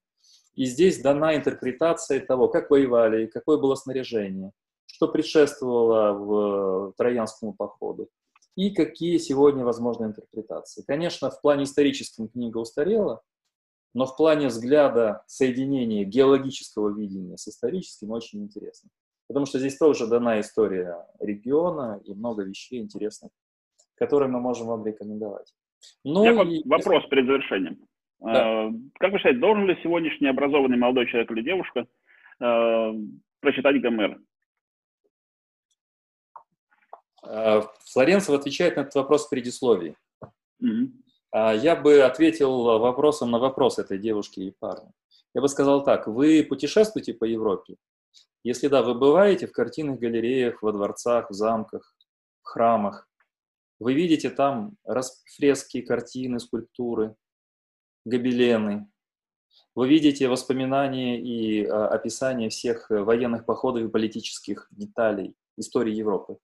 И 0.56 0.65
здесь 0.65 1.01
дана 1.01 1.35
интерпретация 1.35 2.19
того, 2.19 2.48
как 2.49 2.69
воевали, 2.69 3.27
какое 3.27 3.57
было 3.57 3.75
снаряжение, 3.75 4.51
что 4.88 5.07
предшествовало 5.07 6.14
в 6.14 6.93
Троянскому 6.98 7.53
походу, 7.53 8.09
и 8.55 8.71
какие 8.71 9.17
сегодня 9.17 9.63
возможны 9.63 10.05
интерпретации. 10.05 10.83
Конечно, 10.85 11.29
в 11.29 11.41
плане 11.41 11.63
историческом 11.63 12.27
книга 12.27 12.57
устарела, 12.57 13.21
но 13.93 14.05
в 14.05 14.15
плане 14.15 14.47
взгляда 14.47 15.23
соединения 15.27 16.03
геологического 16.03 16.95
видения 16.95 17.37
с 17.37 17.47
историческим 17.47 18.11
очень 18.11 18.43
интересно. 18.43 18.89
Потому 19.27 19.45
что 19.45 19.59
здесь 19.59 19.77
тоже 19.77 20.07
дана 20.07 20.39
история 20.39 21.05
региона 21.19 22.01
и 22.03 22.13
много 22.13 22.43
вещей 22.43 22.81
интересных, 22.81 23.31
которые 23.95 24.29
мы 24.29 24.39
можем 24.39 24.67
вам 24.67 24.85
рекомендовать. 24.85 25.53
Ну, 26.03 26.23
Я 26.23 26.43
и... 26.43 26.67
Вопрос 26.67 27.05
перед 27.09 27.25
завершением. 27.25 27.79
Да. 28.19 28.67
А, 28.67 28.71
как 28.99 29.11
вы 29.11 29.19
считаете, 29.19 29.39
должен 29.39 29.65
ли 29.65 29.77
сегодняшний 29.81 30.27
образованный 30.27 30.77
молодой 30.77 31.07
человек 31.07 31.31
или 31.31 31.41
девушка 31.41 31.87
э, 32.41 32.93
прочитать 33.39 33.81
Гомер? 33.81 34.19
Э, 37.23 37.61
Флоренцев 37.91 38.30
отвечает 38.35 38.75
на 38.75 38.81
этот 38.81 38.95
вопрос 38.95 39.25
в 39.25 39.30
предисловии. 39.30 39.95
Mm-hmm. 40.64 41.59
Я 41.59 41.75
бы 41.75 42.01
ответил 42.01 42.80
вопросом 42.80 43.30
на 43.30 43.38
вопрос 43.38 43.77
этой 43.77 43.99
девушки 43.99 44.39
и 44.39 44.56
парня. 44.57 44.91
Я 45.35 45.41
бы 45.41 45.48
сказал 45.48 45.83
так, 45.83 46.07
вы 46.07 46.43
путешествуете 46.43 47.14
по 47.14 47.23
Европе? 47.23 47.75
Если 48.43 48.67
да, 48.67 48.81
вы 48.81 48.95
бываете 48.95 49.48
в 49.48 49.51
картинных 49.51 49.99
галереях, 49.99 50.64
во 50.64 50.72
дворцах, 50.72 51.30
в 51.30 51.33
замках, 51.33 51.95
в 52.41 52.48
храмах. 52.48 53.07
Вы 53.80 53.93
видите 53.93 54.30
там 54.30 54.75
фрески, 55.35 55.81
картины, 55.81 56.39
скульптуры, 56.39 57.15
гобелены. 58.06 58.89
Вы 59.75 59.88
видите 59.88 60.27
воспоминания 60.27 61.22
и 61.22 61.65
а, 61.65 61.88
описания 61.88 62.49
всех 62.49 62.89
военных 62.89 63.45
походов 63.45 63.83
и 63.83 63.89
политических 63.89 64.67
деталей 64.72 65.35
истории 65.57 65.93
Европы. 65.93 66.38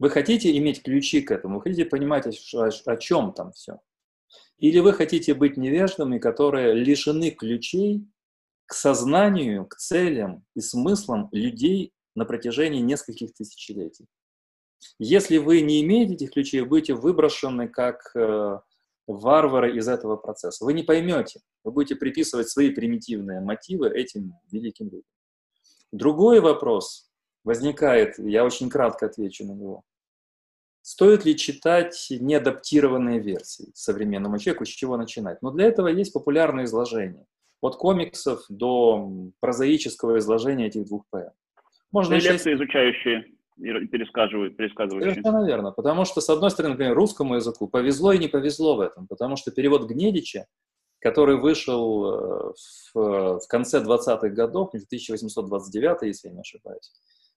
Вы 0.00 0.08
хотите 0.08 0.56
иметь 0.56 0.82
ключи 0.82 1.20
к 1.20 1.30
этому, 1.30 1.56
вы 1.56 1.62
хотите 1.62 1.84
понимать, 1.84 2.26
о, 2.26 2.70
о 2.86 2.96
чем 2.96 3.34
там 3.34 3.52
все. 3.52 3.80
Или 4.56 4.78
вы 4.78 4.94
хотите 4.94 5.34
быть 5.34 5.58
невеждами, 5.58 6.18
которые 6.18 6.72
лишены 6.74 7.30
ключей 7.30 8.08
к 8.64 8.72
сознанию, 8.72 9.66
к 9.66 9.76
целям 9.76 10.44
и 10.54 10.60
смыслам 10.60 11.28
людей 11.32 11.92
на 12.14 12.24
протяжении 12.24 12.80
нескольких 12.80 13.34
тысячелетий. 13.34 14.06
Если 14.98 15.36
вы 15.36 15.60
не 15.60 15.82
имеете 15.82 16.14
этих 16.14 16.30
ключей, 16.30 16.62
вы 16.62 16.68
будете 16.68 16.94
выброшены 16.94 17.68
как 17.68 18.10
э, 18.16 18.58
варвары 19.06 19.76
из 19.76 19.86
этого 19.86 20.16
процесса. 20.16 20.64
Вы 20.64 20.72
не 20.72 20.82
поймете, 20.82 21.40
вы 21.62 21.72
будете 21.72 21.96
приписывать 21.96 22.48
свои 22.48 22.70
примитивные 22.70 23.40
мотивы 23.40 23.90
этим 23.90 24.32
великим 24.50 24.86
людям. 24.86 25.12
Другой 25.92 26.40
вопрос 26.40 27.09
возникает, 27.44 28.18
я 28.18 28.44
очень 28.44 28.68
кратко 28.68 29.06
отвечу 29.06 29.44
на 29.44 29.52
него. 29.52 29.82
Стоит 30.82 31.24
ли 31.24 31.36
читать 31.36 32.06
неадаптированные 32.10 33.20
версии 33.20 33.70
современному 33.74 34.38
человеку, 34.38 34.64
с 34.64 34.68
чего 34.68 34.96
начинать? 34.96 35.42
Но 35.42 35.50
для 35.50 35.66
этого 35.66 35.88
есть 35.88 36.12
популярные 36.12 36.64
изложения. 36.64 37.26
От 37.60 37.76
комиксов 37.76 38.42
до 38.48 39.10
прозаического 39.40 40.18
изложения 40.18 40.68
этих 40.68 40.86
двух 40.86 41.04
поэм. 41.10 41.32
Можно 41.92 42.14
и 42.14 42.20
лекции, 42.20 42.54
изучающие 42.54 43.26
пересказывают, 43.60 44.56
пересказывающие. 44.56 45.14
Совершенно 45.14 45.46
верно. 45.46 45.72
Потому 45.72 46.04
что, 46.04 46.20
с 46.20 46.30
одной 46.30 46.50
стороны, 46.50 46.72
например, 46.72 46.94
русскому 46.94 47.36
языку 47.36 47.68
повезло 47.68 48.12
и 48.12 48.18
не 48.18 48.28
повезло 48.28 48.76
в 48.76 48.80
этом. 48.80 49.06
Потому 49.06 49.36
что 49.36 49.50
перевод 49.50 49.88
Гнедича, 49.88 50.46
который 50.98 51.36
вышел 51.36 52.04
э, 52.06 52.52
в, 52.94 53.40
в 53.40 53.46
конце 53.48 53.82
20-х 53.82 54.28
годов, 54.30 54.68
1829, 54.68 56.02
если 56.02 56.28
я 56.28 56.34
не 56.34 56.40
ошибаюсь, 56.40 56.90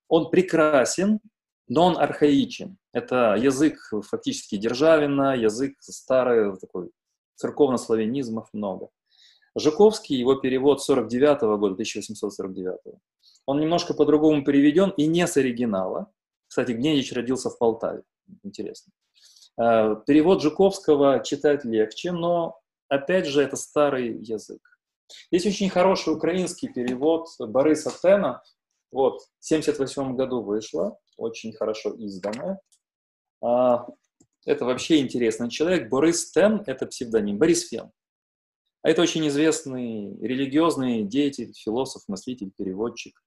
он 0.08 0.30
прекрасен, 0.30 1.20
но 1.68 1.86
он 1.86 1.98
архаичен. 1.98 2.78
Это 2.92 3.36
язык 3.36 3.78
фактически 4.04 4.58
державина, 4.58 5.36
язык 5.36 5.76
старый, 5.82 6.56
такой 6.58 6.92
церковно-славянизмов 7.36 8.50
много. 8.54 8.90
Жуковский, 9.56 10.18
его 10.18 10.36
перевод 10.36 10.82
49 10.82 11.44
-го 11.44 11.58
года, 11.58 11.76
1849 11.76 12.80
-го. 12.86 12.98
Он 13.46 13.60
немножко 13.60 13.94
по-другому 13.94 14.44
переведен 14.44 14.94
и 14.98 15.08
не 15.08 15.28
с 15.28 15.38
оригинала. 15.38 16.12
Кстати, 16.48 16.72
Гнедич 16.72 17.14
родился 17.14 17.50
в 17.50 17.58
Полтаве. 17.58 18.04
Интересно. 18.44 18.92
Э, 19.60 19.96
перевод 20.08 20.42
Жуковского 20.42 21.24
читать 21.24 21.66
легче, 21.66 22.12
но, 22.12 22.60
опять 22.90 23.28
же, 23.28 23.42
это 23.42 23.56
старый 23.56 24.18
язык. 24.18 24.62
Есть 25.32 25.46
очень 25.46 25.70
хороший 25.70 26.14
украинский 26.14 26.70
перевод 26.70 27.28
Бориса 27.40 27.92
Тена. 28.02 28.42
Вот, 28.94 29.22
в 29.40 29.52
1978 29.52 30.16
году 30.16 30.44
вышло 30.44 31.00
очень 31.18 31.52
хорошо 31.52 31.94
изданная. 31.96 32.62
А, 33.44 33.88
это 34.46 34.66
вообще 34.66 35.00
интересный 35.00 35.50
человек. 35.50 35.90
Борис 35.90 36.32
Тен– 36.32 36.64
это 36.68 36.86
псевдоним. 36.86 37.40
Борис 37.40 37.68
Фен. 37.70 37.92
А 38.84 38.90
это 38.90 39.02
очень 39.02 39.28
известный 39.30 40.16
религиозный 40.20 41.04
деятель, 41.04 41.54
философ, 41.56 42.04
мыслитель, 42.08 42.52
переводчик. 42.56 43.20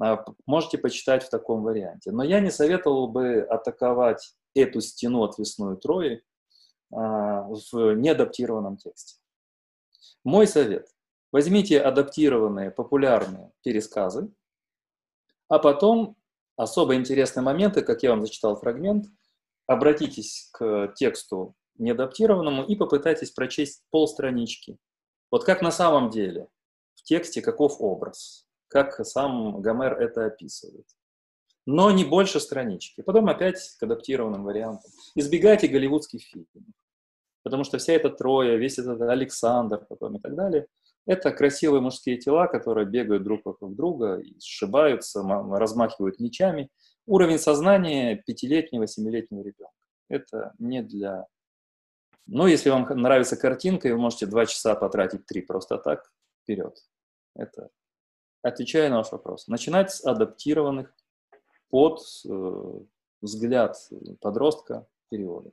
а, 0.00 0.24
можете 0.44 0.76
почитать 0.76 1.22
в 1.22 1.30
таком 1.30 1.62
варианте. 1.62 2.10
Но 2.10 2.24
я 2.24 2.40
не 2.40 2.50
советовал 2.50 3.06
бы 3.06 3.42
атаковать 3.42 4.34
эту 4.54 4.80
стену 4.80 5.22
отвесную 5.22 5.76
Трои 5.76 6.24
а, 6.92 7.42
в 7.42 7.94
неадаптированном 7.94 8.76
тексте. 8.76 9.20
Мой 10.24 10.48
совет. 10.48 10.88
Возьмите 11.30 11.80
адаптированные, 11.80 12.72
популярные 12.72 13.52
пересказы, 13.62 14.32
а 15.48 15.58
потом 15.58 16.16
особо 16.56 16.94
интересные 16.94 17.42
моменты, 17.42 17.82
как 17.82 18.02
я 18.02 18.10
вам 18.10 18.24
зачитал 18.24 18.56
фрагмент, 18.56 19.06
обратитесь 19.66 20.48
к 20.52 20.92
тексту 20.96 21.54
неадаптированному 21.78 22.64
и 22.64 22.76
попытайтесь 22.76 23.30
прочесть 23.30 23.82
полстранички. 23.90 24.78
Вот 25.30 25.44
как 25.44 25.62
на 25.62 25.70
самом 25.70 26.10
деле 26.10 26.48
в 26.94 27.02
тексте 27.02 27.42
каков 27.42 27.80
образ, 27.80 28.46
как 28.68 28.94
сам 29.06 29.60
Гомер 29.60 30.00
это 30.00 30.26
описывает. 30.26 30.86
Но 31.66 31.90
не 31.90 32.04
больше 32.04 32.38
странички. 32.38 33.02
Потом 33.02 33.28
опять 33.28 33.76
к 33.78 33.82
адаптированным 33.82 34.44
вариантам. 34.44 34.90
Избегайте 35.16 35.66
голливудских 35.66 36.22
фильмов. 36.22 36.48
Потому 37.42 37.64
что 37.64 37.78
вся 37.78 37.92
эта 37.92 38.08
троя, 38.08 38.56
весь 38.56 38.78
этот 38.78 39.00
Александр 39.02 39.84
потом 39.88 40.16
и 40.16 40.20
так 40.20 40.34
далее, 40.34 40.66
это 41.06 41.30
красивые 41.30 41.80
мужские 41.80 42.18
тела, 42.18 42.46
которые 42.46 42.86
бегают 42.86 43.22
друг 43.22 43.44
вокруг 43.44 43.74
друга, 43.74 44.22
сшибаются, 44.40 45.22
размахивают 45.22 46.20
мечами. 46.20 46.68
Уровень 47.06 47.38
сознания 47.38 48.22
пятилетнего, 48.26 48.86
семилетнего 48.86 49.40
ребенка. 49.40 49.72
Это 50.08 50.52
не 50.58 50.82
для 50.82 51.26
но 52.26 52.48
если 52.48 52.70
вам 52.70 52.88
нравится 52.88 53.36
картинка, 53.36 53.88
и 53.88 53.92
вы 53.92 53.98
можете 53.98 54.26
два 54.26 54.46
часа 54.46 54.74
потратить, 54.74 55.26
три 55.26 55.42
просто 55.42 55.78
так, 55.78 56.10
вперед. 56.42 56.76
Это 57.36 57.70
отвечая 58.42 58.90
на 58.90 58.98
ваш 58.98 59.12
вопрос. 59.12 59.46
Начинать 59.46 59.92
с 59.92 60.04
адаптированных 60.04 60.92
под 61.70 62.00
э, 62.28 62.80
взгляд 63.22 63.76
подростка 64.20 64.86
перевода. 65.08 65.52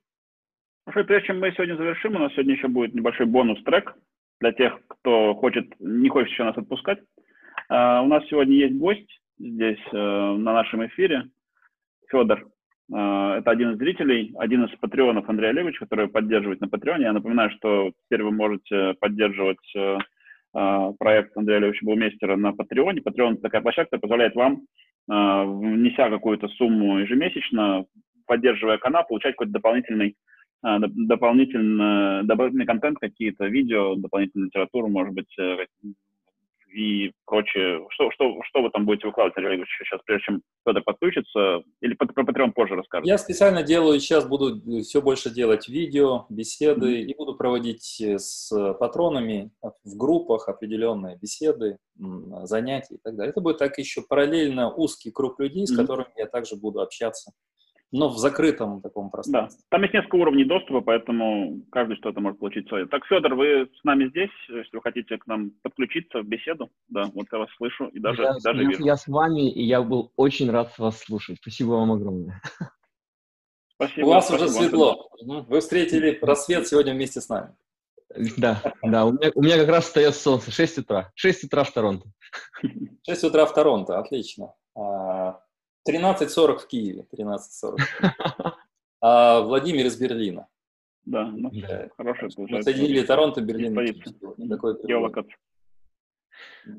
Хорошо, 0.85 1.07
прежде 1.07 1.27
чем 1.27 1.39
мы 1.39 1.51
сегодня 1.51 1.77
завершим, 1.77 2.15
у 2.15 2.19
нас 2.19 2.33
сегодня 2.33 2.55
еще 2.55 2.67
будет 2.67 2.93
небольшой 2.93 3.27
бонус-трек 3.27 3.95
для 4.39 4.51
тех, 4.51 4.79
кто 4.87 5.35
хочет, 5.35 5.67
не 5.79 6.09
хочет 6.09 6.31
еще 6.31 6.43
нас 6.43 6.57
отпускать. 6.57 6.99
Uh, 7.71 8.03
у 8.03 8.07
нас 8.07 8.27
сегодня 8.27 8.55
есть 8.55 8.75
гость 8.75 9.21
здесь 9.39 9.79
uh, 9.93 10.37
на 10.37 10.53
нашем 10.53 10.85
эфире, 10.85 11.29
Федор 12.09 12.45
Э, 12.91 13.37
это 13.39 13.51
один 13.51 13.71
из 13.71 13.77
зрителей, 13.77 14.33
один 14.37 14.65
из 14.65 14.77
патреонов 14.79 15.29
Андрея 15.29 15.51
Олеговича, 15.51 15.79
который 15.79 16.07
поддерживает 16.07 16.61
на 16.61 16.67
Патреоне. 16.67 17.05
Я 17.05 17.13
напоминаю, 17.13 17.49
что 17.51 17.91
теперь 18.05 18.23
вы 18.23 18.31
можете 18.31 18.93
поддерживать 18.99 19.75
э, 19.75 19.97
э, 20.55 20.93
проект 20.99 21.35
Андрея 21.37 21.59
Олеговича 21.59 21.85
Булмейстера 21.85 22.35
на 22.35 22.53
Патреоне. 22.53 23.01
Патреон– 23.01 23.37
такая 23.41 23.61
площадка, 23.61 23.97
позволяет 23.97 24.35
вам, 24.35 24.61
внеся 25.05 26.09
какую-то 26.09 26.47
сумму 26.47 26.99
ежемесячно, 26.99 27.83
поддерживая 28.25 28.77
канал, 28.77 29.05
получать 29.05 29.33
какой-то 29.33 29.51
дополнительный 29.51 30.15
дополнительный, 30.63 32.23
дополнительный 32.25 32.65
контент, 32.65 32.97
какие-то 32.99 33.45
видео, 33.45 33.95
дополнительную 33.95 34.47
литературу, 34.47 34.87
может 34.87 35.13
быть, 35.13 35.35
и 36.75 37.11
прочее. 37.27 37.85
Что, 37.89 38.09
что, 38.09 38.41
что 38.45 38.63
вы 38.63 38.71
там 38.71 38.85
будете 38.87 39.05
выкладывать, 39.05 39.37
Ильич, 39.37 39.67
сейчас, 39.77 40.01
прежде 40.05 40.25
чем 40.25 40.41
кто-то 40.63 40.81
подключится? 40.81 41.61
Или 41.81 41.93
про 41.93 42.23
Patreon 42.23 42.51
позже 42.51 42.75
расскажете? 42.75 43.11
Я 43.11 43.19
специально 43.19 43.61
делаю, 43.61 43.99
сейчас 43.99 44.27
буду 44.27 44.59
все 44.81 45.01
больше 45.01 45.29
делать 45.29 45.69
видео, 45.69 46.25
беседы, 46.29 47.01
mm-hmm. 47.01 47.03
и 47.03 47.15
буду 47.15 47.35
проводить 47.35 48.01
с 48.01 48.51
патронами 48.79 49.51
в 49.61 49.95
группах 49.95 50.49
определенные 50.49 51.15
беседы, 51.15 51.77
занятия 52.43 52.95
и 52.95 52.99
так 53.03 53.17
далее. 53.17 53.29
Это 53.29 53.41
будет 53.41 53.59
так 53.59 53.77
еще 53.77 54.01
параллельно 54.01 54.73
узкий 54.73 55.11
круг 55.11 55.39
людей, 55.39 55.67
с 55.67 55.71
mm-hmm. 55.71 55.81
которыми 55.81 56.09
я 56.17 56.25
также 56.25 56.55
буду 56.55 56.81
общаться 56.81 57.33
но 57.93 58.09
в 58.09 58.17
закрытом 58.17 58.81
таком 58.81 59.11
пространстве. 59.11 59.61
Да. 59.61 59.77
Там 59.77 59.83
есть 59.83 59.93
несколько 59.93 60.15
уровней 60.15 60.45
доступа, 60.45 60.81
поэтому 60.81 61.61
каждый 61.71 61.95
что-то 61.97 62.19
может 62.19 62.39
получить 62.39 62.67
свое. 62.67 62.87
Так, 62.87 63.05
Федор, 63.05 63.35
вы 63.35 63.69
с 63.79 63.83
нами 63.83 64.09
здесь, 64.09 64.31
если 64.49 64.75
вы 64.75 64.81
хотите 64.81 65.17
к 65.19 65.27
нам 65.27 65.51
подключиться 65.61 66.21
в 66.21 66.25
беседу. 66.25 66.71
Да, 66.89 67.03
вот 67.13 67.27
я 67.31 67.37
вас 67.37 67.49
слышу 67.55 67.85
и 67.85 67.99
даже, 67.99 68.23
я, 68.23 68.33
даже 68.43 68.63
я, 68.63 68.67
вижу. 68.67 68.83
Я 68.83 68.97
с 68.97 69.07
вами, 69.07 69.47
и 69.47 69.63
я 69.63 69.83
был 69.83 70.11
очень 70.15 70.49
рад 70.49 70.75
вас 70.79 71.01
слушать. 71.01 71.37
Спасибо 71.39 71.73
вам 71.73 71.91
огромное. 71.91 72.41
Спасибо. 73.75 74.05
У 74.05 74.09
вас 74.09 74.27
спасибо, 74.27 74.45
уже 74.45 74.53
светло. 74.53 75.09
Вы 75.21 75.59
встретили 75.59 76.17
рассвет 76.19 76.67
сегодня 76.67 76.93
вместе 76.93 77.21
с 77.21 77.29
нами. 77.29 77.55
Да, 78.37 78.59
да, 78.81 79.05
у 79.05 79.11
меня, 79.11 79.31
у 79.35 79.43
меня 79.43 79.57
как 79.57 79.69
раз 79.69 79.85
встает 79.85 80.15
солнце, 80.15 80.51
6 80.51 80.79
утра. 80.79 81.11
6 81.13 81.43
утра 81.43 81.63
в 81.63 81.71
Торонто. 81.71 82.07
6 83.07 83.23
утра 83.23 83.45
в 83.45 83.53
Торонто, 83.53 83.99
отлично. 83.99 84.53
А, 85.85 85.91
13.40 85.91 86.57
в 86.59 86.67
Киеве. 86.67 87.05
13.40. 87.15 87.77
А 89.05 89.41
Владимир 89.41 89.85
из 89.85 89.97
Берлина. 89.97 90.47
Да, 91.03 91.25
ну, 91.25 91.51
да. 91.51 91.89
хорошо 91.97 92.29
получается. 92.33 92.71
Соединили 92.71 93.05
Торонто, 93.05 93.41
Берлин. 93.41 93.77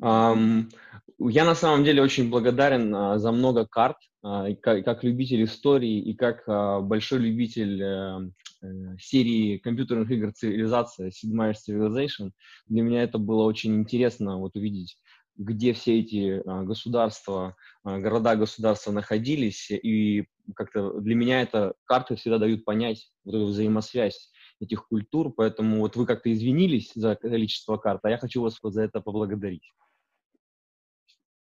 Um, 0.01 0.71
я 1.19 1.45
на 1.45 1.55
самом 1.55 1.85
деле 1.85 2.03
очень 2.03 2.31
благодарен 2.31 2.95
uh, 2.95 3.19
за 3.19 3.31
много 3.33 3.67
карт, 3.67 3.99
uh, 4.25 4.57
как, 4.57 4.85
как 4.85 5.05
любитель 5.05 5.45
истории 5.45 6.01
и 6.01 6.15
как 6.15 6.49
uh, 6.49 6.81
большой 6.81 7.19
любитель 7.19 7.83
uh, 7.83 8.31
uh, 8.63 8.99
серии 8.99 9.59
компьютерных 9.59 10.11
игр 10.11 10.33
«Цивилизация», 10.33 11.11
«Седьмая 11.11 11.53
Civilization». 11.53 12.31
Для 12.67 12.83
меня 12.83 13.03
это 13.03 13.19
было 13.19 13.45
очень 13.45 13.75
интересно 13.77 14.39
вот 14.39 14.57
увидеть 14.57 14.97
где 15.37 15.73
все 15.73 16.01
эти 16.01 16.43
а, 16.47 16.63
государства, 16.63 17.57
а, 17.83 17.99
города-государства 17.99 18.93
находились, 18.93 19.71
и 19.71 20.27
как-то 20.55 21.01
для 21.01 21.15
меня 21.15 21.43
это 21.43 21.75
карты 21.85 22.17
всегда 22.17 22.39
дают 22.39 22.65
понять 22.65 23.11
вот 23.25 23.35
эту 23.35 23.47
взаимосвязь 23.47 24.31
этих 24.61 24.87
культур, 24.87 25.33
поэтому 25.33 25.81
вот 25.81 25.97
вы 25.97 26.07
как-то 26.07 26.33
извинились 26.33 26.93
за 26.95 27.17
количество 27.17 27.77
карт, 27.77 28.01
а 28.05 28.11
я 28.11 28.19
хочу 28.19 28.43
вас 28.43 28.59
за 28.63 28.83
это 28.83 29.01
поблагодарить. 29.01 29.69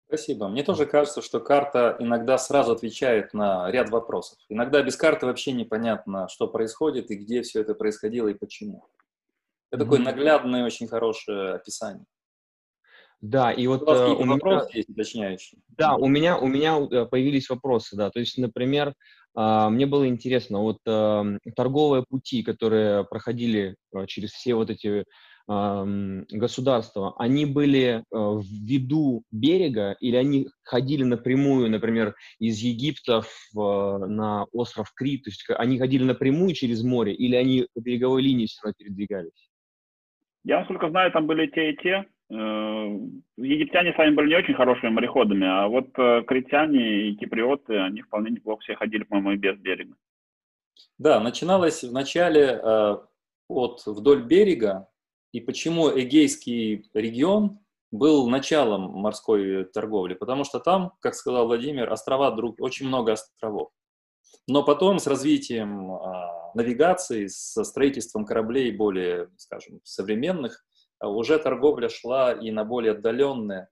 Спасибо. 0.06 0.48
Мне 0.48 0.62
тоже 0.62 0.86
кажется, 0.86 1.20
что 1.20 1.38
карта 1.38 1.96
иногда 1.98 2.38
сразу 2.38 2.72
отвечает 2.72 3.34
на 3.34 3.70
ряд 3.70 3.90
вопросов. 3.90 4.38
Иногда 4.48 4.82
без 4.82 4.96
карты 4.96 5.26
вообще 5.26 5.52
непонятно, 5.52 6.28
что 6.28 6.48
происходит 6.48 7.10
и 7.10 7.16
где 7.16 7.42
все 7.42 7.60
это 7.60 7.74
происходило 7.74 8.28
и 8.28 8.34
почему. 8.34 8.88
Это 9.70 9.82
mm-hmm. 9.82 9.84
такое 9.84 9.98
наглядное, 10.00 10.64
очень 10.64 10.88
хорошее 10.88 11.56
описание. 11.56 12.06
Да, 13.20 13.50
и 13.50 13.66
вот 13.66 13.82
у, 13.82 13.86
вас 13.86 14.00
э, 14.00 14.12
у 14.12 14.24
меня 14.24 14.62
есть 14.72 14.88
уточняющие. 14.88 15.60
Да, 15.76 15.96
у 15.96 16.06
меня 16.06 16.38
у 16.38 16.46
меня 16.46 16.78
э, 16.78 17.04
появились 17.06 17.50
вопросы, 17.50 17.96
да. 17.96 18.10
То 18.10 18.20
есть, 18.20 18.38
например, 18.38 18.94
а, 19.34 19.70
мне 19.70 19.86
было 19.86 20.06
интересно, 20.08 20.60
вот 20.60 20.78
эм, 20.86 21.40
торговые 21.56 22.04
пути, 22.08 22.44
которые 22.44 23.04
проходили 23.04 23.74
э, 23.92 24.06
через 24.06 24.30
все 24.30 24.54
вот 24.54 24.70
эти 24.70 25.04
государства, 25.50 27.14
они 27.16 27.46
были 27.46 28.04
в 28.10 28.42
виду 28.42 29.22
берега 29.32 29.96
или 29.98 30.14
они 30.14 30.48
ходили 30.62 31.04
напрямую, 31.04 31.70
например, 31.70 32.14
из 32.38 32.58
Египта 32.58 33.22
в, 33.54 33.96
на 34.08 34.44
остров 34.52 34.92
Крит, 34.94 35.24
то 35.24 35.30
есть 35.30 35.46
они 35.56 35.78
ходили 35.78 36.04
напрямую 36.04 36.52
через 36.52 36.82
море 36.82 37.14
или 37.14 37.34
они 37.34 37.66
по 37.72 37.80
береговой 37.80 38.20
линии 38.20 38.44
все 38.44 38.60
равно 38.62 38.74
передвигались? 38.76 39.48
Я, 40.44 40.58
насколько 40.58 40.90
знаю, 40.90 41.12
там 41.12 41.26
были 41.26 41.46
те 41.46 41.70
и 41.72 41.76
те. 41.78 42.04
Э, 42.30 42.34
египтяне 43.36 43.94
сами 43.96 44.14
были 44.14 44.28
не 44.28 44.36
очень 44.36 44.54
хорошими 44.54 44.90
мореходами, 44.90 45.46
а 45.46 45.68
вот 45.68 45.88
э, 45.98 46.22
критяне 46.26 47.08
и 47.08 47.16
киприоты, 47.16 47.78
они 47.78 48.02
вполне 48.02 48.30
неплохо 48.30 48.60
все 48.62 48.74
ходили, 48.74 49.04
по-моему, 49.04 49.32
и 49.32 49.36
без 49.36 49.56
берега. 49.58 49.94
Да, 50.98 51.20
начиналось 51.20 51.82
вначале 51.84 52.60
э, 52.62 52.96
от 53.48 53.86
вдоль 53.86 54.24
берега, 54.24 54.88
и 55.32 55.40
почему 55.40 55.88
Эгейский 55.88 56.90
регион 56.92 57.60
был 57.90 58.28
началом 58.28 58.90
морской 58.90 59.64
торговли? 59.64 60.12
Потому 60.14 60.44
что 60.44 60.60
там, 60.60 60.92
как 61.00 61.14
сказал 61.14 61.46
Владимир, 61.46 61.90
острова 61.90 62.30
друг, 62.30 62.60
очень 62.60 62.86
много 62.86 63.12
островов. 63.12 63.70
Но 64.46 64.62
потом 64.62 64.98
с 64.98 65.06
развитием 65.06 65.94
э, 65.94 65.98
навигации, 66.54 67.26
со 67.28 67.64
строительством 67.64 68.26
кораблей 68.26 68.70
более, 68.70 69.30
скажем, 69.38 69.80
современных, 69.84 70.66
уже 71.00 71.38
торговля 71.38 71.88
шла 71.88 72.32
и 72.32 72.50
на 72.50 72.64
более 72.64 72.92
отдаленные 72.92 73.68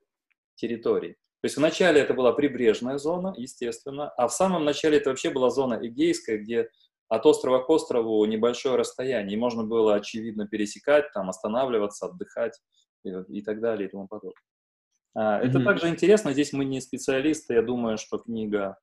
территории. 0.55 1.13
То 1.43 1.49
есть 1.49 1.57
вначале 1.57 2.01
это 2.01 2.15
была 2.15 2.33
прибрежная 2.33 2.99
зона, 2.99 3.35
естественно, 3.37 4.09
а 4.11 4.27
в 4.27 4.33
самом 4.33 4.65
начале 4.65 4.99
это 4.99 5.11
вообще 5.11 5.31
была 5.31 5.51
зона 5.51 5.79
Эгейская, 5.81 6.39
где 6.39 6.69
от 7.09 7.25
острова 7.25 7.61
к 7.61 7.71
острову 7.71 8.25
небольшое 8.25 8.77
расстояние, 8.77 9.37
и 9.37 9.41
можно 9.41 9.63
было, 9.63 9.95
очевидно, 9.95 10.49
пересекать, 10.49 11.13
там, 11.13 11.29
останавливаться, 11.29 12.07
отдыхать 12.07 12.59
и, 13.05 13.11
и 13.29 13.43
так 13.43 13.61
далее 13.61 13.89
и 13.89 13.91
тому 13.91 14.09
подобное. 14.09 14.35
Mm-hmm. 15.17 15.39
Это 15.39 15.65
также 15.65 15.89
интересно, 15.89 16.33
здесь 16.33 16.53
мы 16.53 16.65
не 16.65 16.81
специалисты, 16.81 17.55
я 17.55 17.63
думаю, 17.63 17.97
что 17.97 18.19
книга 18.19 18.77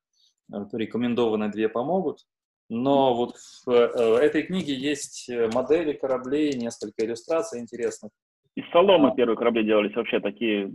рекомендованные 0.72 1.50
две 1.50 1.68
помогут, 1.68 2.20
но 2.68 3.14
вот 3.14 3.36
в 3.66 3.70
э, 3.70 4.16
этой 4.20 4.42
книге 4.42 4.74
есть 4.74 5.30
модели 5.52 5.92
кораблей, 5.92 6.54
несколько 6.54 7.04
иллюстраций 7.04 7.60
интересных. 7.60 8.10
Из 8.56 8.64
соломы 8.70 9.10
а. 9.10 9.14
первые 9.14 9.36
корабли 9.36 9.64
делались 9.64 9.94
вообще 9.94 10.20
такие 10.20 10.72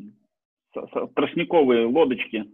тростниковые 1.16 1.88
лодочки. 1.88 2.54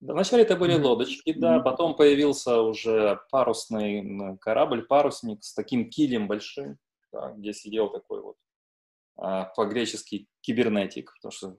Вначале 0.00 0.42
это 0.42 0.56
были 0.56 0.74
лодочки, 0.74 1.32
да, 1.32 1.60
потом 1.60 1.94
появился 1.94 2.60
уже 2.60 3.20
парусный 3.30 4.36
корабль, 4.40 4.82
парусник 4.82 5.44
с 5.44 5.54
таким 5.54 5.88
килем 5.90 6.26
большим, 6.26 6.78
да, 7.12 7.30
где 7.32 7.52
сидел 7.52 7.88
такой 7.88 8.20
вот 8.20 8.36
а, 9.16 9.44
по-гречески 9.56 10.26
кибернетик, 10.40 11.12
потому 11.14 11.32
что 11.32 11.56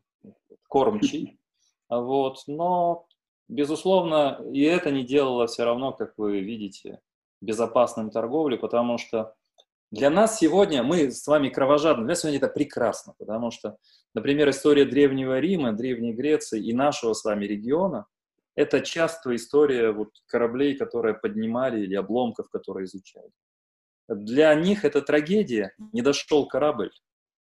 кормчий. 0.67 1.39
Вот, 1.89 2.37
но, 2.47 3.05
безусловно, 3.49 4.41
и 4.51 4.63
это 4.63 4.89
не 4.89 5.03
делало 5.03 5.45
все 5.45 5.63
равно, 5.63 5.91
как 5.91 6.17
вы 6.17 6.39
видите, 6.39 7.01
безопасным 7.39 8.09
торговлю, 8.09 8.57
потому 8.57 8.97
что 8.97 9.35
для 9.93 10.09
нас 10.09 10.39
сегодня, 10.39 10.81
мы 10.81 11.11
с 11.11 11.27
вами 11.27 11.49
кровожадны, 11.49 12.05
для 12.05 12.13
нас 12.13 12.21
сегодня 12.21 12.39
это 12.39 12.47
прекрасно, 12.47 13.13
потому 13.19 13.51
что, 13.51 13.77
например, 14.15 14.49
история 14.49 14.85
Древнего 14.85 15.39
Рима, 15.39 15.71
Древней 15.71 16.13
Греции 16.13 16.59
и 16.65 16.73
нашего 16.73 17.13
с 17.13 17.23
вами 17.23 17.45
региона– 17.45 18.07
это 18.55 18.81
часто 18.81 19.35
история 19.35 19.91
вот 19.91 20.09
кораблей, 20.25 20.75
которые 20.75 21.13
поднимали, 21.13 21.81
или 21.81 21.93
обломков, 21.93 22.49
которые 22.49 22.85
изучали. 22.85 23.29
Для 24.07 24.55
них 24.55 24.83
это 24.83 25.03
трагедия, 25.03 25.75
не 25.91 26.01
дошел 26.01 26.47
корабль, 26.47 26.89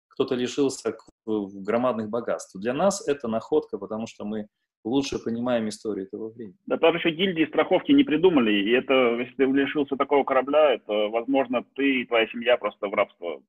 кто-то 0.07 0.33
лишился 0.35 0.95
громадных 1.25 2.07
богатств. 2.07 2.55
Для 2.55 2.73
нас 2.73 3.05
это 3.05 3.27
находка, 3.27 3.77
потому 3.77 4.07
что 4.07 4.23
мы 4.23 4.47
лучше 4.87 5.19
понимаем 5.19 5.69
историю 5.69 6.07
этого 6.07 6.29
времени. 6.29 6.55
Да 6.65 6.77
там 6.77 6.95
еще 6.95 7.11
гильдии 7.11 7.45
страховки 7.45 7.91
не 7.91 8.03
придумали, 8.03 8.51
и 8.51 8.71
это, 8.71 9.17
если 9.19 9.35
ты 9.35 9.43
лишился 9.45 9.95
такого 9.95 10.23
корабля, 10.23 10.73
это, 10.73 10.93
возможно, 11.09 11.63
ты 11.75 12.01
и 12.01 12.05
твоя 12.05 12.27
семья 12.27 12.57
просто 12.57 12.87
в 12.87 12.93
рабство 12.93 13.41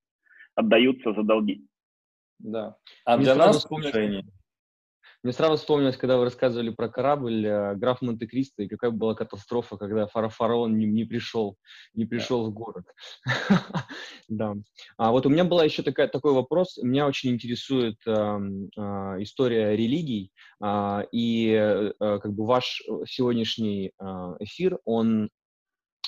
отдаются 0.55 1.13
за 1.13 1.23
долги. 1.23 1.67
Да. 2.39 2.77
А 3.05 3.17
Мне 3.17 3.27
для 3.27 3.35
нас, 3.35 3.59
вспомнить, 3.59 3.95
мне 5.25 5.33
сразу 5.33 5.57
вспомнилось, 5.57 5.97
когда 5.97 6.17
вы 6.17 6.25
рассказывали 6.25 6.71
про 6.71 6.89
корабль 6.89 7.45
э, 7.45 7.75
«Граф 7.75 8.03
Монте-Кристо» 8.03 8.63
и 8.63 8.69
какая 8.69 8.93
была 8.93 9.15
катастрофа, 9.15 9.77
когда 9.77 10.07
фараон 10.07 10.79
не, 10.79 10.87
не 10.87 11.05
пришел, 11.05 11.57
не 11.93 12.05
пришел 12.05 12.45
да. 12.45 12.51
в 12.51 12.53
город. 12.53 12.85
да. 14.29 14.55
А 14.97 15.11
вот 15.11 15.27
у 15.27 15.29
меня 15.29 15.45
была 15.45 15.65
еще 15.65 15.83
такая, 15.83 16.07
такой 16.07 16.35
вопрос. 16.35 16.79
Меня 16.81 17.07
очень 17.09 17.31
интересует 17.31 17.97
э, 18.07 18.11
э, 18.11 18.81
история 19.19 19.77
религий, 19.77 20.31
а, 20.61 21.03
э, 21.03 21.07
и 21.11 21.53
э, 21.53 21.93
как 21.99 22.33
бы 22.33 22.47
ваш 22.47 22.81
сегодняшний 23.07 23.89
э, 23.99 24.05
эфир, 24.39 24.79
он 24.85 25.31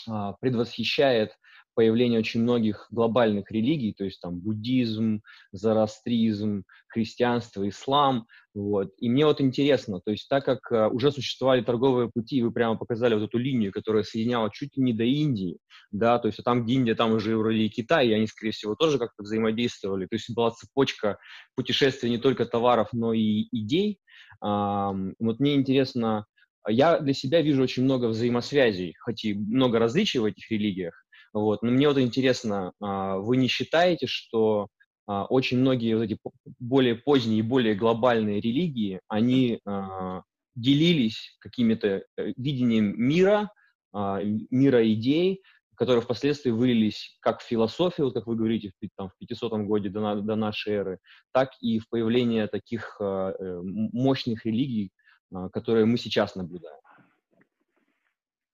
э, 0.09 0.33
предвосхищает 0.41 1.33
появление 1.75 2.19
очень 2.19 2.43
многих 2.43 2.87
глобальных 2.91 3.51
религий, 3.51 3.93
то 3.93 4.05
есть 4.05 4.21
там 4.21 4.39
буддизм, 4.39 5.23
зороастризм, 5.53 6.65
христианство, 6.89 7.69
ислам, 7.69 8.27
вот. 8.55 8.93
И 8.99 9.09
мне 9.09 9.25
вот 9.27 9.41
интересно, 9.41 10.01
то 10.01 10.11
есть 10.11 10.29
так 10.29 10.45
как 10.45 10.59
uh, 10.73 10.91
уже 10.91 11.13
существовали 11.13 11.63
торговые 11.63 12.11
пути, 12.11 12.43
вы 12.43 12.51
прямо 12.51 12.77
показали 12.77 13.15
вот 13.15 13.23
эту 13.23 13.39
линию, 13.39 13.73
которая 13.73 14.03
соединяла 14.03 14.51
чуть 14.51 14.77
ли 14.77 14.83
не 14.83 14.93
до 14.93 15.05
Индии, 15.05 15.59
да, 15.93 16.19
то 16.19 16.27
есть 16.27 16.41
а 16.41 16.43
там 16.43 16.65
где 16.65 16.75
Индия, 16.75 16.95
там 16.95 17.13
уже 17.13 17.37
вроде 17.37 17.59
и 17.59 17.69
Китай, 17.69 18.09
и 18.09 18.13
они, 18.13 18.27
скорее 18.27 18.53
всего, 18.53 18.75
тоже 18.75 18.99
как-то 18.99 19.23
взаимодействовали, 19.23 20.07
то 20.07 20.17
есть 20.17 20.35
была 20.35 20.51
цепочка 20.51 21.19
путешествия 21.55 22.11
не 22.11 22.19
только 22.19 22.45
товаров, 22.45 22.89
но 22.93 23.13
и 23.13 23.47
идей. 23.53 23.99
Um, 24.43 25.15
вот 25.19 25.39
мне 25.39 25.55
интересно, 25.55 26.27
я 26.69 26.99
для 26.99 27.15
себя 27.15 27.43
вижу 27.43 27.63
очень 27.63 27.85
много 27.85 28.07
взаимосвязей, 28.07 28.95
хоть 29.01 29.25
и 29.25 29.35
много 29.35 29.79
различий 29.79 30.21
в 30.21 30.25
этих 30.25 30.51
религиях, 30.51 31.00
вот. 31.33 31.63
Но 31.63 31.71
мне 31.71 31.89
вот 31.89 31.99
интересно, 31.99 32.73
а, 32.81 33.19
вы 33.19 33.37
не 33.37 33.49
считаете, 33.49 34.07
что 34.07 34.69
а, 35.07 35.25
очень 35.25 35.59
многие 35.59 35.95
вот 35.95 36.05
эти 36.05 36.19
более 36.59 36.97
поздние 36.97 37.41
и 37.41 37.43
более 37.43 37.75
глобальные 37.75 38.41
религии, 38.41 39.01
они 39.09 39.61
а, 39.65 40.23
делились 40.57 41.37
какими-то 41.41 42.05
э, 42.17 42.33
видением 42.37 43.01
мира, 43.01 43.51
мира 43.93 44.93
идей, 44.93 45.43
которые 45.75 46.03
впоследствии 46.03 46.51
вылились 46.51 47.17
как 47.21 47.41
в 47.41 47.45
философию, 47.45 48.07
вот 48.07 48.15
как 48.15 48.27
вы 48.27 48.37
говорите, 48.37 48.71
в, 48.71 48.89
там, 48.97 49.09
в 49.09 49.27
500 49.27 49.53
годе 49.63 49.89
до, 49.89 50.17
до 50.17 50.37
нашей 50.37 50.75
эры, 50.75 50.99
так 51.33 51.51
и 51.61 51.81
в 51.81 51.89
появление 51.89 52.47
таких 52.47 52.97
э, 53.01 53.61
мощных 53.63 54.45
религий, 54.45 54.93
которые 55.53 55.87
мы 55.87 55.97
сейчас 55.97 56.37
наблюдаем. 56.37 56.81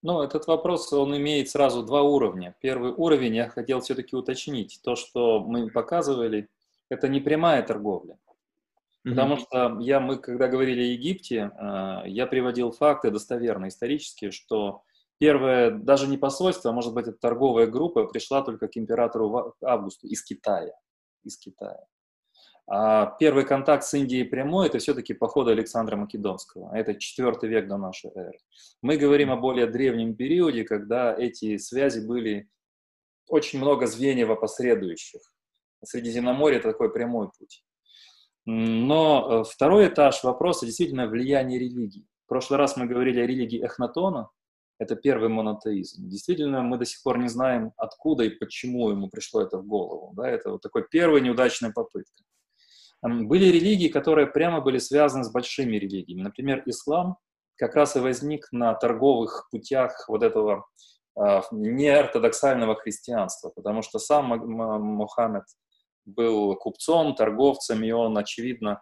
Ну, 0.03 0.21
этот 0.21 0.47
вопрос, 0.47 0.93
он 0.93 1.17
имеет 1.17 1.49
сразу 1.49 1.83
два 1.83 2.03
уровня. 2.03 2.55
Первый 2.61 2.91
уровень 2.91 3.35
я 3.35 3.49
хотел 3.49 3.81
все-таки 3.81 4.15
уточнить. 4.15 4.79
То, 4.83 4.95
что 4.95 5.39
мы 5.39 5.69
показывали, 5.69 6.49
это 6.89 7.07
не 7.07 7.19
прямая 7.19 7.63
торговля. 7.63 8.13
Mm-hmm. 8.13 9.09
Потому 9.09 9.37
что 9.37 9.77
я, 9.79 9.99
мы, 9.99 10.17
когда 10.17 10.47
говорили 10.47 10.81
о 10.81 10.91
Египте, 10.93 11.51
э, 11.51 12.01
я 12.05 12.27
приводил 12.27 12.71
факты 12.71 13.09
достоверно, 13.09 13.69
исторические, 13.69 14.31
что 14.31 14.83
первое, 15.17 15.71
даже 15.71 16.07
не 16.07 16.17
посольство, 16.17 16.69
а 16.69 16.73
может 16.73 16.93
быть, 16.93 17.07
это 17.07 17.17
торговая 17.17 17.67
группа 17.67 18.05
пришла 18.05 18.41
только 18.43 18.67
к 18.67 18.77
императору 18.77 19.55
Августу 19.61 20.07
из 20.07 20.23
Китая. 20.23 20.73
Из 21.23 21.37
Китая. 21.37 21.85
А 22.69 23.05
первый 23.17 23.45
контакт 23.45 23.85
с 23.85 23.93
Индией 23.93 24.25
прямой– 24.25 24.67
это 24.67 24.79
все-таки 24.79 25.13
походы 25.13 25.51
Александра 25.51 25.95
Македонского. 25.95 26.75
Это 26.75 26.95
четвертый 26.95 27.47
век 27.49 27.67
до 27.67 27.77
нашей 27.77 28.11
эры. 28.13 28.37
Мы 28.81 28.97
говорим 28.97 29.31
о 29.31 29.37
более 29.37 29.67
древнем 29.67 30.15
периоде, 30.15 30.65
когда 30.65 31.15
эти 31.17 31.57
связи 31.57 32.05
были 32.05 32.49
очень 33.27 33.59
много 33.59 33.87
звеньев 33.87 34.29
опосредующих. 34.29 35.21
Средиземноморье– 35.83 36.59
это 36.59 36.71
такой 36.71 36.91
прямой 36.91 37.29
путь. 37.37 37.63
Но 38.45 39.27
э, 39.29 39.43
второй 39.49 39.87
этаж 39.87 40.23
вопроса 40.23 40.65
действительно 40.65 41.07
влияние 41.07 41.59
религии. 41.59 42.05
В 42.25 42.29
прошлый 42.29 42.57
раз 42.57 42.75
мы 42.75 42.85
говорили 42.85 43.21
о 43.21 43.27
религии 43.27 43.63
Эхнатона, 43.63 44.29
это 44.79 44.95
первый 44.95 45.29
монотеизм. 45.29 46.07
Действительно, 46.07 46.61
мы 46.61 46.77
до 46.77 46.85
сих 46.85 47.01
пор 47.01 47.17
не 47.17 47.29
знаем, 47.29 47.71
откуда 47.77 48.23
и 48.23 48.29
почему 48.29 48.89
ему 48.89 49.09
пришло 49.09 49.41
это 49.41 49.57
в 49.57 49.65
голову. 49.65 50.13
Да? 50.15 50.29
Это 50.29 50.51
вот 50.51 50.61
такой 50.61 50.85
первая 50.87 51.21
неудачная 51.21 51.71
попытка. 51.71 52.23
Были 53.01 53.45
религии, 53.45 53.89
которые 53.89 54.27
прямо 54.27 54.61
были 54.61 54.79
связаны 54.79 55.23
с 55.23 55.31
большими 55.31 55.77
религиями. 55.77 56.21
Например, 56.21 56.63
ислам 56.65 57.17
как 57.55 57.75
раз 57.75 57.95
и 57.95 57.99
возник 57.99 58.47
на 58.51 58.73
торговых 58.73 59.47
путях 59.51 60.05
вот 60.07 60.23
этого 60.23 60.65
э, 61.19 61.41
неортодоксального 61.51 62.75
христианства, 62.75 63.51
потому 63.55 63.81
что 63.81 63.99
сам 63.99 64.27
Мухаммед 64.27 65.45
был 66.05 66.55
купцом, 66.55 67.15
торговцем, 67.15 67.83
и 67.83 67.91
он, 67.91 68.17
очевидно, 68.17 68.81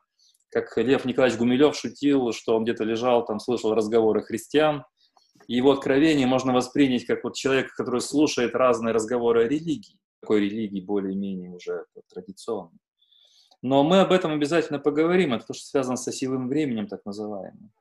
как 0.51 0.77
Лев 0.77 1.05
Николаевич 1.05 1.39
Гумилев 1.39 1.75
шутил, 1.75 2.31
что 2.31 2.55
он 2.55 2.63
где-то 2.63 2.83
лежал, 2.83 3.25
там 3.25 3.39
слышал 3.39 3.73
разговоры 3.73 4.21
христиан, 4.21 4.85
его 5.47 5.71
откровение 5.71 6.27
можно 6.27 6.53
воспринять 6.53 7.05
как 7.05 7.23
вот 7.23 7.35
человек, 7.35 7.73
который 7.75 8.01
слушает 8.01 8.55
разные 8.55 8.93
разговоры 8.93 9.45
о 9.45 9.47
религии, 9.47 9.99
какой 10.21 10.41
религии 10.41 10.81
более-менее 10.81 11.51
уже 11.51 11.85
традиционной. 12.13 12.79
Но 13.65 13.83
мы 13.83 14.01
об 14.01 14.11
этом 14.11 14.31
обязательно 14.31 14.77
поговорим, 14.77 15.33
это 15.33 15.47
то, 15.47 15.55
что 15.55 15.65
связано 15.65 15.97
с 15.97 16.07
осевым 16.07 16.47
временем, 16.49 16.87
так 16.87 17.03
называемым. 17.03 17.71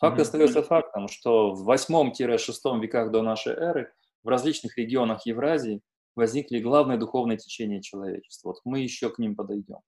Факт 0.00 0.18
mm-hmm. 0.18 0.22
остается 0.22 0.62
фактом, 0.64 1.06
что 1.06 1.54
в 1.54 1.70
8-6 1.70 2.80
веках 2.80 3.12
до 3.12 3.22
нашей 3.22 3.52
эры 3.52 3.92
в 4.24 4.28
различных 4.28 4.76
регионах 4.76 5.26
Евразии 5.26 5.82
возникли 6.16 6.58
главные 6.58 6.98
духовные 6.98 7.38
течения 7.38 7.80
человечества. 7.80 8.48
Вот 8.48 8.60
мы 8.64 8.80
еще 8.80 9.08
к 9.08 9.20
ним 9.20 9.36
подойдем. 9.36 9.78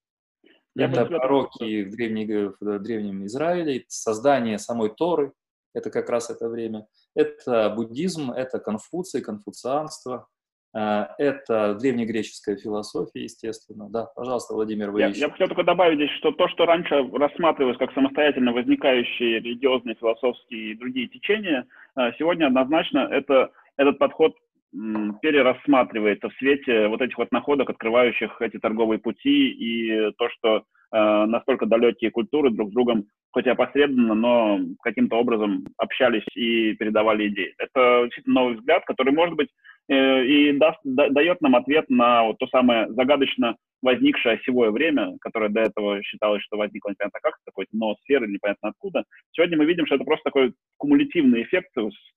Я 0.76 0.86
это 0.88 1.06
пророки 1.06 1.82
в, 1.86 1.90
древней, 1.90 2.54
в 2.60 2.78
древнем 2.78 3.26
Израиле, 3.26 3.84
создание 3.88 4.60
самой 4.60 4.90
Торы, 4.90 5.32
это 5.74 5.90
как 5.90 6.08
раз 6.08 6.30
это 6.30 6.48
время. 6.48 6.86
Это 7.16 7.68
буддизм, 7.70 8.30
это 8.30 8.60
конфуций, 8.60 9.20
конфуцианство, 9.20 10.28
это 10.75 11.75
древнегреческая 11.75 12.57
философия, 12.57 13.25
естественно. 13.25 13.89
Да, 13.91 14.07
пожалуйста, 14.17 14.55
Владимир, 14.55 14.91
вы 14.91 15.01
я, 15.01 15.09
еще. 15.09 15.20
я 15.20 15.31
хотел 15.31 15.49
только 15.49 15.65
добавить 15.65 15.97
здесь, 15.97 16.10
что 16.18 16.33
то, 16.33 16.49
что 16.49 16.65
раньше 16.65 17.09
рассматривалось 17.12 17.76
как 17.76 17.92
самостоятельно 17.92 18.52
возникающие 18.52 19.41
религиозные, 19.41 19.97
философские 19.97 20.73
и 20.73 20.78
другие 20.78 21.09
течения, 21.09 21.67
э, 21.97 22.12
сегодня 22.18 22.47
однозначно 22.47 23.01
это, 23.10 23.51
этот 23.76 23.99
подход 23.99 24.34
перерассматривается 24.73 26.31
в 26.31 26.34
свете 26.36 26.89
вот 26.89 27.02
этих 27.02 27.18
вот 27.18 27.31
находок, 27.31 27.68
открывающих 27.68 28.41
эти 28.41 28.59
торговые 28.59 28.99
пути 28.99 29.51
и 29.51 30.10
то, 30.12 30.31
что 30.31 30.57
э, 30.57 31.26
настолько 31.26 31.67
далекие 31.67 32.10
культуры 32.10 32.49
друг 32.51 32.70
с 32.70 32.73
другом, 32.73 33.05
хоть 33.33 33.44
и 33.44 33.51
опосредованно, 33.51 34.15
но 34.15 34.60
каким-то 34.83 35.17
образом 35.17 35.67
общались 35.76 36.25
и 36.34 36.73
передавали 36.73 37.28
идеи. 37.28 37.55
Это 37.59 38.05
действительно 38.05 38.41
новый 38.41 38.55
взгляд, 38.57 38.84
который, 38.86 39.12
может 39.12 39.36
быть, 39.36 39.49
Э, 39.49 39.72
и 39.89 40.52
даст, 40.52 40.78
да, 40.85 41.09
дает 41.09 41.41
нам 41.41 41.57
ответ 41.57 41.89
на 41.91 42.25
вот 42.25 42.39
то 42.39 42.47
самое 42.47 42.93
загадочно 42.93 43.57
возникшее 43.83 44.36
осевое 44.36 44.70
время, 44.70 45.17
которое 45.20 45.51
до 45.51 45.61
этого 45.61 46.02
считалось, 46.02 46.43
что 46.43 46.57
возникло 46.57 46.91
непонятно 46.91 47.19
как, 47.20 47.35
какой-то 47.44 47.77
ноосферы, 47.77 48.28
непонятно 48.28 48.69
откуда. 48.69 49.05
Сегодня 49.33 49.59
мы 49.59 49.65
видим, 49.65 49.86
что 49.86 49.97
это 49.97 50.05
просто 50.05 50.25
такой 50.25 50.55
кумулятивный 50.77 51.43
эффект, 51.43 51.70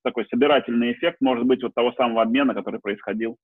такой 0.04 0.28
собирательный 0.28 0.94
эффект, 0.94 1.18
может 1.22 1.46
быть, 1.46 1.64
вот 1.64 1.74
того 1.74 1.92
самого 1.94 2.22
обмена, 2.22 2.54
который 2.54 2.80
происходил 2.80 3.38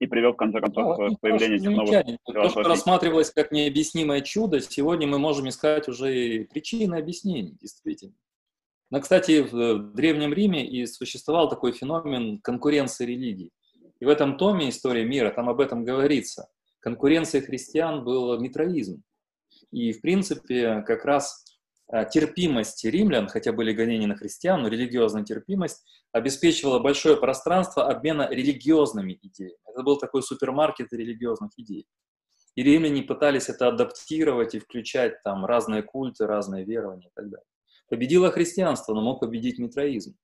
и 0.00 0.06
привел, 0.06 0.32
в 0.32 0.36
конце 0.36 0.60
концов, 0.60 0.98
да, 0.98 1.14
к 1.14 1.20
появлению 1.20 1.58
этих 1.58 1.70
новых 1.70 2.18
То, 2.26 2.48
что 2.50 2.62
рассматривалось 2.64 3.30
как 3.30 3.52
необъяснимое 3.52 4.20
чудо, 4.20 4.60
сегодня 4.60 5.06
мы 5.06 5.18
можем 5.18 5.48
искать 5.48 5.88
уже 5.88 6.14
и 6.14 6.44
причины 6.44 6.96
объяснений, 6.96 7.56
действительно. 7.58 8.14
Но, 8.90 9.00
кстати, 9.00 9.40
в 9.50 9.94
Древнем 9.94 10.34
Риме 10.34 10.66
и 10.66 10.84
существовал 10.86 11.48
такой 11.48 11.72
феномен 11.72 12.38
конкуренции 12.40 13.06
религий. 13.06 13.50
И 14.02 14.04
в 14.04 14.08
этом 14.08 14.36
томе 14.36 14.68
«История 14.68 15.04
мира» 15.04 15.30
там 15.30 15.48
об 15.48 15.60
этом 15.60 15.84
говорится. 15.84 16.48
Конкуренция 16.80 17.40
христиан 17.40 18.02
был 18.02 18.36
митроизм. 18.40 19.04
И, 19.70 19.92
в 19.92 20.00
принципе, 20.00 20.82
как 20.84 21.04
раз 21.04 21.44
а, 21.86 22.04
терпимость 22.04 22.84
римлян, 22.84 23.28
хотя 23.28 23.52
были 23.52 23.72
гонения 23.72 24.08
на 24.08 24.16
христиан, 24.16 24.60
но 24.60 24.66
религиозная 24.66 25.22
терпимость 25.22 25.84
обеспечивала 26.10 26.80
большое 26.80 27.16
пространство 27.16 27.86
обмена 27.86 28.28
религиозными 28.28 29.20
идеями. 29.22 29.54
Это 29.72 29.84
был 29.84 29.96
такой 29.98 30.24
супермаркет 30.24 30.92
религиозных 30.92 31.52
идей. 31.56 31.86
И 32.56 32.64
римляне 32.64 33.04
пытались 33.04 33.48
это 33.48 33.68
адаптировать 33.68 34.56
и 34.56 34.58
включать 34.58 35.22
там 35.22 35.46
разные 35.46 35.84
культы, 35.84 36.26
разные 36.26 36.64
верования 36.64 37.06
и 37.06 37.12
так 37.14 37.30
далее. 37.30 37.46
Победило 37.88 38.32
христианство, 38.32 38.94
но 38.94 39.00
мог 39.00 39.20
победить 39.20 39.60
митроизм. 39.60 40.16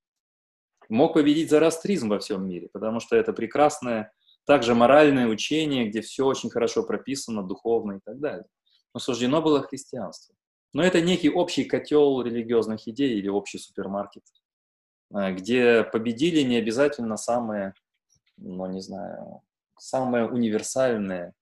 Мог 0.89 1.15
победить 1.15 1.51
зороастризм 1.51 2.09
во 2.09 2.19
всем 2.19 2.49
мире, 2.49 2.69
потому 2.73 3.01
что 3.01 3.17
это 3.17 3.33
прекрасное, 3.33 4.13
также 4.47 4.75
моральное 4.75 5.27
учение, 5.27 5.89
где 5.89 6.01
все 6.01 6.25
очень 6.25 6.51
хорошо 6.51 6.83
прописано, 6.83 7.43
духовно 7.43 7.95
и 7.95 8.01
так 8.05 8.19
далее. 8.19 8.47
Но 8.95 9.01
суждено 9.01 9.43
было 9.43 9.63
христианство. 9.63 10.35
Но 10.73 10.83
это 10.83 11.01
некий 11.01 11.31
общий 11.31 11.65
котел 11.65 12.23
религиозных 12.23 12.89
идей 12.89 13.19
или 13.19 13.29
общий 13.29 13.59
супермаркет, 13.59 14.23
э, 15.15 15.33
где 15.33 15.85
победили 15.85 16.43
не 16.43 16.57
обязательно 16.57 17.17
самые, 17.17 17.75
ну 18.37 18.67
не 18.67 18.81
знаю, 18.81 19.43
самые 19.79 20.27
универсальные 20.27 21.35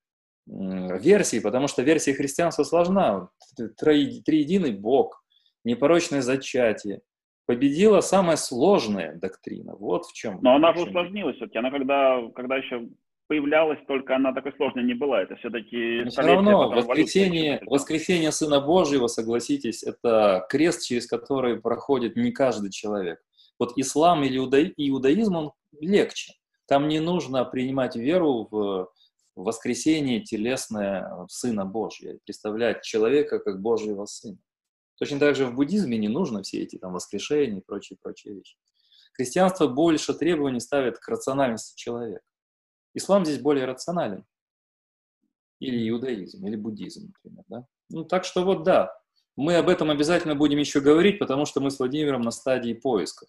версии, 0.46 1.40
потому 1.40 1.66
что 1.66 1.82
версия 1.82 2.14
христианства 2.14 2.62
сложна. 2.64 3.28
Триединый 3.56 4.72
Бог, 4.72 5.24
непорочное 5.64 6.22
зачатие. 6.22 7.02
Победила 7.46 8.00
самая 8.00 8.36
сложная 8.36 9.14
доктрина. 9.14 9.76
Вот 9.76 10.06
в 10.06 10.12
чем. 10.12 10.40
Но 10.42 10.56
она 10.56 10.74
же 10.74 10.82
усложнилась 10.82 11.36
все-таки. 11.36 11.58
Она 11.58 11.70
когда, 11.70 12.20
когда 12.34 12.56
еще 12.56 12.88
появлялась, 13.28 13.78
только 13.86 14.16
она 14.16 14.32
такой 14.32 14.52
сложной 14.56 14.84
не 14.84 14.94
была. 14.94 15.22
Это 15.22 15.36
все-таки... 15.36 16.04
все 16.08 16.22
равно 16.22 16.70
воскресение, 16.70 17.60
воскресение 17.66 18.32
Сына 18.32 18.60
Божьего, 18.60 19.06
согласитесь, 19.06 19.82
это 19.82 20.46
крест, 20.48 20.86
через 20.86 21.06
который 21.06 21.60
проходит 21.60 22.16
не 22.16 22.32
каждый 22.32 22.70
человек. 22.70 23.20
Вот 23.58 23.72
ислам 23.76 24.22
или 24.24 24.36
иудаизм, 24.38 25.36
он 25.36 25.52
легче. 25.80 26.34
Там 26.66 26.88
не 26.88 27.00
нужно 27.00 27.44
принимать 27.44 27.96
веру 27.96 28.48
в 28.50 28.90
воскресение 29.34 30.20
телесное 30.20 31.26
Сына 31.28 31.64
Божьего, 31.64 32.18
представлять 32.24 32.82
человека 32.82 33.38
как 33.38 33.60
Божьего 33.60 34.04
Сына. 34.06 34.38
Точно 34.98 35.18
так 35.18 35.36
же 35.36 35.46
в 35.46 35.54
буддизме 35.54 35.98
не 35.98 36.08
нужно 36.08 36.42
все 36.42 36.62
эти 36.62 36.78
там 36.78 36.92
воскрешения 36.92 37.58
и 37.58 37.64
прочие-прочие 37.64 38.34
вещи. 38.34 38.56
Христианство 39.12 39.66
больше 39.66 40.14
требований 40.14 40.60
ставит 40.60 40.98
к 40.98 41.08
рациональности 41.08 41.76
человека. 41.76 42.24
Ислам 42.94 43.24
здесь 43.24 43.38
более 43.38 43.64
рационален. 43.66 44.24
Или 45.58 45.88
иудаизм, 45.88 46.46
или 46.46 46.56
буддизм, 46.56 47.12
например. 47.12 47.44
Да? 47.48 47.66
Ну, 47.88 48.04
так 48.04 48.24
что 48.24 48.44
вот 48.44 48.62
да, 48.62 48.92
мы 49.36 49.56
об 49.56 49.68
этом 49.68 49.90
обязательно 49.90 50.34
будем 50.34 50.58
еще 50.58 50.80
говорить, 50.80 51.18
потому 51.18 51.46
что 51.46 51.60
мы 51.60 51.70
с 51.70 51.78
Владимиром 51.78 52.22
на 52.22 52.30
стадии 52.30 52.74
поисков. 52.74 53.28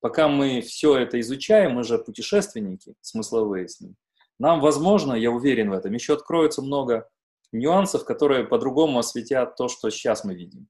Пока 0.00 0.28
мы 0.28 0.60
все 0.60 0.98
это 0.98 1.18
изучаем, 1.20 1.72
мы 1.72 1.84
же 1.84 1.98
путешественники 1.98 2.94
смысловые 3.00 3.68
с 3.68 3.80
ним, 3.80 3.96
нам, 4.38 4.60
возможно, 4.60 5.14
я 5.14 5.30
уверен 5.30 5.70
в 5.70 5.72
этом, 5.72 5.92
еще 5.92 6.14
откроется 6.14 6.60
много 6.62 7.08
нюансов, 7.52 8.04
которые 8.04 8.44
по-другому 8.44 8.98
осветят 8.98 9.56
то, 9.56 9.68
что 9.68 9.88
сейчас 9.90 10.24
мы 10.24 10.34
видим. 10.34 10.68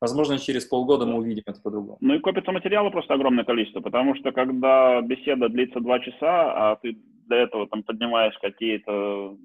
Возможно, 0.00 0.38
через 0.38 0.64
полгода 0.64 1.04
мы 1.04 1.18
увидим 1.18 1.42
это 1.46 1.60
по-другому. 1.60 1.98
Ну 2.00 2.14
и 2.14 2.20
копится 2.20 2.52
материала 2.52 2.88
просто 2.90 3.14
огромное 3.14 3.44
количество, 3.44 3.80
потому 3.80 4.14
что 4.16 4.32
когда 4.32 5.00
беседа 5.02 5.48
длится 5.48 5.80
два 5.80 6.00
часа, 6.00 6.72
а 6.72 6.76
ты 6.76 6.96
до 7.28 7.36
этого 7.36 7.68
там 7.68 7.82
поднимаешь 7.82 8.36
какие-то, 8.40 9.36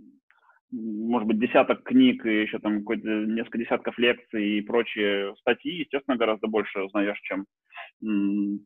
может 0.72 1.28
быть, 1.28 1.40
десяток 1.40 1.84
книг 1.84 2.26
и 2.26 2.44
еще 2.44 2.60
там 2.60 2.84
несколько 2.86 3.58
десятков 3.58 3.98
лекций 3.98 4.58
и 4.58 4.62
прочие 4.62 5.36
статьи, 5.42 5.80
естественно, 5.80 6.18
гораздо 6.18 6.48
больше 6.48 6.84
узнаешь, 6.84 7.20
чем 7.22 7.46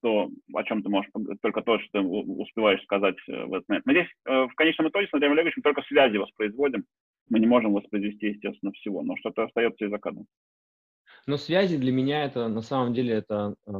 то, 0.01 0.29
о 0.53 0.63
чем 0.63 0.83
ты 0.83 0.89
можешь, 0.89 1.11
только 1.41 1.61
то, 1.61 1.79
что 1.79 1.89
ты 1.91 1.99
успеваешь 2.01 2.81
сказать 2.83 3.15
э, 3.27 3.45
в 3.45 3.53
этот 3.53 3.67
момент. 3.69 3.85
Мы 3.85 3.93
здесь 3.93 4.07
э, 4.25 4.43
в 4.45 4.55
конечном 4.55 4.89
итоге 4.89 5.07
с 5.07 5.13
Андреем 5.13 5.33
Олеговичем 5.33 5.61
только 5.61 5.81
связи 5.83 6.17
воспроизводим, 6.17 6.85
мы 7.29 7.39
не 7.39 7.47
можем 7.47 7.73
воспроизвести, 7.73 8.27
естественно, 8.27 8.71
всего, 8.73 9.03
но 9.03 9.15
что-то 9.17 9.43
остается 9.43 9.85
и 9.85 9.89
за 9.89 9.97
кадром. 9.97 10.25
Но 11.27 11.37
связи 11.37 11.77
для 11.77 11.91
меня 11.91 12.25
это 12.25 12.47
на 12.47 12.61
самом 12.61 12.93
деле 12.93 13.15
это 13.15 13.55
э, 13.67 13.71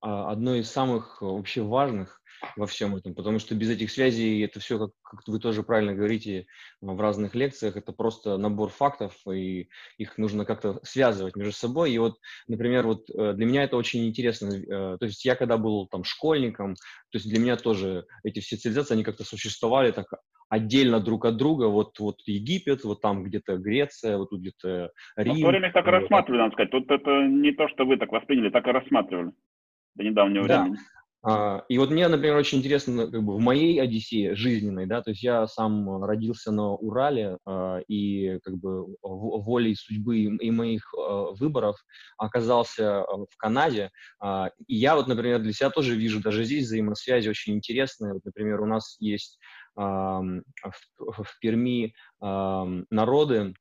а, 0.00 0.30
одно 0.30 0.54
из 0.54 0.70
самых 0.70 1.20
вообще 1.20 1.62
важных 1.62 2.17
во 2.56 2.66
всем 2.66 2.96
этом, 2.96 3.14
потому 3.14 3.38
что 3.38 3.54
без 3.54 3.70
этих 3.70 3.90
связей 3.90 4.42
это 4.42 4.60
все, 4.60 4.78
как, 4.78 4.90
как 5.02 5.26
вы 5.26 5.38
тоже 5.38 5.62
правильно 5.62 5.94
говорите 5.94 6.46
в 6.80 7.00
разных 7.00 7.34
лекциях, 7.34 7.76
это 7.76 7.92
просто 7.92 8.36
набор 8.36 8.70
фактов, 8.70 9.14
и 9.26 9.68
их 9.96 10.18
нужно 10.18 10.44
как-то 10.44 10.80
связывать 10.82 11.36
между 11.36 11.52
собой. 11.52 11.92
И 11.92 11.98
вот, 11.98 12.18
например, 12.46 12.86
вот 12.86 13.08
э, 13.10 13.32
для 13.34 13.46
меня 13.46 13.64
это 13.64 13.76
очень 13.76 14.06
интересно. 14.06 14.52
Э, 14.52 14.96
то 14.98 15.06
есть 15.06 15.24
я 15.24 15.34
когда 15.34 15.56
был 15.56 15.86
там 15.88 16.04
школьником, 16.04 16.74
то 16.74 17.18
есть 17.18 17.28
для 17.28 17.40
меня 17.40 17.56
тоже 17.56 18.06
эти 18.22 18.40
все 18.40 18.56
цивилизации, 18.56 18.94
они 18.94 19.04
как-то 19.04 19.24
существовали 19.24 19.90
так 19.90 20.06
отдельно 20.48 21.00
друг 21.00 21.24
от 21.24 21.36
друга. 21.36 21.66
Вот, 21.66 21.98
вот 21.98 22.20
Египет, 22.26 22.84
вот 22.84 23.00
там 23.00 23.22
где-то 23.22 23.56
Греция, 23.56 24.16
вот 24.18 24.30
тут 24.30 24.40
где-то 24.40 24.90
Рим. 25.16 25.34
Но 25.34 25.34
в 25.34 25.40
то 25.40 25.48
время 25.48 25.72
так 25.72 25.86
и 25.86 25.90
рассматривали, 25.90 26.40
надо 26.40 26.52
сказать. 26.52 26.70
Тут 26.70 26.90
это 26.90 27.26
не 27.26 27.52
то, 27.52 27.68
что 27.68 27.84
вы 27.84 27.96
так 27.96 28.10
восприняли, 28.10 28.50
так 28.50 28.66
и 28.66 28.70
рассматривали 28.70 29.32
до 29.94 30.04
недавнего 30.04 30.46
да. 30.46 30.62
времени. 30.62 30.78
А, 31.22 31.64
и 31.68 31.78
вот 31.78 31.90
мне, 31.90 32.06
например, 32.06 32.36
очень 32.36 32.58
интересно, 32.58 33.10
как 33.10 33.22
бы 33.24 33.36
в 33.36 33.40
моей 33.40 33.80
Одиссее 33.80 34.36
жизненной, 34.36 34.86
да, 34.86 35.02
то 35.02 35.10
есть 35.10 35.22
я 35.22 35.48
сам 35.48 36.04
родился 36.04 36.52
на 36.52 36.74
Урале, 36.74 37.38
а, 37.44 37.78
и 37.88 38.38
как 38.44 38.56
бы 38.56 38.86
волей 39.02 39.74
судьбы 39.74 40.18
и 40.18 40.50
моих 40.50 40.94
а, 40.94 41.32
выборов 41.32 41.76
оказался 42.18 43.02
в 43.02 43.36
Канаде. 43.36 43.90
И 44.66 44.76
я 44.76 44.94
вот, 44.96 45.08
например, 45.08 45.40
для 45.40 45.52
себя 45.52 45.70
тоже 45.70 45.96
вижу 45.96 46.20
даже 46.20 46.44
здесь 46.44 46.66
взаимосвязи 46.66 47.28
очень 47.28 47.54
интересные. 47.54 48.14
Вот, 48.14 48.24
например, 48.24 48.60
у 48.60 48.66
нас 48.66 48.96
есть 49.00 49.38
в 49.76 51.40
Перми 51.40 51.94
народы, 52.20 53.54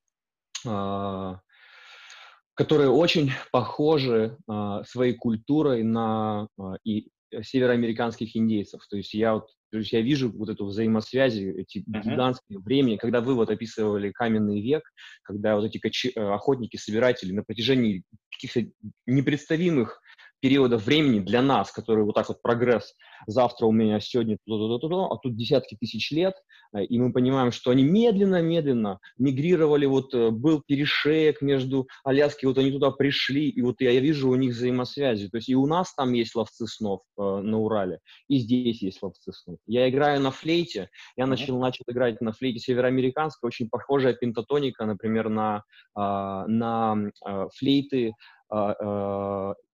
которые 2.56 2.90
очень 2.90 3.32
похожи 3.52 4.38
своей 4.84 5.14
культурой 5.14 5.84
на 5.84 6.48
и 6.84 7.10
Э, 7.17 7.17
североамериканских 7.42 8.36
индейцев. 8.36 8.82
То 8.90 8.98
есть 8.98 9.14
я 9.14 9.36
вот 9.36 9.48
то 9.70 9.80
есть 9.80 9.92
я 9.92 10.02
вижу 10.02 10.32
вот 10.32 10.50
эту 10.50 10.66
взаимосвязь, 10.66 11.36
эти 11.36 11.80
uh-huh. 11.80 12.02
гигантские 12.02 12.60
времени, 12.60 12.96
когда 12.96 13.20
вы 13.20 13.36
вот 13.36 13.50
описывали 13.50 14.12
каменный 14.12 14.62
век, 14.62 14.84
когда 15.24 15.56
вот 15.56 15.66
эти 15.66 15.78
кочи, 15.78 16.12
э, 16.16 16.22
охотники-собиратели 16.22 17.34
на 17.34 17.44
протяжении 17.44 18.04
каких-то 18.32 18.72
непредставимых 19.06 20.02
периода 20.40 20.78
времени 20.78 21.20
для 21.20 21.42
нас, 21.42 21.72
который 21.72 22.04
вот 22.04 22.16
так 22.16 22.30
вот 22.30 22.42
прогресс, 22.42 22.94
завтра 23.26 23.66
у 23.66 23.72
меня 23.72 24.00
сегодня, 24.00 24.38
а 24.48 25.18
тут 25.18 25.36
десятки 25.36 25.76
тысяч 25.80 26.12
лет, 26.12 26.36
э, 26.74 26.84
и 26.84 27.00
мы 27.00 27.12
понимаем, 27.12 27.52
что 27.52 27.72
они 27.72 27.84
медленно-медленно 27.84 29.00
мигрировали, 29.18 29.86
вот 29.86 30.14
э, 30.14 30.30
был 30.30 30.62
перешеек 30.66 31.42
между 31.42 31.88
Аляски, 32.04 32.46
вот 32.46 32.58
они 32.58 32.72
туда 32.72 32.92
пришли, 32.92 33.50
и 33.50 33.62
вот 33.62 33.76
я, 33.80 33.92
я 33.92 34.00
вижу 34.00 34.30
у 34.30 34.36
них 34.36 34.54
взаимосвязи, 34.54 35.30
то 35.30 35.38
есть 35.38 35.50
и 35.50 35.56
у 35.56 35.66
нас 35.66 35.94
там 35.96 36.14
есть 36.14 36.36
ловцы 36.36 36.68
снов 36.68 37.02
э, 37.18 37.22
на 37.22 37.60
Урале, 37.60 38.00
и 38.28 38.38
здесь 38.38 38.82
есть 38.82 39.02
ловцы 39.02 39.34
снов. 39.34 39.58
Я 39.66 39.90
играю 39.90 40.22
на 40.22 40.32
флейте, 40.32 40.90
я 41.16 41.26
начал, 41.26 41.60
начал 41.60 41.84
играть 41.88 42.22
на 42.22 42.32
флейте 42.32 42.60
североамериканской, 42.60 43.48
очень 43.48 43.70
похожая 43.70 44.14
пентатоника, 44.14 44.86
например, 44.86 45.30
на, 45.30 45.64
э, 45.96 46.00
на 46.00 46.96
э, 47.26 47.48
флейты 47.58 48.14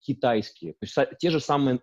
китайские, 0.01 0.73
то 0.73 0.77
есть 0.81 0.97
те 1.19 1.29
же 1.29 1.39
самые, 1.39 1.79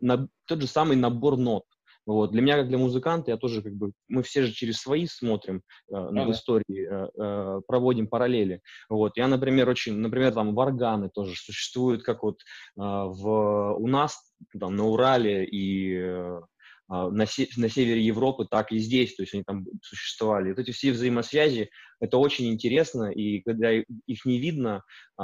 тот 0.47 0.61
же 0.61 0.67
самый 0.67 0.97
набор 0.97 1.37
нот. 1.37 1.65
Вот. 2.07 2.31
Для 2.31 2.41
меня, 2.41 2.57
как 2.57 2.69
для 2.69 2.79
музыканта, 2.79 3.33
я 3.33 3.37
тоже 3.37 3.63
как 3.63 3.75
бы, 3.75 3.93
мы 4.09 4.23
все 4.23 4.45
же 4.45 4.53
через 4.53 4.79
свои 4.79 5.07
смотрим 5.07 5.63
э, 5.91 5.93
на 5.93 6.23
ага. 6.23 6.31
истории, 6.31 6.89
э, 6.89 7.09
э, 7.21 7.61
проводим 7.67 8.07
параллели. 8.07 8.61
Вот. 8.89 9.17
Я, 9.17 9.27
например, 9.27 9.69
очень, 9.69 9.97
например, 9.97 10.33
там 10.33 10.55
варганы 10.55 11.11
тоже 11.11 11.35
существуют, 11.35 12.05
как 12.05 12.23
вот 12.23 12.37
э, 12.41 12.45
в, 12.77 13.75
у 13.75 13.87
нас 13.89 14.33
там 14.59 14.77
на 14.77 14.87
Урале 14.87 15.45
и 15.45 15.97
э, 15.99 16.41
на, 16.89 17.27
се, 17.27 17.49
на 17.57 17.69
севере 17.69 18.01
Европы, 18.03 18.47
так 18.49 18.71
и 18.73 18.79
здесь, 18.79 19.17
то 19.17 19.23
есть 19.23 19.35
они 19.35 19.43
там 19.43 19.65
существовали. 19.83 20.51
Вот 20.51 20.59
эти 20.59 20.71
все 20.71 20.93
взаимосвязи, 20.93 21.71
это 22.01 22.19
очень 22.19 22.53
интересно, 22.53 23.11
и 23.11 23.41
когда 23.41 23.73
их 23.73 24.25
не 24.25 24.39
видно, 24.39 24.83
э, 25.21 25.23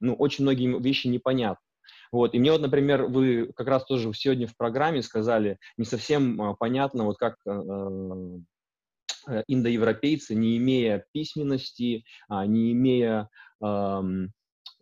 ну, 0.00 0.14
очень 0.14 0.44
многие 0.44 0.78
вещи 0.80 1.06
непонятны. 1.06 1.62
Вот. 2.12 2.34
И 2.34 2.38
мне 2.38 2.52
вот, 2.52 2.60
например, 2.60 3.04
вы 3.04 3.50
как 3.54 3.66
раз 3.68 3.84
тоже 3.84 4.12
сегодня 4.14 4.46
в 4.46 4.56
программе 4.56 5.02
сказали, 5.02 5.58
не 5.76 5.84
совсем 5.84 6.40
а, 6.40 6.54
понятно, 6.54 7.04
вот 7.04 7.18
как 7.18 7.36
э, 7.46 7.50
э, 9.28 9.42
индоевропейцы, 9.46 10.34
не 10.34 10.56
имея 10.56 11.04
письменности, 11.12 12.04
а, 12.28 12.46
не 12.46 12.72
имея 12.72 13.28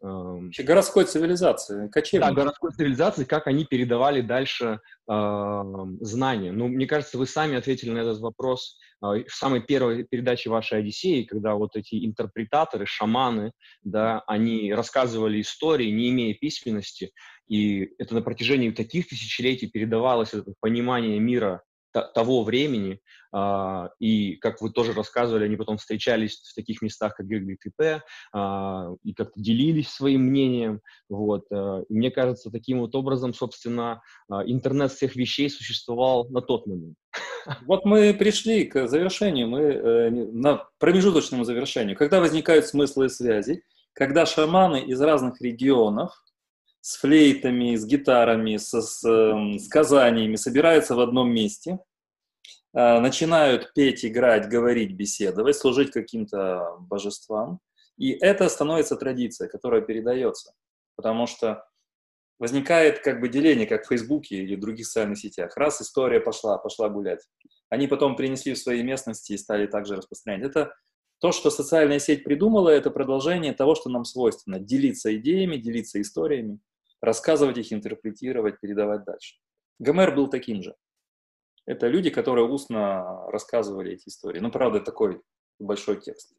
Вообще 0.02 0.62
городской 0.62 1.05
цивилизации, 1.05 1.89
кочевник. 1.89 2.28
Да, 2.28 2.34
городской 2.34 2.70
цивилизации, 2.70 3.25
как 3.25 3.47
они 3.47 3.65
передавали 3.65 4.20
дальше 4.20 4.81
э, 5.10 5.62
знания. 6.00 6.52
Ну, 6.52 6.68
мне 6.68 6.86
кажется, 6.86 7.16
вы 7.16 7.26
сами 7.26 7.57
ответили 7.57 7.91
на 7.91 7.99
этот 7.99 8.20
вопрос 8.20 8.78
э, 9.02 9.25
в 9.26 9.33
самой 9.34 9.62
первой 9.62 10.05
передаче 10.05 10.50
вашей 10.50 10.78
«Одиссеи», 10.81 11.23
когда 11.23 11.55
вот 11.55 11.76
эти 11.76 12.07
интерпретаторы, 12.07 12.84
шаманы, 12.86 13.52
да, 13.83 14.23
они 14.26 14.73
рассказывали 14.73 15.41
истории, 15.41 15.91
не 15.91 16.10
имея 16.10 16.34
письменности, 16.34 17.12
и 17.49 17.91
это 17.99 18.15
на 18.15 18.23
протяжении 18.23 18.70
таких 18.70 19.08
тысячелетий 19.08 19.70
передавалось 19.70 20.34
это 20.34 20.52
понимание 20.60 21.18
мира 21.18 21.62
того 22.02 22.42
времени, 22.42 23.00
а, 23.33 23.91
и, 23.99 24.36
как 24.36 24.60
вы 24.60 24.70
тоже 24.70 24.92
рассказывали, 24.92 25.44
они 25.44 25.57
потом 25.57 25.78
встречались 25.78 26.41
в 26.41 26.55
таких 26.55 26.83
местах, 26.83 27.15
как 27.16 27.26
ГГТП, 27.26 28.02
а, 28.33 28.89
и 29.02 29.12
как-то 29.12 29.41
делились 29.41 29.89
своим 29.89 30.23
мнением, 30.23 30.81
вот. 31.08 31.44
А, 31.52 31.83
и 31.89 31.94
мне 31.94 32.10
кажется, 32.10 32.50
таким 32.50 32.81
вот 32.81 32.94
образом, 32.94 33.34
собственно, 33.34 34.00
интернет 34.47 34.92
всех 34.92 35.16
вещей 35.16 35.50
существовал 35.50 36.28
на 36.28 36.41
тот 36.41 36.66
момент. 36.66 36.97
Вот 37.66 37.84
мы 37.84 38.12
пришли 38.12 38.65
к 38.65 38.89
завершению, 38.89 39.49
мы 39.49 39.60
э, 39.60 40.10
на 40.10 40.68
промежуточному 40.78 41.44
завершению. 41.44 41.97
Когда 41.97 42.20
возникают 42.20 42.66
смыслы 42.66 43.07
и 43.07 43.08
связи, 43.08 43.62
когда 43.92 44.26
шаманы 44.26 44.83
из 44.83 45.00
разных 45.00 45.41
регионов 45.41 46.12
с 46.86 46.98
флейтами, 46.98 47.74
с 47.74 47.84
гитарами, 47.84 48.58
со, 48.58 48.81
с 48.81 49.02
э, 49.05 49.58
сказаниями 49.58 50.36
собираются 50.36 50.94
в 50.94 51.00
одном 51.00 51.32
месте, 51.32 51.81
э, 52.74 53.00
начинают 53.00 53.73
петь, 53.74 54.05
играть, 54.05 54.48
говорить, 54.48 54.92
беседовать, 54.92 55.56
служить 55.56 55.90
каким-то 55.90 56.76
божествам. 56.78 57.58
И 57.98 58.12
это 58.12 58.48
становится 58.48 58.94
традицией, 58.94 59.50
которая 59.50 59.81
передается. 59.81 60.52
Потому 60.94 61.26
что 61.26 61.66
возникает 62.39 63.00
как 63.00 63.20
бы 63.20 63.28
деление, 63.28 63.66
как 63.66 63.84
в 63.84 63.89
Фейсбуке 63.89 64.36
или 64.36 64.55
в 64.55 64.60
других 64.60 64.86
социальных 64.86 65.18
сетях. 65.18 65.56
Раз 65.56 65.82
история 65.82 66.20
пошла, 66.20 66.56
пошла 66.56 66.89
гулять. 66.89 67.26
Они 67.68 67.89
потом 67.89 68.15
принесли 68.15 68.55
в 68.55 68.58
свои 68.58 68.84
местности 68.84 69.32
и 69.32 69.39
стали 69.39 69.66
также 69.66 69.97
распространять. 69.97 70.44
Это 70.44 70.73
то, 71.18 71.32
что 71.32 71.50
социальная 71.50 71.98
сеть 71.98 72.23
придумала, 72.23 72.68
это 72.68 72.92
продолжение 72.92 73.55
того, 73.55 73.74
что 73.74 73.90
нам 73.90 74.05
свойственно. 74.05 74.60
Делиться 74.60 75.12
идеями, 75.16 75.56
делиться 75.56 76.00
историями 76.00 76.60
рассказывать 77.00 77.58
их, 77.58 77.73
интерпретировать, 77.73 78.60
передавать 78.60 79.05
дальше. 79.05 79.36
Гомер 79.78 80.15
был 80.15 80.28
таким 80.28 80.62
же. 80.62 80.75
Это 81.66 81.89
люди, 81.89 82.10
которые 82.10 82.47
устно 82.47 83.28
рассказывали 83.31 83.92
эти 83.92 84.08
истории. 84.08 84.39
Ну, 84.39 84.50
правда, 84.50 84.81
такой 84.81 85.20
большой 85.58 86.00
текст. 86.00 86.34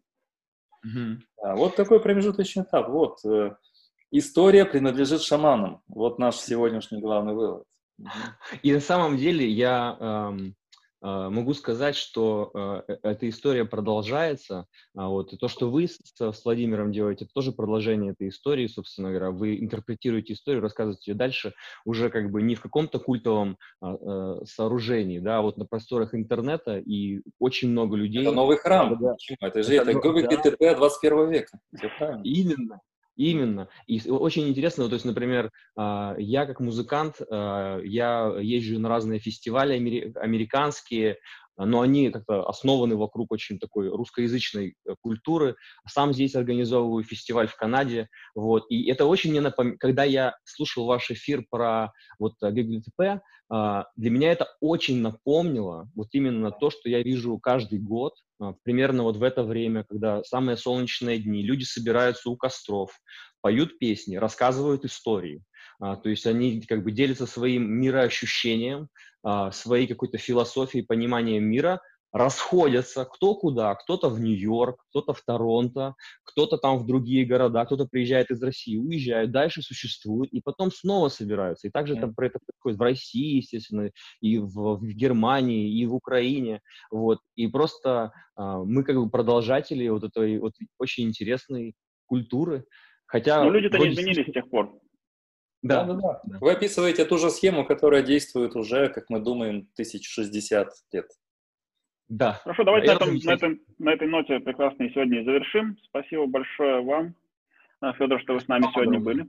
Mm-hmm. 0.86 1.18
А, 1.44 1.56
вот 1.56 1.76
такой 1.76 2.00
промежуточный 2.00 2.64
этап. 2.64 2.88
Вот 2.90 3.24
э, 3.26 3.56
история 4.12 4.66
принадлежит 4.66 5.22
шаманам. 5.22 5.82
Вот 5.88 6.18
наш 6.18 6.38
сегодняшний 6.38 7.02
главный 7.02 7.34
вывод. 7.34 7.64
И 8.64 8.72
на 8.72 8.80
самом 8.80 9.18
деле 9.18 9.48
я 9.50 9.98
эм, 10.00 10.56
могу 11.02 11.54
сказать, 11.54 11.96
что 11.96 12.52
а, 12.54 12.84
э, 12.88 12.98
эта 13.04 13.30
история 13.30 13.66
продолжается. 13.66 14.66
А 14.96 15.08
вот, 15.08 15.34
и 15.34 15.38
то, 15.38 15.48
что 15.48 15.70
вы 15.70 15.88
с, 15.88 16.00
с 16.16 16.46
Владимиром 16.46 16.92
делаете, 16.92 17.26
это 17.26 17.34
тоже 17.34 17.52
продолжение 17.52 18.14
этой 18.14 18.30
истории, 18.30 18.68
собственно 18.68 19.10
говоря. 19.10 19.32
Вы 19.32 19.60
интерпретируете 19.60 20.34
историю, 20.34 20.62
рассказываете 20.62 21.12
ее 21.12 21.16
дальше 21.16 21.54
уже 21.86 22.10
как 22.10 22.32
бы 22.32 22.42
не 22.42 22.56
в 22.56 22.62
каком-то 22.62 23.00
культовом 23.00 23.58
а, 23.82 24.44
сооружении, 24.46 25.20
да, 25.20 25.40
а 25.40 25.42
вот 25.42 25.58
на 25.58 25.66
просторах 25.66 26.16
интернета, 26.16 26.78
и 26.78 27.22
очень 27.40 27.70
много 27.70 27.96
людей... 27.96 28.24
Это 28.24 28.32
новый 28.32 28.58
храм. 28.58 28.98
Да, 29.00 29.16
Это 29.42 29.64
же 29.64 29.76
это, 29.76 29.92
это 29.92 30.00
ГВГТП 30.00 30.58
да. 30.60 30.76
21 30.76 31.30
века. 31.30 31.60
Именно. 32.24 32.82
Именно. 33.18 33.68
И 33.88 34.00
очень 34.10 34.48
интересно, 34.48 34.88
то 34.88 34.94
есть, 34.94 35.06
например, 35.06 35.52
а, 35.76 36.16
я 36.20 36.46
как 36.46 36.60
музыкант, 36.60 37.16
а, 37.32 37.80
я 37.82 38.32
езжу 38.40 38.80
на 38.80 38.90
разные 38.90 39.20
фестивали 39.20 39.74
американские, 40.16 41.18
но 41.58 41.82
они 41.82 42.12
как-то 42.12 42.48
основаны 42.48 42.96
вокруг 42.96 43.32
очень 43.32 43.60
такой 43.60 43.90
русскоязычной 43.90 44.76
э, 44.86 44.96
культуры. 45.02 45.56
Сам 45.88 46.14
здесь 46.14 46.36
организовываю 46.36 47.04
фестиваль 47.04 47.48
в 47.48 47.56
Канаде, 47.56 48.08
вот, 48.36 48.66
и 48.70 48.90
это 48.90 49.06
очень 49.06 49.32
мне 49.32 49.42
напоминает, 49.42 49.80
когда 49.80 50.04
я 50.04 50.36
слушал 50.46 50.86
ваш 50.86 51.12
эфир 51.12 51.44
про 51.50 51.92
вот 52.20 52.34
ГГТП, 52.42 53.22
а, 53.50 53.86
для 53.96 54.12
меня 54.12 54.32
это 54.32 54.48
очень 54.60 55.02
напомнило 55.02 55.90
вот 55.96 56.10
именно 56.12 56.52
то, 56.52 56.70
что 56.70 56.90
я 56.90 57.02
вижу 57.02 57.38
каждый 57.40 57.80
год, 57.80 58.14
а, 58.40 58.54
примерно 58.64 59.04
вот 59.04 59.18
в 59.18 59.24
это 59.24 59.44
время, 59.44 59.86
когда 59.88 60.24
самые 60.24 60.58
солнечные 60.58 61.20
дни, 61.20 61.44
люди 61.44 61.64
собираются 61.64 62.30
у 62.30 62.36
костров, 62.36 62.92
поют 63.42 63.80
песни, 63.80 64.18
рассказывают 64.18 64.84
истории. 64.84 65.44
А, 65.80 65.96
то 65.96 66.10
есть 66.10 66.26
они 66.26 66.62
как 66.62 66.84
бы 66.84 66.92
делятся 66.92 67.26
своим 67.26 67.72
мироощущением, 67.72 68.90
своей 69.52 69.88
какой-то 69.88 70.18
философией, 70.18 70.86
пониманием 70.86 71.44
мира– 71.44 71.82
расходятся 72.12 73.06
кто 73.06 73.36
куда, 73.36 73.76
кто-то 73.76 74.10
в 74.10 74.20
Нью-Йорк, 74.20 74.84
кто-то 74.90 75.14
в 75.14 75.22
Торонто, 75.22 75.96
кто-то 76.24 76.58
там 76.58 76.78
в 76.78 76.86
другие 76.86 77.26
города, 77.26 77.66
кто-то 77.66 77.86
приезжает 77.86 78.32
из 78.32 78.42
России, 78.42 78.78
уезжает, 78.78 79.32
дальше 79.32 79.62
существует, 79.62 80.32
и 80.32 80.42
потом 80.42 80.72
снова 80.72 81.10
собираются. 81.10 81.68
И 81.68 81.72
также 81.72 81.96
mm. 81.96 81.98
это, 81.98 82.08
это 82.08 82.40
происходит 82.40 82.80
в 82.80 82.82
России, 82.82 83.38
естественно, 83.38 83.92
и 84.22 84.38
в, 84.38 84.78
в 84.78 84.84
Германии, 84.84 85.72
и 85.80 85.86
в 85.86 85.94
Украине. 85.94 86.62
Вот. 86.92 87.20
И 87.36 87.48
просто 87.48 88.14
а, 88.36 88.64
мы 88.64 88.84
как 88.84 88.96
бы 88.96 89.10
продолжатели 89.10 89.88
вот 89.90 90.04
этой 90.04 90.40
вот 90.40 90.54
очень 90.80 91.06
интересной 91.06 91.76
культуры. 92.06 92.66
Хотя... 93.06 93.44
Но 93.44 93.52
люди-то 93.52 93.78
не 93.78 93.90
изменились 93.90 94.28
с 94.28 94.34
тех 94.34 94.50
пор. 94.50 94.80
Да. 95.68 95.84
Да, 95.84 95.94
да, 95.94 96.22
да. 96.24 96.38
Вы 96.40 96.52
описываете 96.52 97.06
ту 97.06 97.18
же 97.18 97.30
схему, 97.30 97.66
которая 97.66 98.02
действует 98.02 98.56
уже, 98.56 98.90
как 98.90 99.10
мы 99.10 99.20
думаем, 99.20 99.68
1060 99.74 100.70
лет. 100.94 101.06
Да. 102.10 102.34
Хорошо, 102.44 102.64
давайте 102.64 102.92
а 102.92 102.94
на, 102.94 102.98
этом, 102.98 103.18
на, 103.18 103.32
этом, 103.32 103.60
на 103.80 103.94
этой 103.94 104.08
ноте 104.08 104.40
прекрасной 104.40 104.92
сегодня 104.92 105.22
и 105.22 105.26
завершим. 105.26 105.78
Спасибо 105.84 106.26
большое 106.26 106.82
вам, 106.82 107.16
э, 107.82 107.92
Федор, 107.98 108.22
что 108.22 108.34
вы 108.34 108.40
с 108.40 108.48
нами 108.48 108.64
спасибо. 108.64 108.84
сегодня 108.84 109.00
были. 109.00 109.28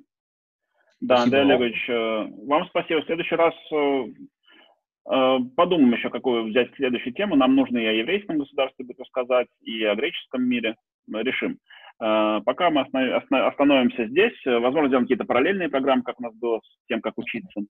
Да, 1.01 1.17
спасибо 1.17 1.41
Андрей 1.41 1.43
Олегович, 1.43 1.89
э, 1.89 2.47
вам 2.47 2.67
спасибо. 2.69 3.03
В 3.03 3.07
следующий 3.07 3.35
раз 3.35 3.55
э, 3.73 5.39
подумаем 5.57 5.93
еще, 5.93 6.11
какую 6.11 6.45
взять 6.45 6.73
следующую 6.77 7.15
тему. 7.15 7.35
Нам 7.35 7.57
нужно 7.57 7.79
и 7.79 7.87
о 7.87 7.93
еврейском 7.93 8.39
государстве 8.39 8.85
будет 8.85 9.01
рассказать, 9.01 9.49
и 9.63 9.83
о 9.83 9.97
греческом 9.97 10.45
мире. 10.45 10.77
Решим. 11.11 11.59
Пока 11.99 12.71
мы 12.71 12.83
остановимся 12.83 14.07
здесь. 14.07 14.39
Возможно, 14.45 14.89
сделаем 14.89 15.05
какие-то 15.05 15.25
параллельные 15.25 15.69
программы, 15.69 16.03
как 16.03 16.21
у 16.21 16.23
нас 16.23 16.35
было 16.35 16.61
с 16.61 16.87
тем, 16.89 17.01
как 17.01 17.19
учиться. 17.19 17.63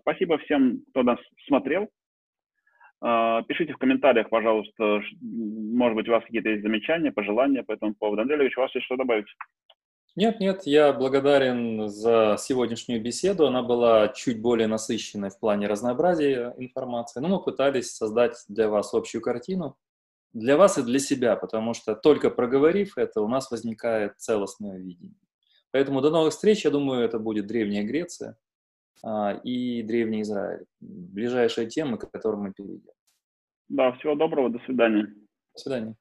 Спасибо 0.00 0.38
всем, 0.38 0.82
кто 0.90 1.02
нас 1.02 1.18
смотрел. 1.46 1.88
Пишите 3.48 3.72
в 3.72 3.78
комментариях, 3.78 4.30
пожалуйста, 4.30 5.02
может 5.20 5.96
быть, 5.96 6.08
у 6.08 6.12
вас 6.12 6.24
какие-то 6.24 6.50
есть 6.50 6.62
замечания, 6.62 7.10
пожелания 7.10 7.62
по 7.64 7.72
этому 7.72 7.94
поводу. 7.94 8.22
Андрей 8.22 8.38
Ильич, 8.38 8.56
у 8.56 8.60
вас 8.60 8.74
есть 8.74 8.86
что 8.86 8.96
добавить? 8.96 9.26
Нет, 10.14 10.40
нет, 10.40 10.62
я 10.66 10.92
благодарен 10.92 11.88
за 11.88 12.36
сегодняшнюю 12.38 13.02
беседу. 13.02 13.46
Она 13.46 13.62
была 13.62 14.08
чуть 14.08 14.40
более 14.40 14.68
насыщенной 14.68 15.30
в 15.30 15.40
плане 15.40 15.66
разнообразия 15.66 16.54
информации, 16.58 17.20
но 17.20 17.28
мы 17.28 17.42
пытались 17.42 17.90
создать 17.96 18.36
для 18.48 18.68
вас 18.68 18.94
общую 18.94 19.20
картину, 19.20 19.74
для 20.32 20.56
вас 20.56 20.78
и 20.78 20.82
для 20.82 20.98
себя, 20.98 21.36
потому 21.36 21.74
что 21.74 21.94
только 21.94 22.30
проговорив 22.30 22.98
это, 22.98 23.20
у 23.20 23.28
нас 23.28 23.50
возникает 23.50 24.18
целостное 24.18 24.78
видение. 24.78 25.16
Поэтому 25.70 26.00
до 26.00 26.10
новых 26.10 26.32
встреч. 26.32 26.64
Я 26.64 26.70
думаю, 26.70 27.04
это 27.04 27.18
будет 27.18 27.46
Древняя 27.46 27.82
Греция. 27.82 28.36
А, 29.02 29.40
и 29.42 29.82
Древний 29.82 30.22
Израиль. 30.22 30.66
Ближайшие 30.80 31.66
темы, 31.66 31.98
к 31.98 32.10
которым 32.10 32.42
мы 32.42 32.52
перейдем. 32.52 32.92
Да, 33.68 33.92
всего 33.92 34.14
доброго, 34.14 34.50
до 34.50 34.58
свидания. 34.66 35.06
До 35.54 35.60
свидания. 35.60 35.96